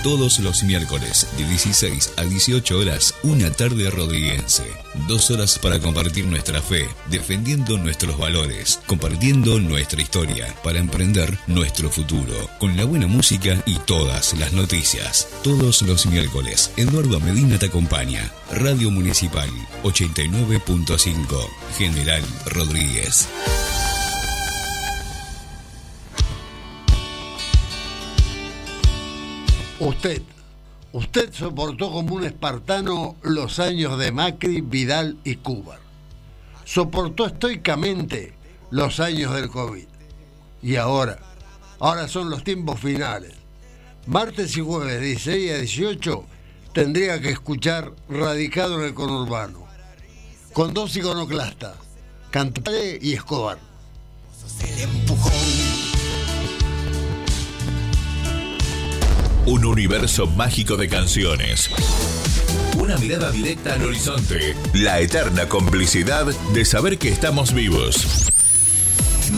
Todos 0.06 0.38
los 0.38 0.62
miércoles 0.62 1.28
de 1.36 1.48
16 1.48 2.14
a 2.18 2.26
18 2.26 2.78
horas, 2.78 3.16
una 3.24 3.50
tarde 3.50 3.90
rodriguense. 3.90 4.64
Dos 5.08 5.32
horas 5.32 5.58
para 5.58 5.80
compartir 5.80 6.28
nuestra 6.28 6.62
fe, 6.62 6.88
defendiendo 7.10 7.76
nuestros 7.80 8.16
valores, 8.16 8.80
compartiendo 8.86 9.60
nuestra 9.60 10.00
historia, 10.00 10.56
para 10.64 10.78
emprender 10.78 11.40
nuestro 11.48 11.90
futuro, 11.90 12.36
con 12.60 12.78
la 12.78 12.86
buena 12.86 13.08
música 13.08 13.64
y 13.66 13.80
todas 13.80 14.36
las 14.36 14.54
noticias. 14.54 15.28
Todos 15.44 15.82
los 15.82 16.06
miércoles, 16.06 16.70
Eduardo 16.78 17.20
Medina 17.20 17.58
te 17.58 17.66
acompaña. 17.66 18.32
Radio 18.52 18.92
Municipal 18.92 19.50
89.5, 19.82 21.50
General 21.80 22.22
Rodríguez. 22.46 23.28
Usted, 29.80 30.22
usted 30.94 31.34
soportó 31.34 31.92
como 31.92 32.16
un 32.16 32.24
espartano 32.24 33.18
los 33.22 33.60
años 33.60 34.00
de 34.00 34.14
Macri, 34.14 34.62
Vidal 34.62 35.18
y 35.26 35.36
Cuba. 35.36 35.80
Soportó 36.64 37.26
estoicamente 37.26 38.34
los 38.72 39.02
años 39.02 39.34
del 39.36 39.50
COVID. 39.50 39.86
Y 40.64 40.78
ahora, 40.78 41.20
ahora 41.80 42.08
son 42.08 42.30
los 42.30 42.46
tiempos 42.46 42.80
finales. 42.80 43.34
Martes 44.08 44.56
y 44.56 44.62
jueves, 44.62 45.02
16 45.02 45.52
a 45.52 45.58
18, 45.58 46.26
tendría 46.74 47.20
que 47.20 47.32
escuchar 47.32 47.92
Radicado 48.08 48.80
en 48.80 48.86
el 48.86 48.94
Conurbano. 48.94 49.66
Con 50.54 50.74
dos 50.74 50.96
iconoclastas, 50.96 51.76
Cantale 52.32 52.98
y 53.02 53.14
Escobar. 53.14 53.58
Un 59.48 59.64
universo 59.64 60.26
mágico 60.26 60.76
de 60.76 60.88
canciones. 60.88 61.70
Una 62.80 62.98
mirada 62.98 63.30
directa 63.32 63.74
al 63.74 63.84
horizonte. 63.84 64.56
La 64.74 65.00
eterna 65.00 65.48
complicidad 65.48 66.26
de 66.26 66.66
saber 66.66 66.98
que 66.98 67.10
estamos 67.10 67.54
vivos. 67.54 68.26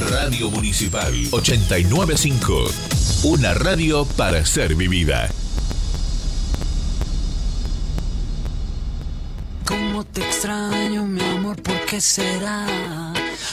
Radio 0.09 0.49
Municipal 0.49 1.13
895. 1.31 2.71
Una 3.23 3.53
radio 3.53 4.05
para 4.05 4.45
ser 4.45 4.75
vivida. 4.75 5.29
Cómo 9.65 10.05
te 10.05 10.21
extraño, 10.21 11.05
mi 11.05 11.21
amor, 11.21 11.61
¿por 11.61 11.85
qué 11.85 11.99
será? 11.99 12.65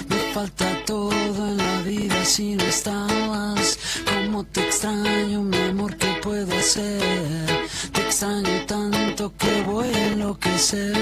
Me 0.08 0.32
falta 0.32 0.84
todo 0.86 1.10
en 1.12 1.56
la 1.56 1.82
vida 1.82 2.24
si 2.24 2.54
no 2.54 2.62
estabas. 2.64 3.78
Cómo 4.04 4.23
Te 4.42 4.66
extraño, 4.66 5.42
mi 5.44 5.56
amor, 5.58 5.96
¿qué 5.96 6.18
puedo 6.20 6.52
hacer? 6.58 7.68
Te 7.92 8.00
extraño 8.00 8.66
tanto 8.66 9.32
que 9.38 9.62
voy 9.62 9.86
a 9.86 10.06
enloquecer. 10.08 10.94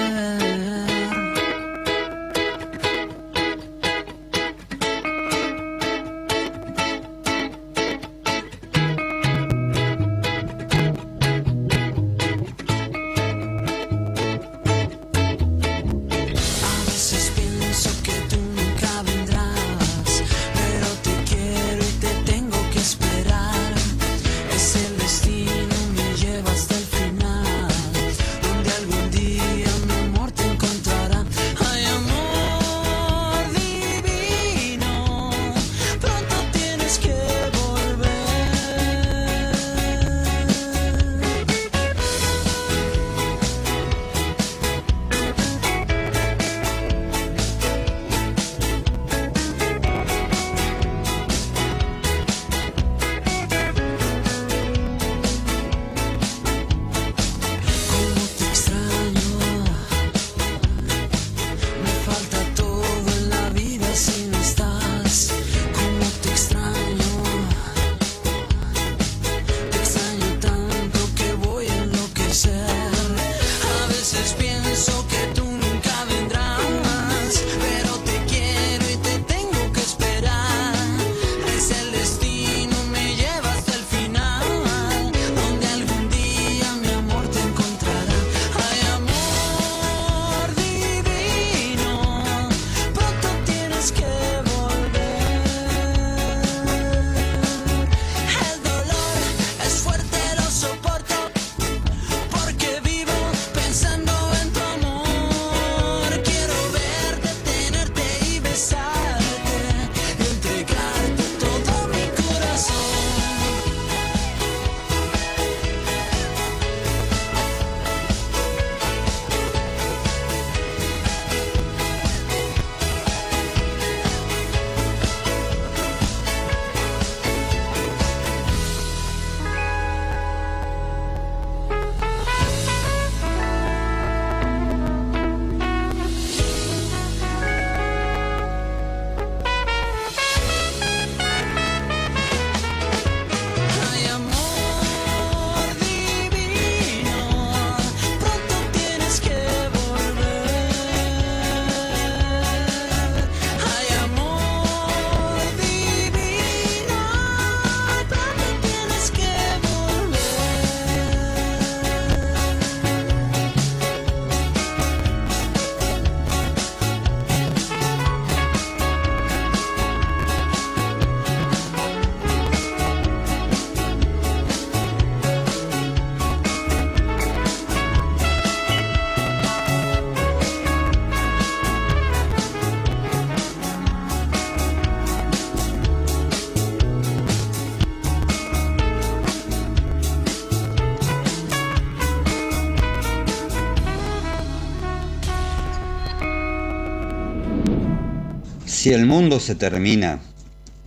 Si 198.83 198.93
el 198.93 199.07
mundo 199.07 199.39
se 199.39 199.55
termina, 199.55 200.19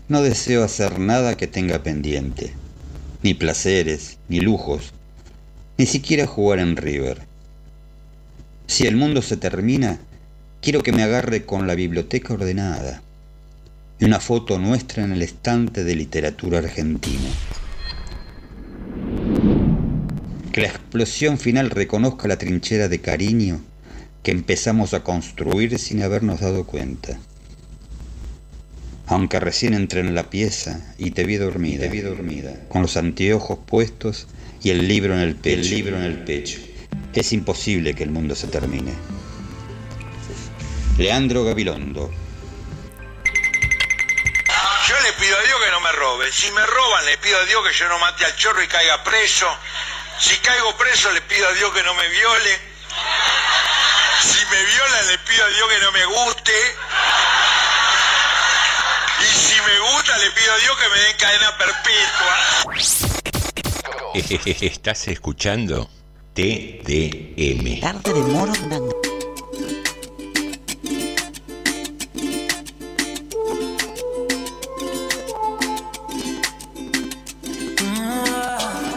no 0.09 0.21
deseo 0.21 0.65
hacer 0.65 0.99
nada 0.99 1.37
que 1.37 1.47
tenga 1.47 1.81
pendiente, 1.81 2.51
ni 3.23 3.33
placeres, 3.33 4.17
ni 4.27 4.41
lujos, 4.41 4.91
ni 5.77 5.85
siquiera 5.85 6.27
jugar 6.27 6.59
en 6.59 6.75
River. 6.75 7.21
Si 8.67 8.85
el 8.85 8.97
mundo 8.97 9.21
se 9.21 9.37
termina, 9.37 9.97
quiero 10.61 10.83
que 10.83 10.91
me 10.91 11.03
agarre 11.03 11.45
con 11.45 11.67
la 11.67 11.75
biblioteca 11.75 12.33
ordenada 12.33 13.01
y 13.97 14.03
una 14.03 14.19
foto 14.19 14.59
nuestra 14.59 15.05
en 15.05 15.13
el 15.13 15.21
estante 15.21 15.85
de 15.85 15.95
literatura 15.95 16.57
argentina. 16.57 17.29
Que 20.51 20.59
la 20.59 20.67
explosión 20.67 21.37
final 21.37 21.69
reconozca 21.69 22.27
la 22.27 22.37
trinchera 22.37 22.89
de 22.89 22.99
cariño 22.99 23.61
que 24.21 24.31
empezamos 24.31 24.93
a 24.93 25.01
construir 25.01 25.79
sin 25.79 26.03
habernos 26.03 26.41
dado 26.41 26.65
cuenta. 26.65 27.17
Aunque 29.07 29.39
recién 29.39 29.73
entré 29.73 29.99
en 29.99 30.15
la 30.15 30.29
pieza 30.29 30.79
y 30.97 31.11
te 31.11 31.25
vi 31.25 31.37
dormida, 31.37 31.81
te 31.81 31.89
vi 31.89 32.01
dormida, 32.01 32.53
con 32.69 32.81
los 32.81 32.97
anteojos 32.97 33.59
puestos 33.65 34.27
y 34.63 34.71
el 34.71 34.87
libro 34.87 35.13
en 35.13 35.19
el 35.19 35.35
pecho, 35.35 35.61
el 35.61 35.69
libro 35.69 35.97
en 35.97 36.03
el 36.03 36.23
pecho. 36.23 36.59
Es 37.13 37.31
imposible 37.31 37.93
que 37.93 38.03
el 38.03 38.09
mundo 38.09 38.35
se 38.35 38.47
termine. 38.47 38.93
Leandro 40.97 41.43
Gabilondo. 41.43 42.11
Yo 44.87 44.95
le 45.01 45.13
pido 45.13 45.37
a 45.37 45.41
Dios 45.41 45.59
que 45.63 45.71
no 45.71 45.79
me 45.81 45.91
robe. 45.91 46.31
Si 46.31 46.51
me 46.51 46.65
roban, 46.65 47.05
le 47.05 47.17
pido 47.17 47.37
a 47.37 47.45
Dios 47.45 47.67
que 47.67 47.73
yo 47.73 47.87
no 47.89 47.99
mate 47.99 48.25
al 48.25 48.35
chorro 48.35 48.63
y 48.63 48.67
caiga 48.67 49.03
preso. 49.03 49.47
Si 50.19 50.35
caigo 50.37 50.75
preso, 50.77 51.11
le 51.11 51.21
pido 51.21 51.47
a 51.47 51.51
Dios 51.53 51.73
que 51.73 51.83
no 51.83 51.93
me 51.93 52.07
viole. 52.07 52.59
Si 54.21 54.45
me 54.45 54.63
violan, 54.63 55.07
le 55.07 55.17
pido 55.19 55.45
a 55.45 55.49
Dios 55.49 55.69
que 55.69 55.79
no 55.79 55.91
me 55.91 56.05
guste. 56.05 56.53
Y 59.25 59.27
si 59.27 59.55
me 59.61 59.79
gusta, 59.79 60.17
le 60.19 60.29
pido 60.31 60.53
a 60.53 60.57
Dios 60.59 60.77
que 60.77 60.87
me 60.89 60.99
den 60.99 61.17
cadena 61.17 61.49
perpetua. 61.57 62.35
Estás 64.61 65.07
escuchando 65.07 65.89
TDM. 66.33 67.79
Tarde 67.81 68.13
de 68.13 68.21
Morondanga. 68.21 68.95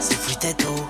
Si 0.00 0.14
fuiste 0.14 0.54
tú, 0.54 0.88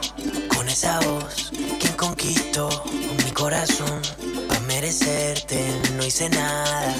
con 0.48 0.68
esa 0.68 0.98
voz, 1.00 1.52
quien 1.78 1.92
conquistó 1.94 2.84
mi 3.24 3.30
corazón, 3.30 4.02
para 4.48 4.60
merecerte 4.60 5.64
no 5.96 6.04
hice 6.04 6.28
nada. 6.28 6.94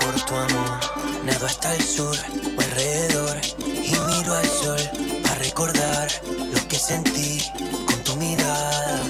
Por 0.00 0.20
tu 0.22 0.34
amor, 0.36 0.59
hasta 1.50 1.74
el 1.74 1.82
sur 1.82 2.16
o 2.56 2.60
alrededor 2.60 3.40
y 3.58 3.90
miro 3.90 4.34
al 4.34 4.46
sol 4.46 4.80
para 5.22 5.34
recordar 5.34 6.08
lo 6.54 6.68
que 6.68 6.76
sentí 6.76 7.42
con 7.86 8.04
tu 8.04 8.14
mirada. 8.16 9.09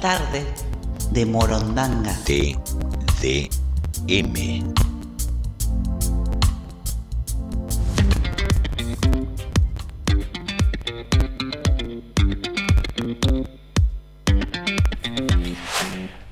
Tarde 0.00 0.44
de 1.10 1.26
Morondanga. 1.26 2.16
TDM. 2.24 3.44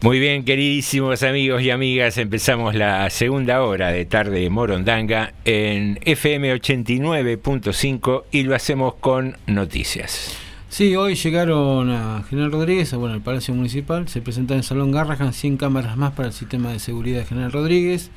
Muy 0.00 0.18
bien, 0.18 0.46
queridísimos 0.46 1.22
amigos 1.22 1.60
y 1.60 1.70
amigas, 1.70 2.16
empezamos 2.16 2.74
la 2.74 3.10
segunda 3.10 3.62
hora 3.62 3.92
de 3.92 4.06
tarde 4.06 4.40
de 4.40 4.48
Morondanga 4.48 5.34
en 5.44 5.98
FM 6.06 6.54
89.5 6.54 8.24
y 8.30 8.44
lo 8.44 8.54
hacemos 8.54 8.94
con 8.94 9.36
noticias. 9.46 10.47
Sí, 10.78 10.94
hoy 10.94 11.16
llegaron 11.16 11.90
a 11.90 12.22
General 12.30 12.52
Rodríguez, 12.52 12.94
bueno, 12.94 13.16
al 13.16 13.20
Palacio 13.20 13.52
Municipal, 13.52 14.06
se 14.06 14.22
presenta 14.22 14.54
en 14.54 14.58
el 14.58 14.64
Salón 14.64 14.92
Garrahan 14.92 15.32
100 15.32 15.56
cámaras 15.56 15.96
más 15.96 16.12
para 16.12 16.28
el 16.28 16.32
sistema 16.32 16.70
de 16.70 16.78
seguridad 16.78 17.18
de 17.18 17.24
General 17.24 17.50
Rodríguez. 17.50 18.12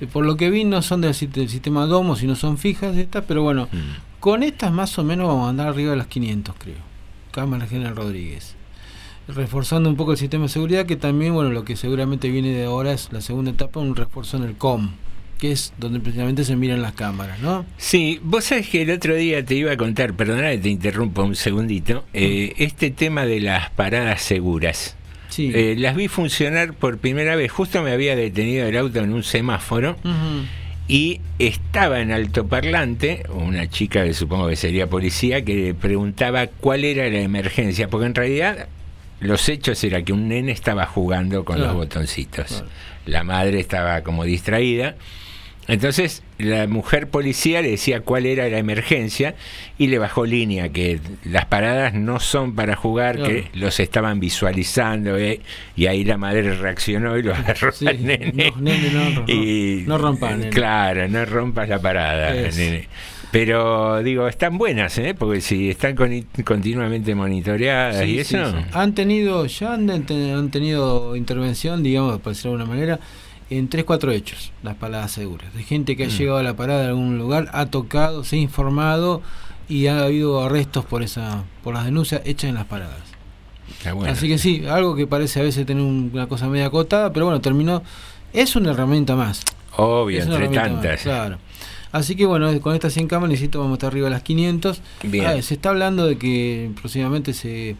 Eh, 0.00 0.08
por 0.08 0.26
lo 0.26 0.36
que 0.36 0.50
vi 0.50 0.64
no 0.64 0.82
son 0.82 1.02
del, 1.02 1.14
sistema 1.14 1.86
Domo, 1.86 2.16
sino 2.16 2.34
son 2.34 2.58
fijas 2.58 2.96
estas, 2.96 3.24
pero 3.28 3.44
bueno, 3.44 3.68
con 4.18 4.42
estas 4.42 4.72
más 4.72 4.98
o 4.98 5.04
menos 5.04 5.28
vamos 5.28 5.46
a 5.46 5.50
andar 5.50 5.68
arriba 5.68 5.92
de 5.92 5.98
las 5.98 6.08
500, 6.08 6.52
creo. 6.58 6.78
Cámaras 7.30 7.70
General 7.70 7.94
Rodríguez. 7.94 8.56
Reforzando 9.28 9.88
un 9.88 9.94
poco 9.94 10.10
el 10.10 10.18
sistema 10.18 10.46
de 10.46 10.48
seguridad, 10.48 10.86
que 10.86 10.96
también, 10.96 11.32
bueno, 11.32 11.50
lo 11.50 11.64
que 11.64 11.76
seguramente 11.76 12.28
viene 12.28 12.48
de 12.48 12.64
ahora 12.64 12.90
es 12.90 13.12
la 13.12 13.20
segunda 13.20 13.52
etapa, 13.52 13.78
un 13.78 13.94
refuerzo 13.94 14.36
en 14.36 14.42
el 14.42 14.56
COM, 14.56 14.90
que 15.40 15.52
es 15.52 15.72
donde 15.78 16.00
precisamente 16.00 16.44
se 16.44 16.54
miran 16.54 16.82
las 16.82 16.92
cámaras, 16.92 17.40
¿no? 17.40 17.64
Sí, 17.78 18.20
vos 18.22 18.44
sabés 18.44 18.68
que 18.68 18.82
el 18.82 18.90
otro 18.90 19.14
día 19.14 19.44
te 19.44 19.54
iba 19.54 19.72
a 19.72 19.76
contar, 19.76 20.12
perdona 20.14 20.50
que 20.50 20.58
te 20.58 20.68
interrumpa 20.68 21.22
un 21.22 21.34
segundito, 21.34 22.04
eh, 22.12 22.52
este 22.58 22.90
tema 22.90 23.24
de 23.24 23.40
las 23.40 23.70
paradas 23.70 24.20
seguras. 24.20 24.96
Sí. 25.30 25.50
Eh, 25.54 25.76
las 25.78 25.96
vi 25.96 26.08
funcionar 26.08 26.74
por 26.74 26.98
primera 26.98 27.36
vez, 27.36 27.50
justo 27.50 27.82
me 27.82 27.92
había 27.92 28.16
detenido 28.16 28.66
el 28.66 28.76
auto 28.76 28.98
en 28.98 29.12
un 29.14 29.22
semáforo 29.22 29.96
y 30.88 31.20
estaba 31.38 32.00
en 32.00 32.10
altoparlante 32.12 33.22
una 33.32 33.68
chica 33.70 34.04
que 34.04 34.12
supongo 34.12 34.48
que 34.48 34.56
sería 34.56 34.88
policía 34.88 35.44
que 35.44 35.72
preguntaba 35.74 36.48
cuál 36.48 36.84
era 36.84 37.08
la 37.08 37.20
emergencia, 37.20 37.88
porque 37.88 38.06
en 38.06 38.14
realidad 38.14 38.66
los 39.20 39.48
hechos 39.48 39.82
era 39.84 40.02
que 40.02 40.12
un 40.12 40.28
nene 40.28 40.52
estaba 40.52 40.84
jugando 40.86 41.44
con 41.44 41.56
Claro. 41.56 41.72
los 41.72 41.76
botoncitos, 41.78 42.64
la 43.06 43.22
madre 43.24 43.60
estaba 43.60 44.02
como 44.02 44.24
distraída. 44.24 44.96
Entonces 45.68 46.22
la 46.38 46.66
mujer 46.66 47.08
policía 47.08 47.62
le 47.62 47.70
decía 47.70 48.00
cuál 48.00 48.26
era 48.26 48.48
la 48.48 48.58
emergencia 48.58 49.34
y 49.78 49.86
le 49.86 49.98
bajó 49.98 50.26
línea, 50.26 50.70
que 50.70 50.98
las 51.24 51.44
paradas 51.44 51.94
no 51.94 52.18
son 52.18 52.54
para 52.56 52.74
jugar, 52.74 53.16
Claro. 53.16 53.28
que 53.30 53.44
los 53.54 53.78
estaban 53.78 54.18
visualizando 54.18 55.16
eh, 55.16 55.40
y 55.76 55.86
ahí 55.86 56.02
la 56.02 56.16
madre 56.16 56.56
reaccionó 56.56 57.16
y 57.18 57.22
lo 57.22 57.34
agarró 57.34 57.70
Sí, 57.72 57.86
al 57.86 58.04
nene. 58.04 58.32
no, 58.52 58.56
nene, 58.60 58.90
no, 58.90 59.10
no, 59.10 59.24
y, 59.28 59.84
no 59.86 59.96
rompas, 59.98 60.38
nene. 60.38 60.50
Claro, 60.50 61.06
no 61.08 61.24
rompas 61.24 61.68
la 61.68 61.78
parada, 61.78 62.32
nene. 62.32 62.88
Pero 63.30 64.02
digo, 64.02 64.26
están 64.26 64.58
buenas, 64.58 64.98
¿eh? 64.98 65.14
porque 65.16 65.40
si 65.40 65.70
están 65.70 65.94
con- 65.94 66.26
continuamente 66.44 67.14
monitoreadas 67.14 68.00
Sí, 68.04 68.10
y 68.14 68.18
eso. 68.18 68.50
sí. 68.50 68.56
Han 68.72 68.92
tenido, 68.96 69.46
ya 69.46 69.74
han, 69.74 69.88
han 69.88 70.50
tenido 70.50 71.14
intervención, 71.14 71.80
digamos, 71.84 72.18
por 72.20 72.32
decirlo 72.32 72.56
de 72.56 72.62
alguna 72.62 72.74
manera, 72.74 73.00
en 73.50 73.68
3-4 73.68 74.12
hechos, 74.12 74.52
las 74.62 74.76
paradas 74.76 75.10
seguras. 75.12 75.52
De 75.54 75.62
gente 75.62 75.96
que 75.96 76.04
ha 76.04 76.06
Mm. 76.06 76.10
llegado 76.10 76.38
a 76.38 76.42
la 76.42 76.54
parada 76.56 76.82
de 76.82 76.88
algún 76.88 77.18
lugar, 77.18 77.48
ha 77.52 77.66
tocado, 77.66 78.24
se 78.24 78.36
ha 78.36 78.38
informado 78.38 79.22
y 79.68 79.86
ha 79.88 80.04
habido 80.04 80.42
arrestos 80.42 80.84
por 80.84 81.02
esa 81.02 81.44
por 81.62 81.74
las 81.74 81.84
denuncias 81.84 82.22
hechas 82.24 82.48
en 82.48 82.54
las 82.54 82.66
paradas. 82.66 83.02
Bueno. 83.94 84.12
Así 84.12 84.28
que 84.28 84.38
sí, 84.38 84.64
algo 84.68 84.94
que 84.96 85.06
parece 85.06 85.40
a 85.40 85.42
veces 85.42 85.64
tener 85.66 85.82
un- 85.82 86.10
una 86.12 86.26
cosa 86.26 86.48
media 86.48 86.66
acotada, 86.66 87.12
pero 87.12 87.26
bueno, 87.26 87.40
terminó. 87.40 87.82
Es 88.32 88.54
una 88.56 88.70
herramienta 88.70 89.16
más. 89.16 89.42
Obvio, 89.76 90.22
entre 90.22 90.48
más, 90.48 90.52
tantas. 90.54 91.02
claro. 91.02 91.38
Así 91.92 92.14
que 92.14 92.24
bueno, 92.26 92.60
con 92.60 92.74
estas 92.74 92.92
100 92.92 93.08
cámaras 93.08 93.30
necesito 93.30 93.58
vamos 93.58 93.72
a 93.72 93.74
estar 93.76 93.88
arriba 93.88 94.04
de 94.06 94.10
las 94.10 94.22
500. 94.22 94.80
Bien. 95.02 95.26
Ah, 95.26 95.42
se 95.42 95.54
está 95.54 95.70
hablando 95.70 96.06
de 96.06 96.18
que 96.18 96.70
próximamente 96.80 97.32
se 97.34 97.74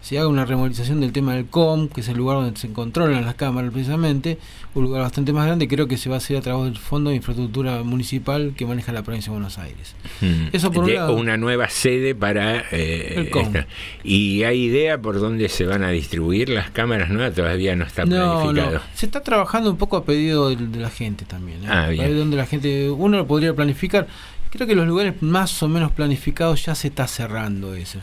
se 0.00 0.18
haga 0.18 0.28
una 0.28 0.44
remodelización 0.46 1.00
del 1.00 1.12
tema 1.12 1.34
del 1.34 1.46
COM, 1.46 1.88
que 1.88 2.00
es 2.00 2.08
el 2.08 2.16
lugar 2.16 2.38
donde 2.38 2.58
se 2.58 2.72
controlan 2.72 3.24
las 3.24 3.34
cámaras 3.34 3.70
precisamente, 3.72 4.38
un 4.74 4.84
lugar 4.84 5.02
bastante 5.02 5.32
más 5.32 5.46
grande, 5.46 5.68
creo 5.68 5.88
que 5.88 5.96
se 5.98 6.08
va 6.08 6.14
a 6.14 6.18
hacer 6.18 6.36
a 6.36 6.40
través 6.40 6.64
del 6.64 6.78
Fondo 6.78 7.10
de 7.10 7.16
Infraestructura 7.16 7.82
Municipal 7.82 8.54
que 8.56 8.64
maneja 8.66 8.92
la 8.92 9.02
provincia 9.02 9.30
de 9.30 9.34
Buenos 9.38 9.58
Aires. 9.58 9.94
Mm. 10.20 10.48
Eso 10.52 10.70
por 10.72 10.84
un 10.84 10.90
De- 10.90 10.96
lado. 10.96 11.14
una 11.14 11.36
nueva 11.36 11.68
sede 11.68 12.14
para 12.14 12.64
eh, 12.72 13.14
El 13.18 13.30
com. 13.30 13.44
esta. 13.46 13.66
y 14.04 14.42
hay 14.44 14.62
idea 14.64 15.00
por 15.02 15.20
dónde 15.20 15.48
se 15.48 15.66
van 15.66 15.82
a 15.82 15.90
distribuir 15.90 16.48
las 16.48 16.70
cámaras 16.70 17.10
nuevas 17.10 17.34
todavía 17.34 17.76
no 17.76 17.84
está 17.84 18.04
No, 18.06 18.42
planificado 18.42 18.76
no. 18.78 18.80
Se 18.94 19.06
está 19.06 19.22
trabajando 19.22 19.70
un 19.70 19.76
poco 19.76 19.96
a 19.98 20.04
pedido 20.04 20.48
de, 20.50 20.56
de 20.56 20.78
la 20.80 20.90
gente 20.90 21.24
también. 21.26 21.62
¿eh? 21.64 21.68
Ah, 21.68 21.88
bien. 21.88 22.16
donde 22.16 22.36
la 22.36 22.46
gente, 22.46 22.88
uno 22.90 23.18
lo 23.18 23.26
podría 23.26 23.54
planificar. 23.54 24.06
Creo 24.50 24.66
que 24.66 24.74
los 24.74 24.86
lugares 24.86 25.22
más 25.22 25.62
o 25.62 25.68
menos 25.68 25.92
planificados 25.92 26.64
ya 26.64 26.74
se 26.74 26.88
está 26.88 27.06
cerrando 27.06 27.74
eso. 27.74 28.00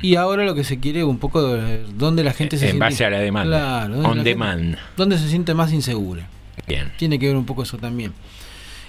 Y 0.00 0.14
ahora 0.14 0.44
lo 0.44 0.54
que 0.54 0.62
se 0.64 0.78
quiere 0.78 1.00
es 1.00 1.04
un 1.04 1.18
poco 1.18 1.42
de 1.54 1.82
donde 1.98 2.22
la 2.22 2.32
gente 2.32 2.56
se 2.56 2.66
Hmm. 2.66 2.68
en 2.68 2.70
siente- 2.72 2.84
base 2.84 3.04
a 3.04 3.10
la 3.10 3.18
demanda 3.18 3.58
Claro, 3.58 3.94
donde 3.94 4.08
on 4.08 4.16
la 4.18 4.22
gente- 4.24 4.30
demand 4.30 4.76
donde 4.96 5.18
se 5.18 5.28
siente 5.28 5.54
más 5.54 5.72
insegura. 5.72 6.28
bien 6.66 6.92
Tiene 6.98 7.18
que 7.18 7.26
ver 7.26 7.36
un 7.36 7.44
poco 7.46 7.62
eso 7.64 7.78
también. 7.78 8.12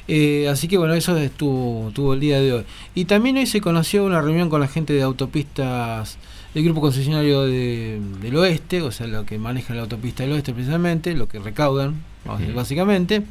Eh, 0.07 0.47
así 0.49 0.67
que 0.67 0.77
bueno, 0.77 0.93
eso 0.95 1.15
estuvo, 1.17 1.89
estuvo 1.89 2.13
el 2.13 2.19
día 2.19 2.39
de 2.41 2.53
hoy. 2.53 2.63
Y 2.95 3.05
también 3.05 3.37
hoy 3.37 3.45
se 3.45 3.61
conoció 3.61 4.03
una 4.05 4.21
reunión 4.21 4.49
con 4.49 4.59
la 4.61 4.67
gente 4.67 4.93
de 4.93 5.01
autopistas 5.03 6.17
del 6.53 6.63
grupo 6.63 6.81
concesionario 6.81 7.43
de- 7.45 7.99
del 8.21 8.35
oeste, 8.35 8.81
o 8.81 8.91
sea, 8.91 9.05
lo 9.07 9.25
que 9.25 9.37
maneja 9.37 9.73
la 9.75 9.81
autopista 9.81 10.23
del 10.23 10.31
oeste 10.33 10.51
precisamente, 10.53 11.13
lo 11.13 11.27
que 11.27 11.37
recaudan, 11.39 12.01
vamos 12.25 12.39
a 12.39 12.41
decir, 12.41 12.55
básicamente, 12.55 13.21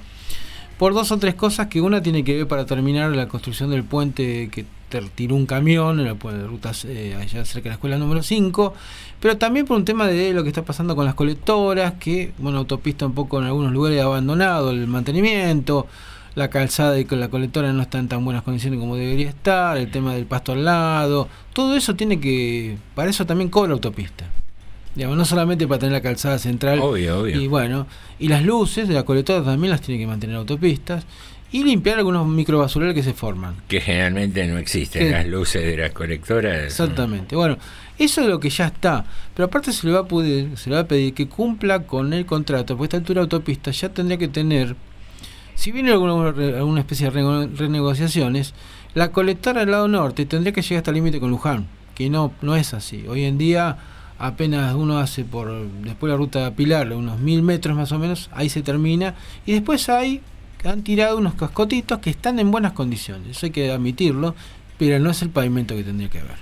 por 0.79 0.95
dos 0.95 1.11
o 1.13 1.19
tres 1.19 1.35
cosas 1.35 1.67
que 1.67 1.81
una 1.81 2.03
tiene 2.03 2.25
que 2.25 2.37
ver 2.37 2.49
para 2.49 2.65
terminar 2.67 3.11
la 3.11 3.29
construcción 3.29 3.71
del 3.71 3.85
puente 3.85 4.49
que 4.51 4.65
ter- 4.89 5.09
tiró 5.09 5.35
un 5.35 5.45
camión 5.47 5.99
en 6.01 6.07
la 6.07 6.15
ruta 6.15 6.73
eh, 6.85 7.17
allá 7.21 7.45
cerca 7.45 7.65
de 7.65 7.71
la 7.71 7.75
escuela 7.75 7.99
número 7.99 8.23
5, 8.23 8.75
pero 9.21 9.37
también 9.37 9.67
por 9.67 9.77
un 9.77 9.85
tema 9.85 10.07
de 10.07 10.33
lo 10.33 10.43
que 10.43 10.49
está 10.49 10.65
pasando 10.65 10.95
con 10.97 11.05
las 11.05 11.15
colectoras, 11.15 11.95
que, 11.95 12.33
bueno, 12.39 12.59
autopista 12.59 13.05
un 13.07 13.13
poco 13.15 13.39
en 13.41 13.47
algunos 13.47 13.73
lugares 13.73 14.01
abandonado 14.01 14.71
el 14.71 14.87
mantenimiento, 14.87 15.87
la 16.37 16.49
calzada 16.49 16.99
y 17.01 17.05
con 17.05 17.19
la 17.19 17.29
colectora 17.29 17.73
no 17.73 17.83
está 17.83 17.99
en 17.99 18.07
tan 18.09 18.25
buenas 18.25 18.45
condiciones 18.45 18.79
como 18.79 18.95
debería 18.95 19.29
estar, 19.29 19.77
el 19.77 19.91
tema 19.91 20.15
del 20.15 20.27
pasto 20.27 20.53
al 20.53 20.65
lado, 20.65 21.29
todo 21.53 21.75
eso 21.75 21.97
tiene 21.97 22.21
que, 22.21 22.79
para 22.95 23.11
eso 23.11 23.27
también 23.27 23.51
cobra 23.51 23.73
autopista. 23.73 24.27
Digamos, 24.99 25.17
no 25.17 25.25
solamente 25.25 25.67
para 25.69 25.79
tener 25.79 25.93
la 25.93 26.01
calzada 26.03 26.39
central. 26.39 26.81
Obvio, 26.81 27.21
obvio. 27.21 27.41
Y 27.41 27.47
bueno, 27.47 27.87
y 28.19 28.29
las 28.29 28.43
luces 28.45 28.89
de 28.89 28.95
la 28.95 29.05
colectora 29.05 29.43
también 29.45 29.71
las 29.71 29.81
tiene 29.81 30.01
que 30.01 30.07
mantener 30.07 30.37
autopistas. 30.37 31.05
Y 31.51 31.65
limpiar 31.65 31.97
algunos 31.99 32.27
microbasurales 32.27 32.95
que 32.95 33.03
se 33.03 33.15
forman. 33.15 33.55
que 33.69 33.81
generalmente 33.81 34.47
no 34.47 34.59
existen 34.59 35.11
las 35.11 35.27
luces 35.27 35.63
de 35.65 35.79
las 35.79 35.93
colectoras 35.93 36.65
Exactamente. 36.65 37.37
Bueno, 37.37 37.57
eso 37.99 38.21
es 38.21 38.27
lo 38.27 38.39
que 38.39 38.51
ya 38.51 38.67
está. 38.67 39.07
Pero 39.35 39.47
aparte 39.47 39.73
se 39.73 39.87
le 39.87 39.95
va 39.95 40.01
a 40.01 40.07
pedir, 40.07 40.59
se 40.59 40.69
le 40.69 40.77
va 40.77 40.83
a 40.83 40.87
pedir 40.89 41.15
que 41.15 41.27
cumpla 41.27 41.85
con 41.85 42.13
el 42.13 42.27
contrato. 42.27 42.77
Porque 42.77 42.87
esta 42.89 42.97
altura 42.99 43.21
de 43.21 43.23
autopista 43.23 43.71
ya 43.71 43.89
tendría 43.89 44.19
que 44.19 44.29
tener, 44.29 44.77
si 45.55 45.73
viene 45.73 45.91
alguna, 45.93 46.29
alguna 46.59 46.81
especie 46.81 47.09
de 47.11 47.13
rene- 47.19 47.49
renegociaciones, 47.57 48.53
la 48.95 49.11
colectora 49.13 49.61
del 49.61 49.71
lado 49.71 49.89
norte 49.89 50.27
tendría 50.27 50.53
que 50.53 50.61
llegar 50.61 50.79
hasta 50.79 50.91
el 50.91 50.97
límite 50.97 51.19
con 51.21 51.31
Luján. 51.31 51.67
Que 51.95 52.11
no, 52.11 52.33
no 52.43 52.57
es 52.57 52.75
así. 52.75 53.07
Hoy 53.09 53.25
en 53.25 53.39
día 53.39 53.79
apenas 54.19 54.75
uno 54.75 54.99
hace 54.99 55.25
por 55.25 55.67
después 55.83 56.11
la 56.11 56.17
ruta 56.17 56.51
Pilar, 56.55 56.93
unos 56.93 57.19
mil 57.21 57.43
metros 57.43 57.77
más 57.77 57.93
o 57.93 57.99
menos, 57.99 58.31
ahí 58.33 58.49
se 58.49 58.63
termina. 58.63 59.15
Y 59.47 59.53
después 59.53 59.89
hay, 59.89 60.21
han 60.65 60.83
tirado 60.83 61.17
unos 61.19 61.35
cascotitos 61.35 61.99
que 62.01 62.11
están 62.11 62.39
en 62.39 62.51
buenas 62.51 62.73
condiciones. 62.73 63.37
Eso 63.37 63.47
hay 63.47 63.53
que 63.53 63.71
admitirlo. 63.71 64.35
Pero 64.79 65.01
no 65.01 65.11
es 65.11 65.23
el 65.23 65.31
pavimento 65.31 65.75
que 65.75 65.83
tendría 65.83 66.09
que 66.09 66.21
haber. 66.21 66.37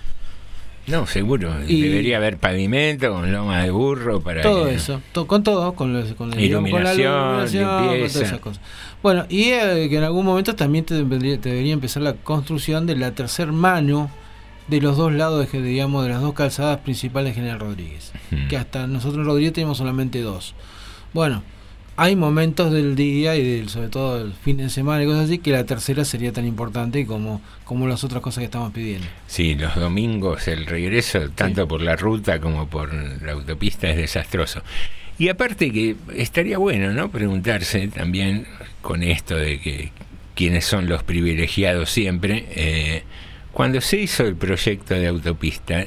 no 0.88 1.06
seguro 1.06 1.52
Y- 1.66 1.80
debería 1.80 2.18
haber 2.18 2.36
pavimento 2.36 3.10
con 3.12 3.32
loma 3.32 3.62
de 3.62 3.70
burro 3.70 4.20
para 4.20 4.42
todo 4.42 4.66
que- 4.66 4.74
eso, 4.74 5.00
to- 5.12 5.26
con 5.26 5.42
todo, 5.42 5.72
con, 5.74 5.92
los, 5.94 6.12
con, 6.12 6.32
el- 6.32 6.38
digamos, 6.38 6.70
con 6.70 6.84
la 6.84 6.92
Iluminación, 6.94 7.68
con 7.68 7.90
limpieza. 7.92 8.12
todas 8.14 8.28
esas 8.28 8.38
cosas. 8.40 8.62
Bueno, 9.02 9.24
y 9.30 9.44
eh, 9.44 9.88
que 9.88 9.96
en 9.96 10.04
algún 10.04 10.24
momento 10.26 10.54
también 10.54 10.84
te 10.84 10.94
debería, 10.94 11.40
te 11.40 11.48
debería 11.48 11.72
empezar 11.72 12.02
la 12.02 12.12
construcción 12.12 12.86
de 12.86 12.94
la 12.96 13.10
tercer 13.12 13.50
mano 13.52 14.10
de 14.68 14.80
los 14.80 14.96
dos 14.96 15.12
lados, 15.12 15.50
de, 15.50 15.62
digamos, 15.62 16.04
de 16.04 16.10
las 16.10 16.20
dos 16.20 16.34
calzadas 16.34 16.80
principales 16.80 17.30
de 17.30 17.40
General 17.40 17.60
Rodríguez. 17.60 18.12
Que 18.48 18.56
hasta 18.56 18.86
nosotros 18.86 19.20
en 19.20 19.24
Rodríguez 19.26 19.52
tenemos 19.52 19.78
solamente 19.78 20.20
dos. 20.20 20.54
Bueno, 21.12 21.42
hay 21.96 22.14
momentos 22.14 22.72
del 22.72 22.94
día 22.94 23.36
y 23.36 23.42
del, 23.42 23.68
sobre 23.68 23.88
todo 23.88 24.20
el 24.20 24.32
fin 24.32 24.58
de 24.58 24.68
semana 24.68 25.02
y 25.02 25.06
cosas 25.06 25.24
así 25.24 25.38
que 25.38 25.52
la 25.52 25.64
tercera 25.64 26.04
sería 26.04 26.32
tan 26.32 26.46
importante 26.46 27.06
como, 27.06 27.40
como 27.64 27.86
las 27.86 28.04
otras 28.04 28.20
cosas 28.22 28.40
que 28.40 28.44
estamos 28.46 28.72
pidiendo. 28.72 29.06
Sí, 29.26 29.54
los 29.54 29.74
domingos 29.76 30.46
el 30.48 30.66
regreso, 30.66 31.30
tanto 31.34 31.66
por 31.66 31.80
la 31.80 31.96
ruta 31.96 32.40
como 32.40 32.68
por 32.68 32.92
la 33.22 33.32
autopista, 33.32 33.88
es 33.88 33.96
desastroso. 33.96 34.62
Y 35.18 35.30
aparte 35.30 35.72
que 35.72 35.96
estaría 36.14 36.58
bueno, 36.58 36.92
¿no? 36.92 37.10
Preguntarse 37.10 37.88
también 37.88 38.46
con 38.82 39.02
esto 39.02 39.34
de 39.34 39.58
que 39.60 39.90
quiénes 40.34 40.66
son 40.66 40.88
los 40.88 41.02
privilegiados 41.02 41.88
siempre. 41.88 42.44
eh, 42.50 43.02
cuando 43.56 43.80
se 43.80 43.96
hizo 43.98 44.26
el 44.26 44.36
proyecto 44.36 44.92
de 44.92 45.06
autopista, 45.06 45.86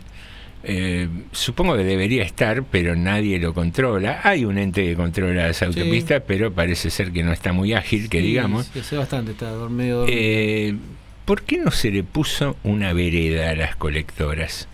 eh, 0.64 1.08
supongo 1.32 1.78
que 1.78 1.84
debería 1.84 2.24
estar, 2.24 2.64
pero 2.64 2.96
nadie 2.96 3.38
lo 3.38 3.54
controla. 3.54 4.22
Hay 4.24 4.44
un 4.44 4.58
ente 4.58 4.84
que 4.84 4.96
controla 4.96 5.46
las 5.46 5.62
autopistas, 5.62 6.24
pero 6.26 6.52
parece 6.52 6.90
ser 6.90 7.12
que 7.12 7.22
no 7.22 7.32
está 7.32 7.54
muy 7.54 7.74
ágil, 7.74 8.10
que 8.10 8.22
Sí, 8.22 8.26
digamos. 8.26 8.72
sí, 8.74 8.80
hace 8.80 8.98
bastante, 8.98 9.34
está 9.34 9.52
dormido. 9.52 10.08
Eh, 10.10 10.78
¿Por 11.26 11.44
qué 11.44 11.60
no 11.60 11.70
se 11.70 11.92
le 11.92 12.02
puso 12.02 12.58
una 12.64 12.92
vereda 12.94 13.52
a 13.52 13.56
las 13.56 13.76
colectoras? 13.76 14.68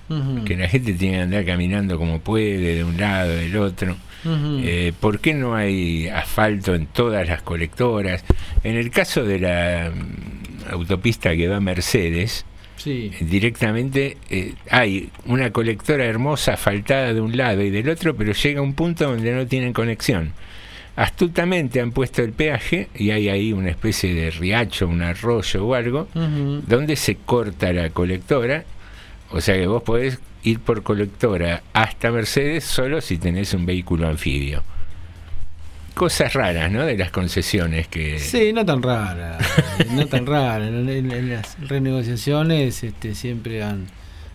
Que 0.46 0.56
la 0.56 0.70
gente 0.70 0.94
tiene 0.94 1.18
que 1.18 1.24
andar 1.24 1.44
caminando 1.44 1.98
como 1.98 2.22
puede, 2.22 2.76
de 2.76 2.86
un 2.86 2.96
lado, 2.96 3.36
del 3.36 3.58
otro. 3.58 3.98
Eh, 4.26 4.94
¿Por 5.02 5.20
qué 5.20 5.34
no 5.34 5.54
hay 5.54 6.08
asfalto 6.08 6.74
en 6.74 6.86
todas 6.88 7.28
las 7.28 7.42
colectoras? 7.42 8.24
En 8.64 8.78
el 8.78 8.90
caso 8.90 9.26
de 9.26 9.40
la 9.40 9.92
mm, 9.94 10.72
autopista 10.74 11.36
que 11.36 11.50
va 11.50 11.58
a 11.58 11.60
Mercedes, 11.60 12.46
Sí. 12.78 13.12
directamente 13.22 14.18
eh, 14.30 14.54
hay 14.70 15.10
una 15.26 15.52
colectora 15.52 16.06
hermosa 16.06 16.54
asfaltada 16.54 17.14
de 17.14 17.22
un 17.22 17.36
lado 17.36 17.62
y 17.62 17.70
del 17.70 17.90
otro, 17.90 18.16
pero 18.16 18.34
llega 18.34 18.62
un 18.62 18.74
punto 18.74 19.06
donde 19.10 19.32
no 19.34 19.48
tienen 19.48 19.74
conexión. 19.74 20.34
Astutamente 20.96 21.82
han 21.82 21.92
puesto 21.92 22.22
el 22.22 22.32
peaje 22.32 22.88
y 22.96 23.12
hay 23.12 23.28
ahí 23.28 23.52
una 23.52 23.70
especie 23.70 24.14
de 24.14 24.32
riacho, 24.32 24.88
un 24.88 25.02
arroyo 25.02 25.66
o 25.66 25.74
algo, 25.74 26.08
donde 26.14 26.96
se 26.96 27.16
corta 27.16 27.74
la 27.74 27.90
colectora. 27.90 28.64
O 29.32 29.42
sea 29.42 29.56
que 29.56 29.68
vos 29.68 29.84
podés 29.84 30.20
ir 30.44 30.60
por 30.60 30.84
colectora 30.84 31.64
hasta 31.74 32.12
Mercedes 32.12 32.64
solo 32.64 33.02
si 33.02 33.18
tenés 33.18 33.54
un 33.54 33.66
vehículo 33.66 34.08
anfibio. 34.08 34.64
Cosas 35.96 36.34
raras, 36.34 36.70
¿no? 36.72 36.86
De 36.86 36.98
las 36.98 37.10
concesiones 37.10 37.88
que... 37.88 38.20
Sí, 38.20 38.52
no 38.52 38.66
tan 38.66 38.84
rara, 38.84 39.38
no 39.92 40.06
tan 40.08 40.26
rara. 40.26 40.68
En, 40.68 40.90
en- 40.90 41.12
en 41.12 41.30
las 41.34 41.58
renegociaciones 41.60 42.84
este, 42.84 43.16
siempre 43.16 43.64
han, 43.64 43.88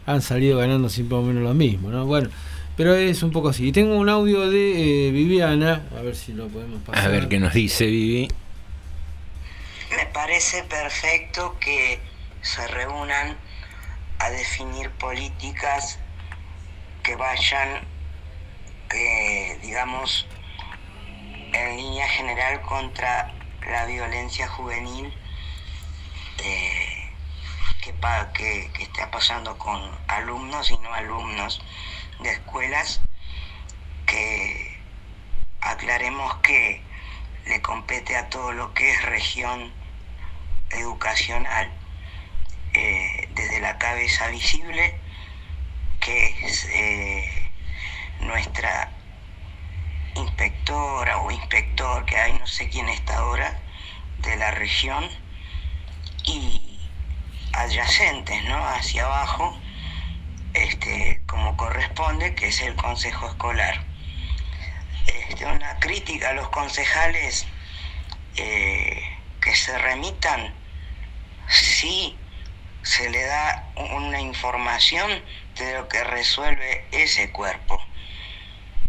han 0.07 0.23
salido 0.23 0.59
ganando 0.59 0.89
siempre 0.89 1.19
o 1.19 1.23
menos 1.23 1.43
lo 1.43 1.53
mismo, 1.53 1.91
¿no? 1.91 2.07
Bueno, 2.07 2.31
pero 2.79 2.95
es 2.95 3.23
un 3.23 3.31
poco 3.31 3.51
así. 3.51 3.69
Y 3.69 3.73
tengo 3.73 3.95
un 3.97 4.09
audio 4.09 4.49
de 4.49 5.09
eh, 5.09 5.11
Viviana, 5.13 5.83
a 5.99 6.01
ver 6.01 6.17
si 6.17 6.33
lo 6.33 6.49
podemos 6.49 6.81
pasar. 6.83 7.05
A 7.05 7.09
ver 7.09 7.29
qué 7.29 7.39
nos 7.39 7.53
dice 7.53 7.85
Vivi. 7.85 8.29
Me 9.95 10.07
parece 10.07 10.63
perfecto 10.63 11.57
que 11.61 11.99
se 12.41 12.67
reúnan 12.69 13.37
a 14.19 14.31
definir 14.31 14.89
políticas 14.93 15.99
que 17.03 17.17
vayan, 17.17 17.81
eh, 18.95 19.59
digamos, 19.63 20.27
en 21.53 21.77
línea 21.77 22.09
general 22.09 22.61
contra 22.63 23.33
la 23.69 23.85
violencia 23.87 24.49
juvenil 24.49 25.13
eh, 26.39 27.01
que, 28.35 28.71
está 28.81 29.11
pasando 29.11 29.57
con 29.59 29.81
alumnos 30.09 30.71
y 30.71 30.79
no 30.79 30.93
alumnos 30.93 31.61
de 32.21 32.31
escuelas, 32.31 33.01
que 34.07 34.79
aclaremos 35.61 36.37
que 36.37 36.83
le 37.47 37.61
compete 37.63 38.17
a 38.17 38.29
todo 38.29 38.53
lo 38.53 38.73
que 38.75 38.91
es 38.91 39.03
región 39.03 39.73
educacional, 40.71 41.71
eh, 42.75 43.29
desde 43.35 43.61
la 43.61 43.79
cabeza 43.79 44.29
visible, 44.29 44.95
que 46.01 46.47
es 46.47 46.65
eh, 46.73 47.53
nuestra 48.21 48.91
inspectora 50.15 51.19
o 51.19 51.31
inspector, 51.31 52.05
que 52.05 52.17
hay 52.17 52.33
no 52.35 52.47
sé 52.47 52.69
quién 52.69 52.89
está 52.89 53.19
ahora, 53.19 53.61
de 54.19 54.37
la 54.37 54.51
región, 54.51 55.09
y 56.25 56.79
adyacentes, 57.53 58.45
¿no? 58.45 58.57
Hacia 58.69 59.05
abajo, 59.05 59.59
este, 60.55 61.23
como 61.27 61.57
corresponde, 61.57 62.35
que 62.35 62.49
es 62.49 62.61
el 62.61 62.75
consejo 62.77 63.27
escolar. 63.29 63.83
Este, 65.07 65.47
una 65.47 65.79
crítica 65.79 66.31
a 66.31 66.33
los 66.33 66.49
concejales 66.51 67.47
eh, 68.37 69.03
que 69.41 69.55
se 69.55 69.77
remitan 69.79 70.55
si 71.49 72.17
se 72.83 73.11
le 73.11 73.25
da 73.25 73.71
una 73.77 74.21
información 74.21 75.11
de 75.57 75.75
lo 75.75 75.89
que 75.89 76.03
resuelve 76.05 76.87
ese 76.93 77.31
cuerpo 77.31 77.81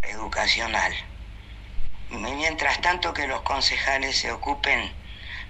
educacional. 0.03 0.93
Mientras 2.11 2.81
tanto 2.81 3.13
que 3.13 3.27
los 3.27 3.41
concejales 3.41 4.17
se 4.17 4.31
ocupen 4.31 4.93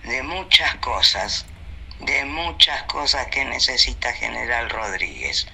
de 0.04 0.22
muchas 0.24 0.76
cosas, 0.76 1.46
de 2.00 2.26
muchas 2.26 2.84
cosas 2.84 3.28
que 3.28 3.46
necesita 3.46 4.14
General 4.14 4.70
Rodríguez. 4.70 5.48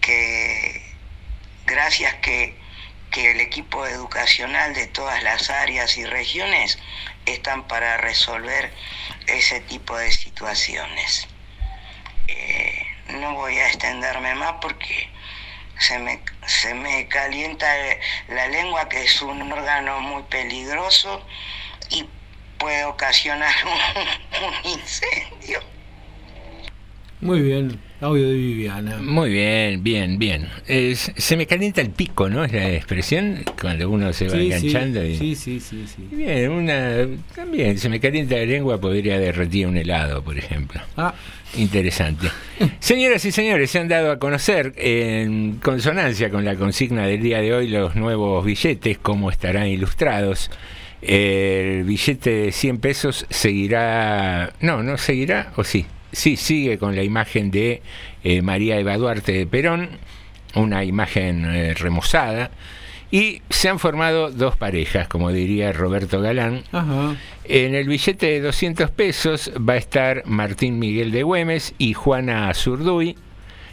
Que 0.00 0.94
gracias 1.66 2.14
que, 2.16 2.58
que 3.10 3.30
el 3.30 3.40
equipo 3.40 3.86
educacional 3.86 4.74
de 4.74 4.86
todas 4.86 5.22
las 5.22 5.50
áreas 5.50 5.96
y 5.96 6.04
regiones 6.04 6.78
están 7.26 7.66
para 7.66 7.96
resolver 7.96 8.72
ese 9.26 9.60
tipo 9.60 9.96
de 9.96 10.12
situaciones. 10.12 11.28
Eh, 12.28 12.86
no 13.08 13.34
voy 13.34 13.58
a 13.58 13.68
extenderme 13.68 14.34
más 14.34 14.54
porque 14.60 15.10
se 15.80 15.98
me, 15.98 16.22
se 16.46 16.74
me 16.74 17.08
calienta 17.08 17.66
la 18.28 18.48
lengua, 18.48 18.88
que 18.88 19.02
es 19.02 19.22
un 19.22 19.50
órgano 19.50 20.00
muy 20.00 20.22
peligroso 20.24 21.26
y 21.88 22.08
puede 22.58 22.84
ocasionar 22.84 23.54
un, 23.64 24.44
un 24.48 24.54
incendio. 24.72 25.62
Muy 27.22 27.40
bien, 27.42 27.78
audio 28.00 28.28
de 28.28 28.34
Viviana. 28.34 28.96
Muy 28.98 29.28
bien, 29.30 29.82
bien, 29.82 30.18
bien. 30.18 30.48
Es- 30.66 31.12
se 31.14 31.36
me 31.36 31.46
calienta 31.46 31.82
el 31.82 31.90
pico, 31.90 32.30
¿no? 32.30 32.44
Es 32.44 32.52
la 32.52 32.70
expresión 32.72 33.40
cuando 33.60 33.90
uno 33.90 34.10
se 34.14 34.24
va 34.24 34.30
Sí, 34.32 34.38
sí, 34.38 34.44
enganchando. 34.46 35.04
y- 35.04 35.16
sí, 35.16 35.34
sí, 35.34 35.60
sí, 35.60 35.84
sí. 35.86 36.08
Bien, 36.10 36.50
una, 36.50 37.06
también 37.34 37.76
se 37.76 37.90
me 37.90 38.00
calienta 38.00 38.36
la 38.36 38.46
lengua, 38.46 38.80
podría 38.80 39.18
derretir 39.18 39.66
un 39.66 39.76
helado, 39.76 40.22
por 40.24 40.38
ejemplo. 40.38 40.80
Ah. 40.96 41.14
Interesante. 41.58 42.28
Señoras 42.80 43.24
y 43.24 43.32
señores, 43.32 43.70
se 43.70 43.80
han 43.80 43.88
dado 43.88 44.12
a 44.12 44.18
conocer 44.18 44.72
en 44.76 45.56
consonancia 45.56 46.30
con 46.30 46.44
la 46.44 46.54
consigna 46.54 47.06
del 47.06 47.20
día 47.22 47.40
de 47.40 47.52
hoy 47.52 47.68
los 47.68 47.96
nuevos 47.96 48.44
billetes, 48.46 48.96
cómo 48.98 49.30
estarán 49.30 49.66
ilustrados. 49.66 50.50
El 51.02 51.84
billete 51.84 52.30
de 52.30 52.52
100 52.52 52.78
pesos 52.78 53.26
seguirá, 53.30 54.52
no, 54.60 54.82
no 54.82 54.96
seguirá, 54.96 55.52
o 55.56 55.64
sí, 55.64 55.86
sí, 56.12 56.36
sigue 56.36 56.78
con 56.78 56.96
la 56.96 57.02
imagen 57.02 57.50
de 57.50 57.82
eh, 58.24 58.42
María 58.42 58.78
Eva 58.78 58.96
Duarte 58.96 59.32
de 59.32 59.46
Perón, 59.46 59.90
una 60.54 60.84
imagen 60.84 61.44
eh, 61.46 61.74
remozada, 61.74 62.50
y 63.10 63.42
se 63.50 63.68
han 63.68 63.78
formado 63.78 64.30
dos 64.30 64.56
parejas, 64.56 65.08
como 65.08 65.32
diría 65.32 65.72
Roberto 65.72 66.20
Galán. 66.20 66.62
Ajá. 66.70 67.16
En 67.44 67.74
el 67.74 67.88
billete 67.88 68.26
de 68.26 68.40
200 68.40 68.90
pesos 68.92 69.50
va 69.56 69.72
a 69.72 69.78
estar 69.78 70.22
Martín 70.26 70.78
Miguel 70.78 71.10
de 71.10 71.24
Güemes 71.24 71.74
y 71.78 71.94
Juana 71.94 72.52
Zurduy. 72.54 73.16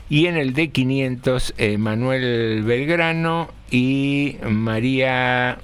Y 0.09 0.27
en 0.27 0.37
el 0.37 0.53
de 0.53 0.69
500, 0.69 1.53
eh, 1.57 1.77
Manuel 1.77 2.63
Belgrano 2.63 3.51
y 3.69 4.37
María. 4.49 5.59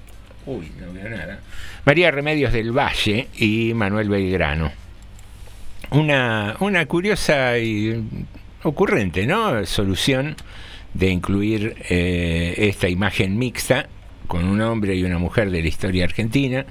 Uy, 0.46 0.72
no 0.80 0.94
veo 0.94 1.10
nada. 1.10 1.40
María 1.86 2.12
Remedios 2.12 2.54
del 2.54 2.78
Valle 2.78 3.30
y 3.38 3.74
Manuel 3.74 4.10
Belgrano. 4.10 4.72
Una, 5.94 6.56
una 6.60 6.86
curiosa 6.88 7.58
y 7.60 8.04
ocurrente 8.64 9.28
¿no? 9.28 9.64
solución 9.66 10.36
de 10.94 11.10
incluir 11.10 11.76
eh, 11.90 12.56
esta 12.58 12.90
imagen 12.90 13.38
mixta 13.38 13.88
con 14.28 14.46
un 14.46 14.62
hombre 14.62 14.96
y 14.96 15.04
una 15.04 15.20
mujer 15.20 15.52
de 15.52 15.62
la 15.62 15.68
historia 15.68 16.06
argentina, 16.06 16.66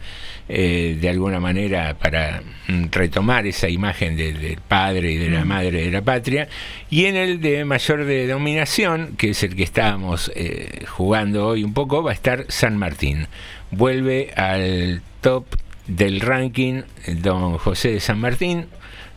eh, 0.48 0.96
de 1.00 1.08
alguna 1.08 1.38
manera 1.38 1.94
para 1.98 2.42
mm, 2.66 2.86
retomar 2.90 3.46
esa 3.46 3.68
imagen 3.68 4.16
de- 4.16 4.32
del 4.32 4.56
padre 4.56 5.12
y 5.12 5.16
de 5.18 5.30
la 5.30 5.44
Mm. 5.44 5.48
madre 5.48 5.84
de 5.84 5.90
la 5.92 6.02
patria, 6.02 6.48
y 6.90 7.04
en 7.04 7.14
el 7.14 7.40
de 7.40 7.64
mayor 7.64 8.04
denominación, 8.04 9.14
que 9.16 9.30
es 9.30 9.42
el 9.44 9.54
que 9.54 9.62
estábamos 9.62 10.32
eh, 10.34 10.84
jugando 10.88 11.46
hoy 11.46 11.62
un 11.62 11.74
poco, 11.74 12.02
va 12.02 12.10
a 12.10 12.14
estar 12.14 12.46
San 12.48 12.76
Martín. 12.78 13.28
Vuelve 13.70 14.32
al 14.34 15.00
top 15.20 15.44
del 15.86 16.20
ranking 16.20 16.82
don 17.20 17.58
José 17.58 17.92
de 17.92 18.00
San 18.00 18.18
Martín, 18.18 18.66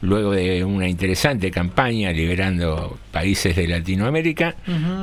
luego 0.02 0.32
de 0.32 0.64
una 0.64 0.88
interesante 0.88 1.52
campaña 1.52 2.12
liberando 2.12 2.98
países 3.12 3.56
de 3.56 3.68
Latinoamérica, 3.68 4.56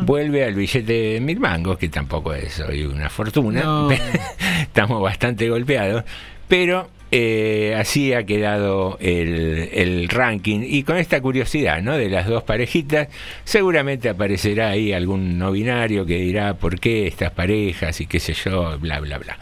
vuelve 0.03 0.45
al 0.45 0.55
billete 0.55 0.93
de 0.93 1.21
mil 1.21 1.41
mangos, 1.41 1.79
que 1.79 1.89
tampoco 1.89 2.35
es 2.35 2.61
hoy 2.61 2.85
una 2.85 3.09
fortuna, 3.09 3.63
No. 3.63 3.91
estamos 4.61 5.03
bastante 5.03 5.49
golpeados, 5.49 6.05
pero 6.49 6.89
eh, 7.15 7.75
así 7.77 8.15
ha 8.15 8.25
quedado 8.25 8.97
el, 8.99 9.69
el 9.73 10.09
ranking. 10.09 10.61
Y 10.63 10.83
con 10.83 10.97
esta 10.97 11.21
curiosidad 11.21 11.83
¿no? 11.83 11.97
de 11.97 12.09
las 12.09 12.27
dos 12.27 12.43
parejitas, 12.43 13.09
seguramente 13.45 14.09
aparecerá 14.09 14.71
ahí 14.71 14.95
algún 14.95 15.39
no 15.39 15.53
binario 15.53 16.07
que 16.07 16.17
dirá 16.17 16.55
por 16.55 16.81
qué 16.81 17.07
estas 17.07 17.31
parejas 17.31 18.01
y 18.01 18.07
qué 18.07 18.19
sé 18.19 18.33
yo, 18.33 18.79
bla, 18.79 18.99
bla, 19.01 19.19
bla. 19.19 19.39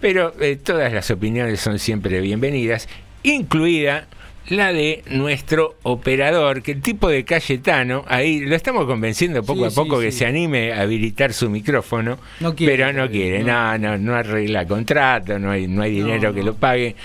Pero 0.00 0.32
eh, 0.40 0.56
todas 0.56 0.92
las 0.92 1.10
opiniones 1.10 1.58
son 1.58 1.80
siempre 1.80 2.20
bienvenidas, 2.20 2.88
incluida 3.24 4.06
la 4.48 4.72
de 4.72 5.02
nuestro 5.10 5.76
operador, 5.82 6.62
que 6.62 6.72
el 6.72 6.80
tipo 6.82 7.08
de 7.08 7.24
Cayetano, 7.24 8.04
ahí 8.08 8.40
lo 8.40 8.54
estamos 8.56 8.86
convenciendo 8.86 9.42
poco 9.42 9.68
Sí, 9.68 9.72
a 9.72 9.82
poco 9.82 9.98
sí, 10.00 10.06
que 10.06 10.12
sí. 10.12 10.18
se 10.18 10.26
anime 10.26 10.72
a 10.72 10.82
habilitar 10.82 11.32
su 11.32 11.50
micrófono, 11.50 12.18
No 12.40 12.54
quiere, 12.54 12.76
pero 12.76 12.92
no 12.92 13.10
quiere, 13.10 13.42
no, 13.44 13.76
no, 13.78 13.98
no 13.98 14.14
arregla 14.14 14.66
contrato, 14.66 15.38
no 15.38 15.50
hay, 15.50 15.66
no 15.68 15.82
hay 15.82 15.92
dinero 15.92 16.28
No, 16.30 16.34
que 16.34 16.42
lo 16.42 16.54
pague. 16.54 16.96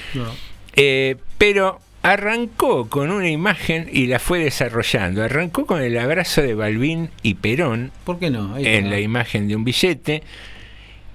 Eh, 0.75 1.15
pero 1.37 1.79
arrancó 2.01 2.89
con 2.89 3.11
una 3.11 3.29
imagen 3.29 3.87
y 3.91 4.07
la 4.07 4.19
fue 4.19 4.39
desarrollando. 4.39 5.23
Arrancó 5.23 5.65
con 5.65 5.81
el 5.81 5.97
abrazo 5.97 6.41
de 6.41 6.53
Balbín 6.53 7.09
y 7.21 7.35
Perón 7.35 7.91
¿Por 8.03 8.19
qué 8.19 8.29
no? 8.29 8.55
Ahí 8.55 8.65
en 8.65 8.89
la 8.89 8.99
imagen 8.99 9.47
de 9.47 9.55
un 9.55 9.63
billete. 9.63 10.23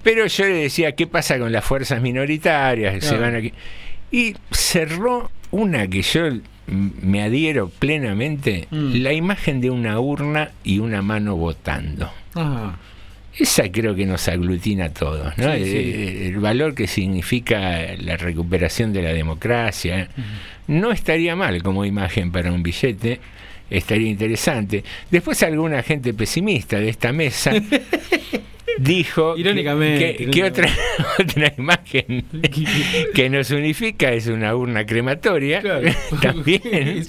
Pero 0.01 0.25
yo 0.27 0.45
le 0.45 0.53
decía, 0.55 0.93
¿qué 0.93 1.07
pasa 1.07 1.37
con 1.37 1.51
las 1.51 1.63
fuerzas 1.65 2.01
minoritarias? 2.01 3.03
Se 3.03 3.17
van 3.17 3.35
aquí. 3.35 3.53
Y 4.11 4.33
cerró 4.51 5.29
una 5.51 5.87
que 5.87 6.01
yo 6.01 6.21
me 6.67 7.23
adhiero 7.23 7.69
plenamente, 7.69 8.67
Mm. 8.71 9.01
la 9.01 9.13
imagen 9.13 9.59
de 9.61 9.69
una 9.71 9.99
urna 9.99 10.51
y 10.63 10.79
una 10.79 11.01
mano 11.01 11.35
votando. 11.35 12.11
Ajá. 12.35 12.77
Esa 13.37 13.71
creo 13.71 13.95
que 13.95 14.05
nos 14.05 14.27
aglutina 14.27 14.85
a 14.85 14.89
todos, 14.93 15.37
¿no? 15.37 15.53
Sí, 15.55 15.63
sí. 15.63 15.77
El, 15.77 16.17
el 16.33 16.37
valor 16.39 16.75
que 16.75 16.87
significa 16.87 17.95
la 17.97 18.17
recuperación 18.17 18.91
de 18.93 19.01
la 19.01 19.13
democracia. 19.13 20.09
No 20.67 20.91
estaría 20.91 21.35
mal 21.35 21.63
como 21.63 21.85
imagen 21.85 22.31
para 22.31 22.51
un 22.51 22.61
billete, 22.63 23.19
estaría 23.69 24.09
interesante. 24.09 24.83
Después 25.09 25.41
alguna 25.43 25.81
gente 25.83 26.13
pesimista 26.13 26.79
de 26.79 26.89
esta 26.89 27.13
mesa 27.13 27.51
dijo 28.79 29.35
que- 29.35 29.41
Irónicamente, 29.41 30.15
que, 30.15 30.31
que 30.31 30.43
otra, 30.43 30.69
otra 31.19 31.53
imagen 31.57 32.23
que 33.13 33.29
nos 33.29 33.51
unifica 33.51 34.11
es 34.11 34.27
una 34.27 34.55
urna 34.55 34.85
crematoria. 34.85 35.61
También. 36.21 37.03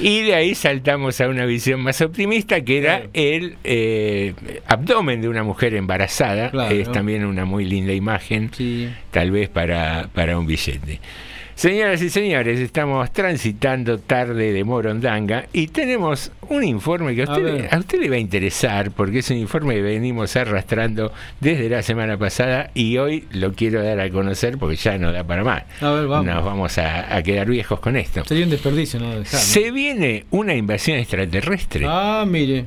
Y 0.00 0.22
de 0.22 0.34
ahí 0.34 0.54
saltamos 0.54 1.20
a 1.20 1.28
una 1.28 1.44
visión 1.46 1.80
más 1.80 2.00
optimista 2.00 2.60
que 2.62 2.78
era 2.78 3.02
el 3.12 3.56
eh, 3.64 4.34
abdomen 4.66 5.20
de 5.20 5.28
una 5.28 5.42
mujer 5.42 5.74
embarazada. 5.74 6.50
Claro. 6.50 6.74
es 6.74 6.90
también 6.90 7.24
una 7.24 7.44
muy 7.44 7.64
linda 7.64 7.92
imagen 7.92 8.50
tal 9.10 9.30
vez 9.30 9.48
para, 9.48 10.08
para 10.14 10.38
un 10.38 10.46
billete 10.46 11.00
Señoras 11.58 12.00
y 12.02 12.08
señores, 12.08 12.60
estamos 12.60 13.12
transitando 13.12 13.98
tarde 13.98 14.52
de 14.52 14.62
Morondanga 14.62 15.46
y 15.52 15.66
tenemos 15.66 16.30
un 16.50 16.62
informe 16.62 17.16
que 17.16 17.22
a 17.22 17.24
usted, 17.24 17.42
ver. 17.42 17.68
a 17.74 17.78
usted 17.78 18.00
le 18.00 18.08
va 18.08 18.14
a 18.14 18.20
interesar 18.20 18.92
porque 18.92 19.18
es 19.18 19.30
un 19.30 19.38
informe 19.38 19.74
que 19.74 19.82
venimos 19.82 20.36
arrastrando 20.36 21.12
desde 21.40 21.68
la 21.68 21.82
semana 21.82 22.16
pasada 22.16 22.70
y 22.74 22.96
hoy 22.98 23.24
lo 23.32 23.54
quiero 23.54 23.82
dar 23.82 23.98
a 23.98 24.08
conocer 24.08 24.56
porque 24.56 24.76
ya 24.76 24.98
no 24.98 25.10
da 25.10 25.24
para 25.24 25.42
más. 25.42 25.64
A 25.80 25.90
ver, 25.90 26.06
vamos. 26.06 26.26
Nos 26.32 26.44
vamos 26.44 26.78
a, 26.78 27.16
a 27.16 27.22
quedar 27.24 27.48
viejos 27.48 27.80
con 27.80 27.96
esto. 27.96 28.24
Sería 28.24 28.44
un 28.44 28.50
desperdicio 28.50 29.00
no 29.00 29.18
dejar. 29.18 29.32
¿no? 29.32 29.38
Se 29.40 29.72
viene 29.72 30.26
una 30.30 30.54
invasión 30.54 30.98
extraterrestre. 30.98 31.86
Ah, 31.88 32.24
mire. 32.24 32.66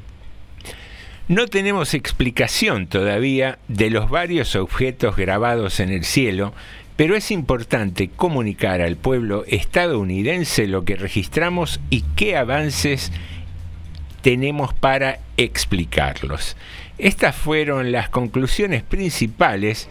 No 1.30 1.48
tenemos 1.48 1.94
explicación 1.94 2.88
todavía 2.88 3.58
de 3.70 3.90
los 3.90 4.10
varios 4.10 4.58
objetos 4.58 5.16
grabados 5.16 5.80
en 5.80 5.90
el 5.90 6.04
cielo, 6.04 6.54
pero 6.96 7.16
es 7.16 7.32
importante 7.32 8.10
comunicar 8.10 8.82
al 8.82 8.96
pueblo 8.96 9.44
estadounidense 9.48 10.68
lo 10.68 10.86
que 10.86 10.96
registramos 10.96 11.80
y 11.90 12.04
qué 12.16 12.38
avances 12.38 13.12
tenemos 14.22 14.74
para 14.74 15.20
explicarlos. 15.38 16.56
Estas 16.98 17.36
fueron 17.36 17.92
las 17.92 18.10
conclusiones 18.10 18.84
principales 18.84 19.88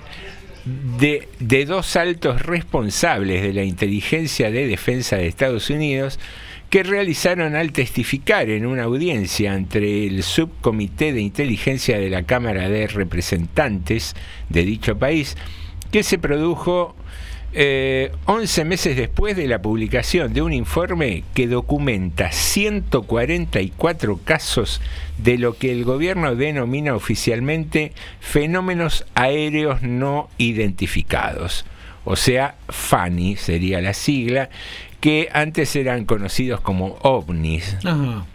de, 0.98 1.28
de 1.40 1.64
dos 1.64 1.96
altos 1.96 2.42
responsables 2.42 3.42
de 3.42 3.52
la 3.52 3.64
inteligencia 3.64 4.50
de 4.50 4.66
defensa 4.66 5.16
de 5.16 5.26
Estados 5.26 5.70
Unidos 5.70 6.18
que 6.70 6.84
realizaron 6.84 7.56
al 7.56 7.72
testificar 7.72 8.48
en 8.48 8.64
una 8.64 8.84
audiencia 8.84 9.52
ante 9.52 10.06
el 10.06 10.22
subcomité 10.22 11.12
de 11.12 11.20
inteligencia 11.20 11.98
de 11.98 12.08
la 12.08 12.22
Cámara 12.22 12.68
de 12.68 12.86
Representantes 12.86 14.14
de 14.48 14.64
dicho 14.64 14.96
país, 14.96 15.36
que 15.90 16.02
se 16.02 16.18
produjo 16.18 16.94
Eh, 17.52 18.12
11 18.26 18.64
meses 18.64 18.96
después 18.96 19.36
de 19.36 19.48
la 19.48 19.60
publicación 19.60 20.32
de 20.32 20.40
un 20.40 20.52
informe 20.52 21.24
que 21.34 21.48
documenta 21.48 22.30
144 22.30 24.20
casos 24.22 24.80
de 25.18 25.36
lo 25.36 25.54
que 25.54 25.72
el 25.72 25.84
gobierno 25.84 26.36
denomina 26.36 26.94
oficialmente 26.94 27.92
fenómenos 28.20 29.04
aéreos 29.16 29.82
no 29.82 30.28
identificados, 30.38 31.64
o 32.04 32.14
sea, 32.14 32.54
FANI 32.68 33.34
sería 33.34 33.80
la 33.80 33.94
sigla, 33.94 34.48
que 35.00 35.28
antes 35.32 35.74
eran 35.74 36.04
conocidos 36.04 36.60
como 36.60 36.98
ovnis. 37.02 37.76
Ajá. 37.84 38.26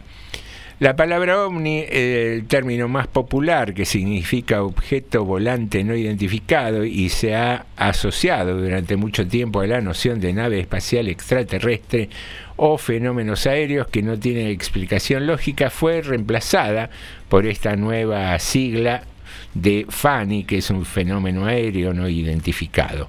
La 0.77 0.97
palabra 0.97 1.45
ovni, 1.45 1.85
el 1.89 2.47
término 2.47 2.89
más 2.89 3.07
popular 3.07 3.73
que 3.73 3.85
significa 3.85 4.61
objeto 4.61 5.23
volante 5.23 5.85
no 5.85 5.95
identificado 5.95 6.83
y 6.83 7.07
se 7.07 7.33
ha 7.33 7.65
asociado 7.77 8.57
durante 8.57 8.97
mucho 8.97 9.25
tiempo 9.25 9.61
a 9.61 9.67
la 9.67 9.79
noción 9.79 10.19
de 10.19 10.33
nave 10.33 10.59
espacial 10.59 11.07
extraterrestre 11.07 12.09
o 12.57 12.77
fenómenos 12.77 13.47
aéreos 13.47 13.87
que 13.87 14.01
no 14.01 14.19
tienen 14.19 14.47
explicación 14.47 15.25
lógica, 15.27 15.69
fue 15.69 16.01
reemplazada 16.01 16.89
por 17.29 17.45
esta 17.45 17.77
nueva 17.77 18.37
sigla 18.39 19.03
de 19.53 19.85
FANI, 19.87 20.43
que 20.43 20.57
es 20.57 20.69
un 20.71 20.83
fenómeno 20.83 21.45
aéreo 21.45 21.93
no 21.93 22.09
identificado. 22.09 23.07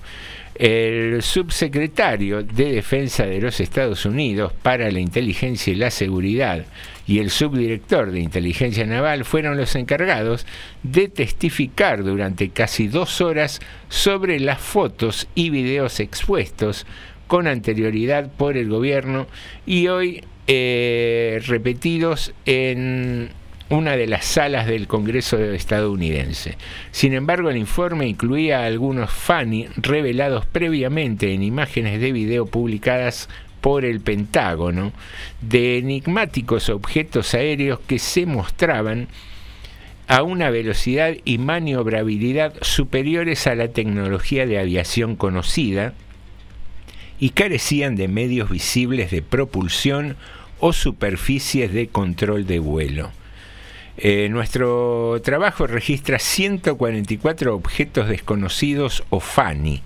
El 0.54 1.20
subsecretario 1.20 2.44
de 2.44 2.74
Defensa 2.74 3.26
de 3.26 3.40
los 3.40 3.58
Estados 3.58 4.06
Unidos 4.06 4.52
para 4.62 4.88
la 4.92 5.00
Inteligencia 5.00 5.72
y 5.72 5.76
la 5.76 5.90
Seguridad 5.90 6.64
y 7.06 7.18
el 7.20 7.30
subdirector 7.30 8.10
de 8.10 8.20
Inteligencia 8.20 8.84
Naval 8.86 9.24
fueron 9.24 9.56
los 9.56 9.74
encargados 9.76 10.46
de 10.82 11.08
testificar 11.08 12.02
durante 12.02 12.50
casi 12.50 12.88
dos 12.88 13.20
horas 13.20 13.60
sobre 13.88 14.40
las 14.40 14.60
fotos 14.60 15.28
y 15.34 15.50
videos 15.50 16.00
expuestos 16.00 16.86
con 17.26 17.46
anterioridad 17.46 18.30
por 18.30 18.56
el 18.56 18.68
gobierno 18.68 19.26
y 19.66 19.88
hoy 19.88 20.24
eh, 20.46 21.42
repetidos 21.46 22.32
en 22.44 23.30
una 23.68 23.96
de 23.96 24.06
las 24.06 24.24
salas 24.24 24.66
del 24.66 24.86
Congreso 24.86 25.38
estadounidense. 25.38 26.56
Sin 26.92 27.14
embargo, 27.14 27.50
el 27.50 27.56
informe 27.56 28.06
incluía 28.06 28.64
algunos 28.64 29.10
FANI 29.10 29.66
revelados 29.76 30.46
previamente 30.46 31.34
en 31.34 31.42
imágenes 31.42 32.00
de 32.00 32.12
video 32.12 32.46
publicadas 32.46 33.28
por 33.60 33.84
el 33.84 34.00
Pentágono 34.00 34.92
de 35.40 35.78
enigmáticos 35.78 36.68
objetos 36.68 37.34
aéreos 37.34 37.80
que 37.86 37.98
se 37.98 38.26
mostraban 38.26 39.08
a 40.08 40.22
una 40.22 40.50
velocidad 40.50 41.14
y 41.24 41.38
maniobrabilidad 41.38 42.54
superiores 42.62 43.46
a 43.46 43.54
la 43.54 43.68
tecnología 43.68 44.46
de 44.46 44.58
aviación 44.58 45.16
conocida 45.16 45.94
y 47.18 47.30
carecían 47.30 47.96
de 47.96 48.08
medios 48.08 48.50
visibles 48.50 49.10
de 49.10 49.22
propulsión 49.22 50.16
o 50.60 50.72
superficies 50.72 51.72
de 51.72 51.88
control 51.88 52.46
de 52.46 52.58
vuelo. 52.58 53.10
Eh, 53.98 54.28
nuestro 54.28 55.20
trabajo 55.24 55.66
registra 55.66 56.18
144 56.18 57.54
objetos 57.54 58.08
desconocidos 58.08 59.04
o 59.08 59.20
FANI. 59.20 59.82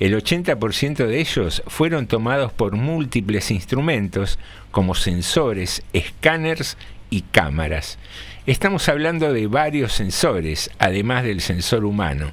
El 0.00 0.14
80% 0.14 1.06
de 1.06 1.20
ellos 1.20 1.62
fueron 1.66 2.06
tomados 2.06 2.52
por 2.52 2.76
múltiples 2.76 3.50
instrumentos 3.50 4.38
como 4.70 4.94
sensores, 4.94 5.82
escáneres 5.92 6.76
y 7.08 7.22
cámaras. 7.22 7.98
Estamos 8.46 8.88
hablando 8.90 9.32
de 9.32 9.46
varios 9.46 9.94
sensores, 9.94 10.70
además 10.78 11.24
del 11.24 11.40
sensor 11.40 11.86
humano, 11.86 12.32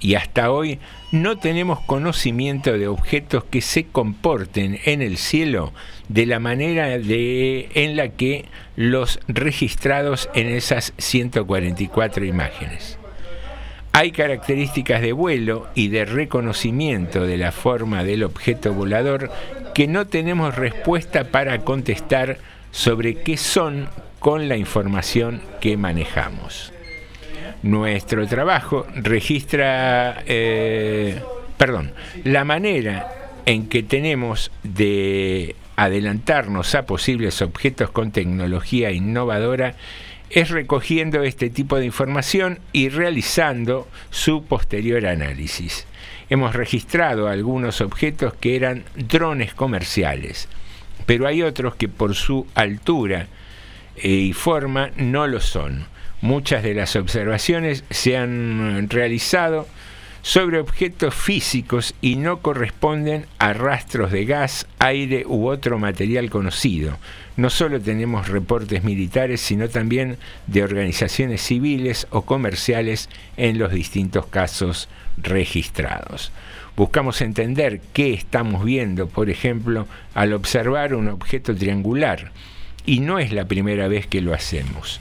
y 0.00 0.14
hasta 0.14 0.50
hoy 0.50 0.78
no 1.12 1.38
tenemos 1.38 1.80
conocimiento 1.80 2.76
de 2.76 2.88
objetos 2.88 3.44
que 3.44 3.60
se 3.60 3.84
comporten 3.84 4.80
en 4.84 5.02
el 5.02 5.18
cielo 5.18 5.72
de 6.08 6.26
la 6.26 6.40
manera 6.40 6.94
en 6.94 7.96
la 7.96 8.08
que 8.08 8.46
los 8.76 9.20
registrados 9.28 10.28
en 10.34 10.48
esas 10.48 10.94
144 10.98 12.24
imágenes. 12.24 12.98
Hay 13.92 14.12
características 14.12 15.02
de 15.02 15.12
vuelo 15.12 15.68
y 15.74 15.88
de 15.88 16.04
reconocimiento 16.04 17.26
de 17.26 17.36
la 17.36 17.52
forma 17.52 18.04
del 18.04 18.22
objeto 18.22 18.72
volador 18.72 19.30
que 19.74 19.88
no 19.88 20.06
tenemos 20.06 20.54
respuesta 20.54 21.24
para 21.24 21.58
contestar 21.60 22.38
sobre 22.70 23.16
qué 23.16 23.36
son 23.36 23.88
con 24.20 24.48
la 24.48 24.56
información 24.56 25.42
que 25.60 25.76
manejamos. 25.76 26.72
Nuestro 27.62 28.26
trabajo 28.26 28.86
registra, 28.94 30.22
eh, 30.26 31.20
perdón, 31.58 31.92
la 32.24 32.44
manera 32.44 33.32
en 33.44 33.68
que 33.68 33.82
tenemos 33.82 34.50
de 34.62 35.56
adelantarnos 35.76 36.74
a 36.74 36.86
posibles 36.86 37.42
objetos 37.42 37.90
con 37.90 38.12
tecnología 38.12 38.92
innovadora 38.92 39.74
es 40.30 40.50
recogiendo 40.50 41.22
este 41.22 41.50
tipo 41.50 41.76
de 41.78 41.86
información 41.86 42.60
y 42.72 42.88
realizando 42.88 43.88
su 44.10 44.44
posterior 44.44 45.04
análisis. 45.06 45.86
Hemos 46.30 46.54
registrado 46.54 47.28
algunos 47.28 47.80
objetos 47.80 48.34
que 48.34 48.56
eran 48.56 48.84
drones 48.94 49.52
comerciales, 49.52 50.48
pero 51.04 51.26
hay 51.26 51.42
otros 51.42 51.74
que 51.74 51.88
por 51.88 52.14
su 52.14 52.46
altura 52.54 53.26
eh, 53.96 54.08
y 54.08 54.32
forma 54.32 54.90
no 54.96 55.26
lo 55.26 55.40
son. 55.40 55.86
Muchas 56.22 56.62
de 56.62 56.74
las 56.74 56.96
observaciones 56.96 57.84
se 57.90 58.16
han 58.16 58.88
realizado 58.90 59.66
sobre 60.22 60.58
objetos 60.58 61.14
físicos 61.14 61.94
y 62.02 62.16
no 62.16 62.40
corresponden 62.40 63.24
a 63.38 63.54
rastros 63.54 64.12
de 64.12 64.26
gas, 64.26 64.66
aire 64.78 65.24
u 65.26 65.48
otro 65.48 65.78
material 65.78 66.28
conocido. 66.28 66.98
No 67.38 67.48
solo 67.48 67.80
tenemos 67.80 68.28
reportes 68.28 68.84
militares, 68.84 69.40
sino 69.40 69.70
también 69.70 70.18
de 70.46 70.62
organizaciones 70.62 71.40
civiles 71.40 72.06
o 72.10 72.22
comerciales 72.22 73.08
en 73.38 73.58
los 73.58 73.72
distintos 73.72 74.26
casos 74.26 74.88
registrados. 75.16 76.32
Buscamos 76.76 77.22
entender 77.22 77.80
qué 77.94 78.12
estamos 78.12 78.64
viendo, 78.64 79.08
por 79.08 79.30
ejemplo, 79.30 79.86
al 80.14 80.34
observar 80.34 80.94
un 80.94 81.08
objeto 81.08 81.54
triangular, 81.54 82.30
y 82.84 83.00
no 83.00 83.18
es 83.18 83.32
la 83.32 83.46
primera 83.46 83.88
vez 83.88 84.06
que 84.06 84.20
lo 84.20 84.34
hacemos. 84.34 85.00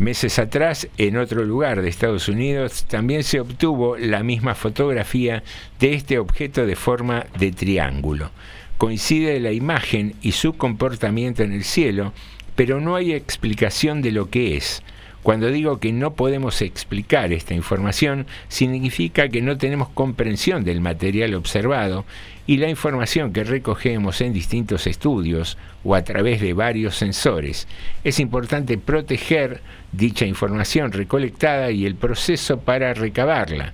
Meses 0.00 0.38
atrás, 0.38 0.88
en 0.96 1.18
otro 1.18 1.44
lugar 1.44 1.82
de 1.82 1.90
Estados 1.90 2.30
Unidos, 2.30 2.86
también 2.88 3.22
se 3.22 3.38
obtuvo 3.38 3.98
la 3.98 4.22
misma 4.22 4.54
fotografía 4.54 5.42
de 5.78 5.92
este 5.92 6.18
objeto 6.18 6.64
de 6.64 6.74
forma 6.74 7.26
de 7.38 7.52
triángulo. 7.52 8.30
Coincide 8.78 9.38
la 9.40 9.52
imagen 9.52 10.14
y 10.22 10.32
su 10.32 10.54
comportamiento 10.54 11.42
en 11.42 11.52
el 11.52 11.64
cielo, 11.64 12.14
pero 12.56 12.80
no 12.80 12.96
hay 12.96 13.12
explicación 13.12 14.00
de 14.00 14.12
lo 14.12 14.30
que 14.30 14.56
es. 14.56 14.82
Cuando 15.22 15.50
digo 15.50 15.80
que 15.80 15.92
no 15.92 16.14
podemos 16.14 16.62
explicar 16.62 17.34
esta 17.34 17.52
información, 17.52 18.26
significa 18.48 19.28
que 19.28 19.42
no 19.42 19.58
tenemos 19.58 19.90
comprensión 19.90 20.64
del 20.64 20.80
material 20.80 21.34
observado 21.34 22.06
y 22.50 22.56
la 22.56 22.68
información 22.68 23.32
que 23.32 23.44
recogemos 23.44 24.20
en 24.20 24.32
distintos 24.32 24.88
estudios 24.88 25.56
o 25.84 25.94
a 25.94 26.02
través 26.02 26.40
de 26.40 26.52
varios 26.52 26.96
sensores. 26.96 27.68
Es 28.02 28.18
importante 28.18 28.76
proteger 28.76 29.60
dicha 29.92 30.26
información 30.26 30.90
recolectada 30.90 31.70
y 31.70 31.86
el 31.86 31.94
proceso 31.94 32.58
para 32.58 32.92
recabarla. 32.92 33.72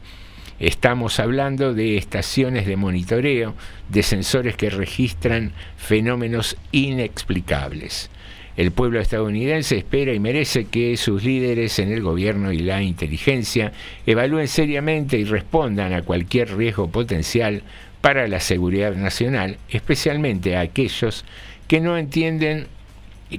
Estamos 0.61 1.21
hablando 1.21 1.73
de 1.73 1.97
estaciones 1.97 2.67
de 2.67 2.77
monitoreo, 2.77 3.55
de 3.89 4.03
sensores 4.03 4.57
que 4.57 4.69
registran 4.69 5.53
fenómenos 5.79 6.59
inexplicables. 6.71 8.11
El 8.57 8.73
pueblo 8.73 9.01
estadounidense 9.01 9.77
espera 9.77 10.15
y 10.15 10.19
merece 10.19 10.65
que 10.65 10.97
sus 10.97 11.25
líderes 11.25 11.79
en 11.79 11.93
el 11.93 12.03
gobierno 12.03 12.53
y 12.53 12.59
la 12.61 12.83
inteligencia 12.83 13.73
evalúen 14.07 14.49
seriamente 14.49 15.19
y 15.19 15.25
respondan 15.25 15.93
a 15.93 16.01
cualquier 16.01 16.57
riesgo 16.57 16.91
potencial 16.91 17.63
para 18.01 18.29
la 18.29 18.41
seguridad 18.41 18.95
nacional, 18.95 19.59
especialmente 19.69 20.57
a 20.57 20.61
aquellos 20.61 21.25
que 21.69 21.81
no 21.81 21.99
entienden 21.99 22.67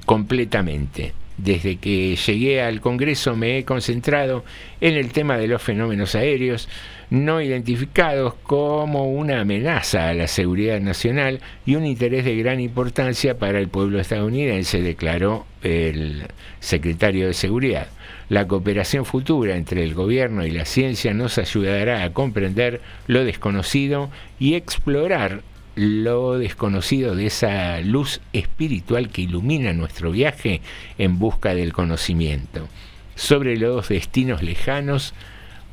completamente. 0.05 1.13
Desde 1.38 1.77
que 1.77 2.15
llegué 2.15 2.61
al 2.61 2.81
Congreso 2.81 3.35
me 3.35 3.59
he 3.59 3.63
concentrado 3.63 4.43
en 4.81 4.95
el 4.95 5.11
tema 5.11 5.38
de 5.38 5.47
los 5.47 5.61
fenómenos 5.61 6.15
aéreos 6.15 6.67
no 7.09 7.41
identificados 7.41 8.34
como 8.43 9.11
una 9.11 9.41
amenaza 9.41 10.09
a 10.09 10.13
la 10.13 10.27
seguridad 10.27 10.79
nacional 10.81 11.39
y 11.65 11.75
un 11.75 11.85
interés 11.85 12.25
de 12.25 12.35
gran 12.35 12.59
importancia 12.59 13.38
para 13.38 13.59
el 13.59 13.69
pueblo 13.69 13.99
estadounidense, 13.99 14.81
declaró 14.81 15.45
el 15.63 16.23
secretario 16.59 17.27
de 17.27 17.34
Seguridad. 17.34 17.88
La 18.29 18.47
cooperación 18.47 19.05
futura 19.05 19.55
entre 19.55 19.83
el 19.83 19.93
gobierno 19.93 20.45
y 20.45 20.51
la 20.51 20.65
ciencia 20.65 21.13
nos 21.13 21.37
ayudará 21.37 22.03
a 22.03 22.13
comprender 22.13 22.81
lo 23.07 23.23
desconocido 23.23 24.09
y 24.39 24.55
explorar 24.55 25.43
lo 25.75 26.37
desconocido 26.37 27.15
de 27.15 27.27
esa 27.27 27.79
luz 27.81 28.19
espiritual 28.33 29.09
que 29.09 29.21
ilumina 29.21 29.73
nuestro 29.73 30.11
viaje 30.11 30.61
en 30.97 31.19
busca 31.19 31.53
del 31.53 31.71
conocimiento 31.71 32.67
sobre 33.15 33.57
los 33.57 33.87
destinos 33.89 34.41
lejanos 34.41 35.13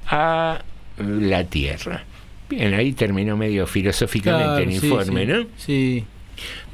a 0.07 0.63
la 0.99 1.45
Tierra. 1.45 2.05
Bien, 2.49 2.75
ahí 2.75 2.93
terminó 2.93 3.37
medio 3.37 3.67
filosóficamente 3.67 4.45
Claro, 4.45 4.71
el 4.71 4.81
sí, 4.81 4.87
informe, 4.87 5.21
sí, 5.27 5.33
¿no? 5.33 5.47
Sí. 5.57 6.05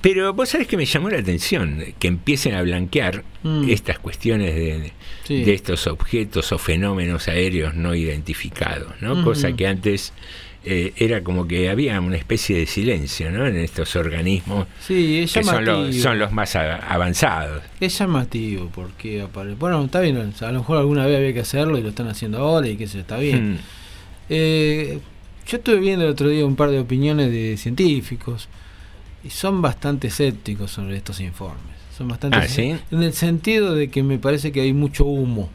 Pero 0.01 0.33
vos 0.33 0.49
sabés 0.49 0.67
que 0.67 0.77
me 0.79 0.87
llamó 0.87 1.11
la 1.11 1.19
atención 1.19 1.85
que 1.99 2.09
empiecen 2.09 2.55
a 2.55 2.63
blanquear 2.63 3.23
Mm. 3.43 3.69
estas 3.71 3.99
cuestiones 3.99 4.55
de, 4.55 4.79
de- 4.81 4.93
Sí. 5.25 5.45
de 5.45 5.55
estos 5.55 5.87
objetos 5.87 6.51
o 6.53 6.59
fenómenos 6.59 7.29
aéreos 7.29 7.75
no 7.75 7.95
identificados, 7.95 8.93
¿no? 9.01 9.23
Cosa 9.25 9.53
que 9.53 9.67
antes 9.67 10.13
eh, 10.63 10.93
era 10.99 11.23
como 11.25 11.49
que 11.49 11.71
había 11.71 11.99
una 12.03 12.17
especie 12.19 12.59
de 12.59 12.67
silencio, 12.67 13.31
¿no? 13.31 13.47
En 13.47 13.57
estos 13.57 13.97
organismos 13.97 14.67
Sí, 14.87 15.21
es 15.21 15.33
que 15.33 15.43
son 15.43 15.65
los, 15.65 15.97
son 15.97 16.19
los 16.19 16.33
más 16.33 16.55
avanzados. 16.55 17.63
Es 17.81 17.99
llamativo 17.99 18.71
porque 18.75 19.23
aparece. 19.23 19.57
Bueno, 19.57 19.83
está 19.85 20.01
bien, 20.01 20.17
a 20.19 20.53
lo 20.53 20.59
mejor 20.59 20.77
alguna 20.79 21.07
vez 21.07 21.17
había 21.17 21.33
que 21.33 21.41
hacerlo 21.41 21.79
y 21.79 21.83
lo 21.83 21.89
están 21.91 22.09
haciendo 22.09 22.39
ahora 22.39 22.69
y 22.69 22.77
que 22.77 22.87
se 22.89 23.01
está 23.01 23.17
bien. 23.19 23.53
Mm. 23.55 23.59
Eh, 24.29 24.99
yo 25.47 25.57
estuve 25.57 25.77
viendo 25.81 26.05
el 26.05 26.11
otro 26.13 26.29
día 26.29 26.45
un 26.45 26.57
par 26.57 26.71
de 26.71 26.79
opiniones 26.79 27.31
de 27.33 27.57
científicos 27.57 28.49
y 29.25 29.31
son 29.31 29.61
bastante 29.63 30.09
escépticos 30.09 30.71
sobre 30.71 30.97
estos 30.97 31.21
informes. 31.21 31.61
Son 31.97 32.09
bastante 32.09 32.39
Ah, 32.39 32.49
¿sí? 32.49 32.75
en 32.91 33.03
el 33.03 33.13
sentido 33.13 33.75
de 33.75 33.91
que 33.91 34.03
me 34.03 34.19
parece 34.19 34.53
que 34.53 34.61
hay 34.63 34.73
mucho 34.73 35.05
humo. 35.05 35.51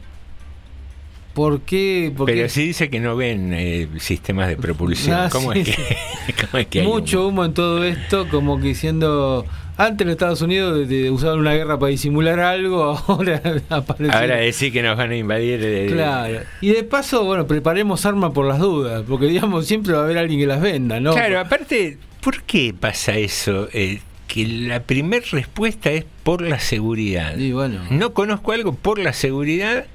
¿Por 1.34 1.60
qué? 1.60 2.12
Porque 2.16 2.32
Pero 2.32 2.48
si 2.48 2.68
dice 2.68 2.88
que 2.88 2.98
no 2.98 3.14
ven 3.14 3.52
eh, 3.52 3.88
sistemas 3.98 4.48
de 4.48 4.56
propulsión, 4.56 5.14
Ah, 5.16 5.28
¿cómo, 5.30 5.52
sí, 5.52 5.60
es 5.60 5.76
que, 5.76 6.42
cómo 6.46 6.58
es 6.58 6.66
que 6.68 6.80
hay 6.80 6.86
mucho 6.86 7.28
humo 7.28 7.44
en 7.44 7.52
todo 7.52 7.84
esto, 7.84 8.26
como 8.30 8.58
que 8.58 8.68
diciendo 8.68 9.44
antes 9.76 10.06
en 10.06 10.12
Estados 10.12 10.40
Unidos 10.40 10.88
usaban 11.10 11.38
una 11.40 11.52
guerra 11.52 11.78
para 11.78 11.90
disimular 11.90 12.40
algo, 12.40 12.84
ahora 13.08 13.42
aparece. 13.68 14.16
Ahora 14.16 14.36
decir 14.36 14.72
que 14.72 14.82
nos 14.82 14.96
van 14.96 15.10
a 15.10 15.16
invadir. 15.16 15.60
eh, 15.62 15.88
Claro. 15.92 16.38
Y 16.62 16.68
de 16.70 16.82
paso, 16.84 17.22
bueno, 17.24 17.46
preparemos 17.46 18.06
armas 18.06 18.32
por 18.32 18.46
las 18.46 18.58
dudas, 18.58 19.02
porque 19.06 19.26
digamos, 19.26 19.66
siempre 19.66 19.92
va 19.92 20.00
a 20.00 20.04
haber 20.04 20.16
alguien 20.16 20.40
que 20.40 20.46
las 20.46 20.62
venda, 20.62 21.00
¿no? 21.00 21.12
Claro, 21.12 21.38
aparte, 21.38 21.98
¿por 22.26 22.42
qué 22.42 22.74
pasa 22.74 23.16
eso? 23.16 23.68
Eh, 23.72 24.00
que 24.26 24.44
la 24.48 24.82
primera 24.82 25.24
respuesta 25.30 25.92
es 25.92 26.04
por 26.24 26.42
la 26.42 26.58
seguridad. 26.58 27.38
Y 27.38 27.52
bueno. 27.52 27.78
No 27.90 28.14
conozco 28.14 28.50
algo 28.50 28.74
por 28.74 28.98
la 28.98 29.12
seguridad. 29.12 29.86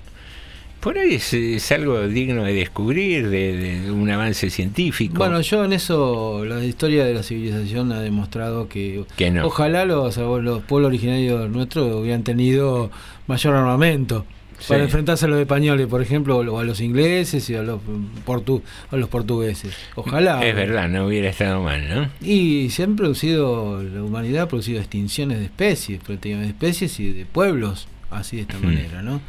Por 0.79 0.97
ahí 0.97 1.15
es, 1.15 1.33
es 1.33 1.69
algo 1.73 2.07
digno 2.07 2.45
de 2.45 2.53
descubrir, 2.53 3.29
de, 3.29 3.57
de 3.81 3.91
un 3.91 4.09
avance 4.09 4.49
científico. 4.49 5.15
Bueno, 5.17 5.41
yo 5.41 5.65
en 5.65 5.73
eso, 5.73 6.45
la 6.45 6.63
historia 6.63 7.03
de 7.03 7.15
la 7.15 7.21
civilización 7.21 7.91
ha 7.91 7.99
demostrado 7.99 8.69
que, 8.69 9.03
Que 9.17 9.29
no. 9.29 9.45
ojalá 9.45 9.83
los, 9.83 10.15
los 10.15 10.63
pueblos 10.63 10.87
originarios 10.87 11.49
nuestros 11.49 11.93
hubieran 11.93 12.23
tenido 12.23 12.91
mayor 13.27 13.55
armamento 13.55 14.25
para 14.67 14.83
enfrentarse 14.83 15.25
a 15.25 15.27
los 15.27 15.39
españoles, 15.39 15.87
por 15.87 16.01
ejemplo, 16.01 16.37
o 16.37 16.59
a 16.59 16.63
los 16.63 16.81
ingleses 16.81 17.49
y 17.49 17.55
a 17.55 17.63
los, 17.63 17.79
portu 18.25 18.61
a 18.91 18.95
los 18.95 19.09
portugueses. 19.09 19.75
Ojalá. 19.95 20.45
es 20.45 20.55
verdad, 20.55 20.89
no 20.89 21.07
hubiera 21.07 21.29
estado 21.29 21.61
mal, 21.61 21.87
¿no? 21.89 22.09
Y 22.21 22.69
se 22.69 22.83
han 22.83 22.95
producido, 22.95 23.81
la 23.83 24.03
humanidad 24.03 24.43
ha 24.43 24.47
producido 24.47 24.79
extinciones 24.79 25.39
de 25.39 25.45
especies, 25.45 26.01
prácticamente 26.03 26.47
de 26.47 26.51
especies 26.53 26.99
y 26.99 27.13
de 27.13 27.25
pueblos, 27.25 27.87
así 28.09 28.37
de 28.37 28.41
esta 28.43 28.59
manera, 28.59 29.01
¿no? 29.01 29.21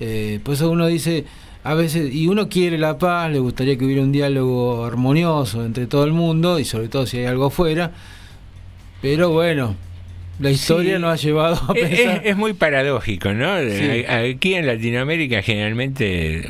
Eh, 0.00 0.40
por 0.42 0.54
eso 0.54 0.70
uno 0.70 0.86
dice, 0.86 1.24
a 1.64 1.74
veces, 1.74 2.12
y 2.12 2.26
uno 2.26 2.48
quiere 2.48 2.78
la 2.78 2.98
paz, 2.98 3.30
le 3.30 3.38
gustaría 3.38 3.78
que 3.78 3.84
hubiera 3.84 4.02
un 4.02 4.12
diálogo 4.12 4.84
armonioso 4.84 5.64
entre 5.64 5.86
todo 5.86 6.04
el 6.04 6.12
mundo, 6.12 6.58
y 6.58 6.64
sobre 6.64 6.88
todo 6.88 7.06
si 7.06 7.18
hay 7.18 7.26
algo 7.26 7.46
afuera, 7.46 7.92
pero 9.00 9.30
bueno, 9.30 9.76
la 10.40 10.50
historia 10.50 10.96
Sí. 10.96 11.00
nos 11.02 11.12
ha 11.12 11.16
llevado 11.22 11.54
a 11.68 11.74
pensar... 11.74 12.16
es- 12.16 12.20
es 12.24 12.36
muy 12.36 12.52
paradójico, 12.54 13.32
¿no? 13.32 13.58
Sí. 13.60 14.04
Aquí 14.06 14.54
en 14.54 14.66
Latinoamérica 14.66 15.42
generalmente 15.42 16.38
eh, 16.40 16.48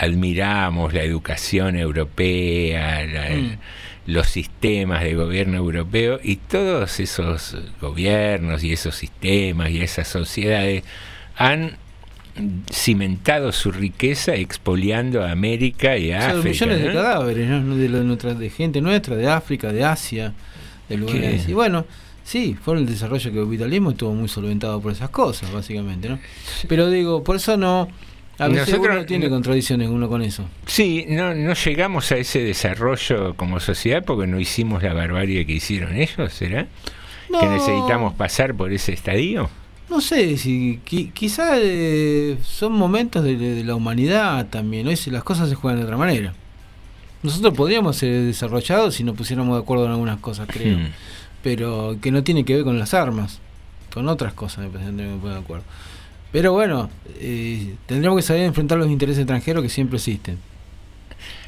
admiramos 0.00 0.92
la 0.94 1.02
educación 1.02 1.76
europea, 1.76 3.04
la- 3.06 3.30
Mm. 3.36 3.58
los 4.06 4.26
sistemas 4.28 5.02
de 5.04 5.14
gobierno 5.14 5.56
europeo 5.56 6.20
y 6.22 6.36
todos 6.36 7.00
esos 7.00 7.56
gobiernos 7.80 8.62
y 8.64 8.72
esos 8.72 8.94
sistemas 8.96 9.70
y 9.70 9.80
esas 9.80 10.08
sociedades 10.08 10.82
han 11.36 11.76
cimentado 12.70 13.52
su 13.52 13.70
riqueza 13.70 14.34
expoliando 14.34 15.22
a 15.22 15.30
América 15.30 15.96
y 15.96 16.10
a 16.12 16.20
Son 16.30 16.40
África. 16.40 16.66
millones 16.66 16.82
de 16.82 16.92
cadáveres, 16.92 17.48
¿no? 17.48 17.76
De, 17.76 18.34
de 18.34 18.50
gente 18.50 18.80
nuestra, 18.80 19.16
de 19.16 19.28
África, 19.28 19.72
de 19.72 19.84
Asia, 19.84 20.32
de 20.88 20.96
lugares. 20.96 21.48
Y 21.48 21.52
bueno, 21.52 21.86
sí, 22.24 22.56
fue 22.60 22.76
el 22.78 22.86
desarrollo 22.86 23.30
que 23.32 23.38
el 23.38 23.44
capitalismo 23.44 23.90
estuvo 23.92 24.12
muy 24.14 24.28
solventado 24.28 24.80
por 24.80 24.92
esas 24.92 25.10
cosas, 25.10 25.52
básicamente, 25.52 26.08
¿no? 26.08 26.18
Pero 26.68 26.90
digo, 26.90 27.22
por 27.22 27.36
eso 27.36 27.56
no. 27.56 27.88
A 28.36 28.48
veces 28.48 28.68
Nosotros 28.70 28.96
uno 28.96 29.06
tiene 29.06 29.26
no- 29.26 29.30
contradicciones 29.30 29.88
uno 29.88 30.08
con 30.08 30.20
eso. 30.22 30.44
Sí, 30.66 31.04
no, 31.08 31.32
no 31.34 31.54
llegamos 31.54 32.10
a 32.10 32.16
ese 32.16 32.40
desarrollo 32.40 33.34
como 33.36 33.60
sociedad 33.60 34.02
porque 34.04 34.26
no 34.26 34.40
hicimos 34.40 34.82
la 34.82 34.92
barbarie 34.92 35.46
que 35.46 35.52
hicieron 35.52 35.94
ellos, 35.94 36.32
¿será? 36.32 36.66
No. 37.30 37.38
Que 37.38 37.46
necesitamos 37.46 38.12
pasar 38.14 38.54
por 38.54 38.72
ese 38.72 38.92
estadio. 38.92 39.48
No 39.88 40.00
sé, 40.00 40.36
si 40.36 40.80
qui- 40.84 41.12
quizá 41.12 41.52
eh, 41.60 42.36
son 42.42 42.72
momentos 42.72 43.22
de, 43.22 43.36
de 43.36 43.62
la 43.62 43.76
humanidad 43.76 44.46
también, 44.48 44.86
¿no? 44.86 44.90
Y 44.90 44.96
si 44.96 45.10
las 45.10 45.22
cosas 45.22 45.48
se 45.48 45.54
juegan 45.54 45.78
de 45.78 45.84
otra 45.84 45.96
manera. 45.96 46.34
Nosotros 47.22 47.54
podríamos 47.54 47.96
ser 47.96 48.22
desarrollados 48.22 48.96
si 48.96 49.04
nos 49.04 49.16
pusiéramos 49.16 49.56
de 49.56 49.62
acuerdo 49.62 49.84
en 49.86 49.92
algunas 49.92 50.18
cosas, 50.18 50.48
creo. 50.50 50.76
Hmm. 50.78 50.86
Pero 51.44 51.96
que 52.02 52.10
no 52.10 52.24
tiene 52.24 52.44
que 52.44 52.54
ver 52.56 52.64
con 52.64 52.78
las 52.80 52.92
armas, 52.94 53.38
con 53.92 54.08
otras 54.08 54.32
cosas 54.32 54.64
me 54.64 54.70
parece 54.70 54.90
que 54.90 55.02
me 55.02 55.30
de 55.30 55.36
acuerdo. 55.38 55.64
Pero 56.32 56.52
bueno, 56.52 56.90
eh, 57.20 57.76
tendríamos 57.86 58.18
que 58.18 58.22
saber 58.26 58.42
enfrentar 58.42 58.76
los 58.78 58.90
intereses 58.90 59.20
extranjeros 59.20 59.62
que 59.62 59.68
siempre 59.68 59.98
existen. 59.98 60.38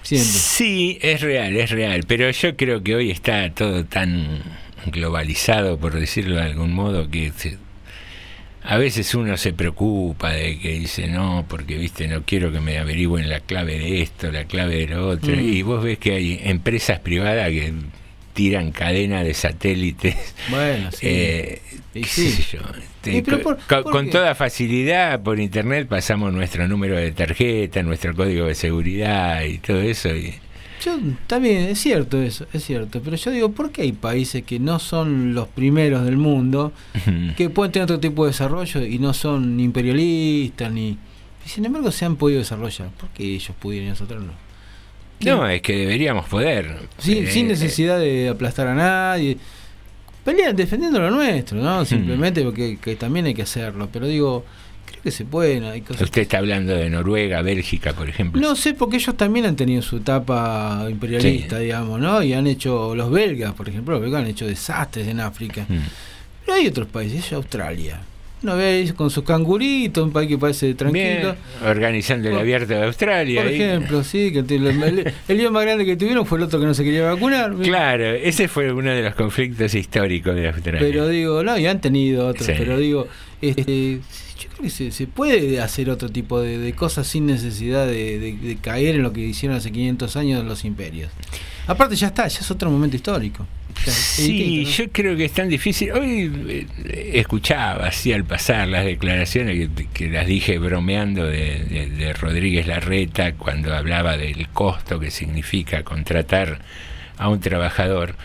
Siempre. 0.02 0.28
Sí, 0.30 0.98
es 1.02 1.20
real, 1.22 1.56
es 1.56 1.70
real, 1.70 2.04
pero 2.06 2.30
yo 2.30 2.56
creo 2.56 2.84
que 2.84 2.94
hoy 2.94 3.10
está 3.10 3.50
todo 3.52 3.84
tan 3.84 4.42
globalizado, 4.92 5.78
por 5.78 5.98
decirlo 5.98 6.36
de 6.36 6.42
algún 6.42 6.72
modo, 6.72 7.10
que 7.10 7.32
se- 7.36 7.58
a 8.62 8.76
veces 8.78 9.12
uno 9.14 9.36
se 9.36 9.52
preocupa 9.52 10.30
de 10.30 10.58
que 10.60 10.78
dice, 10.78 11.08
no, 11.08 11.44
porque, 11.48 11.76
viste, 11.76 12.06
no 12.08 12.22
quiero 12.24 12.52
que 12.52 12.60
me 12.60 12.78
averigüen 12.78 13.28
la 13.28 13.40
clave 13.40 13.78
de 13.78 14.02
esto, 14.02 14.30
la 14.30 14.44
clave 14.44 14.76
de 14.86 14.88
lo 14.94 15.08
otro, 15.08 15.34
Mm. 15.34 15.40
y 15.40 15.62
vos 15.62 15.82
ves 15.82 15.98
que 15.98 16.12
hay 16.12 16.40
empresas 16.44 17.00
privadas 17.00 17.48
que 17.50 17.72
tiran 18.36 18.70
cadenas 18.70 19.24
de 19.24 19.34
satélites. 19.34 20.14
Bueno, 20.50 20.90
sí. 20.92 20.98
Eh, 21.08 21.62
qué 21.92 22.04
sí. 22.04 22.30
sé 22.30 22.58
yo, 22.58 22.62
este, 22.78 23.22
con, 23.22 23.40
por- 23.40 23.56
con- 23.66 23.82
¿por 23.84 23.92
con 23.92 24.04
qué? 24.04 24.10
toda 24.12 24.34
facilidad 24.34 25.22
por 25.22 25.40
internet 25.40 25.88
pasamos 25.88 26.30
nuestro 26.32 26.68
número 26.68 26.94
de 26.96 27.10
tarjeta, 27.12 27.82
nuestro 27.82 28.14
código 28.14 28.44
de 28.46 28.54
seguridad 28.54 29.42
y 29.44 29.56
todo 29.58 29.80
eso. 29.80 30.14
Y, 30.14 30.34
Yo, 30.84 30.98
también, 31.26 31.64
es 31.70 31.80
cierto 31.80 32.20
eso, 32.20 32.46
es 32.52 32.62
cierto. 32.64 33.00
Pero 33.02 33.16
yo 33.16 33.30
digo, 33.30 33.50
¿por 33.52 33.72
qué 33.72 33.80
hay 33.82 33.92
países 33.92 34.42
que 34.42 34.58
no 34.58 34.78
son 34.78 35.32
los 35.34 35.48
primeros 35.48 36.04
del 36.04 36.18
mundo, 36.18 36.72
que 37.36 37.48
pueden 37.48 37.72
tener 37.72 37.84
otro 37.84 37.98
tipo 37.98 38.26
de 38.26 38.32
desarrollo 38.32 38.84
y 38.84 38.98
no 38.98 39.14
son 39.14 39.56
ni 39.56 39.64
imperialistas 39.64 40.70
ni. 40.70 40.98
Y 41.46 41.48
sin 41.48 41.64
embargo 41.64 41.90
se 41.90 42.04
han 42.04 42.16
podido 42.16 42.40
desarrollar? 42.40 42.90
¿Por 42.90 43.08
qué 43.10 43.24
ellos 43.24 43.52
pudieron 43.58 43.86
y 43.86 43.90
nosotros 43.90 44.22
no? 44.22 44.32
No, 45.20 45.48
es 45.48 45.62
que 45.62 45.76
deberíamos 45.76 46.26
poder. 46.26 46.76
Sin, 46.98 47.24
Eh, 47.24 47.30
sin 47.30 47.48
necesidad 47.48 47.98
de 47.98 48.28
aplastar 48.28 48.66
a 48.68 48.74
nadie. 48.74 49.38
Pelear 50.24 50.54
defendiendo 50.54 50.98
lo 50.98 51.10
nuestro, 51.10 51.58
¿no? 51.58 51.82
Hmm. 51.82 51.86
Simplemente 51.86 52.42
porque 52.42 52.78
que 52.78 52.96
también 52.96 53.26
hay 53.26 53.34
que 53.34 53.42
hacerlo. 53.42 53.88
Pero 53.92 54.06
digo, 54.06 54.44
creo 54.84 55.02
que 55.02 55.10
se 55.10 55.24
pueden. 55.24 55.64
Hay 55.64 55.82
cosas 55.82 56.02
Usted 56.02 56.22
está 56.22 56.38
hablando 56.38 56.74
de 56.74 56.90
Noruega, 56.90 57.42
Bélgica, 57.42 57.92
por 57.92 58.08
ejemplo. 58.08 58.40
No 58.40 58.56
sé, 58.56 58.74
porque 58.74 58.96
ellos 58.96 59.16
también 59.16 59.46
han 59.46 59.56
tenido 59.56 59.82
su 59.82 59.98
etapa 59.98 60.86
imperialista, 60.90 61.58
digamos, 61.58 62.00
¿no? 62.00 62.22
Y 62.22 62.32
han 62.32 62.46
hecho, 62.46 62.94
los 62.94 63.10
belgas, 63.10 63.54
por 63.54 63.68
ejemplo, 63.68 63.94
los 63.94 64.02
belgas 64.02 64.22
han 64.22 64.28
hecho 64.28 64.46
desastres 64.46 65.06
en 65.06 65.20
África. 65.20 65.64
Mm. 65.68 65.78
Pero 66.44 66.58
hay 66.58 66.66
otros 66.66 66.88
países, 66.88 67.32
Australia. 67.32 68.00
Uno 68.46 68.56
ve 68.56 68.64
ahí 68.64 68.92
con 68.92 69.10
sus 69.10 69.24
canguritos, 69.24 70.04
un 70.04 70.12
país 70.12 70.28
que 70.28 70.38
parece 70.38 70.72
tranquilo. 70.74 71.02
Bien, 71.34 71.34
organizando 71.68 72.28
el 72.28 72.38
abierto 72.38 72.74
de 72.74 72.84
Australia. 72.84 73.42
Por 73.42 73.50
ahí. 73.50 73.60
ejemplo, 73.60 74.04
sí, 74.04 74.32
que 74.32 74.38
el, 74.38 74.66
el, 74.68 75.12
el 75.26 75.36
lío 75.36 75.50
más 75.50 75.64
grande 75.64 75.84
que 75.84 75.96
tuvieron 75.96 76.24
fue 76.26 76.38
el 76.38 76.44
otro 76.44 76.60
que 76.60 76.66
no 76.66 76.72
se 76.74 76.84
quería 76.84 77.02
vacunar. 77.10 77.54
Claro, 77.56 78.04
ese 78.04 78.46
fue 78.46 78.72
uno 78.72 78.90
de 78.92 79.02
los 79.02 79.16
conflictos 79.16 79.74
históricos 79.74 80.34
de 80.36 80.46
Australia. 80.48 80.78
Pero 80.80 81.08
digo, 81.08 81.42
no, 81.42 81.58
y 81.58 81.66
han 81.66 81.80
tenido 81.80 82.28
otros, 82.28 82.46
Sí. 82.46 82.52
pero 82.56 82.78
digo, 82.78 83.08
este, 83.42 83.94
yo 84.38 84.48
creo 84.50 84.62
que 84.62 84.70
se, 84.70 84.92
se 84.92 85.06
puede 85.08 85.60
hacer 85.60 85.90
otro 85.90 86.08
tipo 86.08 86.40
de, 86.40 86.58
de 86.58 86.72
cosas 86.72 87.06
sin 87.08 87.26
necesidad 87.26 87.86
de, 87.86 88.20
de- 88.20 88.36
de 88.36 88.56
caer 88.58 88.94
en 88.94 89.02
lo 89.02 89.12
que 89.12 89.20
hicieron 89.22 89.58
hace 89.58 89.72
500 89.72 90.14
años 90.16 90.44
los 90.44 90.64
imperios. 90.64 91.10
Aparte 91.66 91.96
ya 91.96 92.06
está, 92.06 92.28
ya 92.28 92.38
es 92.40 92.50
otro 92.50 92.70
momento 92.70 92.94
histórico. 92.94 93.44
Sí, 93.84 94.64
yo 94.64 94.90
creo 94.90 95.16
que 95.16 95.26
es 95.26 95.32
tan 95.32 95.48
difícil. 95.48 95.92
Hoy 95.92 96.32
eh, 96.48 97.10
escuchaba 97.14 97.86
así 97.86 98.12
al 98.12 98.24
pasar 98.24 98.68
las 98.68 98.84
declaraciones 98.84 99.68
que, 99.76 99.86
que 99.92 100.08
las 100.08 100.26
dije 100.26 100.58
bromeando 100.58 101.24
de, 101.24 101.60
de- 101.64 101.90
de 101.90 102.12
Rodríguez 102.12 102.66
Larreta 102.66 103.32
cuando 103.34 103.74
hablaba 103.74 104.16
del 104.16 104.48
costo 104.48 104.98
que 104.98 105.10
significa 105.10 105.82
contratar 105.84 106.60
a 107.18 107.28
un 107.28 107.40
trabajador. 107.40 108.16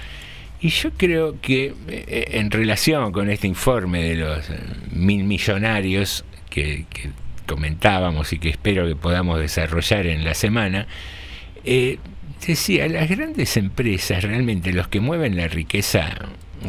Y 0.61 0.69
yo 0.69 0.91
creo 0.91 1.39
que 1.41 1.73
eh, 1.87 2.25
en 2.33 2.51
relación 2.51 3.11
con 3.11 3.29
este 3.29 3.47
informe 3.47 4.03
de 4.03 4.15
los 4.15 4.49
eh, 4.49 4.57
mil 4.91 5.23
millonarios 5.23 6.23
que, 6.49 6.85
que 6.89 7.09
comentábamos 7.47 8.31
y 8.33 8.39
que 8.39 8.49
espero 8.49 8.87
que 8.87 8.95
podamos 8.95 9.39
desarrollar 9.39 10.05
en 10.07 10.23
la 10.23 10.33
semana, 10.33 10.87
eh, 11.65 11.97
decía, 12.47 12.87
las 12.87 13.09
grandes 13.09 13.57
empresas, 13.57 14.23
realmente 14.23 14.73
los 14.73 14.87
que 14.87 14.99
mueven 14.99 15.35
la 15.37 15.47
riqueza 15.47 16.17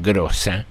grosa, 0.01 0.67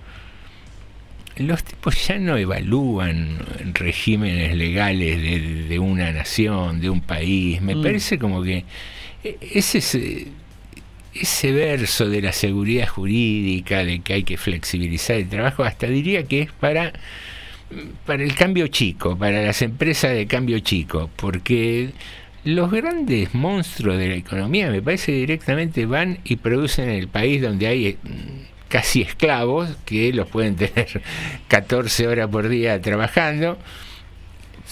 los 1.38 1.64
tipos 1.64 2.08
ya 2.08 2.20
no 2.20 2.38
evalúan 2.38 3.40
regímenes 3.74 4.56
legales 4.56 5.22
de, 5.22 5.40
de 5.68 5.80
una 5.80 6.12
nación, 6.12 6.82
de 6.82 6.90
un 6.90 7.02
país. 7.02 7.62
Me 7.62 7.76
Mm. 7.76 7.84
parece 7.84 8.20
como 8.20 8.44
que 8.44 8.66
eh, 9.24 9.38
ese, 9.54 9.80
ese, 9.80 10.28
ese 11.14 11.52
verso 11.52 12.10
de 12.10 12.22
la 12.22 12.34
seguridad 12.34 12.88
jurídica, 12.88 13.84
de 13.84 14.00
que 14.02 14.14
hay 14.14 14.24
que 14.24 14.38
flexibilizar 14.38 15.16
el 15.18 15.30
trabajo, 15.30 15.64
hasta 15.64 15.88
diría 15.88 16.24
que 16.24 16.42
es 16.44 16.52
para 16.52 16.94
para 18.06 18.24
el 18.24 18.36
cambio 18.36 18.68
chico, 18.68 19.18
para 19.18 19.42
las 19.44 19.62
empresas 19.62 20.14
de 20.14 20.28
cambio 20.28 20.60
chico, 20.60 21.10
porque 21.16 21.92
los 22.44 22.72
grandes 22.72 23.34
monstruos 23.36 23.98
de 23.98 24.10
la 24.10 24.16
economía 24.16 24.70
me 24.72 24.82
parece 24.82 25.12
directamente 25.12 25.86
van 25.86 26.20
y 26.24 26.38
producen 26.38 26.90
en 26.90 26.96
el 26.96 27.08
país 27.08 27.42
donde 27.42 27.68
hay 27.68 27.86
eh, 27.88 27.98
casi 28.68 29.02
esclavos 29.02 29.70
que 29.86 30.12
los 30.14 30.28
pueden 30.28 30.56
tener 30.58 31.02
14 31.48 32.08
horas 32.08 32.28
por 32.30 32.48
día 32.50 32.82
trabajando. 32.82 33.58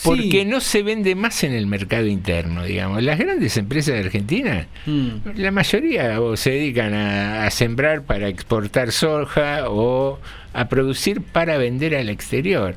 Porque 0.04 0.46
no 0.46 0.62
se 0.62 0.82
vende 0.82 1.14
más 1.14 1.44
en 1.44 1.52
el 1.52 1.68
mercado 1.68 2.08
interno, 2.08 2.64
digamos. 2.64 3.04
Las 3.04 3.20
grandes 3.20 3.58
empresas 3.58 3.96
de 3.96 4.00
Argentina, 4.02 4.66
Mm. 4.86 5.10
la 5.36 5.52
mayoría 5.52 6.22
o 6.22 6.38
se 6.38 6.52
dedican 6.52 6.94
a, 6.94 7.46
a 7.46 7.52
sembrar 7.52 8.04
para 8.04 8.30
exportar 8.30 8.94
soja 8.94 9.70
o 9.70 10.18
a 10.54 10.70
producir 10.70 11.22
para 11.22 11.58
vender 11.58 11.96
al 11.96 12.08
exterior. 12.08 12.76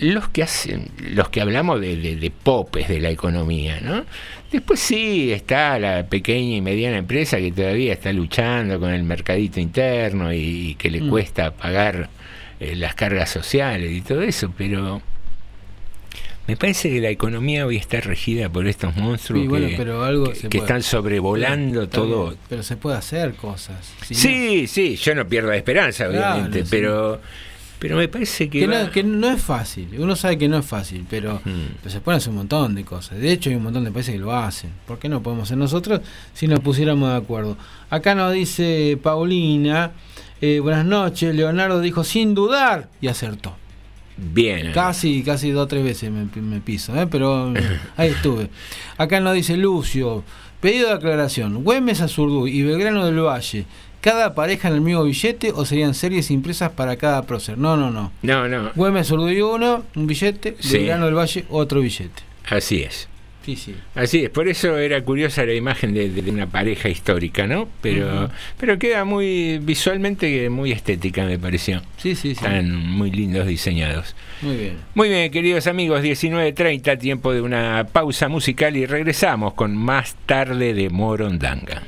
Los 0.00 0.28
que 0.28 0.44
hacen, 0.44 0.90
los 1.10 1.28
que 1.28 1.40
hablamos 1.40 1.80
de, 1.80 1.96
de- 1.96 2.16
de 2.16 2.30
popes 2.30 2.86
de 2.88 3.00
la 3.00 3.10
economía, 3.10 3.80
¿no? 3.80 4.04
Después 4.52 4.78
sí 4.80 5.32
está 5.32 5.78
la 5.78 6.06
pequeña 6.06 6.56
y 6.56 6.60
mediana 6.60 6.98
empresa 6.98 7.38
que 7.38 7.50
todavía 7.52 7.92
está 7.94 8.12
luchando 8.12 8.78
con 8.78 8.90
el 8.94 9.02
mercadito 9.02 9.58
interno 9.60 10.32
y, 10.32 10.38
y 10.70 10.74
que 10.76 10.90
le 10.90 11.00
Mm. 11.02 11.08
cuesta 11.10 11.50
pagar 11.50 12.08
eh, 12.60 12.76
las 12.76 12.94
cargas 12.94 13.28
sociales 13.30 13.90
y 13.92 14.00
todo 14.00 14.22
eso, 14.22 14.52
pero 14.56 15.02
me 16.46 16.56
parece 16.56 16.88
que 16.90 17.00
la 17.00 17.10
economía 17.10 17.66
hoy 17.66 17.76
está 17.76 18.00
regida 18.00 18.48
por 18.48 18.66
estos 18.66 18.96
monstruos 18.96 19.42
Sí, 19.42 19.48
bueno, 19.48 19.68
que, 19.68 19.76
pero 19.76 20.02
algo 20.04 20.30
que- 20.30 20.34
se 20.36 20.48
que 20.48 20.58
puede- 20.58 20.62
están 20.68 20.82
sobrevolando 20.82 21.88
todo. 21.88 22.28
bien, 22.28 22.38
pero 22.48 22.62
se 22.62 22.76
puede 22.76 22.96
hacer 22.96 23.34
cosas. 23.34 23.92
Si 24.06 24.14
no- 24.14 24.20
Sí, 24.20 24.66
sí, 24.66 24.96
yo 24.96 25.14
no 25.14 25.26
pierdo 25.28 25.50
la 25.50 25.56
esperanza, 25.56 26.08
Claro, 26.08 26.34
obviamente, 26.36 26.64
sí. 26.64 26.70
Pero 27.78 27.96
me 27.96 28.08
parece 28.08 28.48
que, 28.48 28.60
que, 28.60 28.66
va- 28.66 28.84
no, 28.84 28.90
que 28.90 29.02
no 29.02 29.28
es 29.30 29.40
fácil, 29.42 29.88
uno 29.98 30.16
sabe 30.16 30.36
que 30.38 30.48
no 30.48 30.58
es 30.58 30.66
fácil, 30.66 31.06
pero, 31.08 31.40
pero 31.44 31.90
se 31.90 32.00
pueden 32.00 32.18
hacer 32.18 32.30
un 32.30 32.36
montón 32.36 32.74
de 32.74 32.84
cosas. 32.84 33.18
De 33.18 33.30
hecho, 33.32 33.50
hay 33.50 33.56
un 33.56 33.62
montón 33.62 33.84
de 33.84 33.90
países 33.92 34.12
que 34.14 34.20
lo 34.20 34.34
hacen. 34.34 34.70
¿Por 34.86 34.98
qué 34.98 35.08
no 35.08 35.22
podemos 35.22 35.44
hacer 35.48 35.58
nosotros 35.58 36.00
si 36.34 36.46
nos 36.48 36.60
pusiéramos 36.60 37.10
de 37.10 37.16
acuerdo? 37.16 37.56
Acá 37.90 38.14
nos 38.14 38.32
dice 38.32 38.98
Paulina, 39.02 39.92
eh, 40.40 40.60
buenas 40.60 40.84
noches, 40.86 41.34
Leonardo 41.34 41.80
dijo 41.80 42.04
sin 42.04 42.34
dudar 42.34 42.88
y 43.00 43.08
acertó. 43.08 43.56
bien. 44.16 44.72
Casi, 44.72 45.22
casi 45.22 45.50
dos 45.50 45.64
o 45.64 45.66
tres 45.68 45.84
veces 45.84 46.10
me, 46.10 46.26
me 46.40 46.60
piso, 46.60 46.96
¿eh? 47.00 47.06
pero 47.06 47.52
ahí 47.96 48.08
estuve. 48.10 48.50
Acá 48.96 49.20
nos 49.20 49.34
dice 49.34 49.56
Lucio, 49.56 50.24
pedido 50.60 50.88
de 50.88 50.94
aclaración, 50.94 51.62
Güemes 51.62 52.00
Azurduy 52.00 52.50
y 52.50 52.62
Belgrano 52.62 53.06
del 53.06 53.20
Valle, 53.20 53.64
¿cada 54.00 54.34
pareja 54.34 54.68
en 54.68 54.74
el 54.74 54.80
mismo 54.80 55.04
billete 55.04 55.52
o 55.52 55.64
serían 55.64 55.94
series 55.94 56.30
impresas 56.30 56.70
para 56.72 56.96
cada 56.96 57.22
prócer? 57.22 57.58
No, 57.58 57.76
no, 57.76 57.90
no. 57.90 58.12
No, 58.22 58.48
no, 58.48 58.70
Güemes 58.74 59.06
Azurduy 59.06 59.40
uno, 59.40 59.84
un 59.94 60.06
billete, 60.06 60.56
Sí. 60.60 60.78
Belgrano 60.78 61.06
del 61.06 61.14
Valle 61.14 61.44
otro 61.50 61.80
billete. 61.80 62.22
así 62.48 62.82
es. 62.82 63.08
Sí, 63.44 63.56
sí. 63.56 63.74
Así 63.94 64.24
es, 64.24 64.30
por 64.30 64.46
eso 64.46 64.76
era 64.76 65.02
curiosa 65.02 65.42
la 65.46 65.54
imagen 65.54 65.94
de, 65.94 66.10
de 66.10 66.30
una 66.30 66.46
pareja 66.48 66.90
histórica, 66.90 67.46
¿no? 67.46 67.66
Pero, 67.80 68.28
pero 68.58 68.78
queda 68.78 69.06
muy 69.06 69.58
visualmente 69.58 70.50
muy 70.50 70.70
estética, 70.70 71.24
me 71.24 71.38
pareció. 71.38 71.80
Sí, 71.96 72.14
sí, 72.14 72.34
sí. 72.34 72.44
Están 72.44 72.76
muy 72.76 73.10
lindos 73.10 73.46
diseñados. 73.46 74.14
Muy 74.42 74.56
bien. 74.56 74.76
Muy 74.94 75.08
bien, 75.08 75.30
queridos 75.30 75.66
amigos, 75.66 76.02
19.30, 76.02 76.98
tiempo 76.98 77.32
de 77.32 77.40
una 77.40 77.86
pausa 77.90 78.28
musical 78.28 78.76
y 78.76 78.84
regresamos 78.84 79.54
con 79.54 79.74
más 79.74 80.14
tarde 80.26 80.74
de 80.74 80.90
Morondanga. 80.90 81.84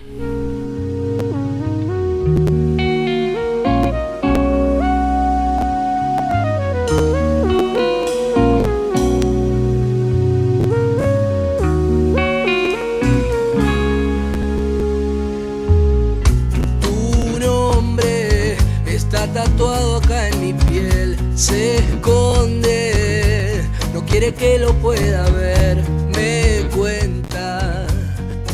Se 21.41 21.77
esconde, 21.77 23.63
no 23.95 24.05
quiere 24.05 24.35
que 24.35 24.59
lo 24.59 24.75
pueda 24.75 25.23
ver, 25.31 25.83
me 26.15 26.69
cuenta 26.77 27.87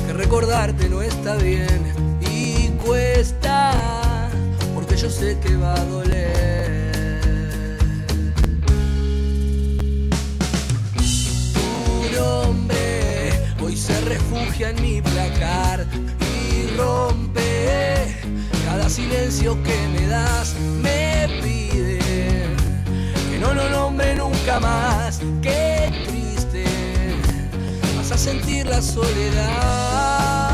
que 0.07 0.13
recordarte 0.13 0.89
no 0.89 1.03
está 1.03 1.35
bien 1.35 1.83
y 2.21 2.69
cuesta, 2.85 4.31
porque 4.73 4.97
yo 4.97 5.11
sé 5.11 5.37
que 5.41 5.57
va 5.57 5.75
a 5.75 5.85
doler. 5.87 7.79
Tu 11.55 12.17
nombre 12.17 13.33
hoy 13.65 13.77
se 13.77 14.01
refugia 14.03 14.71
en 14.71 14.81
mi 14.81 15.03
placar 15.03 15.85
y 16.21 16.77
rompe 16.77 18.17
cada 18.65 18.89
silencio 18.89 19.61
que 19.65 19.77
me 19.89 20.07
das. 20.07 20.55
Nunca 24.17 24.61
más. 24.61 25.21
Qué 25.43 25.93
triste, 26.07 26.65
vas 27.97 28.13
a 28.13 28.19
sentir 28.19 28.67
la 28.67 28.81
soledad. 28.83 30.46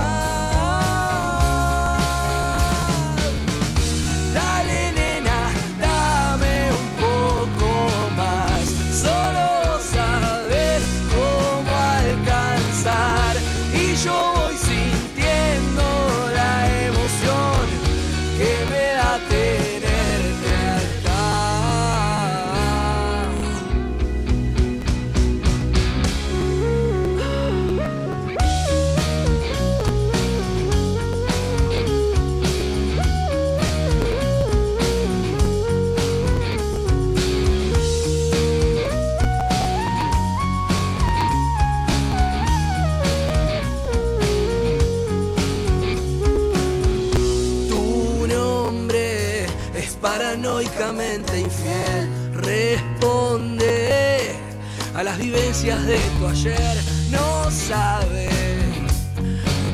De 55.62 55.97
tu 56.18 56.26
ayer. 56.26 56.76
No 57.10 57.48
sabe 57.48 58.28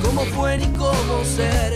cómo 0.02 0.22
fue 0.36 0.58
ni 0.58 0.66
cómo 0.76 1.24
ser. 1.24 1.67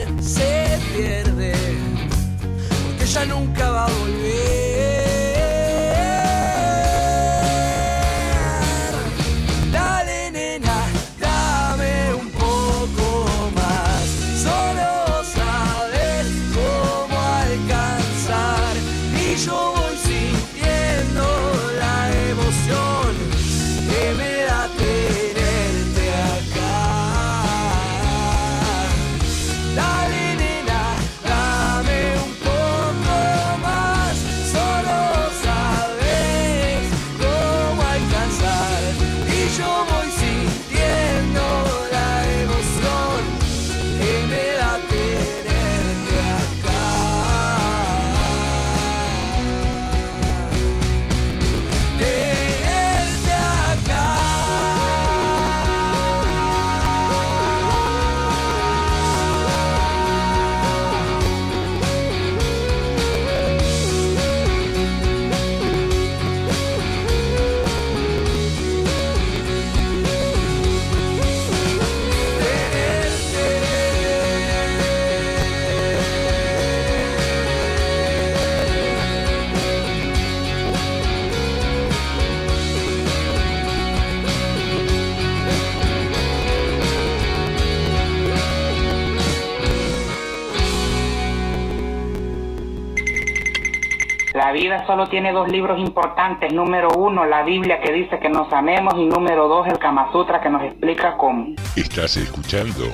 Solo 94.92 95.08
tiene 95.08 95.32
dos 95.32 95.48
libros 95.48 95.78
importantes. 95.78 96.52
Número 96.52 96.90
uno, 96.90 97.24
la 97.24 97.42
Biblia 97.44 97.80
que 97.80 97.90
dice 97.90 98.18
que 98.18 98.28
nos 98.28 98.52
amemos 98.52 98.92
y 98.98 99.06
número 99.06 99.48
dos, 99.48 99.66
el 99.66 99.78
Kama 99.78 100.12
Sutra 100.12 100.42
que 100.42 100.50
nos 100.50 100.62
explica 100.62 101.16
cómo. 101.16 101.54
Estás 101.76 102.18
escuchando 102.18 102.84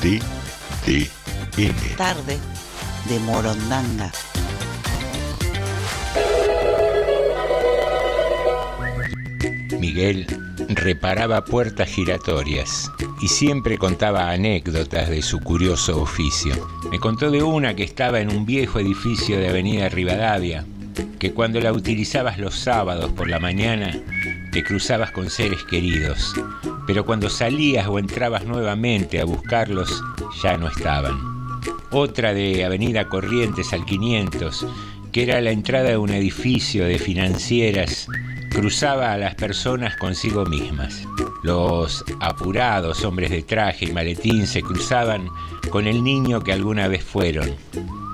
TTM. 0.00 1.04
Tarde 1.98 2.38
de 3.04 3.20
Morondanga. 3.20 4.10
Miguel 9.78 10.26
reparaba 10.70 11.44
puertas 11.44 11.88
giratorias 11.88 12.90
y 13.20 13.28
siempre 13.28 13.76
contaba 13.76 14.30
anécdotas 14.30 15.10
de 15.10 15.20
su 15.20 15.40
curioso 15.40 16.00
oficio. 16.00 16.54
Me 16.90 16.98
contó 16.98 17.30
de 17.30 17.42
una 17.42 17.74
que 17.74 17.84
estaba 17.84 18.20
en 18.20 18.30
un 18.30 18.46
viejo 18.46 18.78
edificio 18.78 19.38
de 19.38 19.48
Avenida 19.48 19.88
Rivadavia, 19.88 20.64
que 21.18 21.32
cuando 21.32 21.60
la 21.60 21.72
utilizabas 21.72 22.38
los 22.38 22.54
sábados 22.54 23.12
por 23.12 23.28
la 23.28 23.38
mañana 23.38 23.96
te 24.52 24.62
cruzabas 24.62 25.10
con 25.10 25.30
seres 25.30 25.62
queridos, 25.64 26.34
pero 26.86 27.04
cuando 27.04 27.28
salías 27.28 27.86
o 27.88 27.98
entrabas 27.98 28.44
nuevamente 28.44 29.20
a 29.20 29.24
buscarlos 29.24 30.02
ya 30.42 30.56
no 30.56 30.68
estaban. 30.68 31.18
Otra 31.90 32.34
de 32.34 32.64
Avenida 32.64 33.08
Corrientes 33.08 33.72
al 33.72 33.84
500, 33.84 34.66
que 35.12 35.22
era 35.22 35.40
la 35.40 35.50
entrada 35.50 35.90
de 35.90 35.96
un 35.96 36.10
edificio 36.10 36.84
de 36.84 36.98
financieras 36.98 38.08
cruzaba 38.50 39.12
a 39.12 39.18
las 39.18 39.34
personas 39.34 39.96
consigo 39.96 40.44
mismas. 40.44 41.06
Los 41.42 42.04
apurados 42.20 43.04
hombres 43.04 43.30
de 43.30 43.42
traje 43.42 43.86
y 43.86 43.92
maletín 43.92 44.46
se 44.46 44.62
cruzaban 44.62 45.28
con 45.70 45.86
el 45.86 46.02
niño 46.02 46.40
que 46.40 46.52
alguna 46.52 46.88
vez 46.88 47.04
fueron. 47.04 47.54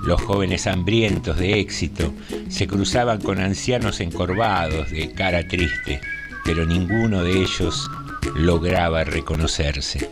Los 0.05 0.21
jóvenes 0.21 0.67
hambrientos 0.67 1.37
de 1.39 1.59
éxito 1.59 2.13
se 2.47 2.67
cruzaban 2.67 3.19
con 3.21 3.39
ancianos 3.39 3.99
encorvados 3.99 4.91
de 4.91 5.11
cara 5.11 5.47
triste, 5.47 5.99
pero 6.43 6.63
ninguno 6.63 7.23
de 7.23 7.41
ellos 7.41 7.89
lograba 8.35 9.03
reconocerse. 9.03 10.11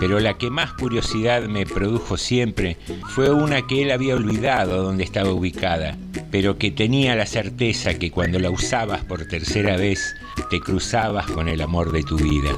Pero 0.00 0.18
la 0.18 0.34
que 0.34 0.50
más 0.50 0.72
curiosidad 0.72 1.44
me 1.44 1.64
produjo 1.64 2.16
siempre 2.16 2.76
fue 3.14 3.30
una 3.30 3.66
que 3.66 3.82
él 3.82 3.92
había 3.92 4.16
olvidado 4.16 4.82
dónde 4.82 5.04
estaba 5.04 5.30
ubicada, 5.30 5.96
pero 6.32 6.58
que 6.58 6.72
tenía 6.72 7.14
la 7.14 7.26
certeza 7.26 7.94
que 7.94 8.10
cuando 8.10 8.40
la 8.40 8.50
usabas 8.50 9.04
por 9.04 9.24
tercera 9.26 9.76
vez 9.76 10.16
te 10.50 10.60
cruzabas 10.60 11.26
con 11.26 11.48
el 11.48 11.60
amor 11.60 11.92
de 11.92 12.02
tu 12.02 12.16
vida. 12.16 12.50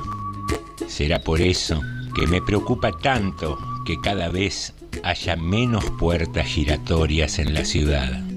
Será 0.86 1.20
por 1.20 1.42
eso 1.42 1.82
que 2.14 2.26
me 2.26 2.40
preocupa 2.40 2.90
tanto 2.90 3.58
que 3.84 4.00
cada 4.00 4.30
vez 4.30 4.74
haya 5.02 5.36
menos 5.36 5.84
puertas 5.98 6.46
giratorias 6.46 7.38
en 7.38 7.54
la 7.54 7.64
ciudad. 7.64 8.27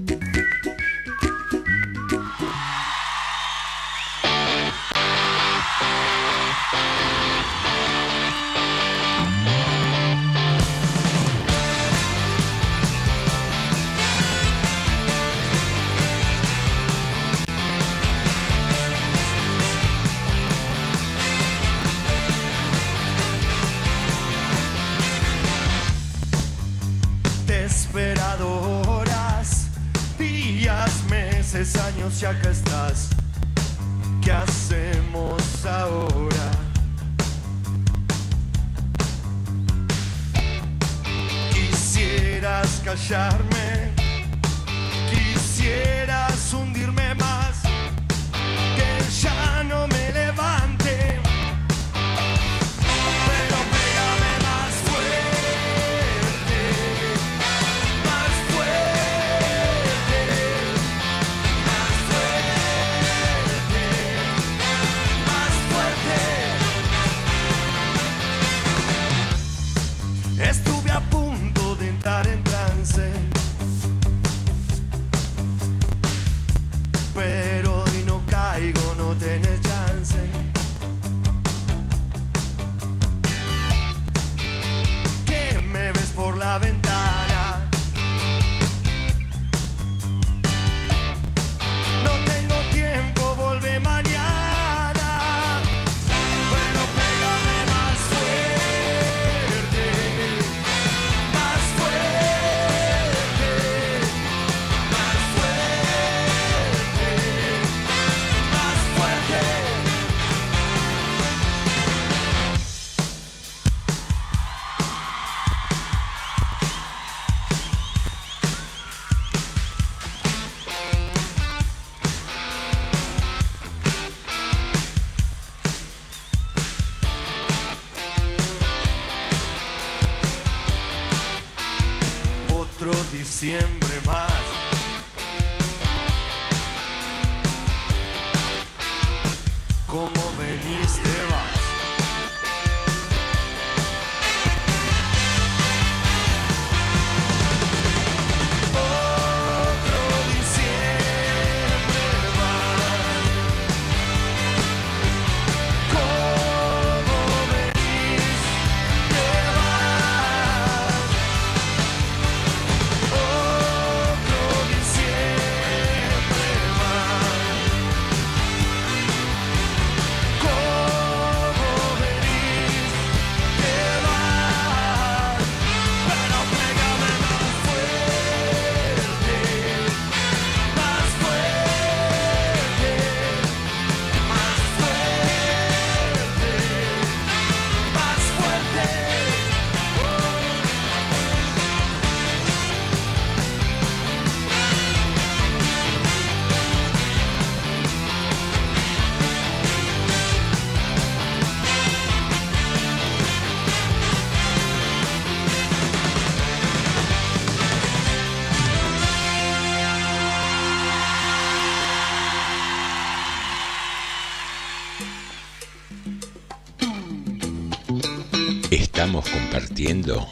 Estamos 219.22 219.30
compartiendo 219.30 220.26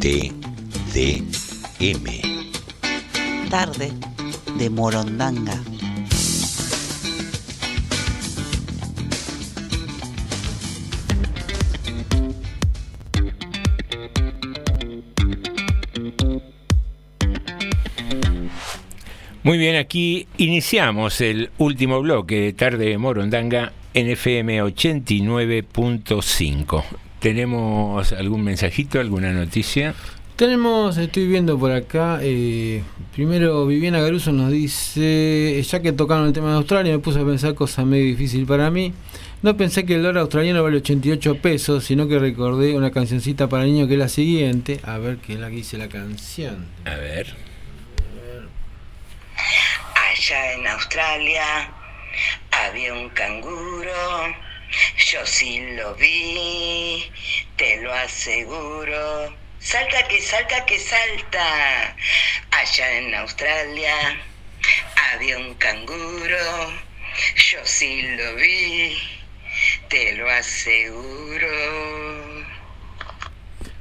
TDM. 0.00 1.28
Tarde 3.50 3.92
de 4.58 4.70
Morondanga. 4.70 5.62
Muy 19.42 19.58
bien, 19.58 19.76
aquí 19.76 20.26
iniciamos 20.38 21.20
el 21.20 21.50
último 21.58 22.00
bloque 22.00 22.40
de 22.40 22.52
Tarde 22.52 22.86
de 22.86 22.98
Morondanga 22.98 23.72
en 23.94 24.08
FM 24.08 24.62
89.5. 24.62 27.05
¿Tenemos 27.26 28.12
algún 28.12 28.44
mensajito, 28.44 29.00
alguna 29.00 29.32
noticia? 29.32 29.96
Tenemos, 30.36 30.96
estoy 30.96 31.26
viendo 31.26 31.58
por 31.58 31.72
acá, 31.72 32.20
eh, 32.22 32.84
primero 33.16 33.66
Viviana 33.66 34.00
Garuso 34.00 34.30
nos 34.30 34.52
dice, 34.52 35.60
ya 35.60 35.82
que 35.82 35.90
tocaron 35.90 36.28
el 36.28 36.32
tema 36.32 36.50
de 36.50 36.58
Australia, 36.58 36.92
me 36.92 37.00
puse 37.00 37.18
a 37.18 37.24
pensar 37.24 37.56
cosa 37.56 37.84
medio 37.84 38.04
difícil 38.04 38.46
para 38.46 38.70
mí. 38.70 38.94
No 39.42 39.56
pensé 39.56 39.84
que 39.84 39.96
el 39.96 40.04
dólar 40.04 40.20
australiano 40.20 40.62
vale 40.62 40.76
88 40.76 41.42
pesos, 41.42 41.82
sino 41.82 42.06
que 42.06 42.20
recordé 42.20 42.76
una 42.76 42.92
cancioncita 42.92 43.48
para 43.48 43.64
niños 43.64 43.88
que 43.88 43.94
es 43.94 43.98
la 43.98 44.08
siguiente. 44.08 44.78
A 44.84 44.98
ver 44.98 45.16
qué 45.16 45.32
es 45.32 45.40
la 45.40 45.50
que 45.50 45.56
dice 45.56 45.78
la 45.78 45.88
canción. 45.88 46.68
A 46.84 46.94
ver. 46.94 47.34
Allá 50.14 50.52
en 50.52 50.64
Australia 50.68 51.42
había 52.52 52.94
un 52.94 53.08
canguro, 53.08 53.90
yo 55.10 55.24
sí 55.24 55.60
lo 55.76 55.94
vi, 55.94 57.04
te 57.56 57.80
lo 57.82 57.92
aseguro. 57.92 59.34
Salta 59.58 60.06
que 60.08 60.20
salta 60.20 60.64
que 60.66 60.78
salta. 60.78 61.96
Allá 62.50 62.98
en 62.98 63.14
Australia 63.14 63.94
había 65.12 65.38
un 65.38 65.54
canguro, 65.54 66.72
yo 67.50 67.58
sí 67.64 68.02
lo 68.02 68.36
vi, 68.36 68.96
te 69.88 70.14
lo 70.14 70.28
aseguro. 70.30 71.48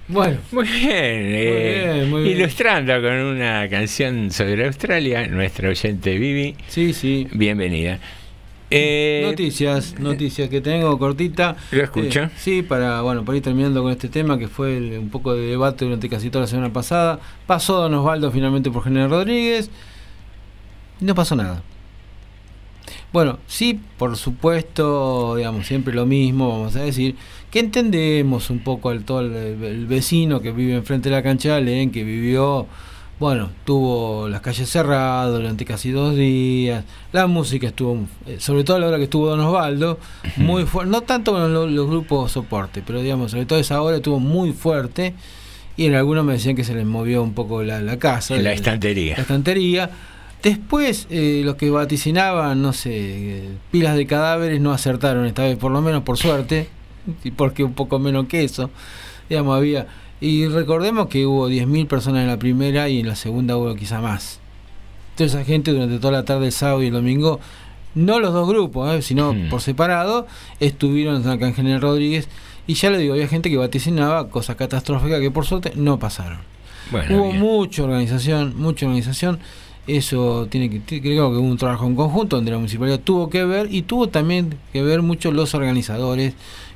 Bueno. 0.08 0.38
Muy 0.52 0.68
bien, 0.68 0.92
eh, 0.92 1.84
bien, 1.94 2.10
muy 2.10 2.24
bien. 2.24 2.38
ilustrando 2.38 2.94
con 3.02 3.12
una 3.12 3.68
canción 3.70 4.32
sobre 4.32 4.66
Australia, 4.66 5.26
nuestra 5.28 5.70
oyente 5.70 6.18
Vivi. 6.18 6.56
Sí, 6.68 6.94
sí. 6.94 7.28
Bienvenida. 7.32 8.00
Eh, 8.78 9.26
noticias, 9.30 9.96
noticias 10.00 10.50
que 10.50 10.62
tengo 10.62 10.98
cortita. 11.00 11.56
¿Lo 11.72 11.84
escucha? 11.84 12.24
Eh, 12.26 12.30
sí, 12.38 12.62
para 12.62 13.02
bueno, 13.02 13.24
para 13.26 13.38
ir 13.38 13.44
terminando 13.44 13.82
con 13.84 13.92
este 13.92 14.10
tema 14.10 14.38
que 14.38 14.48
fue 14.48 14.78
el- 14.78 14.98
un 15.00 15.10
poco 15.10 15.34
de 15.34 15.48
debate 15.48 15.86
durante 15.86 16.10
casi 16.10 16.30
toda 16.30 16.42
la 16.44 16.48
semana 16.48 16.72
pasada. 16.74 17.20
Pasó 17.48 17.78
Don 17.82 17.94
Osvaldo 17.94 18.32
finalmente 18.32 18.70
por 18.72 18.84
General 18.84 19.10
Rodríguez. 19.10 19.70
Y 21.02 21.06
no 21.06 21.16
pasó 21.16 21.36
nada. 21.36 21.62
Bueno, 23.12 23.40
sí, 23.48 23.80
por 23.98 24.18
supuesto, 24.18 25.36
digamos, 25.38 25.66
siempre 25.68 25.94
lo 25.94 26.06
mismo, 26.06 26.50
vamos 26.50 26.76
a 26.76 26.82
decir, 26.82 27.16
que 27.50 27.60
entendemos 27.60 28.50
un 28.50 28.60
poco 28.60 28.90
al 28.90 29.06
todo 29.06 29.22
el, 29.22 29.34
el 29.64 29.86
vecino 29.88 30.42
que 30.42 30.52
vive 30.52 30.74
enfrente 30.76 31.10
de 31.10 31.16
la 31.16 31.24
cancha 31.24 31.50
de 31.50 31.56
Alén, 31.56 31.92
que 31.92 32.04
vivió, 32.04 32.68
bueno, 33.20 33.50
tuvo 33.64 34.28
las 34.28 34.42
calles 34.42 34.70
cerradas 34.70 35.32
durante 35.32 35.64
casi 35.64 35.92
dos 35.92 36.16
días, 36.16 36.84
la 37.14 37.28
música 37.28 37.68
estuvo, 37.68 38.06
eh, 38.28 38.38
sobre 38.40 38.64
todo 38.64 38.78
a 38.78 38.80
la 38.80 38.88
hora 38.88 38.98
que 38.98 39.06
estuvo 39.06 39.28
Don 39.28 39.40
Osvaldo, 39.40 40.00
muy 40.38 40.66
fuerte, 40.66 40.92
no 40.92 41.02
tanto 41.02 41.32
con 41.32 41.54
los, 41.54 41.72
los 41.72 41.88
grupos 41.88 42.32
soporte, 42.32 42.84
pero 42.86 43.02
digamos, 43.02 43.32
sobre 43.32 43.46
todo 43.46 43.60
esa 43.60 43.82
hora 43.82 43.98
estuvo 43.98 44.20
muy 44.20 44.52
fuerte, 44.52 45.14
y 45.78 45.86
en 45.86 45.96
algunos 45.96 46.24
me 46.26 46.34
decían 46.34 46.56
que 46.56 46.64
se 46.64 46.74
les 46.74 46.86
movió 46.86 47.22
un 47.22 47.34
poco 47.34 47.64
la, 47.64 47.82
la 47.82 47.98
casa. 48.00 48.38
La 48.38 48.54
estantería. 48.54 49.16
La 49.16 49.24
estantería. 49.24 49.90
Después, 50.42 51.08
eh, 51.10 51.42
los 51.44 51.56
que 51.56 51.70
vaticinaban, 51.70 52.62
no 52.62 52.72
sé, 52.72 53.50
pilas 53.72 53.96
de 53.96 54.06
cadáveres 54.06 54.62
no 54.62 54.72
acertaron 54.72 55.26
esta 55.26 55.44
vez, 55.44 55.58
por 55.58 55.72
lo 55.72 55.82
menos 55.82 56.04
por 56.04 56.18
suerte, 56.18 56.70
y 57.24 57.32
porque 57.32 57.64
un 57.64 57.74
poco 57.74 58.00
menos 58.00 58.28
que 58.28 58.44
eso, 58.44 58.70
digamos, 59.30 59.58
había. 59.58 59.88
Y 60.22 60.48
recordemos 60.48 61.08
que 61.08 61.26
hubo 61.26 61.50
10.000 61.50 61.88
personas 61.88 62.22
en 62.22 62.28
la 62.28 62.38
primera 62.40 62.88
y 62.90 63.00
en 63.02 63.08
la 63.08 63.16
segunda 63.16 63.58
hubo 63.58 63.76
quizá 63.76 64.00
más. 64.02 64.40
Toda 65.16 65.28
esa 65.28 65.44
gente 65.44 65.72
durante 65.72 66.00
toda 66.00 66.14
la 66.14 66.26
tarde, 66.26 66.48
el 66.48 66.52
sábado 66.52 66.84
y 66.84 66.88
el 66.88 66.94
domingo, 66.94 67.40
no 67.96 68.20
los 68.20 68.34
dos 68.34 68.48
grupos, 68.48 68.94
eh, 68.94 69.02
sino 69.02 69.36
por 69.50 69.62
separado, 69.62 70.28
estuvieron 70.60 71.24
en 71.30 71.54
General 71.54 71.82
Rodríguez. 71.82 72.28
Y 72.68 72.74
ya 72.74 72.90
le 72.90 72.98
digo, 72.98 73.14
había 73.14 73.28
gente 73.28 73.50
que 73.50 73.58
vaticinaba 73.58 74.30
cosas 74.30 74.56
catastróficas 74.56 75.20
que 75.20 75.32
por 75.32 75.46
suerte 75.46 75.74
no 75.76 76.00
pasaron. 76.00 76.40
Bueno, 76.92 77.16
Hubo 77.16 77.28
bien. 77.32 77.40
mucha 77.40 77.84
organización, 77.84 78.54
mucha 78.58 78.86
organización. 78.86 79.40
Eso 79.88 80.48
tiene 80.50 80.70
que, 80.70 81.02
creo 81.02 81.30
que 81.32 81.38
hubo 81.38 81.48
un 81.48 81.58
trabajo 81.58 81.86
en 81.86 81.96
conjunto 81.96 82.38
donde 82.38 82.52
la 82.52 82.58
municipalidad 82.58 83.00
tuvo 83.00 83.30
que 83.30 83.46
ver 83.46 83.72
y 83.72 83.84
tuvo 83.84 84.08
también 84.10 84.56
que 84.74 84.82
ver 84.82 85.02
mucho 85.04 85.32
los 85.32 85.54
organizadores 85.54 86.34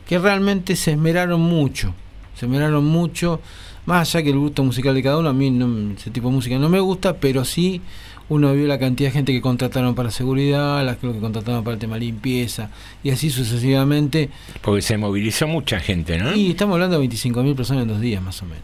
que 0.07 0.19
realmente 0.19 0.75
se 0.75 0.91
esmeraron 0.91 1.41
mucho, 1.41 1.93
se 2.39 2.45
esmeraron 2.45 2.85
mucho, 2.85 3.41
más 3.85 4.13
allá 4.15 4.23
que 4.23 4.29
el 4.29 4.37
gusto 4.37 4.63
musical 4.63 4.95
de 4.95 5.03
cada 5.03 5.17
uno, 5.17 5.29
a 5.29 5.33
mí 5.33 5.49
no- 5.51 5.93
ese 5.93 6.09
tipo 6.11 6.29
de 6.29 6.35
música 6.35 6.57
no 6.57 6.69
me 6.69 6.79
gusta, 6.79 7.17
pero 7.17 7.43
sí 7.45 7.81
uno 8.29 8.53
vio 8.53 8.67
la 8.67 8.77
cantidad 8.77 9.09
de 9.09 9.13
gente 9.13 9.31
que 9.31 9.41
contrataron 9.41 9.95
para 9.95 10.11
seguridad, 10.11 10.85
las 10.85 10.97
que 10.97 11.07
contrataron 11.19 11.63
para 11.63 11.73
el 11.73 11.79
tema 11.79 11.97
limpieza 11.97 12.69
y 13.03 13.09
así 13.09 13.29
sucesivamente. 13.31 14.29
Porque 14.61 14.81
se 14.83 14.97
movilizó 14.97 15.47
mucha 15.47 15.79
gente, 15.79 16.17
¿no? 16.19 16.35
Y 16.35 16.51
estamos 16.51 16.75
hablando 16.75 16.99
de 16.99 17.07
25.000 17.07 17.55
personas 17.55 17.83
en 17.83 17.89
dos 17.89 17.99
días 18.01 18.21
más 18.21 18.41
o 18.41 18.45
menos. 18.45 18.63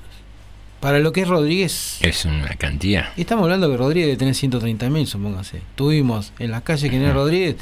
Para 0.79 0.99
lo 0.99 1.11
que 1.11 1.21
es 1.21 1.27
Rodríguez, 1.27 1.97
Es 2.01 2.25
una 2.25 2.49
cantidad. 2.57 3.05
y 3.17 3.21
estamos 3.21 3.43
hablando 3.43 3.69
que 3.71 3.77
Rodríguez 3.77 4.05
debe 4.07 4.17
tener 4.17 4.35
130.000, 4.35 5.07
supóngase. 5.07 5.61
Tuvimos 5.75 6.31
en 6.37 6.51
las 6.51 6.61
calles 6.61 6.91
General 6.91 7.15
Rodríguez, 7.15 7.55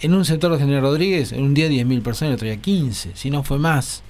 en 0.00 0.12
un 0.14 0.24
sector 0.24 0.50
de 0.50 0.58
General 0.58 0.82
Rodríguez, 0.82 1.30
en 1.30 1.44
un 1.44 1.54
día 1.54 1.68
10.000 1.68 2.02
personas, 2.02 2.30
el 2.30 2.34
otro 2.34 2.48
día 2.48 2.56
15, 2.56 3.12
si 3.14 3.30
no 3.30 3.44
fue 3.44 3.60
más. 3.60 4.02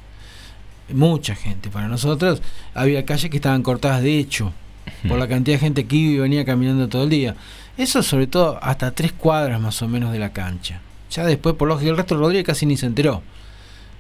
Mucha 0.92 1.34
gente. 1.34 1.70
Para 1.70 1.88
nosotros 1.88 2.42
había 2.74 3.04
calles 3.04 3.30
que 3.30 3.36
estaban 3.36 3.62
cortadas 3.62 4.02
de 4.02 4.18
hecho, 4.18 4.52
por 5.08 5.18
la 5.18 5.28
cantidad 5.28 5.56
de 5.56 5.60
gente 5.60 5.86
que 5.86 5.96
iba 5.96 6.14
y 6.14 6.18
venía 6.18 6.44
caminando 6.44 6.88
todo 6.88 7.04
el 7.04 7.10
día. 7.10 7.36
Eso 7.76 8.02
sobre 8.02 8.26
todo 8.26 8.58
hasta 8.62 8.92
tres 8.92 9.12
cuadras 9.12 9.60
más 9.60 9.80
o 9.82 9.88
menos 9.88 10.12
de 10.12 10.18
la 10.18 10.32
cancha. 10.32 10.80
Ya 11.10 11.24
después, 11.24 11.54
por 11.54 11.68
lógica, 11.68 11.90
el 11.90 11.96
resto 11.96 12.14
de 12.14 12.20
Rodríguez 12.20 12.46
casi 12.46 12.66
ni 12.66 12.76
se 12.76 12.86
enteró. 12.86 13.22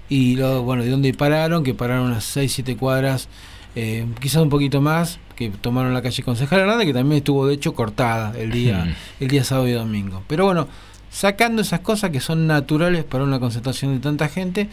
Y 0.08 0.36
lo, 0.36 0.62
bueno, 0.62 0.82
¿de 0.82 0.90
dónde 0.90 1.14
pararon? 1.14 1.64
Que 1.64 1.74
pararon 1.74 2.06
unas 2.06 2.24
6, 2.24 2.52
7 2.52 2.76
cuadras, 2.76 3.28
eh, 3.74 4.06
quizás 4.20 4.42
un 4.42 4.50
poquito 4.50 4.80
más, 4.80 5.18
que 5.34 5.50
tomaron 5.50 5.94
la 5.94 6.02
calle 6.02 6.22
Concejal 6.22 6.60
Hernández, 6.60 6.86
que 6.86 6.92
también 6.92 7.18
estuvo 7.18 7.46
de 7.46 7.54
hecho 7.54 7.74
cortada 7.74 8.38
el 8.38 8.50
día, 8.50 8.96
el 9.20 9.28
día 9.28 9.44
sábado 9.44 9.68
y 9.68 9.72
domingo. 9.72 10.22
Pero 10.28 10.44
bueno, 10.44 10.68
sacando 11.10 11.62
esas 11.62 11.80
cosas 11.80 12.10
que 12.10 12.20
son 12.20 12.46
naturales 12.46 13.04
para 13.04 13.24
una 13.24 13.40
concentración 13.40 13.94
de 13.94 14.00
tanta 14.00 14.28
gente, 14.28 14.68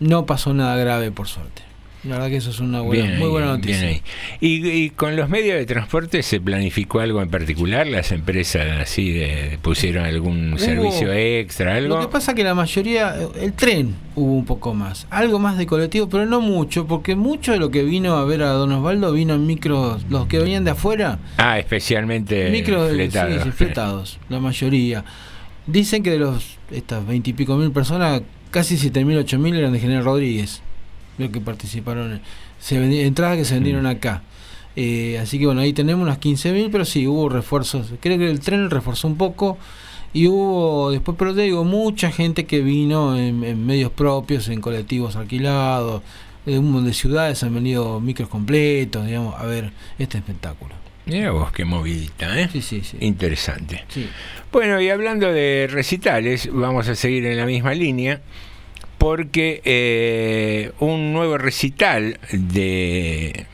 no 0.00 0.26
pasó 0.26 0.52
nada 0.54 0.76
grave 0.76 1.10
por 1.10 1.28
suerte. 1.28 1.62
La 2.04 2.16
verdad 2.16 2.28
que 2.28 2.36
eso 2.36 2.50
es 2.50 2.60
una 2.60 2.82
buena, 2.82 3.04
Bien 3.04 3.18
muy 3.18 3.28
buena 3.28 3.46
noticia. 3.46 3.90
Y, 4.38 4.68
y 4.68 4.90
con 4.90 5.16
los 5.16 5.30
medios 5.30 5.56
de 5.56 5.64
transporte 5.64 6.22
se 6.22 6.38
planificó 6.38 7.00
algo 7.00 7.22
en 7.22 7.30
particular, 7.30 7.86
las 7.86 8.12
empresas 8.12 8.78
así 8.78 9.10
de, 9.10 9.58
pusieron 9.62 10.04
algún 10.04 10.52
Hubo- 10.52 10.58
servicio 10.58 11.10
extra, 11.14 11.76
algo. 11.76 11.94
Lo 11.96 12.02
que 12.02 12.08
pasa 12.12 12.34
que 12.34 12.44
la 12.44 12.54
mayoría, 12.54 13.16
el 13.40 13.54
tren 13.54 13.94
hubo 14.16 14.34
un 14.34 14.44
poco 14.44 14.74
más, 14.74 15.06
algo 15.08 15.38
más 15.38 15.56
de 15.56 15.64
colectivo, 15.64 16.06
pero 16.10 16.26
no 16.26 16.42
mucho, 16.42 16.86
porque 16.86 17.16
mucho 17.16 17.52
de 17.52 17.58
lo 17.58 17.70
que 17.70 17.82
vino 17.84 18.16
a 18.18 18.24
ver 18.26 18.42
a 18.42 18.48
Don 18.50 18.70
Osvaldo 18.72 19.10
vino 19.10 19.32
en 19.32 19.46
micros, 19.46 20.04
los 20.10 20.26
que 20.26 20.38
venían 20.40 20.64
de 20.64 20.72
afuera, 20.72 21.18
Ah, 21.38 21.58
especialmente 21.58 22.50
micros 22.50 22.86
de- 22.88 22.96
fletados. 22.96 23.34
sí, 23.36 23.40
sí, 23.44 23.50
fletados, 23.50 24.18
la 24.28 24.40
mayoría. 24.40 25.06
Dicen 25.66 26.02
que 26.02 26.10
de 26.10 26.18
los 26.18 26.58
estas 26.70 27.06
veintipico 27.06 27.56
mil 27.56 27.70
personas, 27.72 28.20
casi 28.54 28.78
siete 28.78 29.04
mil, 29.04 29.18
ocho 29.18 29.38
mil 29.38 29.54
eran 29.56 29.72
de 29.72 29.80
General 29.80 30.04
Rodríguez, 30.04 30.62
los 31.18 31.30
que 31.30 31.40
participaron, 31.40 32.20
se 32.60 33.04
entradas 33.04 33.36
que 33.36 33.44
se 33.44 33.54
vendieron 33.54 33.86
acá. 33.86 34.22
Eh, 34.76 35.18
así 35.20 35.38
que 35.38 35.46
bueno, 35.46 35.60
ahí 35.60 35.72
tenemos 35.72 36.02
unas 36.02 36.18
15.000, 36.18 36.68
pero 36.72 36.84
sí, 36.84 37.06
hubo 37.06 37.28
refuerzos. 37.28 37.92
Creo 38.00 38.18
que 38.18 38.30
el 38.30 38.40
tren 38.40 38.70
reforzó 38.70 39.06
un 39.06 39.16
poco 39.16 39.56
y 40.12 40.26
hubo 40.28 40.90
después, 40.90 41.16
pero 41.18 41.34
te 41.34 41.42
digo, 41.42 41.64
mucha 41.64 42.10
gente 42.10 42.44
que 42.46 42.60
vino 42.60 43.16
en, 43.16 43.44
en 43.44 43.66
medios 43.66 43.90
propios, 43.92 44.48
en 44.48 44.60
colectivos 44.60 45.14
alquilados, 45.16 46.02
de, 46.46 46.58
un- 46.58 46.84
de 46.84 46.92
ciudades 46.92 47.42
han 47.44 47.54
venido 47.54 48.00
micros 48.00 48.28
completos, 48.28 49.06
digamos, 49.06 49.34
a 49.38 49.44
ver 49.46 49.72
este 49.98 50.18
espectáculo. 50.18 50.74
Mira 51.06 51.32
vos 51.32 51.52
qué 51.52 51.64
movidita, 51.64 52.40
¿eh? 52.40 52.48
Sí, 52.50 52.62
sí, 52.62 52.82
sí. 52.82 52.96
Interesante. 53.00 53.84
Sí. 53.88 54.08
Bueno, 54.50 54.80
y 54.80 54.88
hablando 54.88 55.32
de 55.32 55.68
recitales, 55.70 56.48
vamos 56.50 56.88
a 56.88 56.94
seguir 56.94 57.26
en 57.26 57.36
la 57.36 57.44
misma 57.44 57.74
línea, 57.74 58.20
porque 58.96 59.60
eh, 59.64 60.72
un 60.80 61.12
nuevo 61.12 61.36
recital 61.36 62.18
de 62.32 63.46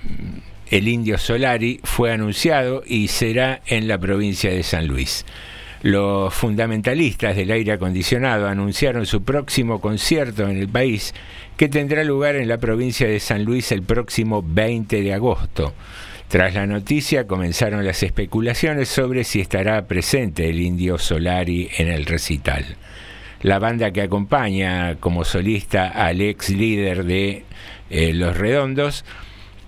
El 0.71 0.87
Indio 0.87 1.19
Solari 1.19 1.81
fue 1.83 2.13
anunciado 2.13 2.85
y 2.87 3.09
será 3.09 3.63
en 3.67 3.89
la 3.89 3.99
provincia 3.99 4.51
de 4.51 4.63
San 4.63 4.87
Luis. 4.87 5.25
Los 5.83 6.35
fundamentalistas 6.35 7.35
del 7.35 7.51
aire 7.51 7.73
acondicionado 7.73 8.47
anunciaron 8.47 9.07
su 9.07 9.25
próximo 9.25 9.81
concierto 9.81 10.47
en 10.47 10.59
el 10.59 10.69
país 10.69 11.15
que 11.57 11.69
tendrá 11.69 12.05
lugar 12.05 12.37
en 12.37 12.47
la 12.47 12.59
provincia 12.59 13.09
de 13.09 13.19
San 13.19 13.45
Luis 13.45 13.73
el 13.73 13.83
próximo 13.83 14.45
20 14.47 15.03
de 15.03 15.15
agosto. 15.15 15.73
Tras 16.31 16.55
la 16.55 16.65
noticia 16.65 17.27
comenzaron 17.27 17.85
las 17.85 18.05
especulaciones 18.05 18.89
sobre 18.89 19.25
si 19.25 19.41
estará 19.41 19.89
presente 19.89 20.49
el 20.49 20.61
indio 20.61 20.97
Solari 20.97 21.69
en 21.77 21.89
el 21.89 22.07
recital. 22.07 22.65
La 23.43 23.59
banda 23.59 23.91
que 23.91 24.03
acompaña 24.03 24.95
como 25.01 25.25
solista 25.25 25.89
al 25.89 26.21
ex 26.21 26.51
líder 26.51 27.03
de 27.03 27.43
eh, 27.91 28.13
Los 28.13 28.37
Redondos 28.37 29.05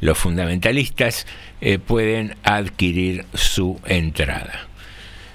los 0.00 0.16
fundamentalistas 0.16 1.26
eh, 1.60 1.78
pueden 1.80 2.36
adquirir 2.44 3.24
su 3.34 3.80
entrada. 3.86 4.68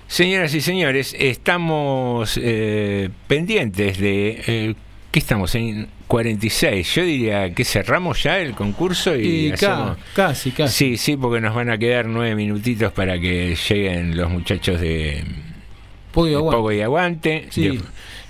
Señoras 0.10 0.56
y 0.56 0.62
señores, 0.62 1.16
estamos 1.20 2.40
eh, 2.42 3.10
pendientes 3.28 4.00
de... 4.00 4.42
eh, 4.48 4.76
¿Qué 5.12 5.20
estamos 5.20 5.54
en 5.56 5.88
46? 6.08 6.96
Yo 6.96 7.04
diría 7.04 7.54
que 7.54 7.64
cerramos 7.64 8.22
ya 8.24 8.40
el 8.40 8.54
concurso 8.54 9.16
y, 9.16 9.48
Y 9.48 9.52
hacemos... 9.52 9.98
casi, 10.16 10.50
casi. 10.52 10.74
Sí, 10.92 10.98
sí, 10.98 11.16
porque 11.18 11.40
nos 11.42 11.54
van 11.54 11.70
a 11.70 11.78
quedar 11.78 12.08
nueve 12.08 12.36
minutitos 12.36 12.92
para 12.92 13.20
que 13.20 13.56
lleguen 13.70 14.18
los 14.18 14.30
muchachos 14.32 14.82
de 14.82 15.24
Pogo 16.12 16.28
y 16.28 16.34
Aguante. 16.34 16.58
Pogo 16.58 16.72
y 16.72 16.82
Aguante. 16.82 17.48
Sí. 17.52 17.68
De- 17.70 17.82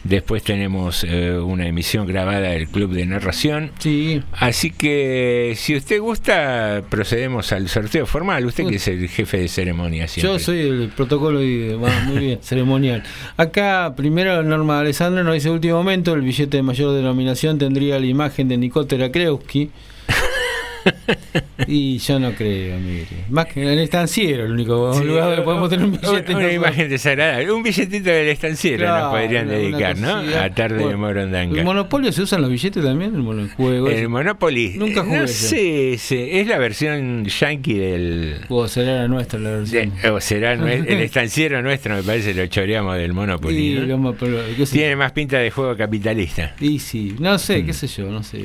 después 0.03 0.43
tenemos 0.43 1.03
eh, 1.03 1.37
una 1.37 1.67
emisión 1.67 2.07
grabada 2.07 2.49
del 2.49 2.67
Club 2.67 2.93
de 2.93 3.05
Narración. 3.05 3.71
Sí. 3.79 4.21
Así 4.31 4.71
que 4.71 5.53
si 5.55 5.75
usted 5.75 5.99
gusta, 5.99 6.83
procedemos 6.89 7.51
al 7.51 7.69
sorteo 7.69 8.05
formal. 8.05 8.45
Usted 8.45 8.67
que 8.67 8.75
es 8.75 8.87
el 8.87 9.07
jefe 9.09 9.37
de 9.37 9.47
ceremonia 9.47 10.07
siempre. 10.07 10.33
Yo 10.33 10.39
soy 10.39 10.59
el 10.61 10.89
protocolo 10.89 11.41
y 11.41 11.73
va, 11.73 11.89
muy 12.05 12.17
bien, 12.17 12.39
ceremonial. 12.41 13.03
Acá, 13.37 13.93
primero, 13.95 14.41
Norma 14.43 14.79
Alessandra 14.79 15.23
nos 15.23 15.33
dice: 15.33 15.49
último 15.49 15.77
momento, 15.77 16.13
el 16.13 16.21
billete 16.21 16.57
de 16.57 16.63
mayor 16.63 16.95
denominación 16.95 17.57
tendría 17.57 17.99
la 17.99 18.05
imagen 18.05 18.47
de 18.47 18.57
Nicotera 18.57 19.11
Kreuski. 19.11 19.69
y 21.67 21.97
yo 21.99 22.19
no 22.19 22.31
creo, 22.33 22.79
mire. 22.79 23.05
Más 23.29 23.45
que 23.47 23.61
en 23.61 23.69
el 23.69 23.79
estanciero, 23.79 24.45
el 24.45 24.51
único 24.51 24.93
Sí, 24.93 25.03
lugar 25.03 25.25
donde 25.25 25.41
podemos 25.43 25.69
tener 25.69 25.85
un 25.85 25.91
billete. 25.99 26.33
Una, 26.35 26.51
imagen 26.51 26.89
desagradable. 26.89 27.51
Un 27.51 27.63
billetito 27.63 28.09
del 28.09 28.27
estanciero 28.29 28.85
Claro, 28.85 29.03
nos 29.05 29.13
podrían 29.21 29.47
dedicar, 29.47 29.97
¿no? 29.97 30.17
A 30.39 30.49
tarde 30.51 30.87
de 30.87 30.95
Morondanga. 30.95 31.57
¿El 31.59 31.65
Monopolio 31.65 32.11
se 32.11 32.21
usan 32.21 32.41
los 32.41 32.49
billetes 32.51 32.83
también? 32.83 33.13
El 33.15 33.21
monojuego. 33.21 33.89
El 33.89 34.09
Monopoly. 34.09 34.73
Nunca 34.77 35.03
jugué 35.03 35.19
No 35.19 35.27
sé, 35.27 35.97
sé, 35.97 36.39
es 36.39 36.47
la 36.47 36.57
versión 36.57 37.25
yankee 37.25 37.77
del. 37.77 38.35
O 38.49 38.67
será 38.67 38.93
la 39.01 39.07
nuestra 39.07 39.39
la 39.39 39.51
versión. 39.51 39.91
de- 40.01 40.09
o 40.09 40.19
será 40.21 40.53
el 40.53 40.89
estanciero 41.01 41.61
nuestro, 41.61 41.95
me 41.95 42.03
parece, 42.03 42.33
lo 42.33 42.45
choreamos 42.47 42.95
del 42.97 43.13
Monopoly. 43.13 43.73
Y 43.83 43.87
¿no? 43.87 44.13
pero, 44.13 44.41
Tiene 44.71 44.95
más 44.95 45.11
pinta 45.11 45.37
de 45.39 45.51
juego 45.51 45.75
capitalista. 45.75 46.55
Y 46.59 46.79
sí, 46.79 47.15
no 47.19 47.35
Mm. 47.35 47.39
sé, 47.39 47.65
qué 47.65 47.73
sé 47.73 47.87
yo, 47.87 48.09
no 48.09 48.23
sé. 48.23 48.39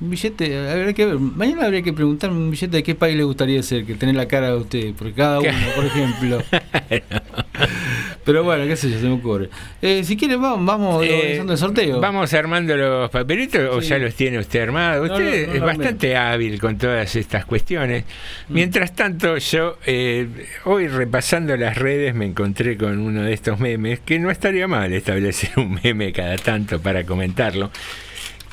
Un 0.00 0.10
billete, 0.10 0.68
habría 0.68 0.92
que 0.92 1.06
ver. 1.06 1.18
Mañana 1.18 1.66
habría 1.66 1.82
que 1.82 1.92
preguntar 1.92 2.30
un 2.30 2.50
billete 2.50 2.76
de 2.76 2.82
qué 2.82 2.94
país 2.94 3.16
le 3.16 3.22
gustaría 3.22 3.62
ser, 3.62 3.84
que 3.84 3.94
tener 3.94 4.16
la 4.16 4.26
cara 4.26 4.48
de 4.48 4.56
usted, 4.56 4.92
porque 4.98 5.14
cada 5.14 5.38
uno, 5.40 5.50
por 5.76 5.84
ejemplo. 5.84 6.42
Pero 8.24 8.42
bueno, 8.42 8.66
qué 8.66 8.74
sé 8.76 8.90
yo, 8.90 8.98
se 8.98 9.06
me 9.06 9.12
ocurre. 9.14 9.50
Eh, 9.82 10.02
si 10.02 10.16
quiere, 10.16 10.36
vamos, 10.36 10.64
vamos 10.66 11.04
Eh, 11.04 11.14
organizando 11.14 11.52
el 11.52 11.58
sorteo. 11.58 12.00
Vamos 12.00 12.32
armando 12.32 12.76
los 12.76 13.10
papelitos 13.10 13.60
o 13.70 13.80
ya 13.80 13.98
los 13.98 14.14
tiene 14.14 14.38
usted 14.38 14.62
armados. 14.62 15.06
No, 15.08 15.14
Usted 15.14 15.46
no, 15.46 15.52
no 15.52 15.58
es 15.58 15.60
bastante 15.62 16.16
hábil 16.16 16.58
con 16.58 16.78
todas 16.78 17.14
estas 17.16 17.44
cuestiones. 17.44 18.04
Mm. 18.48 18.54
Mientras 18.54 18.94
tanto, 18.94 19.36
yo 19.36 19.76
eh, 19.86 20.26
hoy 20.64 20.88
repasando 20.88 21.56
las 21.56 21.76
redes 21.76 22.14
me 22.14 22.24
encontré 22.24 22.76
con 22.78 22.98
uno 22.98 23.22
de 23.22 23.32
estos 23.34 23.60
memes, 23.60 24.00
que 24.00 24.18
no 24.18 24.30
estaría 24.30 24.66
mal 24.66 24.92
establecer 24.92 25.50
un 25.56 25.78
meme 25.82 26.12
cada 26.12 26.36
tanto 26.38 26.80
para 26.80 27.04
comentarlo. 27.04 27.70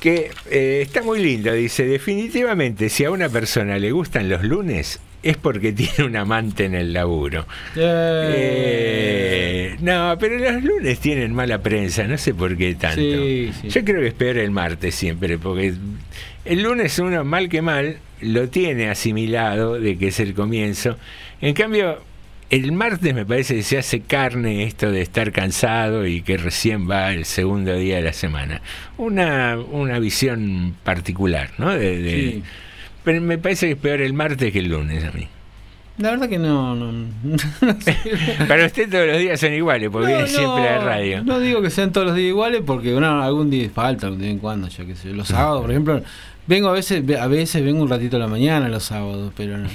Que 0.02 0.32
eh, 0.50 0.80
está 0.82 1.04
muy 1.04 1.24
lindo, 1.24 1.54
dice, 1.54 1.86
definitivamente 1.86 2.90
si 2.90 3.06
a 3.06 3.12
una 3.12 3.30
persona 3.30 3.78
le 3.78 3.92
gustan 3.92 4.28
los 4.28 4.44
lunes 4.44 5.00
es 5.24 5.38
porque 5.38 5.72
tiene 5.72 6.06
un 6.06 6.16
amante 6.16 6.66
en 6.66 6.76
el 6.76 6.94
laburo. 6.94 7.46
Eh, 7.76 9.76
no, 9.80 10.18
pero 10.20 10.38
los 10.38 10.64
lunes 10.64 11.00
tienen 11.00 11.34
mala 11.34 11.60
prensa, 11.60 12.06
no 12.06 12.18
sé 12.18 12.34
por 12.34 12.58
qué 12.58 12.76
tanto. 12.76 13.00
Sí, 13.00 13.52
sí. 13.62 13.70
Yo 13.70 13.86
creo 13.86 14.02
que 14.02 14.08
es 14.08 14.14
peor 14.14 14.38
el 14.38 14.52
martes 14.52 14.96
siempre, 14.96 15.38
porque 15.38 15.74
el 16.46 16.64
lunes 16.64 16.98
uno, 17.00 17.24
mal 17.24 17.48
que 17.48 17.62
mal, 17.62 17.98
lo 18.22 18.50
tiene 18.50 18.90
asimilado 18.90 19.80
de 19.80 19.98
que 19.98 20.08
es 20.08 20.20
el 20.20 20.34
comienzo. 20.34 20.98
En 21.42 21.54
cambio, 21.54 22.00
el 22.52 22.72
martes 22.74 23.14
me 23.16 23.26
parece 23.26 23.56
que 23.56 23.64
se 23.64 23.78
hace 23.80 24.02
carne 24.02 24.64
esto 24.64 24.92
de 24.92 25.02
estar 25.02 25.32
cansado 25.32 26.06
y 26.06 26.22
que 26.22 26.38
recién 26.38 26.90
va 26.90 27.12
el 27.14 27.26
segundo 27.26 27.74
día 27.76 27.96
de 27.96 28.02
la 28.04 28.14
semana. 28.14 28.62
Una, 28.98 29.58
una 29.58 29.98
visión 30.00 30.76
particular, 30.84 31.50
¿no? 31.58 31.72
De, 31.72 31.98
de- 32.02 32.12
Sí. 32.32 32.44
Pero 33.04 33.20
me 33.22 33.40
parece 33.40 33.66
que 33.66 33.72
es 33.74 33.78
peor 33.80 34.00
el 34.02 34.14
martes 34.14 34.52
que 34.54 34.60
el 34.60 34.70
lunes 34.70 35.04
a 35.04 35.12
mí. 35.12 35.28
La 35.98 36.12
verdad 36.12 36.30
que 36.30 36.38
no. 36.40 36.76
no, 36.76 36.92
no 36.92 37.38
sé. 37.82 37.98
Para 38.48 38.66
usted 38.66 38.90
todos 38.90 39.08
los 39.08 39.18
días 39.18 39.40
son 39.40 39.54
iguales, 39.54 39.90
porque 39.92 40.08
No, 40.12 40.14
viene 40.18 40.28
siempre 40.30 40.70
a 40.70 40.78
la 40.78 40.84
radio. 40.84 41.24
No 41.24 41.40
digo 41.40 41.62
que 41.62 41.70
sean 41.72 41.92
todos 41.92 42.08
los 42.08 42.16
días 42.16 42.30
iguales, 42.30 42.62
porque 42.66 42.92
bueno, 42.94 43.22
algún 43.24 43.50
día 43.50 43.70
falta 43.74 44.10
de 44.10 44.18
vez 44.18 44.28
en 44.28 44.38
cuando, 44.40 44.68
yo 44.68 44.86
qué 44.86 44.96
sé. 44.96 45.10
Los 45.14 45.30
sábados, 45.30 45.62
por 45.62 45.72
ejemplo, 45.72 46.02
vengo 46.48 46.70
a 46.70 46.74
veces, 46.74 47.04
a 47.20 47.28
veces 47.28 47.64
vengo 47.64 47.82
un 47.82 47.90
ratito 47.90 48.18
a 48.18 48.20
la 48.20 48.28
mañana 48.28 48.68
los 48.70 48.84
sábados, 48.84 49.34
pero 49.36 49.58
no. 49.58 49.70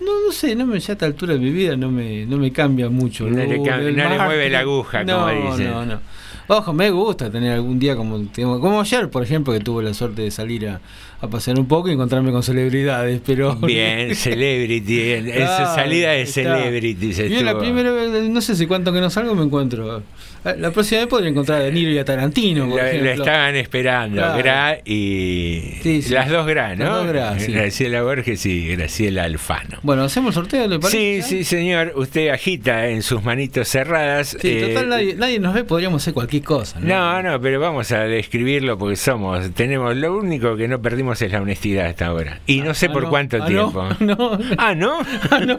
No, 0.00 0.26
no 0.26 0.32
sé, 0.32 0.54
no 0.54 0.66
me, 0.66 0.80
ya 0.80 0.92
a 0.92 0.94
esta 0.94 1.06
altura 1.06 1.34
de 1.34 1.38
mi 1.38 1.50
vida 1.50 1.76
no 1.76 1.90
me, 1.90 2.26
no 2.26 2.36
me 2.36 2.52
cambia 2.52 2.90
mucho. 2.90 3.26
No 3.26 3.36
le 3.36 3.58
no 3.58 4.24
mueve 4.24 4.50
la 4.50 4.60
aguja, 4.60 5.04
como 5.04 5.26
no, 5.26 5.50
dicen. 5.50 5.70
No, 5.70 5.86
no. 5.86 6.00
Ojo, 6.46 6.72
me 6.74 6.90
gusta 6.90 7.30
tener 7.30 7.52
algún 7.52 7.78
día 7.78 7.96
como 7.96 8.26
como 8.34 8.80
ayer, 8.80 9.08
por 9.08 9.22
ejemplo, 9.22 9.52
que 9.52 9.60
tuve 9.60 9.82
la 9.82 9.94
suerte 9.94 10.22
de 10.22 10.30
salir 10.30 10.68
a, 10.68 10.80
a 11.20 11.28
pasear 11.28 11.58
un 11.58 11.66
poco 11.66 11.88
y 11.88 11.92
encontrarme 11.92 12.30
con 12.32 12.42
celebridades, 12.42 13.20
pero... 13.24 13.54
Bien, 13.62 14.14
celebrity, 14.14 15.12
en, 15.12 15.26
en 15.28 15.32
su 15.34 15.38
Claro, 15.38 15.74
salida 15.74 16.10
de 16.10 16.22
está. 16.22 16.42
celebrities. 16.42 17.16
Yo 17.30 17.42
la 17.42 17.58
primera 17.58 17.90
vez, 17.92 18.10
no 18.28 18.40
sé 18.40 18.54
si 18.56 18.66
cuánto 18.66 18.92
que 18.92 19.00
no 19.00 19.10
salgo, 19.10 19.34
me 19.34 19.44
encuentro. 19.44 19.98
eh, 20.44 20.54
La 20.58 20.70
próxima 20.70 21.00
vez 21.00 21.08
podría 21.08 21.30
encontrar 21.30 21.62
a 21.62 21.70
Niro 21.70 21.90
y 21.90 21.98
a 21.98 22.04
Tarantino, 22.04 22.68
por 22.68 22.78
Lo, 22.82 23.10
estaban 23.10 23.54
esperando, 23.56 24.16
Claro. 24.20 24.38
Gra 24.38 24.78
y 24.84 25.78
Sí, 25.82 26.02
sí. 26.02 26.12
las 26.12 26.28
dos 26.30 26.46
Gra, 26.46 26.74
¿no? 26.76 26.84
Las 26.84 26.94
dos 26.96 27.06
Gra, 27.08 27.38
sí. 27.38 27.52
Graciela 27.52 28.02
Borges 28.02 28.44
y 28.46 28.68
Graciela 28.76 29.24
Alfano. 29.24 29.78
Bueno, 29.82 30.02
¿hacemos 30.04 30.30
el 30.30 30.34
sorteo, 30.42 30.66
le 30.66 30.76
Sí, 30.76 30.80
parece? 30.80 31.22
sí, 31.22 31.44
señor. 31.44 31.92
Usted 31.96 32.28
agita 32.28 32.88
en 32.88 33.02
sus 33.02 33.22
manitos 33.22 33.68
cerradas. 33.68 34.36
Sí, 34.40 34.48
eh, 34.50 34.68
total, 34.68 34.88
nadie, 34.88 35.14
nadie 35.14 35.38
nos 35.38 35.54
ve, 35.54 35.64
podríamos 35.64 36.02
hacer 36.02 36.12
cualquier 36.14 36.42
cosa, 36.42 36.80
¿no? 36.80 36.86
No, 36.88 37.22
no, 37.22 37.40
pero 37.40 37.60
vamos 37.60 37.90
a 37.92 38.00
describirlo 38.00 38.76
porque 38.78 38.96
somos, 38.96 39.50
tenemos, 39.52 39.96
lo 39.96 40.16
único 40.16 40.56
que 40.56 40.68
no 40.68 40.80
perdimos 40.82 41.03
es 41.12 41.30
la 41.32 41.40
honestidad 41.42 41.86
hasta 41.86 42.06
ahora. 42.06 42.40
Y 42.46 42.60
no 42.60 42.74
sé 42.74 42.86
Ah, 42.86 42.92
por 42.92 43.02
no. 43.04 43.10
cuánto 43.10 43.42
Ah, 43.42 43.46
tiempo. 43.46 43.88
No. 44.00 44.38
Ah, 44.58 44.74
¿no? 44.74 44.98
Ah, 45.30 45.40
no. 45.40 45.58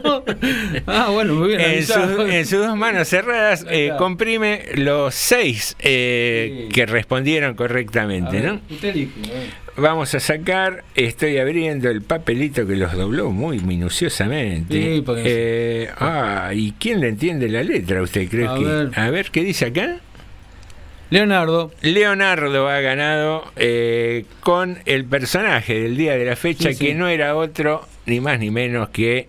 Ah, 0.86 1.08
bueno, 1.12 1.34
muy 1.34 1.48
bien. 1.48 1.60
En, 1.60 1.82
sus- 1.86 2.28
en 2.30 2.46
sus 2.46 2.58
dos 2.66 2.76
manos 2.76 3.08
cerradas 3.08 3.64
eh, 3.70 3.92
comprime 3.98 4.62
los 4.74 5.14
seis 5.14 5.76
eh, 5.80 6.68
que 6.72 6.86
respondieron 6.86 7.54
correctamente, 7.54 8.40
ver, 8.40 8.44
¿no? 8.54 8.60
Usted. 8.70 8.94
Vamos 9.78 10.14
a 10.14 10.20
sacar, 10.20 10.84
estoy 10.94 11.36
abriendo 11.36 11.90
el 11.90 12.00
papelito 12.00 12.66
que 12.66 12.76
los 12.76 12.94
dobló 12.94 13.30
muy 13.30 13.58
minuciosamente. 13.60 14.74
Sí, 14.74 15.04
Eh, 15.18 15.90
ah, 15.98 16.50
¿y 16.54 16.72
quién 16.72 17.00
le 17.00 17.08
entiende 17.08 17.48
la 17.50 17.62
letra? 17.62 18.00
¿Usted 18.02 18.26
cree 18.28 18.46
A 18.48 18.54
que? 18.54 18.64
ver. 18.64 18.90
A 18.98 19.10
ver, 19.10 19.30
¿qué 19.30 19.42
dice 19.44 19.66
acá? 19.66 19.96
Leonardo. 21.10 21.70
Leonardo 21.82 22.68
ha 22.68 22.80
ganado 22.80 23.44
eh, 23.56 24.24
con 24.40 24.78
el 24.86 25.04
personaje 25.04 25.80
del 25.80 25.96
día 25.96 26.16
de 26.16 26.24
la 26.24 26.36
fecha, 26.36 26.70
Sí, 26.70 26.74
sí. 26.74 26.86
que 26.86 26.94
no 26.94 27.08
era 27.08 27.36
otro, 27.36 27.86
ni 28.06 28.20
más 28.20 28.38
ni 28.40 28.50
menos 28.50 28.88
que 28.90 29.28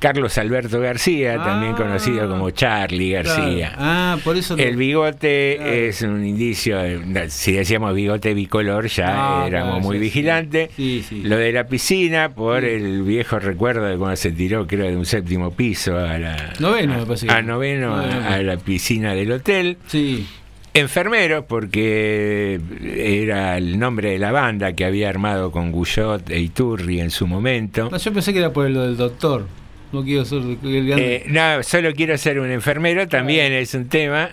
Carlos 0.00 0.36
Alberto 0.36 0.80
García, 0.80 1.36
también 1.42 1.72
conocido 1.74 2.28
como 2.28 2.50
Charlie 2.50 3.12
García. 3.12 3.68
Claro. 3.70 3.76
Ah, 3.78 4.18
por 4.22 4.36
eso. 4.36 4.54
El 4.58 4.76
bigote 4.76 5.88
es 5.88 6.02
un 6.02 6.26
indicio, 6.26 6.78
si 7.28 7.52
decíamos 7.52 7.94
bigote 7.94 8.34
bicolor 8.34 8.88
ya 8.88 9.06
Ah, 9.06 9.46
éramos 9.46 9.70
claro, 9.76 9.80
muy 9.86 9.96
sí, 9.96 10.02
vigilantes. 10.02 10.70
Sí, 10.76 11.02
sí. 11.08 11.22
Lo 11.22 11.38
de 11.38 11.52
la 11.52 11.66
piscina, 11.68 12.28
por 12.34 12.64
el 12.64 13.02
viejo 13.02 13.38
recuerdo 13.38 13.84
de 13.86 13.96
cuando 13.96 14.16
se 14.16 14.32
tiró, 14.32 14.66
creo, 14.66 14.86
de 14.90 14.96
un 14.96 15.06
séptimo 15.06 15.52
piso 15.52 15.96
a 15.96 16.18
la... 16.18 16.52
Noveno, 16.58 16.94
a, 16.94 16.98
me 16.98 17.06
parece 17.06 17.26
que 17.26 17.32
a 17.32 17.38
era. 17.38 17.46
noveno, 17.46 17.94
a- 17.94 18.02
Noveno. 18.02 18.28
a 18.28 18.38
la 18.42 18.56
piscina 18.58 19.14
del 19.14 19.32
hotel. 19.32 19.78
Sí. 19.86 20.26
Enfermero, 20.76 21.46
porque 21.46 22.60
era 22.96 23.56
el 23.56 23.78
nombre 23.78 24.10
de 24.10 24.18
la 24.18 24.32
banda 24.32 24.72
que 24.72 24.84
había 24.84 25.08
armado 25.08 25.52
con 25.52 25.70
Guyot 25.70 26.28
e 26.30 26.40
Iturri 26.40 27.00
en 27.00 27.10
su 27.10 27.28
momento. 27.28 27.88
No, 27.90 27.96
yo 27.96 28.12
pensé 28.12 28.32
que 28.32 28.40
era 28.40 28.52
por 28.52 28.68
lo 28.68 28.82
del 28.82 28.96
doctor. 28.96 29.46
No 29.92 30.02
quiero 30.02 30.24
ser 30.24 30.38
el 30.42 30.58
Eh, 30.98 31.24
no, 31.28 31.62
solo 31.62 31.92
quiero 31.94 32.18
ser 32.18 32.40
un 32.40 32.50
enfermero, 32.50 33.06
también 33.06 33.52
es 33.52 33.72
un 33.74 33.86
tema, 33.88 34.28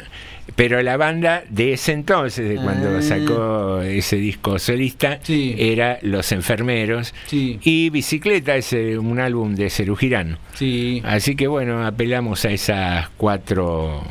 pero 0.56 0.82
la 0.82 0.98
banda 0.98 1.44
de 1.48 1.74
ese 1.74 1.92
entonces, 1.92 2.50
de 2.50 2.56
cuando 2.56 2.98
Ah. 2.98 3.02
sacó 3.04 3.82
ese 3.84 4.16
disco 4.16 4.58
solista, 4.58 5.20
era 5.30 6.00
Los 6.02 6.32
Enfermeros 6.32 7.14
y 7.32 7.92
Bicicleta 7.92 8.56
es 8.56 8.74
eh, 8.74 8.98
un 8.98 9.20
álbum 9.20 9.54
de 9.54 9.70
Cerú 9.70 9.96
Girán. 9.96 10.40
Sí. 10.56 11.04
Así 11.06 11.36
que 11.36 11.46
bueno, 11.46 11.86
apelamos 11.86 12.44
a 12.46 12.50
esas 12.50 13.10
cuatro 13.18 14.02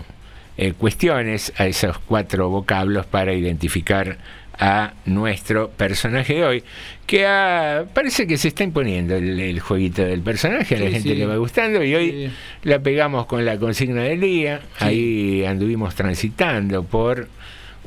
eh, 0.60 0.74
cuestiones, 0.74 1.52
a 1.56 1.66
esos 1.66 1.98
cuatro 1.98 2.50
vocablos 2.50 3.06
para 3.06 3.32
identificar 3.32 4.18
a 4.62 4.92
nuestro 5.06 5.70
personaje 5.70 6.34
de 6.34 6.44
hoy, 6.44 6.64
que 7.06 7.24
ah, 7.26 7.86
parece 7.94 8.26
que 8.26 8.36
se 8.36 8.48
está 8.48 8.62
imponiendo 8.62 9.16
el, 9.16 9.40
el 9.40 9.58
jueguito 9.58 10.02
del 10.04 10.20
personaje, 10.20 10.76
a 10.76 10.78
la 10.80 10.86
Sí, 10.88 10.92
gente 10.92 11.08
sí. 11.08 11.14
le 11.14 11.24
va 11.24 11.36
gustando 11.36 11.82
y 11.82 11.94
hoy 11.94 12.30
la 12.64 12.78
pegamos 12.80 13.24
con 13.24 13.46
la 13.46 13.56
consigna 13.58 14.02
del 14.02 14.20
día, 14.20 14.60
ahí 14.78 15.46
anduvimos 15.46 15.94
transitando 15.94 16.82
por 16.84 17.28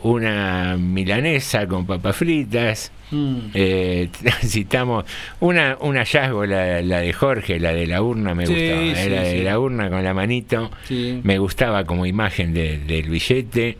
una 0.04 0.78
milanesa 0.78 1.68
con 1.68 1.86
papas 1.86 2.16
fritas, 2.16 2.92
Mm. 3.12 3.38
eh, 3.54 4.10
transitamos 4.24 5.06
una, 5.40 5.78
un 5.82 5.98
hallazgo, 5.98 6.46
la, 6.48 6.82
la 6.82 7.00
de 7.02 7.14
Jorge, 7.14 7.60
la 7.60 7.72
de 7.74 7.86
la 7.86 8.02
urna 8.02 8.34
me 8.34 8.48
Sí, 8.48 8.54
gustaba, 8.54 8.82
eh, 8.82 8.96
sí, 8.96 9.10
la 9.10 9.22
de 9.22 9.38
sí. 9.38 9.44
la 9.44 9.60
urna 9.60 9.90
con 9.90 10.04
la 10.04 10.14
manito, 10.16 10.72
me 10.90 11.38
gustaba 11.38 11.84
como 11.86 12.06
imagen 12.08 12.54
de- 12.56 12.80
del 12.80 13.10
billete. 13.10 13.78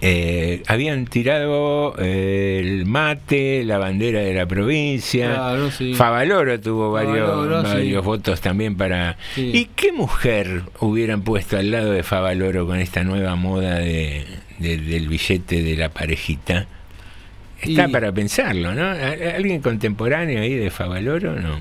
Eh, 0.00 0.62
habían 0.66 1.06
tirado 1.06 1.94
eh, 1.98 2.60
el 2.62 2.86
mate, 2.86 3.64
la 3.64 3.78
bandera 3.78 4.20
de 4.20 4.34
la 4.34 4.46
provincia. 4.46 5.34
Claro, 5.34 5.70
sí. 5.70 5.94
Favaloro 5.94 6.58
tuvo 6.60 6.90
varios, 6.92 7.28
Favaloro, 7.28 7.62
sí. 7.66 7.74
varios 7.74 8.04
votos 8.04 8.40
también 8.40 8.76
para. 8.76 9.16
Sí. 9.34 9.50
¿Y 9.54 9.64
qué 9.76 9.92
mujer 9.92 10.62
hubieran 10.80 11.22
puesto 11.22 11.56
al 11.58 11.70
lado 11.70 11.92
de 11.92 12.02
Favaloro 12.02 12.66
con 12.66 12.78
esta 12.80 13.04
nueva 13.04 13.36
moda 13.36 13.78
de, 13.78 14.24
de- 14.58 14.78
del 14.78 15.08
billete 15.08 15.62
de 15.62 15.76
la 15.76 15.88
parejita? 15.88 16.66
Está 17.60 17.88
Y- 17.88 17.92
para 17.92 18.12
pensarlo, 18.12 18.74
¿no? 18.74 18.84
¿Al- 18.90 19.22
¿Alguien 19.36 19.60
contemporáneo 19.62 20.40
ahí 20.42 20.54
de 20.54 20.70
Favaloro? 20.70 21.34
No. 21.40 21.60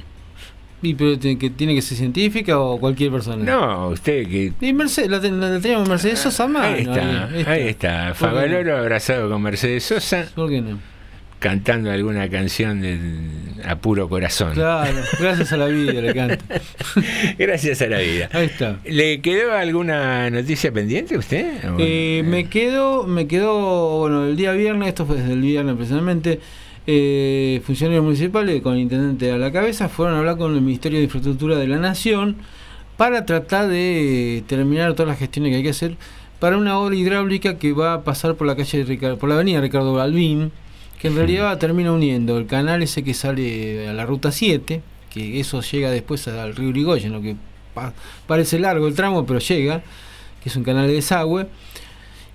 ¿Y 0.82 0.96
pero 0.96 1.18
tiene 1.18 1.40
que, 1.40 1.50
tiene 1.50 1.74
que 1.76 1.82
ser 1.82 1.98
científica 1.98 2.60
o 2.60 2.78
cualquier 2.78 3.10
persona? 3.10 3.44
No, 3.46 3.88
usted 3.90 4.28
que. 4.28 4.52
Y 4.60 4.74
Mercedes, 4.74 5.10
la, 5.10 5.20
la 5.20 5.60
teníamos 5.62 5.88
Mercedes 5.88 6.20
Sosa 6.20 6.46
mano, 6.46 6.68
Ahí 6.76 6.82
está, 6.82 7.26
ahí, 7.30 7.44
ahí 7.48 7.68
está. 7.70 8.14
Favaloro 8.14 8.78
abrazado 8.78 9.30
con 9.30 9.42
Mercedes 9.42 9.86
Sosa. 9.86 10.28
¿Por 10.36 10.50
qué 10.50 10.60
no? 10.62 10.80
Cantando 11.44 11.92
alguna 11.92 12.30
canción 12.30 12.80
de 12.82 12.98
a 13.66 13.76
puro 13.76 14.08
corazón. 14.08 14.54
Claro, 14.54 14.98
gracias 15.20 15.52
a 15.52 15.58
la 15.58 15.66
vida 15.68 15.92
le 16.02 16.14
canta. 16.14 16.44
Gracias 17.38 17.82
a 17.82 17.88
la 17.88 18.00
vida. 18.00 18.30
Ahí 18.32 18.46
está. 18.46 18.80
¿Le 18.86 19.20
quedó 19.20 19.52
alguna 19.54 20.30
noticia 20.30 20.72
pendiente 20.72 21.16
a 21.16 21.20
usted? 21.20 21.70
¿O- 21.70 21.76
Eh, 21.80 22.24
me 22.26 22.46
quedó, 22.50 23.04
me 23.06 23.28
quedó, 23.28 24.00
bueno, 24.00 24.26
el 24.26 24.38
día 24.38 24.54
viernes, 24.54 24.88
esto 24.88 25.06
fue 25.06 25.18
desde 25.18 25.34
el 25.34 25.42
viernes 25.42 25.76
precisamente, 25.76 26.40
eh, 26.88 27.62
funcionarios 27.66 28.06
municipales 28.06 28.62
con 28.62 28.76
el 28.76 28.80
intendente 28.80 29.30
a 29.32 29.38
la 29.38 29.52
cabeza 29.52 29.90
fueron 29.90 30.16
a 30.16 30.20
hablar 30.20 30.38
con 30.38 30.54
el 30.56 30.62
Ministerio 30.62 31.00
de 31.00 31.06
Infraestructura 31.06 31.58
de 31.58 31.68
la 31.68 31.78
Nación 31.78 32.38
para 32.96 33.26
tratar 33.26 33.68
de 33.68 34.44
terminar 34.48 34.94
todas 34.94 35.10
las 35.10 35.20
gestiones 35.20 35.52
que 35.52 35.58
hay 35.58 35.64
que 35.64 35.70
hacer 35.72 35.96
para 36.40 36.58
una 36.58 36.78
obra 36.80 36.96
hidráulica 36.96 37.58
que 37.58 37.74
va 37.74 37.94
a 37.96 38.02
pasar 38.04 38.36
por 38.36 38.48
la 38.48 38.56
calle 38.56 38.84
Ricardo, 38.86 39.18
por 39.18 39.28
la 39.30 39.36
avenida 39.36 39.60
Ricardo 39.62 39.94
Balbín, 39.94 40.52
que 41.04 41.10
en 41.10 41.16
realidad 41.18 41.58
termina 41.60 41.92
uniendo 41.92 42.38
el 42.38 42.48
canal 42.48 42.82
ese 42.82 43.04
que 43.04 43.14
sale 43.14 43.88
a 43.90 43.94
la 43.94 44.06
ruta 44.06 44.32
7, 44.32 44.82
que 45.14 45.40
eso 45.40 45.62
llega 45.62 45.92
después 45.92 46.26
al 46.30 46.56
río 46.56 46.70
Urigoyen, 46.70 47.12
lo 47.12 47.22
que 47.22 47.36
pa- 47.74 47.92
parece 48.26 48.58
largo 48.58 48.88
el 48.88 48.96
tramo, 48.96 49.26
pero 49.26 49.40
llega, 49.40 49.84
que 50.42 50.48
es 50.50 50.56
un 50.56 50.64
canal 50.64 50.88
de 50.88 50.94
desagüe 50.94 51.48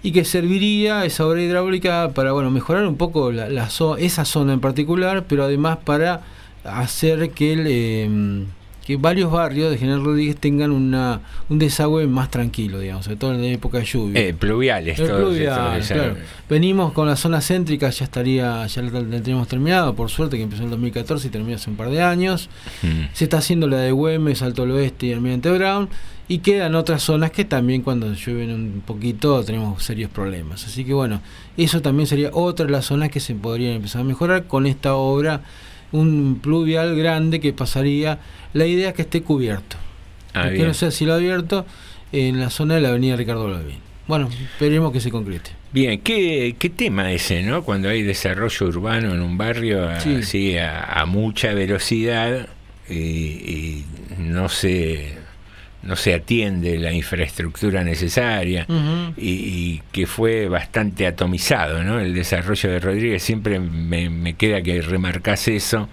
y 0.03 0.13
que 0.13 0.25
serviría 0.27 1.07
esa 1.07 1.27
obra 1.27 1.43
hidráulica 1.43 2.11
para 2.15 2.33
bueno 2.33 2.51
mejorar 2.51 2.87
un 2.87 2.97
poco 2.97 3.33
esa 3.33 4.25
zona 4.27 4.53
en 4.53 4.61
particular, 4.61 5.25
pero 5.27 5.45
además 5.45 5.79
para 5.85 6.21
hacer 6.63 7.31
que 7.31 7.55
el, 7.55 7.65
eh, 7.67 8.45
que 8.89 8.97
varios 8.97 9.31
barrios 9.31 9.71
de 9.71 9.77
General 9.77 10.03
Rodríguez 10.03 10.39
tengan 10.39 10.71
una 10.71 11.21
un 11.51 11.59
desagüe 11.59 12.07
más 12.07 12.31
tranquilo, 12.31 12.79
digamos, 12.79 13.05
sobre 13.05 13.19
todo 13.19 13.35
en 13.35 13.43
la 13.43 13.49
época 13.49 13.77
de 13.77 13.85
lluvia. 13.85 14.19
Eh, 14.19 14.33
pluviales, 14.33 14.97
todos 14.97 15.11
pluvial, 15.11 15.37
estos 15.37 15.75
desagües. 15.75 15.89
claro. 15.89 16.17
Venimos 16.49 16.93
con 16.95 17.07
la 17.07 17.15
zona 17.17 17.43
céntrica, 17.43 17.91
ya 17.91 18.05
estaría, 18.07 18.67
ya 18.67 18.81
la, 18.81 19.01
la 19.03 19.21
tenemos 19.21 19.47
terminado, 19.47 19.95
por 19.95 20.09
suerte 20.09 20.39
que 20.39 20.45
empezó 20.45 20.63
en 20.63 20.69
el 20.69 20.71
2014 20.71 21.29
y 21.29 21.31
terminó 21.31 21.57
hace 21.57 21.69
un 21.69 21.77
par 21.77 21.91
de 21.91 22.01
años. 22.01 22.49
Mm. 22.81 23.13
Se 23.13 23.25
está 23.25 23.37
haciendo 23.37 23.69
la 23.69 23.77
de 23.77 23.93
Güemes, 23.93 24.41
Alto 24.41 24.63
del 24.63 24.71
Oeste 24.71 25.05
y 25.05 25.13
Almirante 25.13 25.51
Brown. 25.51 25.91
Y 26.27 26.39
quedan 26.39 26.75
otras 26.75 27.03
zonas 27.03 27.31
que 27.31 27.45
también 27.45 27.83
cuando 27.83 28.15
llueven 28.15 28.51
un 28.51 28.83
poquito 28.87 29.45
tenemos 29.45 29.83
serios 29.83 30.11
problemas. 30.11 30.67
Así 30.67 30.87
que 30.87 30.95
bueno, 30.95 31.21
eso 31.59 31.83
también 31.83 32.07
sería 32.07 32.31
otra 32.33 32.65
de 32.65 32.73
las 32.73 32.87
zonas 32.87 33.11
que 33.11 33.21
se 33.21 33.35
podrían 33.35 33.75
empezar 33.75 34.01
a 34.01 34.05
mejorar 34.05 34.47
con 34.47 34.67
esta 34.67 34.95
obra, 34.95 35.43
un 35.93 36.39
pluvial 36.43 36.97
grande 36.97 37.41
que 37.41 37.53
pasaría. 37.53 38.19
La 38.53 38.67
idea 38.67 38.91
es 38.91 38.95
que 38.95 39.03
esté 39.03 39.23
cubierto. 39.23 39.77
Ah, 40.35 40.49
bien. 40.49 40.67
no 40.67 40.75
sé 40.75 40.91
si 40.91 41.05
lo 41.05 41.15
abierto 41.15 41.67
en 42.13 42.41
la 42.41 42.51
zona 42.51 42.75
de 42.77 42.81
la 42.81 42.89
avenida 42.91 43.17
Ricardo 43.17 43.51
Balbín. 43.51 43.79
Bueno, 44.07 44.29
esperemos 44.31 44.93
que 44.93 45.01
se 45.01 45.11
concrete. 45.11 45.51
Bien, 45.73 46.01
¿qué, 46.01 46.57
qué 46.59 46.71
tema 46.71 47.13
ese, 47.13 47.43
¿no? 47.43 47.63
Cuando 47.63 47.91
hay 47.91 48.03
desarrollo 48.03 48.67
urbano 48.69 49.13
en 49.15 49.21
un 49.21 49.37
barrio 49.37 49.89
Sí. 50.01 50.15
así 50.15 50.57
a, 50.59 50.83
a 50.85 51.05
mucha 51.05 51.53
velocidad 51.53 52.49
y, 52.89 52.95
y 52.95 53.85
no 54.19 54.49
se 54.49 55.18
no 55.83 55.97
se 55.97 56.15
atiende 56.15 56.79
la 56.79 56.93
infraestructura 56.93 57.85
necesaria 57.85 58.67
y, 59.17 59.29
y 59.31 59.83
que 59.93 60.07
fue 60.07 60.49
bastante 60.49 61.07
atomizado, 61.07 61.85
¿no? 61.85 62.01
El 62.01 62.15
desarrollo 62.15 62.71
de 62.71 62.81
Rodríguez 62.81 63.23
siempre 63.23 63.61
me, 63.61 64.11
me 64.11 64.35
queda 64.35 64.61
que 64.63 64.83
remarcas 64.83 65.49
eso 65.49 65.89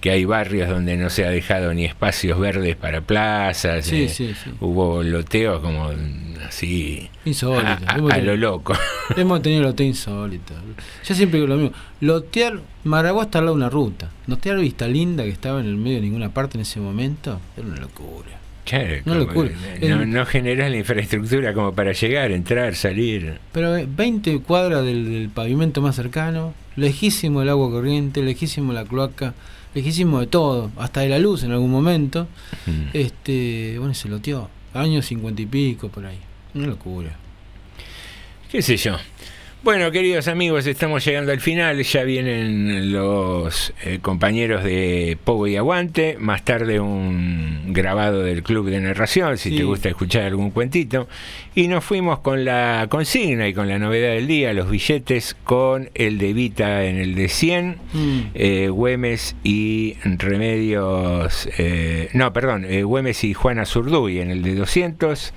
que 0.00 0.10
hay 0.10 0.26
barrios 0.26 0.68
donde 0.68 0.98
no 0.98 1.08
se 1.08 1.24
ha 1.24 1.30
dejado 1.30 1.72
ni 1.72 1.86
espacios 1.86 2.38
verdes 2.38 2.76
para 2.76 3.00
plazas, 3.00 3.86
Sí, 3.86 4.02
eh, 4.02 4.08
sí, 4.10 4.34
sí. 4.34 4.50
hubo 4.60 5.02
loteos 5.02 5.62
como 5.62 5.90
así. 6.46 7.08
Insólito. 7.24 7.86
A, 7.86 8.18
lo 8.18 8.36
loco. 8.36 8.74
Hemos 9.16 9.40
tenido 9.40 9.62
lote 9.62 9.82
insólito. 9.82 10.52
Yo 11.06 11.14
siempre 11.14 11.40
digo 11.40 11.48
lo 11.48 11.56
mismo. 11.58 11.76
Lotear, 12.02 12.60
Maragua 12.84 13.24
está 13.24 13.38
al 13.38 13.46
lado 13.46 13.56
de 13.56 13.62
una 13.62 13.70
ruta. 13.70 14.10
Lotear 14.26 14.58
Vista 14.58 14.86
Linda, 14.86 15.24
que 15.24 15.30
estaba 15.30 15.60
en 15.60 15.66
el 15.68 15.76
medio 15.76 15.96
de 15.96 16.02
ninguna 16.02 16.28
parte 16.28 16.58
en 16.58 16.62
ese 16.62 16.80
momento, 16.80 17.40
era 17.56 17.66
una 17.66 17.76
locura. 17.76 18.43
Claro, 18.64 19.02
como- 19.04 19.14
locura. 19.18 19.50
No, 19.82 20.02
El- 20.02 20.10
no 20.10 20.24
generás 20.26 20.70
la 20.70 20.76
infraestructura 20.78 21.52
como 21.52 21.74
para 21.74 21.92
llegar, 21.92 22.30
entrar, 22.32 22.74
salir. 22.74 23.38
Pero 23.52 23.76
eh, 23.76 23.86
20 23.88 24.38
cuadras 24.40 24.84
del, 24.84 25.04
del 25.12 25.28
pavimento 25.28 25.80
más 25.82 25.96
cercano, 25.96 26.54
lejísimo 26.76 27.42
el 27.42 27.48
agua 27.50 27.70
corriente, 27.70 28.22
lejísimo 28.22 28.72
la 28.72 28.84
cloaca, 28.84 29.34
lejísimo 29.74 30.20
de 30.20 30.26
todo, 30.28 30.70
hasta 30.78 31.00
de 31.02 31.08
la 31.10 31.18
luz 31.18 31.42
en 31.44 31.52
algún 31.52 31.70
momento. 31.70 32.26
Mm. 32.66 32.88
Este, 32.94 33.76
bueno, 33.78 33.92
se 33.94 34.08
loteó. 34.08 34.48
Años 34.72 35.06
50 35.06 35.42
y 35.42 35.46
pico 35.46 35.88
por 35.88 36.06
ahí. 36.06 36.18
Una 36.54 36.66
locura. 36.68 37.10
qué 38.50 38.62
sé 38.62 38.76
yo. 38.76 38.96
Bueno, 39.64 39.90
queridos 39.90 40.28
amigos, 40.28 40.66
estamos 40.66 41.02
llegando 41.06 41.32
al 41.32 41.40
final. 41.40 41.82
Ya 41.82 42.04
vienen 42.04 42.92
los 42.92 43.72
eh, 43.82 43.98
compañeros 44.02 44.62
de 44.62 45.16
Pogo 45.24 45.46
y 45.46 45.56
Aguante. 45.56 46.16
Más 46.20 46.44
tarde 46.44 46.80
un 46.80 47.72
grabado 47.72 48.22
del 48.22 48.42
Club 48.42 48.68
de 48.68 48.78
Narración, 48.80 49.38
si 49.38 49.48
Sí. 49.50 49.56
te 49.56 49.64
gusta 49.64 49.88
escuchar 49.88 50.24
algún 50.24 50.50
cuentito. 50.50 51.08
Y 51.54 51.68
nos 51.68 51.82
fuimos 51.82 52.18
con 52.18 52.44
la 52.44 52.88
consigna 52.90 53.48
y 53.48 53.54
con 53.54 53.66
la 53.70 53.78
novedad 53.78 54.10
del 54.12 54.26
día, 54.26 54.52
los 54.52 54.68
billetes 54.68 55.34
con 55.44 55.88
el 55.94 56.18
de 56.18 56.34
Vita 56.34 56.84
en 56.84 56.98
el 56.98 57.14
de 57.14 57.28
100, 57.30 57.78
Mm. 57.94 58.20
eh, 58.34 58.68
Güemes 58.68 59.34
y 59.44 59.94
Remedios... 60.04 61.48
eh, 61.56 62.10
no, 62.12 62.34
perdón, 62.34 62.66
eh, 62.68 62.82
Güemes 62.82 63.24
y 63.24 63.32
Juana 63.32 63.64
Zurduy 63.64 64.20
en 64.20 64.30
el 64.30 64.42
de 64.42 64.56
200. 64.56 65.32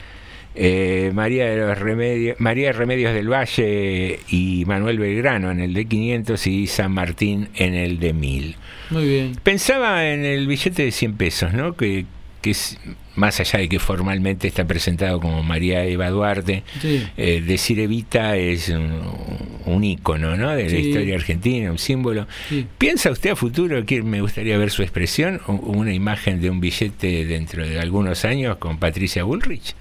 Eh, 0.60 1.12
María 1.14 1.46
de 1.52 1.58
los 1.58 1.78
Remedios, 1.78 2.40
María 2.40 2.72
Remedios 2.72 3.14
del 3.14 3.32
Valle 3.32 4.20
y 4.30 4.64
Manuel 4.66 4.98
Belgrano 4.98 5.52
en 5.52 5.60
el 5.60 5.74
de 5.74 5.86
500 5.86 6.48
y 6.48 6.66
San 6.68 6.92
Martín 6.92 7.50
en 7.56 7.76
el 7.76 8.00
de 8.00 8.14
1000. 8.14 8.56
Muy 8.90 9.08
bien. 9.08 9.36
Pensaba 9.44 10.08
en 10.12 10.26
el 10.26 10.48
billete 10.48 10.84
de 10.84 10.92
100 10.92 11.14
pesos, 11.14 11.54
¿no? 11.54 11.76
Que, 11.76 12.06
que 12.42 12.52
es, 12.52 12.80
más 13.16 13.40
allá 13.40 13.60
de 13.60 13.70
que 13.70 13.78
formalmente 13.80 14.48
está 14.48 14.66
presentado 14.66 15.20
como 15.20 15.44
María 15.44 15.86
Eva 15.86 16.10
Duarte, 16.10 16.64
Sí. 16.82 17.04
eh, 17.18 17.44
decir 17.46 17.80
Evita 17.80 18.36
es 18.36 18.70
un, 18.70 19.00
un 19.66 19.84
ícono, 19.84 20.36
¿no? 20.38 20.56
De 20.56 20.64
la 20.64 20.70
Sí. 20.70 20.78
historia 20.78 21.16
argentina, 21.16 21.70
un 21.72 21.78
símbolo. 21.78 22.26
Sí. 22.50 22.66
¿Piensa 22.80 23.12
usted 23.12 23.32
a 23.32 23.36
futuro 23.36 23.86
que 23.86 24.02
me 24.02 24.22
gustaría 24.22 24.58
ver 24.58 24.72
su 24.72 24.82
expresión, 24.82 25.40
una 25.48 25.94
imagen 25.94 26.42
de 26.42 26.50
un 26.50 26.60
billete 26.60 27.26
dentro 27.28 27.68
de 27.68 27.80
algunos 27.80 28.26
años 28.26 28.58
con 28.58 28.80
Patricia 28.80 29.24
Bullrich? 29.24 29.76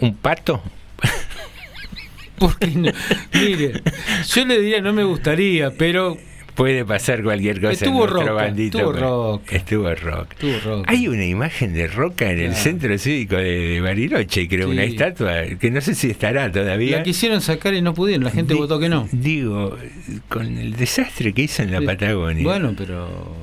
¿Un 0.00 0.14
pato? 0.16 0.62
¿Por 2.38 2.58
qué 2.58 2.66
no? 2.68 2.90
Mire, 3.32 3.82
yo 4.28 4.44
le 4.44 4.60
diría 4.60 4.80
no 4.80 4.92
me 4.92 5.04
gustaría, 5.04 5.70
pero 5.70 6.16
Puede 6.54 6.84
pasar 6.84 7.24
cualquier 7.24 7.60
cosa 7.60 7.72
Estuvo 7.72 8.04
en 8.04 8.10
nuestro 8.12 8.20
Roca, 8.20 8.32
bandito. 8.32 8.78
estuvo 8.78 8.92
pues. 8.92 9.02
Roca. 9.02 9.56
Estuvo 9.56 9.94
Roca. 9.96 10.28
Estuvo 10.38 10.60
Roca. 10.76 10.92
Hay 10.92 11.08
una 11.08 11.24
imagen 11.24 11.74
de 11.74 11.88
Roca 11.88 12.30
en 12.30 12.38
el 12.38 12.46
Claro. 12.50 12.62
centro 12.62 12.96
cívico 12.98 13.34
de, 13.34 13.42
de 13.70 13.80
Bariloche, 13.80 14.46
creo, 14.46 14.68
Sí. 14.68 14.72
una 14.72 14.84
estatua 14.84 15.32
que 15.58 15.70
no 15.72 15.80
sé 15.80 15.96
si 15.96 16.10
estará 16.10 16.52
todavía. 16.52 16.98
la 16.98 17.02
quisieron 17.02 17.40
sacar 17.40 17.74
y 17.74 17.82
no 17.82 17.92
pudieron, 17.92 18.22
la 18.22 18.30
gente 18.30 18.54
votó 18.54 18.78
que 18.78 18.88
no. 18.88 19.08
Digo, 19.10 19.76
con 20.28 20.56
el 20.58 20.76
desastre 20.76 21.32
que 21.32 21.42
hizo 21.42 21.64
en 21.64 21.72
la. 21.72 21.80
Patagonia. 21.82 22.44
Bueno, 22.44 22.72
pero 22.78 23.34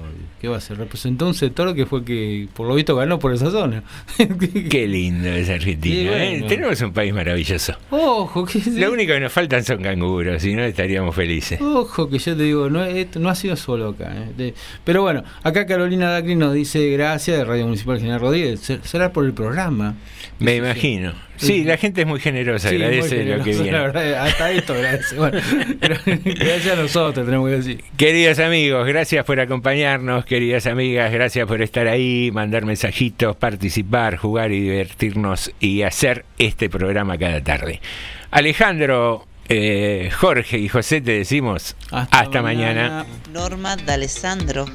¿qué 0.41 0.47
va 0.47 0.57
a 0.57 0.59
ser? 0.61 0.77
Representó 0.77 1.27
un 1.27 1.35
sector 1.35 1.75
que 1.75 1.85
fue 1.85 2.03
que 2.03 2.47
por 2.55 2.67
lo 2.67 2.73
visto 2.73 2.95
ganó 2.95 3.19
por 3.19 3.31
esa 3.31 3.51
zona. 3.51 3.83
Qué 4.69 4.87
lindo 4.87 5.29
es 5.29 5.49
Argentina. 5.49 6.13
Sí, 6.13 6.19
¿eh? 6.41 6.45
Tenemos 6.47 6.81
un 6.81 6.91
país 6.91 7.13
maravilloso. 7.13 7.75
Ojo, 7.91 8.45
que 8.45 8.59
Lo 8.71 8.91
único 8.91 9.13
que 9.13 9.19
nos 9.19 9.31
faltan 9.31 9.63
son 9.63 9.83
canguros, 9.83 10.41
si 10.41 10.53
no 10.55 10.63
estaríamos 10.63 11.15
felices. 11.15 11.61
Ojo, 11.61 12.09
que 12.09 12.17
yo 12.17 12.35
te 12.35 12.43
digo, 12.43 12.69
no, 12.69 12.83
esto 12.83 13.19
no 13.19 13.29
ha 13.29 13.35
sido 13.35 13.55
solo 13.55 13.89
acá. 13.89 14.11
eh. 14.15 14.31
De- 14.35 14.53
pero 14.83 15.03
bueno, 15.03 15.23
acá 15.43 15.65
Carolina 15.67 16.09
Dacri 16.09 16.35
nos 16.35 16.53
dice 16.53 16.89
gracias 16.89 17.37
de 17.37 17.45
Radio 17.45 17.65
Municipal 17.65 17.99
General 17.99 18.19
Rodríguez. 18.19 18.59
Ser- 18.61 18.81
Será 18.83 19.13
por 19.13 19.25
el 19.25 19.33
programa. 19.33 19.95
Me 20.39 20.55
imagino. 20.55 21.13
Sí, 21.45 21.63
la 21.63 21.77
gente 21.77 22.01
es 22.01 22.07
muy 22.07 22.19
generosa, 22.19 22.69
Sí, 22.69 22.75
muy 22.75 22.85
agradece 22.85 23.25
lo 23.25 23.43
que 23.43 23.51
viene. 23.51 23.71
la 23.71 23.81
verdad, 23.81 24.13
hasta 24.25 24.51
esto 24.51 24.73
agradece. 24.73 25.15
Bueno, 25.15 25.39
gracias 26.05 26.77
a 26.77 26.81
nosotros, 26.81 27.25
tenemos 27.25 27.49
que 27.49 27.55
decir. 27.55 27.83
Queridos 27.97 28.39
amigos, 28.39 28.87
gracias 28.87 29.25
por 29.25 29.39
acompañarnos, 29.39 30.25
queridas 30.25 30.67
amigas, 30.67 31.11
gracias 31.11 31.47
por 31.47 31.61
estar 31.61 31.87
ahí, 31.87 32.31
mandar 32.31 32.65
mensajitos, 32.65 33.35
participar, 33.35 34.17
jugar 34.17 34.51
y 34.51 34.61
divertirnos 34.61 35.51
y 35.59 35.81
hacer 35.81 36.25
este 36.37 36.69
programa 36.69 37.17
cada 37.17 37.41
tarde. 37.43 37.81
Alejandro, 38.29 39.25
eh, 39.49 40.09
Jorge 40.17 40.57
y 40.57 40.69
José 40.69 41.01
te 41.01 41.11
decimos 41.11 41.75
hasta, 41.91 42.41
mañana. 42.41 43.05
Norma 43.33 43.75
D'Alessandro, 43.75 44.65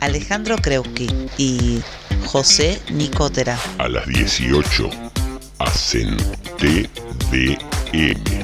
Alejandro 0.00 0.56
Kreuski 0.56 1.08
y 1.38 1.80
José 2.26 2.80
Nicotera. 2.92 3.58
A 3.78 3.88
las 3.88 4.06
18 4.06 4.90
hacen 5.58 6.16
TDM. 6.58 8.34